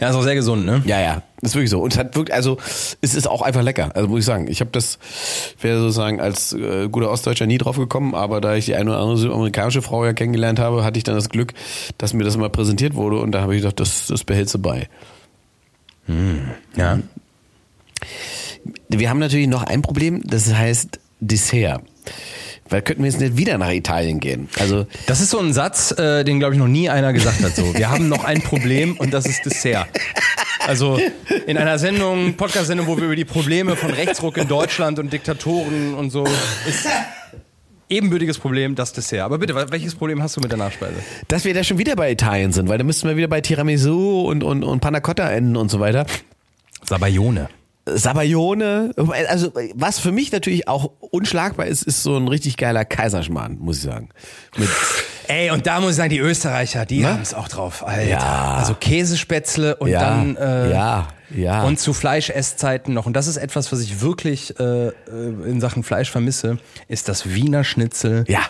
Ja, 0.00 0.10
ist 0.10 0.14
auch 0.14 0.22
sehr 0.22 0.36
gesund, 0.36 0.64
ne? 0.64 0.82
Ja, 0.86 1.00
ja, 1.00 1.22
ist 1.42 1.54
wirklich 1.54 1.70
so. 1.70 1.80
Und 1.80 1.92
es 1.92 1.98
hat 1.98 2.16
wirklich, 2.16 2.34
also 2.34 2.56
es 3.00 3.14
ist 3.14 3.28
auch 3.28 3.42
einfach 3.42 3.62
lecker. 3.62 3.90
Also 3.94 4.08
muss 4.08 4.20
ich 4.20 4.24
sagen, 4.24 4.48
ich 4.48 4.60
habe 4.60 4.70
das, 4.70 4.98
wäre 5.60 5.80
sozusagen 5.80 6.20
als 6.20 6.52
äh, 6.52 6.88
guter 6.88 7.10
Ostdeutscher 7.10 7.46
nie 7.46 7.58
drauf 7.58 7.76
gekommen, 7.76 8.14
aber 8.14 8.40
da 8.40 8.54
ich 8.54 8.64
die 8.64 8.74
eine 8.74 8.90
oder 8.90 9.00
andere 9.00 9.18
südamerikanische 9.18 9.82
Frau 9.82 10.04
ja 10.04 10.12
kennengelernt 10.12 10.58
habe, 10.58 10.84
hatte 10.84 10.98
ich 10.98 11.04
dann 11.04 11.14
das 11.14 11.28
Glück, 11.28 11.52
dass 11.98 12.14
mir 12.14 12.24
das 12.24 12.36
mal 12.36 12.50
präsentiert 12.50 12.94
wurde 12.94 13.18
und 13.18 13.32
da 13.32 13.42
habe 13.42 13.54
ich 13.54 13.62
gedacht, 13.62 13.80
das, 13.80 14.06
das 14.06 14.24
behältst 14.24 14.54
du 14.54 14.58
bei. 14.58 14.88
Ja. 16.76 17.00
Wir 18.88 19.10
haben 19.10 19.18
natürlich 19.18 19.48
noch 19.48 19.62
ein 19.62 19.82
Problem, 19.82 20.22
das 20.24 20.52
heißt 20.52 21.00
Dessert. 21.20 21.82
Weil 22.68 22.82
könnten 22.82 23.02
wir 23.04 23.10
jetzt 23.10 23.20
nicht 23.20 23.36
wieder 23.36 23.58
nach 23.58 23.70
Italien 23.70 24.20
gehen? 24.20 24.48
Also 24.58 24.86
Das 25.06 25.20
ist 25.20 25.30
so 25.30 25.38
ein 25.38 25.52
Satz, 25.52 25.92
äh, 25.92 26.24
den 26.24 26.38
glaube 26.38 26.54
ich 26.54 26.58
noch 26.58 26.66
nie 26.68 26.88
einer 26.88 27.12
gesagt 27.12 27.42
hat. 27.42 27.54
So, 27.54 27.74
wir 27.74 27.90
haben 27.90 28.08
noch 28.08 28.24
ein 28.24 28.42
Problem 28.42 28.96
und 28.96 29.14
das 29.14 29.26
ist 29.26 29.44
Dessert. 29.44 29.86
Also 30.66 30.98
in 31.46 31.56
einer 31.58 31.78
Sendung, 31.78 32.34
Podcast-Sendung, 32.34 32.88
wo 32.88 32.96
wir 32.96 33.04
über 33.04 33.16
die 33.16 33.24
Probleme 33.24 33.76
von 33.76 33.90
Rechtsruck 33.90 34.36
in 34.36 34.48
Deutschland 34.48 34.98
und 34.98 35.12
Diktatoren 35.12 35.94
und 35.94 36.10
so 36.10 36.24
ist 36.24 36.88
ebenbürtiges 37.88 38.38
Problem 38.38 38.74
das 38.74 38.92
Dessert. 38.92 39.20
Aber 39.20 39.38
bitte, 39.38 39.54
welches 39.70 39.94
Problem 39.94 40.22
hast 40.22 40.36
du 40.36 40.40
mit 40.40 40.50
der 40.50 40.58
Nachspeise? 40.58 40.94
dass 41.28 41.44
wir 41.44 41.54
da 41.54 41.62
schon 41.62 41.78
wieder 41.78 41.94
bei 41.94 42.10
Italien 42.10 42.52
sind, 42.52 42.68
weil 42.68 42.78
da 42.78 42.84
müssten 42.84 43.08
wir 43.08 43.16
wieder 43.16 43.28
bei 43.28 43.40
Tiramisu 43.40 44.22
und, 44.22 44.42
und, 44.42 44.64
und 44.64 44.80
Panna 44.80 45.00
Cotta 45.00 45.30
enden 45.30 45.56
und 45.56 45.70
so 45.70 45.78
weiter. 45.78 46.04
Sabayone. 46.82 47.48
Sabayone, 47.86 48.90
also 49.28 49.52
was 49.74 49.98
für 49.98 50.12
mich 50.12 50.32
natürlich 50.32 50.66
auch 50.68 50.90
unschlagbar 50.98 51.66
ist, 51.66 51.82
ist 51.82 52.02
so 52.02 52.16
ein 52.16 52.28
richtig 52.28 52.56
geiler 52.56 52.84
Kaiserschmarrn, 52.84 53.58
muss 53.60 53.78
ich 53.78 53.84
sagen. 53.84 54.08
Mit, 54.56 54.68
Ey, 55.28 55.50
und 55.50 55.66
da 55.66 55.80
muss 55.80 55.90
ich 55.90 55.96
sagen, 55.96 56.10
die 56.10 56.18
Österreicher, 56.18 56.84
die 56.86 57.00
Ne? 57.00 57.12
haben 57.12 57.22
es 57.22 57.34
auch 57.34 57.48
drauf. 57.48 57.86
Alter. 57.86 58.08
Ja. 58.08 58.54
Also 58.56 58.74
Käsespätzle 58.74 59.76
und 59.76 59.88
ja, 59.88 60.00
dann 60.00 60.36
äh, 60.36 60.70
ja, 60.72 61.08
ja. 61.34 61.62
Und 61.64 61.80
zu 61.80 61.92
Fleischesszeiten 61.92 62.94
noch. 62.94 63.06
Und 63.06 63.14
das 63.14 63.26
ist 63.26 63.36
etwas, 63.36 63.72
was 63.72 63.80
ich 63.80 64.00
wirklich 64.00 64.58
äh, 64.60 64.88
äh, 64.88 64.92
in 65.46 65.60
Sachen 65.60 65.82
Fleisch 65.82 66.10
vermisse, 66.10 66.58
ist 66.88 67.08
das 67.08 67.34
Wiener 67.34 67.64
Schnitzel 67.64 68.24
ja, 68.28 68.40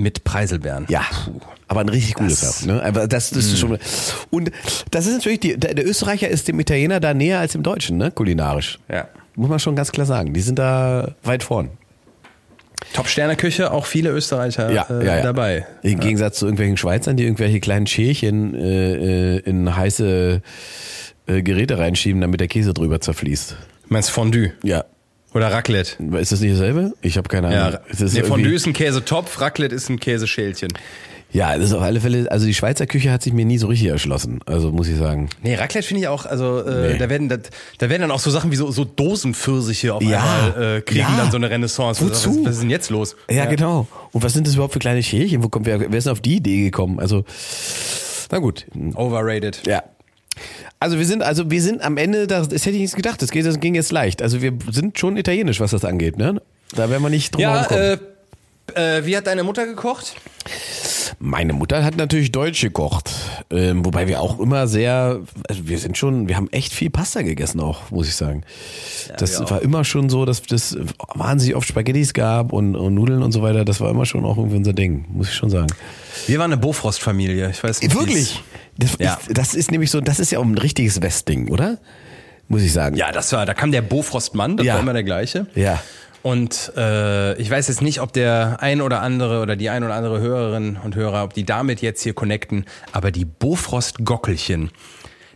mit 0.00 0.24
Preiselbeeren. 0.24 0.86
ja. 0.88 1.02
Aber 1.68 1.82
ein 1.82 1.88
richtig 1.88 2.14
gutes 2.14 2.62
auch, 2.62 2.66
ne? 2.66 2.82
Aber 2.82 3.06
das, 3.06 3.30
das 3.30 3.44
ist 3.46 3.60
schon. 3.60 3.78
Und 4.30 4.50
das 4.90 5.06
ist 5.06 5.12
natürlich, 5.12 5.38
die, 5.38 5.56
der, 5.56 5.72
der 5.74 5.86
Österreicher 5.86 6.26
ist 6.28 6.48
dem 6.48 6.58
Italiener 6.58 6.98
da 6.98 7.14
näher 7.14 7.38
als 7.38 7.52
dem 7.52 7.62
Deutschen, 7.62 7.96
ne? 7.96 8.10
Kulinarisch. 8.10 8.80
Ja. 8.88 9.06
Muss 9.36 9.48
man 9.48 9.60
schon 9.60 9.76
ganz 9.76 9.92
klar 9.92 10.04
sagen. 10.04 10.34
Die 10.34 10.40
sind 10.40 10.58
da 10.58 11.14
weit 11.22 11.44
vorn. 11.44 11.70
Top-Sterne-Küche, 12.92 13.70
auch 13.70 13.86
viele 13.86 14.10
Österreicher 14.10 14.72
Ja, 14.72 14.86
äh, 14.90 15.06
ja, 15.06 15.16
ja. 15.18 15.22
dabei. 15.22 15.64
Im 15.82 16.00
Gegensatz 16.00 16.38
zu 16.40 16.46
irgendwelchen 16.46 16.76
Schweizern, 16.76 17.16
die 17.16 17.22
irgendwelche 17.22 17.60
kleinen 17.60 17.86
Schälchen 17.86 18.54
äh, 18.54 19.36
äh, 19.36 19.38
in 19.40 19.76
heiße 19.76 20.42
äh, 21.28 21.42
Geräte 21.42 21.78
reinschieben, 21.78 22.20
damit 22.20 22.40
der 22.40 22.48
Käse 22.48 22.74
drüber 22.74 23.00
zerfließt. 23.00 23.50
Du 23.52 23.56
meinst 23.94 24.10
Fondue 24.10 24.52
Ja. 24.64 24.84
Oder 25.34 25.50
Raclette? 25.52 26.02
Ist 26.18 26.32
das 26.32 26.40
nicht 26.40 26.54
dasselbe? 26.54 26.92
Ich 27.02 27.16
habe 27.16 27.28
keine 27.28 27.48
Ahnung. 27.48 27.58
Ja, 27.74 27.80
Ist 27.90 28.00
das 28.02 28.12
nee, 28.14 28.22
Fondue 28.22 28.52
ist 28.54 28.66
ein 28.66 28.72
Käsetopf, 28.72 29.40
Raclette 29.40 29.74
ist 29.74 29.88
ein 29.88 30.00
Käseschälchen. 30.00 30.68
Ja, 31.32 31.56
das 31.56 31.66
ist 31.66 31.74
auf 31.74 31.82
alle 31.82 32.00
Fälle, 32.00 32.28
also 32.32 32.44
die 32.44 32.54
Schweizer 32.54 32.88
Küche 32.88 33.12
hat 33.12 33.22
sich 33.22 33.32
mir 33.32 33.44
nie 33.44 33.56
so 33.56 33.68
richtig 33.68 33.86
erschlossen, 33.88 34.40
also 34.46 34.72
muss 34.72 34.88
ich 34.88 34.96
sagen. 34.98 35.28
Nee, 35.44 35.54
Raclette 35.54 35.86
finde 35.86 36.00
ich 36.02 36.08
auch, 36.08 36.26
also 36.26 36.58
äh, 36.64 36.94
Nee. 36.94 36.98
da 36.98 37.08
werden 37.08 37.28
da, 37.28 37.36
da 37.78 37.88
werden 37.88 38.02
dann 38.02 38.10
auch 38.10 38.18
so 38.18 38.30
Sachen 38.32 38.50
wie 38.50 38.56
so, 38.56 38.72
so 38.72 38.84
Dosenpfirsiche 38.84 39.94
auf 39.94 40.02
Ja. 40.02 40.18
einmal 40.50 40.78
äh, 40.78 40.80
kriegen 40.80 41.00
Ja. 41.02 41.16
dann 41.16 41.30
so 41.30 41.36
eine 41.36 41.48
Renaissance. 41.48 42.04
Wozu? 42.04 42.40
Was, 42.40 42.46
was 42.46 42.52
ist 42.54 42.62
denn 42.62 42.70
jetzt 42.70 42.90
los? 42.90 43.14
Ja, 43.30 43.44
genau. 43.44 43.86
Und 44.10 44.24
was 44.24 44.32
sind 44.32 44.48
das 44.48 44.54
überhaupt 44.54 44.72
für 44.72 44.80
kleine 44.80 45.04
Schälchen? 45.04 45.44
Wo 45.44 45.48
kommt 45.48 45.66
wer, 45.66 45.78
wer 45.78 45.94
ist 45.94 46.06
denn 46.08 46.12
auf 46.12 46.20
die 46.20 46.34
Idee 46.38 46.62
gekommen? 46.64 46.98
Also, 46.98 47.24
na 48.32 48.38
gut. 48.38 48.66
Overrated. 48.96 49.62
Ja. 49.68 49.84
Also 50.82 50.98
wir 50.98 51.04
sind, 51.04 51.22
also 51.22 51.50
wir 51.50 51.60
sind 51.60 51.82
am 51.82 51.98
Ende, 51.98 52.26
das, 52.26 52.48
das 52.48 52.64
hätte 52.64 52.76
ich 52.76 52.82
nicht 52.82 52.96
gedacht, 52.96 53.20
das, 53.20 53.30
geht, 53.30 53.44
das 53.44 53.60
ging 53.60 53.74
jetzt 53.74 53.92
leicht. 53.92 54.22
Also 54.22 54.40
wir 54.40 54.54
sind 54.70 54.98
schon 54.98 55.18
italienisch, 55.18 55.60
was 55.60 55.72
das 55.72 55.84
angeht, 55.84 56.16
ne? 56.16 56.40
Da 56.74 56.88
werden 56.88 57.02
wir 57.02 57.10
nicht 57.10 57.34
drum 57.34 57.42
Ja, 57.42 57.66
äh, 57.66 57.98
äh, 58.74 59.04
wie 59.04 59.14
hat 59.14 59.26
deine 59.26 59.44
Mutter 59.44 59.66
gekocht? 59.66 60.16
Meine 61.18 61.52
Mutter 61.52 61.84
hat 61.84 61.98
natürlich 61.98 62.32
Deutsch 62.32 62.62
gekocht, 62.62 63.10
ähm, 63.50 63.84
wobei 63.84 64.08
wir 64.08 64.22
auch 64.22 64.40
immer 64.40 64.66
sehr, 64.66 65.20
also 65.48 65.68
wir 65.68 65.78
sind 65.78 65.98
schon, 65.98 66.28
wir 66.28 66.36
haben 66.36 66.48
echt 66.50 66.72
viel 66.72 66.88
Pasta 66.88 67.20
gegessen 67.20 67.60
auch, 67.60 67.90
muss 67.90 68.08
ich 68.08 68.16
sagen. 68.16 68.42
das 69.18 69.38
wir 69.38 69.44
auch. 69.44 69.50
war 69.50 69.60
immer 69.60 69.84
schon 69.84 70.08
so, 70.08 70.24
dass 70.24 70.40
das 70.40 70.78
wahnsinnig 71.14 71.56
oft 71.56 71.68
Spaghettis 71.68 72.14
gab 72.14 72.54
und, 72.54 72.74
und 72.74 72.94
Nudeln 72.94 73.22
und 73.22 73.32
so 73.32 73.42
weiter. 73.42 73.66
Das 73.66 73.82
war 73.82 73.90
immer 73.90 74.06
schon 74.06 74.24
auch 74.24 74.38
irgendwie 74.38 74.56
unser 74.56 74.72
Ding, 74.72 75.04
muss 75.12 75.28
ich 75.28 75.34
schon 75.34 75.50
sagen. 75.50 75.68
Wir 76.26 76.38
waren 76.38 76.52
eine 76.52 76.60
Bofrost-Familie. 76.60 77.50
Ich 77.50 77.62
weiß 77.62 77.82
nicht. 77.82 77.94
Wirklich? 77.94 78.42
Das, 78.78 78.96
Ja. 78.98 79.14
ist, 79.14 79.36
das 79.38 79.54
ist 79.54 79.70
nämlich 79.70 79.90
so, 79.90 80.00
das 80.00 80.18
ist 80.20 80.30
ja 80.32 80.38
auch 80.38 80.44
ein 80.44 80.56
richtiges 80.58 81.00
Westding, 81.02 81.48
oder? 81.50 81.78
Muss 82.48 82.62
ich 82.62 82.72
sagen. 82.72 82.96
Ja, 82.96 83.12
das 83.12 83.32
war, 83.32 83.46
da 83.46 83.54
kam 83.54 83.70
der 83.72 83.82
Bofrost-Mann, 83.82 84.56
das 84.56 84.66
Ja. 84.66 84.74
war 84.74 84.80
immer 84.80 84.92
der 84.92 85.04
gleiche. 85.04 85.46
Ja. 85.54 85.80
Und 86.22 86.72
äh, 86.76 87.34
ich 87.40 87.50
weiß 87.50 87.68
jetzt 87.68 87.80
nicht, 87.80 88.00
ob 88.00 88.12
der 88.12 88.58
ein 88.60 88.80
oder 88.82 89.00
andere 89.00 89.40
oder 89.40 89.56
die 89.56 89.70
ein 89.70 89.84
oder 89.84 89.94
andere 89.94 90.20
Hörerin 90.20 90.76
und 90.82 90.94
Hörer, 90.94 91.24
ob 91.24 91.32
die 91.32 91.44
damit 91.46 91.80
jetzt 91.80 92.02
hier 92.02 92.12
connecten, 92.12 92.66
aber 92.92 93.10
die 93.10 93.24
Bofrost-Gockelchen, 93.24 94.70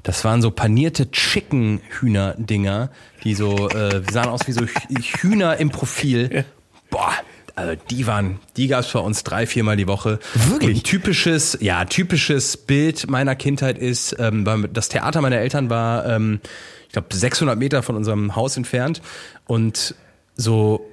das 0.03 0.25
waren 0.25 0.43
so 0.43 0.51
panierte 0.51 1.11
Chicken-Hühner-Dinger, 1.11 2.91
die 3.25 3.35
so 3.35 3.69
äh, 3.71 4.03
sahen 4.11 4.29
aus 4.29 4.41
wie 4.47 4.53
so 4.53 4.61
Hü- 4.63 5.21
Hühner 5.23 5.57
im 5.57 5.71
Profil. 5.71 6.45
Boah, 6.91 7.13
also 7.57 7.75
die 7.91 8.07
waren, 8.07 8.41
die 8.57 8.67
gab's 8.67 8.93
bei 8.93 8.99
uns 8.99 9.23
drei, 9.23 9.47
viermal 9.47 9.77
die 9.77 9.87
Woche. 9.87 10.19
Wirklich? 10.35 10.71
Und 10.71 10.77
ein 10.77 10.83
typisches, 10.83 11.59
ja, 11.61 11.85
typisches 11.85 12.57
Bild 12.57 13.09
meiner 13.09 13.37
Kindheit 13.37 13.79
ist, 13.79 14.17
ähm, 14.19 14.69
das 14.73 14.89
Theater 14.89 15.21
meiner 15.21 15.39
Eltern 15.39 15.71
war, 15.71 16.07
ähm, 16.07 16.41
ich 16.87 16.93
glaube, 16.93 17.15
600 17.15 17.59
Meter 17.59 17.83
von 17.83 17.97
unserem 17.97 18.37
Haus 18.37 18.57
entfernt 18.57 19.03
und 19.47 19.95
so 20.37 20.89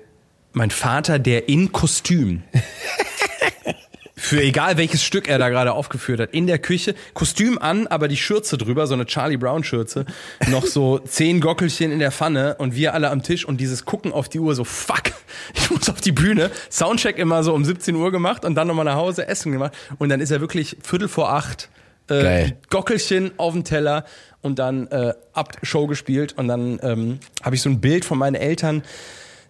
mein 0.53 0.71
Vater, 0.71 1.19
der 1.19 1.49
in 1.49 1.71
Kostüm 1.71 2.43
für 4.31 4.41
egal 4.41 4.77
welches 4.77 5.03
Stück 5.03 5.27
er 5.27 5.39
da 5.39 5.49
gerade 5.49 5.73
aufgeführt 5.73 6.21
hat, 6.21 6.33
in 6.33 6.47
der 6.47 6.57
Küche, 6.57 6.95
Kostüm 7.13 7.57
an, 7.57 7.87
aber 7.87 8.07
die 8.07 8.15
Schürze 8.15 8.57
drüber, 8.57 8.87
so 8.87 8.93
eine 8.93 9.05
Charlie 9.05 9.35
Brown 9.35 9.65
Schürze, 9.65 10.05
noch 10.47 10.65
so 10.65 10.99
zehn 10.99 11.41
Gockelchen 11.41 11.91
in 11.91 11.99
der 11.99 12.13
Pfanne 12.13 12.55
und 12.57 12.73
wir 12.73 12.93
alle 12.93 13.09
am 13.09 13.23
Tisch 13.23 13.43
und 13.43 13.59
dieses 13.59 13.83
Gucken 13.83 14.13
auf 14.13 14.29
die 14.29 14.39
Uhr 14.39 14.55
so, 14.55 14.63
fuck, 14.63 15.11
ich 15.53 15.69
muss 15.69 15.89
auf 15.89 15.99
die 15.99 16.13
Bühne, 16.13 16.49
Soundcheck 16.69 17.17
immer 17.17 17.43
so 17.43 17.53
um 17.53 17.65
17 17.65 17.93
Uhr 17.93 18.09
gemacht 18.09 18.45
und 18.45 18.55
dann 18.55 18.69
nochmal 18.69 18.85
nach 18.85 18.95
Hause 18.95 19.27
Essen 19.27 19.51
gemacht. 19.51 19.73
Und 19.99 20.07
dann 20.07 20.21
ist 20.21 20.31
er 20.31 20.39
wirklich 20.39 20.77
Viertel 20.81 21.09
vor 21.09 21.33
acht, 21.33 21.67
äh, 22.07 22.23
Geil. 22.23 22.57
Gockelchen 22.69 23.31
auf 23.35 23.51
dem 23.51 23.65
Teller 23.65 24.05
und 24.41 24.59
dann 24.59 24.87
äh, 24.87 25.13
ab 25.33 25.57
Show 25.61 25.87
gespielt. 25.87 26.37
Und 26.37 26.47
dann 26.47 26.79
ähm, 26.83 27.19
habe 27.43 27.55
ich 27.55 27.61
so 27.61 27.69
ein 27.69 27.81
Bild 27.81 28.05
von 28.05 28.17
meinen 28.17 28.35
Eltern, 28.35 28.83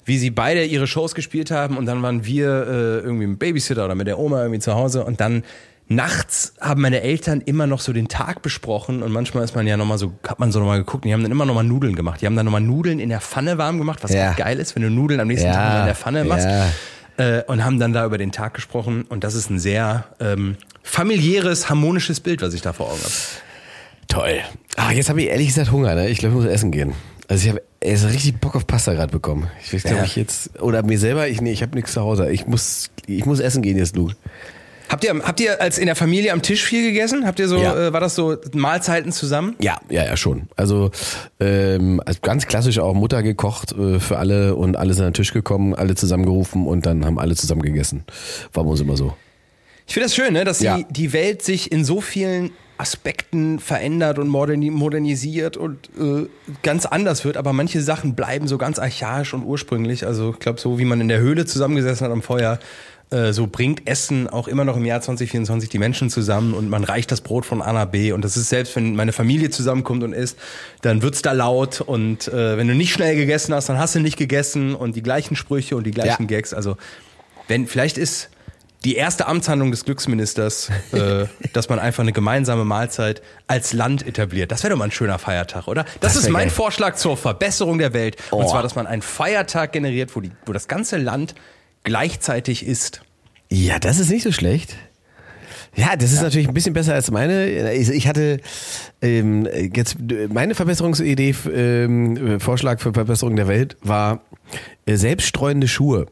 wie 0.05 0.17
sie 0.17 0.29
beide 0.31 0.63
ihre 0.65 0.87
Shows 0.87 1.13
gespielt 1.15 1.51
haben 1.51 1.77
und 1.77 1.85
dann 1.85 2.01
waren 2.01 2.25
wir 2.25 2.47
äh, 2.47 2.99
irgendwie 2.99 3.27
mit 3.27 3.39
Babysitter 3.39 3.85
oder 3.85 3.95
mit 3.95 4.07
der 4.07 4.17
Oma 4.19 4.41
irgendwie 4.41 4.59
zu 4.59 4.73
Hause 4.73 5.03
und 5.05 5.21
dann 5.21 5.43
nachts 5.87 6.53
haben 6.61 6.81
meine 6.81 7.01
Eltern 7.01 7.41
immer 7.41 7.67
noch 7.67 7.81
so 7.81 7.91
den 7.91 8.07
Tag 8.07 8.41
besprochen 8.41 9.03
und 9.03 9.11
manchmal 9.11 9.43
ist 9.43 9.55
man 9.55 9.67
ja 9.67 9.75
nochmal 9.77 9.97
so, 9.97 10.13
hat 10.25 10.39
man 10.39 10.51
so 10.51 10.59
nochmal 10.59 10.77
geguckt, 10.79 11.03
und 11.03 11.09
die 11.09 11.13
haben 11.13 11.21
dann 11.21 11.31
immer 11.33 11.45
nochmal 11.45 11.65
Nudeln 11.65 11.95
gemacht. 11.95 12.21
Die 12.21 12.25
haben 12.25 12.35
dann 12.37 12.45
nochmal 12.45 12.61
Nudeln 12.61 12.99
in 12.99 13.09
der 13.09 13.19
Pfanne 13.19 13.57
warm 13.57 13.77
gemacht, 13.77 13.99
was 14.01 14.13
Ja. 14.13 14.31
geil 14.33 14.57
ist, 14.59 14.73
wenn 14.75 14.83
du 14.83 14.89
Nudeln 14.89 15.19
am 15.19 15.27
nächsten 15.27 15.47
Ja, 15.47 15.53
Tag 15.53 15.79
in 15.81 15.85
der 15.87 15.95
Pfanne 15.95 16.23
machst. 16.23 16.47
ja. 16.47 16.67
Äh, 17.17 17.43
und 17.43 17.65
haben 17.65 17.77
dann 17.77 17.91
da 17.91 18.05
über 18.05 18.17
den 18.17 18.31
Tag 18.31 18.53
gesprochen 18.53 19.03
und 19.09 19.25
das 19.25 19.35
ist 19.35 19.49
ein 19.49 19.59
sehr 19.59 20.05
ähm, 20.21 20.55
familiäres, 20.81 21.69
harmonisches 21.69 22.21
Bild, 22.21 22.41
was 22.41 22.53
ich 22.53 22.61
da 22.61 22.71
vor 22.71 22.87
Augen 22.87 23.01
habe. 23.01 23.13
Toll. 24.07 24.39
Ah, 24.77 24.91
jetzt 24.91 25.09
habe 25.09 25.21
ich 25.21 25.27
ehrlich 25.27 25.47
gesagt 25.47 25.71
Hunger, 25.73 25.93
ne? 25.95 26.07
Ich 26.09 26.19
glaube, 26.19 26.35
ich 26.37 26.43
muss 26.43 26.51
essen 26.51 26.71
gehen. 26.71 26.93
Also 27.31 27.47
ich 27.47 27.49
habe 27.49 27.97
so 27.97 28.07
richtig 28.07 28.41
Bock 28.41 28.57
auf 28.57 28.67
Pasta 28.67 28.91
gerade 28.93 29.09
bekommen. 29.13 29.47
Ich 29.63 29.73
weiß, 29.73 29.83
glaube 29.83 29.99
Ja. 29.99 30.03
ich 30.03 30.17
jetzt 30.17 30.61
oder 30.61 30.83
mir 30.83 30.99
selber, 30.99 31.29
ich 31.29 31.39
nee, 31.39 31.53
ich 31.53 31.61
habe 31.61 31.75
nichts 31.75 31.93
zu 31.93 32.01
Hause. 32.01 32.29
Ich 32.29 32.45
muss 32.45 32.89
ich 33.07 33.25
muss 33.25 33.39
essen 33.39 33.61
gehen 33.61 33.77
jetzt, 33.77 33.95
Luke. 33.95 34.15
Habt 34.89 35.05
ihr, 35.05 35.13
habt 35.23 35.39
ihr 35.39 35.61
als 35.61 35.77
in 35.77 35.85
der 35.85 35.95
Familie 35.95 36.33
am 36.33 36.41
Tisch 36.41 36.61
viel 36.65 36.83
gegessen? 36.85 37.25
Habt 37.25 37.39
ihr 37.39 37.47
so, 37.47 37.55
Ja. 37.57 37.87
äh, 37.87 37.93
war 37.93 38.01
das 38.01 38.15
so 38.15 38.35
Mahlzeiten 38.53 39.13
zusammen? 39.13 39.55
Ja, 39.61 39.79
ja, 39.89 40.03
ja 40.03 40.17
schon. 40.17 40.49
Also, 40.57 40.91
ähm, 41.39 42.01
also 42.05 42.19
ganz 42.21 42.47
klassisch 42.47 42.79
auch 42.79 42.93
Mutter 42.93 43.23
gekocht 43.23 43.71
äh, 43.71 44.01
für 44.01 44.17
alle 44.17 44.55
und 44.55 44.75
alle 44.75 44.93
sind 44.93 45.05
an 45.05 45.11
den 45.11 45.15
Tisch 45.15 45.31
gekommen, 45.31 45.73
alle 45.73 45.95
zusammengerufen 45.95 46.67
und 46.67 46.85
dann 46.85 47.05
haben 47.05 47.17
alle 47.17 47.37
zusammen 47.37 47.61
gegessen. 47.61 48.03
War 48.51 48.65
bei 48.65 48.69
uns 48.71 48.81
immer 48.81 48.97
so. 48.97 49.13
Ich 49.87 49.93
finde 49.93 50.07
das 50.07 50.15
schön, 50.15 50.33
ne, 50.33 50.43
dass 50.43 50.59
Ja. 50.59 50.75
die, 50.75 50.85
die 50.89 51.13
Welt 51.13 51.41
sich 51.43 51.71
in 51.71 51.85
so 51.85 52.01
vielen 52.01 52.51
Aspekten 52.81 53.59
verändert 53.59 54.17
und 54.17 54.27
moderni 54.27 54.71
modernisiert 54.71 55.55
und 55.55 55.89
äh, 55.99 56.27
ganz 56.63 56.87
anders 56.87 57.23
wird, 57.23 57.37
aber 57.37 57.53
manche 57.53 57.79
Sachen 57.81 58.15
bleiben 58.15 58.47
so 58.47 58.57
ganz 58.57 58.79
archaisch 58.79 59.33
und 59.35 59.43
ursprünglich. 59.43 60.05
Also 60.05 60.31
ich 60.31 60.39
glaube, 60.39 60.59
so 60.59 60.79
wie 60.79 60.85
man 60.85 60.99
in 60.99 61.07
der 61.07 61.19
Höhle 61.19 61.45
zusammengesessen 61.45 62.05
hat 62.05 62.11
am 62.11 62.23
Feuer, 62.23 62.57
äh, 63.11 63.33
so 63.33 63.45
bringt 63.45 63.87
Essen 63.87 64.27
auch 64.27 64.47
immer 64.47 64.65
noch 64.65 64.77
im 64.77 64.85
Jahr 64.85 64.99
2024 64.99 65.69
die 65.69 65.77
Menschen 65.77 66.09
zusammen 66.09 66.55
und 66.55 66.69
man 66.69 66.83
reicht 66.83 67.11
das 67.11 67.21
Brot 67.21 67.45
von 67.45 67.61
A 67.61 67.71
nach 67.71 67.85
B. 67.85 68.13
Und 68.13 68.25
das 68.25 68.35
ist 68.35 68.49
selbst, 68.49 68.75
wenn 68.75 68.95
meine 68.95 69.11
Familie 69.11 69.51
zusammenkommt 69.51 70.01
und 70.03 70.13
isst, 70.13 70.39
dann 70.81 71.03
wird's 71.03 71.21
da 71.21 71.33
laut 71.33 71.81
und 71.81 72.29
äh, 72.29 72.57
wenn 72.57 72.67
du 72.67 72.73
nicht 72.73 72.91
schnell 72.93 73.15
gegessen 73.15 73.53
hast, 73.53 73.69
dann 73.69 73.77
hast 73.77 73.93
du 73.93 73.99
nicht 73.99 74.17
gegessen 74.17 74.73
und 74.73 74.95
die 74.95 75.03
gleichen 75.03 75.35
Sprüche 75.35 75.75
und 75.75 75.85
die 75.85 75.91
gleichen 75.91 76.23
Ja. 76.23 76.27
Gags. 76.27 76.51
Also 76.53 76.77
wenn 77.47 77.67
vielleicht 77.67 77.99
ist 77.99 78.30
die 78.83 78.95
erste 78.95 79.27
Amtshandlung 79.27 79.69
des 79.71 79.85
Glücksministers, 79.85 80.69
äh, 80.91 81.25
dass 81.53 81.69
man 81.69 81.77
einfach 81.79 82.01
eine 82.01 82.13
gemeinsame 82.13 82.65
Mahlzeit 82.65 83.21
als 83.47 83.73
Land 83.73 84.05
etabliert. 84.07 84.51
Das 84.51 84.63
wäre 84.63 84.71
doch 84.71 84.77
mal 84.79 84.85
ein 84.85 84.91
schöner 84.91 85.19
Feiertag, 85.19 85.67
oder? 85.67 85.83
Das, 85.99 86.13
Das 86.13 86.15
ist 86.23 86.29
mein 86.29 86.47
geil. 86.47 86.55
Vorschlag 86.55 86.95
zur 86.95 87.15
Verbesserung 87.17 87.77
der 87.77 87.93
Welt. 87.93 88.17
Und 88.31 88.45
Oh. 88.45 88.49
zwar, 88.49 88.63
dass 88.63 88.75
man 88.75 88.87
einen 88.87 89.01
Feiertag 89.03 89.71
generiert, 89.73 90.15
wo, 90.15 90.19
die, 90.21 90.31
wo 90.45 90.53
das 90.53 90.67
ganze 90.67 90.97
Land 90.97 91.35
gleichzeitig 91.83 92.65
ist. 92.65 93.01
Ja, 93.49 93.79
das 93.79 93.99
ist 93.99 94.09
nicht 94.09 94.23
so 94.23 94.31
schlecht. 94.31 94.75
Ja, 95.75 95.95
das 95.95 96.11
ist 96.11 96.21
natürlich 96.21 96.47
ein 96.49 96.53
bisschen 96.53 96.73
besser 96.73 96.93
als 96.93 97.11
meine. 97.11 97.47
Ich 97.73 97.89
ich 97.89 98.07
hatte 98.07 98.39
ähm, 99.01 99.47
jetzt 99.73 99.95
meine 100.29 100.53
Verbesserungsidee, 100.53 101.33
ähm, 101.53 102.39
Vorschlag 102.41 102.79
für 102.81 102.93
Verbesserung 102.93 103.35
der 103.37 103.47
Welt 103.47 103.77
war 103.81 104.21
äh, 104.85 104.95
selbststreuende 104.97 105.67
Schuhe. 105.69 106.07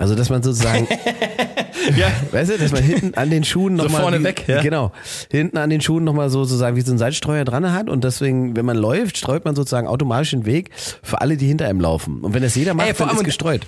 Also 0.00 0.14
dass 0.14 0.30
man 0.30 0.42
sozusagen, 0.42 0.88
Ja. 1.96 2.08
weißt 2.32 2.52
du, 2.52 2.58
dass 2.58 2.72
man 2.72 2.82
hinten 2.82 3.14
an 3.14 3.28
den 3.30 3.44
Schuhen 3.44 3.76
So 3.76 3.84
nochmal 3.84 4.00
vorne 4.02 4.22
weg, 4.24 4.44
ja. 4.46 4.62
genau, 4.62 4.92
hinten 5.30 5.58
an 5.58 5.68
den 5.68 5.80
Schuhen 5.82 6.04
nochmal 6.04 6.30
sozusagen 6.30 6.74
wie 6.76 6.80
so 6.80 6.92
ein 6.92 6.98
Salzstreuer 6.98 7.44
dran 7.44 7.70
hat 7.72 7.90
und 7.90 8.02
deswegen, 8.02 8.56
wenn 8.56 8.64
man 8.64 8.76
läuft, 8.78 9.18
streut 9.18 9.44
man 9.44 9.54
sozusagen 9.54 9.86
automatisch 9.86 10.30
den 10.30 10.46
Weg 10.46 10.70
für 11.02 11.20
alle, 11.20 11.36
die 11.36 11.46
hinter 11.46 11.66
einem 11.68 11.80
laufen. 11.80 12.20
Und 12.22 12.32
wenn 12.32 12.42
das 12.42 12.54
jeder 12.54 12.72
macht, 12.74 12.88
Ey, 12.88 12.94
dann 12.94 13.10
ist 13.14 13.24
gestreut. 13.24 13.66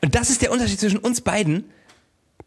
Und 0.00 0.14
das 0.16 0.30
ist 0.30 0.42
der 0.42 0.50
Unterschied 0.50 0.80
zwischen 0.80 0.98
uns 0.98 1.20
beiden. 1.20 1.64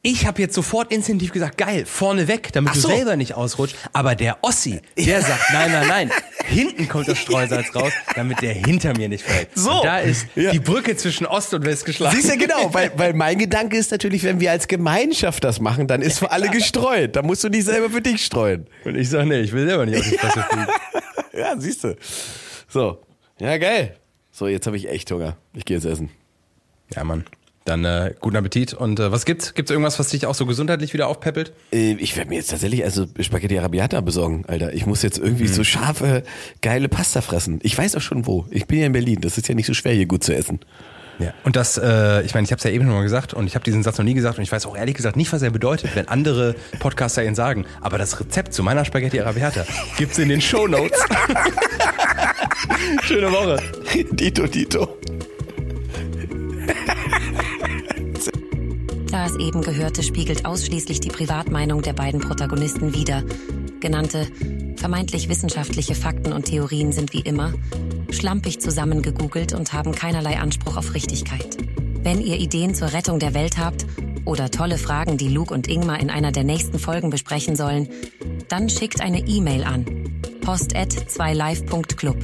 Ich 0.06 0.28
habe 0.28 0.40
jetzt 0.42 0.54
sofort 0.54 0.92
instinktiv 0.92 1.32
gesagt, 1.32 1.58
geil, 1.58 1.86
vorne 1.88 2.28
weg, 2.28 2.50
damit 2.54 2.76
so. 2.76 2.88
du 2.90 2.96
selber 2.96 3.16
nicht 3.16 3.34
ausrutscht. 3.34 3.76
Aber 3.92 4.14
der 4.14 4.38
Ossi, 4.44 4.80
der 4.98 5.22
sagt, 5.24 5.42
nein, 5.52 5.72
nein, 5.72 5.88
nein, 5.88 6.12
hinten 6.46 6.88
kommt 6.88 7.08
das 7.08 7.18
Streusalz 7.18 7.74
raus, 7.76 7.92
damit 8.16 8.42
der 8.42 8.54
hinter 8.54 8.96
mir 8.96 9.10
nicht 9.10 9.24
fällt. 9.24 9.50
So. 9.56 9.72
Und 9.72 9.86
da 9.86 9.98
ist 10.00 10.28
Ja. 10.36 10.52
die 10.52 10.60
Brücke 10.60 10.96
zwischen 10.96 11.26
Ost 11.26 11.54
und 11.56 11.66
West 11.66 11.86
geschlagen. 11.86 12.16
Siehst 12.16 12.32
du, 12.32 12.38
genau, 12.38 12.72
weil, 12.74 12.92
weil 12.98 13.14
mein 13.14 13.40
Gedanke 13.40 13.78
ist 13.78 13.90
natürlich, 13.90 14.24
wenn 14.24 14.40
wir 14.40 14.52
als 14.52 14.68
Gemeinschaft 14.68 15.44
das 15.44 15.60
machen, 15.60 15.88
dann 15.88 16.04
ist 16.04 16.20
für 16.20 16.30
alle 16.30 16.50
gestreut. 16.50 17.16
Da 17.16 17.24
musst 17.24 17.44
du 17.44 17.50
nicht 17.50 17.66
selber 17.66 17.90
für 17.90 18.02
dich 18.02 18.24
streuen. 18.24 18.68
Und 18.84 18.96
ich 18.96 19.10
sage, 19.10 19.26
nee, 19.28 19.40
ich 19.42 19.54
will 19.54 19.68
selber 19.68 19.88
nicht 19.88 20.00
auf 20.00 20.08
die 20.10 20.18
Fresse 20.18 20.46
fliegen. 20.50 20.68
Ja, 21.38 21.54
siehst 21.58 21.84
du. 21.84 21.98
So. 22.70 23.00
Ja, 23.40 23.58
geil. 23.58 23.98
So, 24.32 24.48
jetzt 24.48 24.68
habe 24.68 24.78
ich 24.78 24.88
echt 24.88 25.12
Hunger. 25.12 25.36
Ich 25.54 25.66
gehe 25.66 25.76
jetzt 25.76 25.86
essen. 25.86 26.10
Ja, 26.96 27.04
Mann. 27.04 27.26
Dann 27.66 27.84
äh, 27.84 28.14
guten 28.20 28.36
Appetit. 28.38 28.74
Und 28.76 29.00
äh, 29.00 29.12
was 29.12 29.26
gibt's? 29.26 29.56
Gibt's 29.56 29.72
irgendwas, 29.72 29.98
was 29.98 30.10
dich 30.10 30.28
auch 30.28 30.36
so 30.36 30.46
gesundheitlich 30.46 30.94
wieder 30.94 31.08
aufpeppelt? 31.08 31.52
Äh, 31.74 31.94
Ich 31.94 32.16
werde 32.16 32.30
mir 32.30 32.36
jetzt 32.36 32.52
tatsächlich 32.52 32.84
also 32.84 33.08
Spaghetti 33.20 33.58
Arabiata 33.58 34.02
besorgen, 34.02 34.46
Alter. 34.48 34.72
Ich 34.74 34.86
muss 34.86 35.02
jetzt 35.02 35.18
irgendwie 35.18 35.48
so 35.48 35.64
scharfe, 35.64 36.22
geile 36.62 36.90
Pasta 36.90 37.22
fressen. 37.22 37.60
Ich 37.64 37.76
weiß 37.76 37.96
auch 37.96 38.02
schon 38.02 38.28
wo. 38.28 38.46
Ich 38.52 38.68
bin 38.68 38.80
ja 38.80 38.86
in 38.86 38.92
Berlin. 38.94 39.20
Das 39.22 39.40
ist 39.40 39.48
ja 39.48 39.56
nicht 39.56 39.66
so 39.66 39.74
schwer, 39.74 39.94
hier 39.94 40.06
gut 40.06 40.24
zu 40.24 40.36
essen. 40.36 40.60
Ja. 41.18 41.34
Und 41.44 41.56
das, 41.56 41.78
äh, 41.78 42.22
ich 42.24 42.36
meine, 42.36 42.46
ich 42.46 42.52
habe 42.52 42.58
es 42.60 42.64
ja 42.66 42.70
eben 42.72 42.86
schon 42.86 42.94
mal 42.94 43.02
gesagt 43.02 43.34
und 43.34 43.48
ich 43.48 43.56
habe 43.56 43.64
diesen 43.66 43.82
Satz 43.82 43.98
noch 43.98 44.06
nie 44.06 44.14
gesagt 44.14 44.38
und 44.38 44.44
ich 44.44 44.52
weiß 44.52 44.66
auch 44.68 44.78
ehrlich 44.78 44.96
gesagt 44.96 45.16
nicht, 45.16 45.32
was 45.34 45.42
er 45.42 45.50
bedeutet, 45.50 45.96
wenn 45.96 46.08
andere 46.08 46.56
Podcaster 46.80 47.24
ihn 47.26 47.36
sagen. 47.36 47.66
Aber 47.82 47.98
das 47.98 48.20
Rezept 48.20 48.54
zu 48.54 48.62
meiner 48.64 48.86
Spaghetti 48.86 49.20
Arabiata 49.22 49.66
gibt's 49.98 50.20
in 50.20 50.30
den 50.30 50.42
Show 50.42 50.68
Notes. 50.68 51.00
Schöne 53.04 53.32
Woche. 53.32 53.58
Dito, 54.12 54.46
Dito. 54.46 54.98
Das 59.16 59.38
eben 59.38 59.62
Gehörte 59.62 60.04
spiegelt 60.04 60.46
ausschließlich 60.46 61.00
die 61.00 61.08
Privatmeinung 61.08 61.82
der 61.82 61.94
beiden 61.94 62.20
Protagonisten 62.20 62.94
wider. 62.94 63.24
Genannte 63.80 64.28
vermeintlich 64.76 65.30
wissenschaftliche 65.30 65.96
Fakten 65.96 66.34
und 66.34 66.48
Theorien 66.48 66.92
sind 66.92 67.14
wie 67.14 67.22
immer 67.22 67.54
schlampig 68.12 68.60
zusammengegoogelt 68.60 69.54
und 69.54 69.72
haben 69.72 69.94
keinerlei 69.94 70.38
Anspruch 70.38 70.76
auf 70.76 70.94
Richtigkeit. 70.94 71.58
Wenn 72.04 72.20
ihr 72.20 72.38
Ideen 72.38 72.76
zur 72.76 72.92
Rettung 72.92 73.20
der 73.20 73.34
Welt 73.34 73.58
habt 73.58 73.86
oder 74.26 74.52
tolle 74.52 74.78
Fragen, 74.78 75.16
die 75.16 75.30
Luke 75.30 75.54
und 75.54 75.70
Ingmar 75.70 76.02
in 76.02 76.10
einer 76.10 76.34
der 76.34 76.44
nächsten 76.44 76.78
Folgen 76.78 77.10
besprechen 77.10 77.56
sollen, 77.56 77.88
dann 78.50 78.68
schickt 78.68 79.00
eine 79.00 79.26
E-Mail 79.26 79.64
an 79.64 79.86
post@2live.club. 80.42 82.18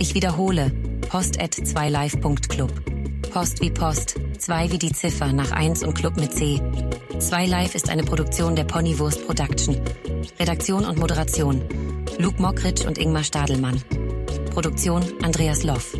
Ich 0.00 0.14
wiederhole, 0.14 0.72
post@2live.club. 1.08 2.95
Post 3.36 3.60
wie 3.60 3.70
Post, 3.70 4.14
2 4.38 4.72
wie 4.72 4.78
die 4.78 4.92
Ziffer 4.92 5.30
nach 5.30 5.50
1 5.50 5.84
und 5.84 5.92
Club 5.92 6.16
mit 6.16 6.32
C. 6.32 6.58
2 7.18 7.44
Live 7.44 7.74
ist 7.74 7.90
eine 7.90 8.02
Produktion 8.02 8.56
der 8.56 8.64
Ponywurst 8.64 9.26
Production. 9.26 9.78
Redaktion 10.40 10.86
und 10.86 10.98
Moderation 10.98 11.62
Luke 12.18 12.40
Mockridge 12.40 12.86
und 12.88 12.96
Ingmar 12.96 13.24
Stadelmann. 13.24 13.82
Produktion 14.54 15.04
Andreas 15.22 15.64
Loff. 15.64 15.94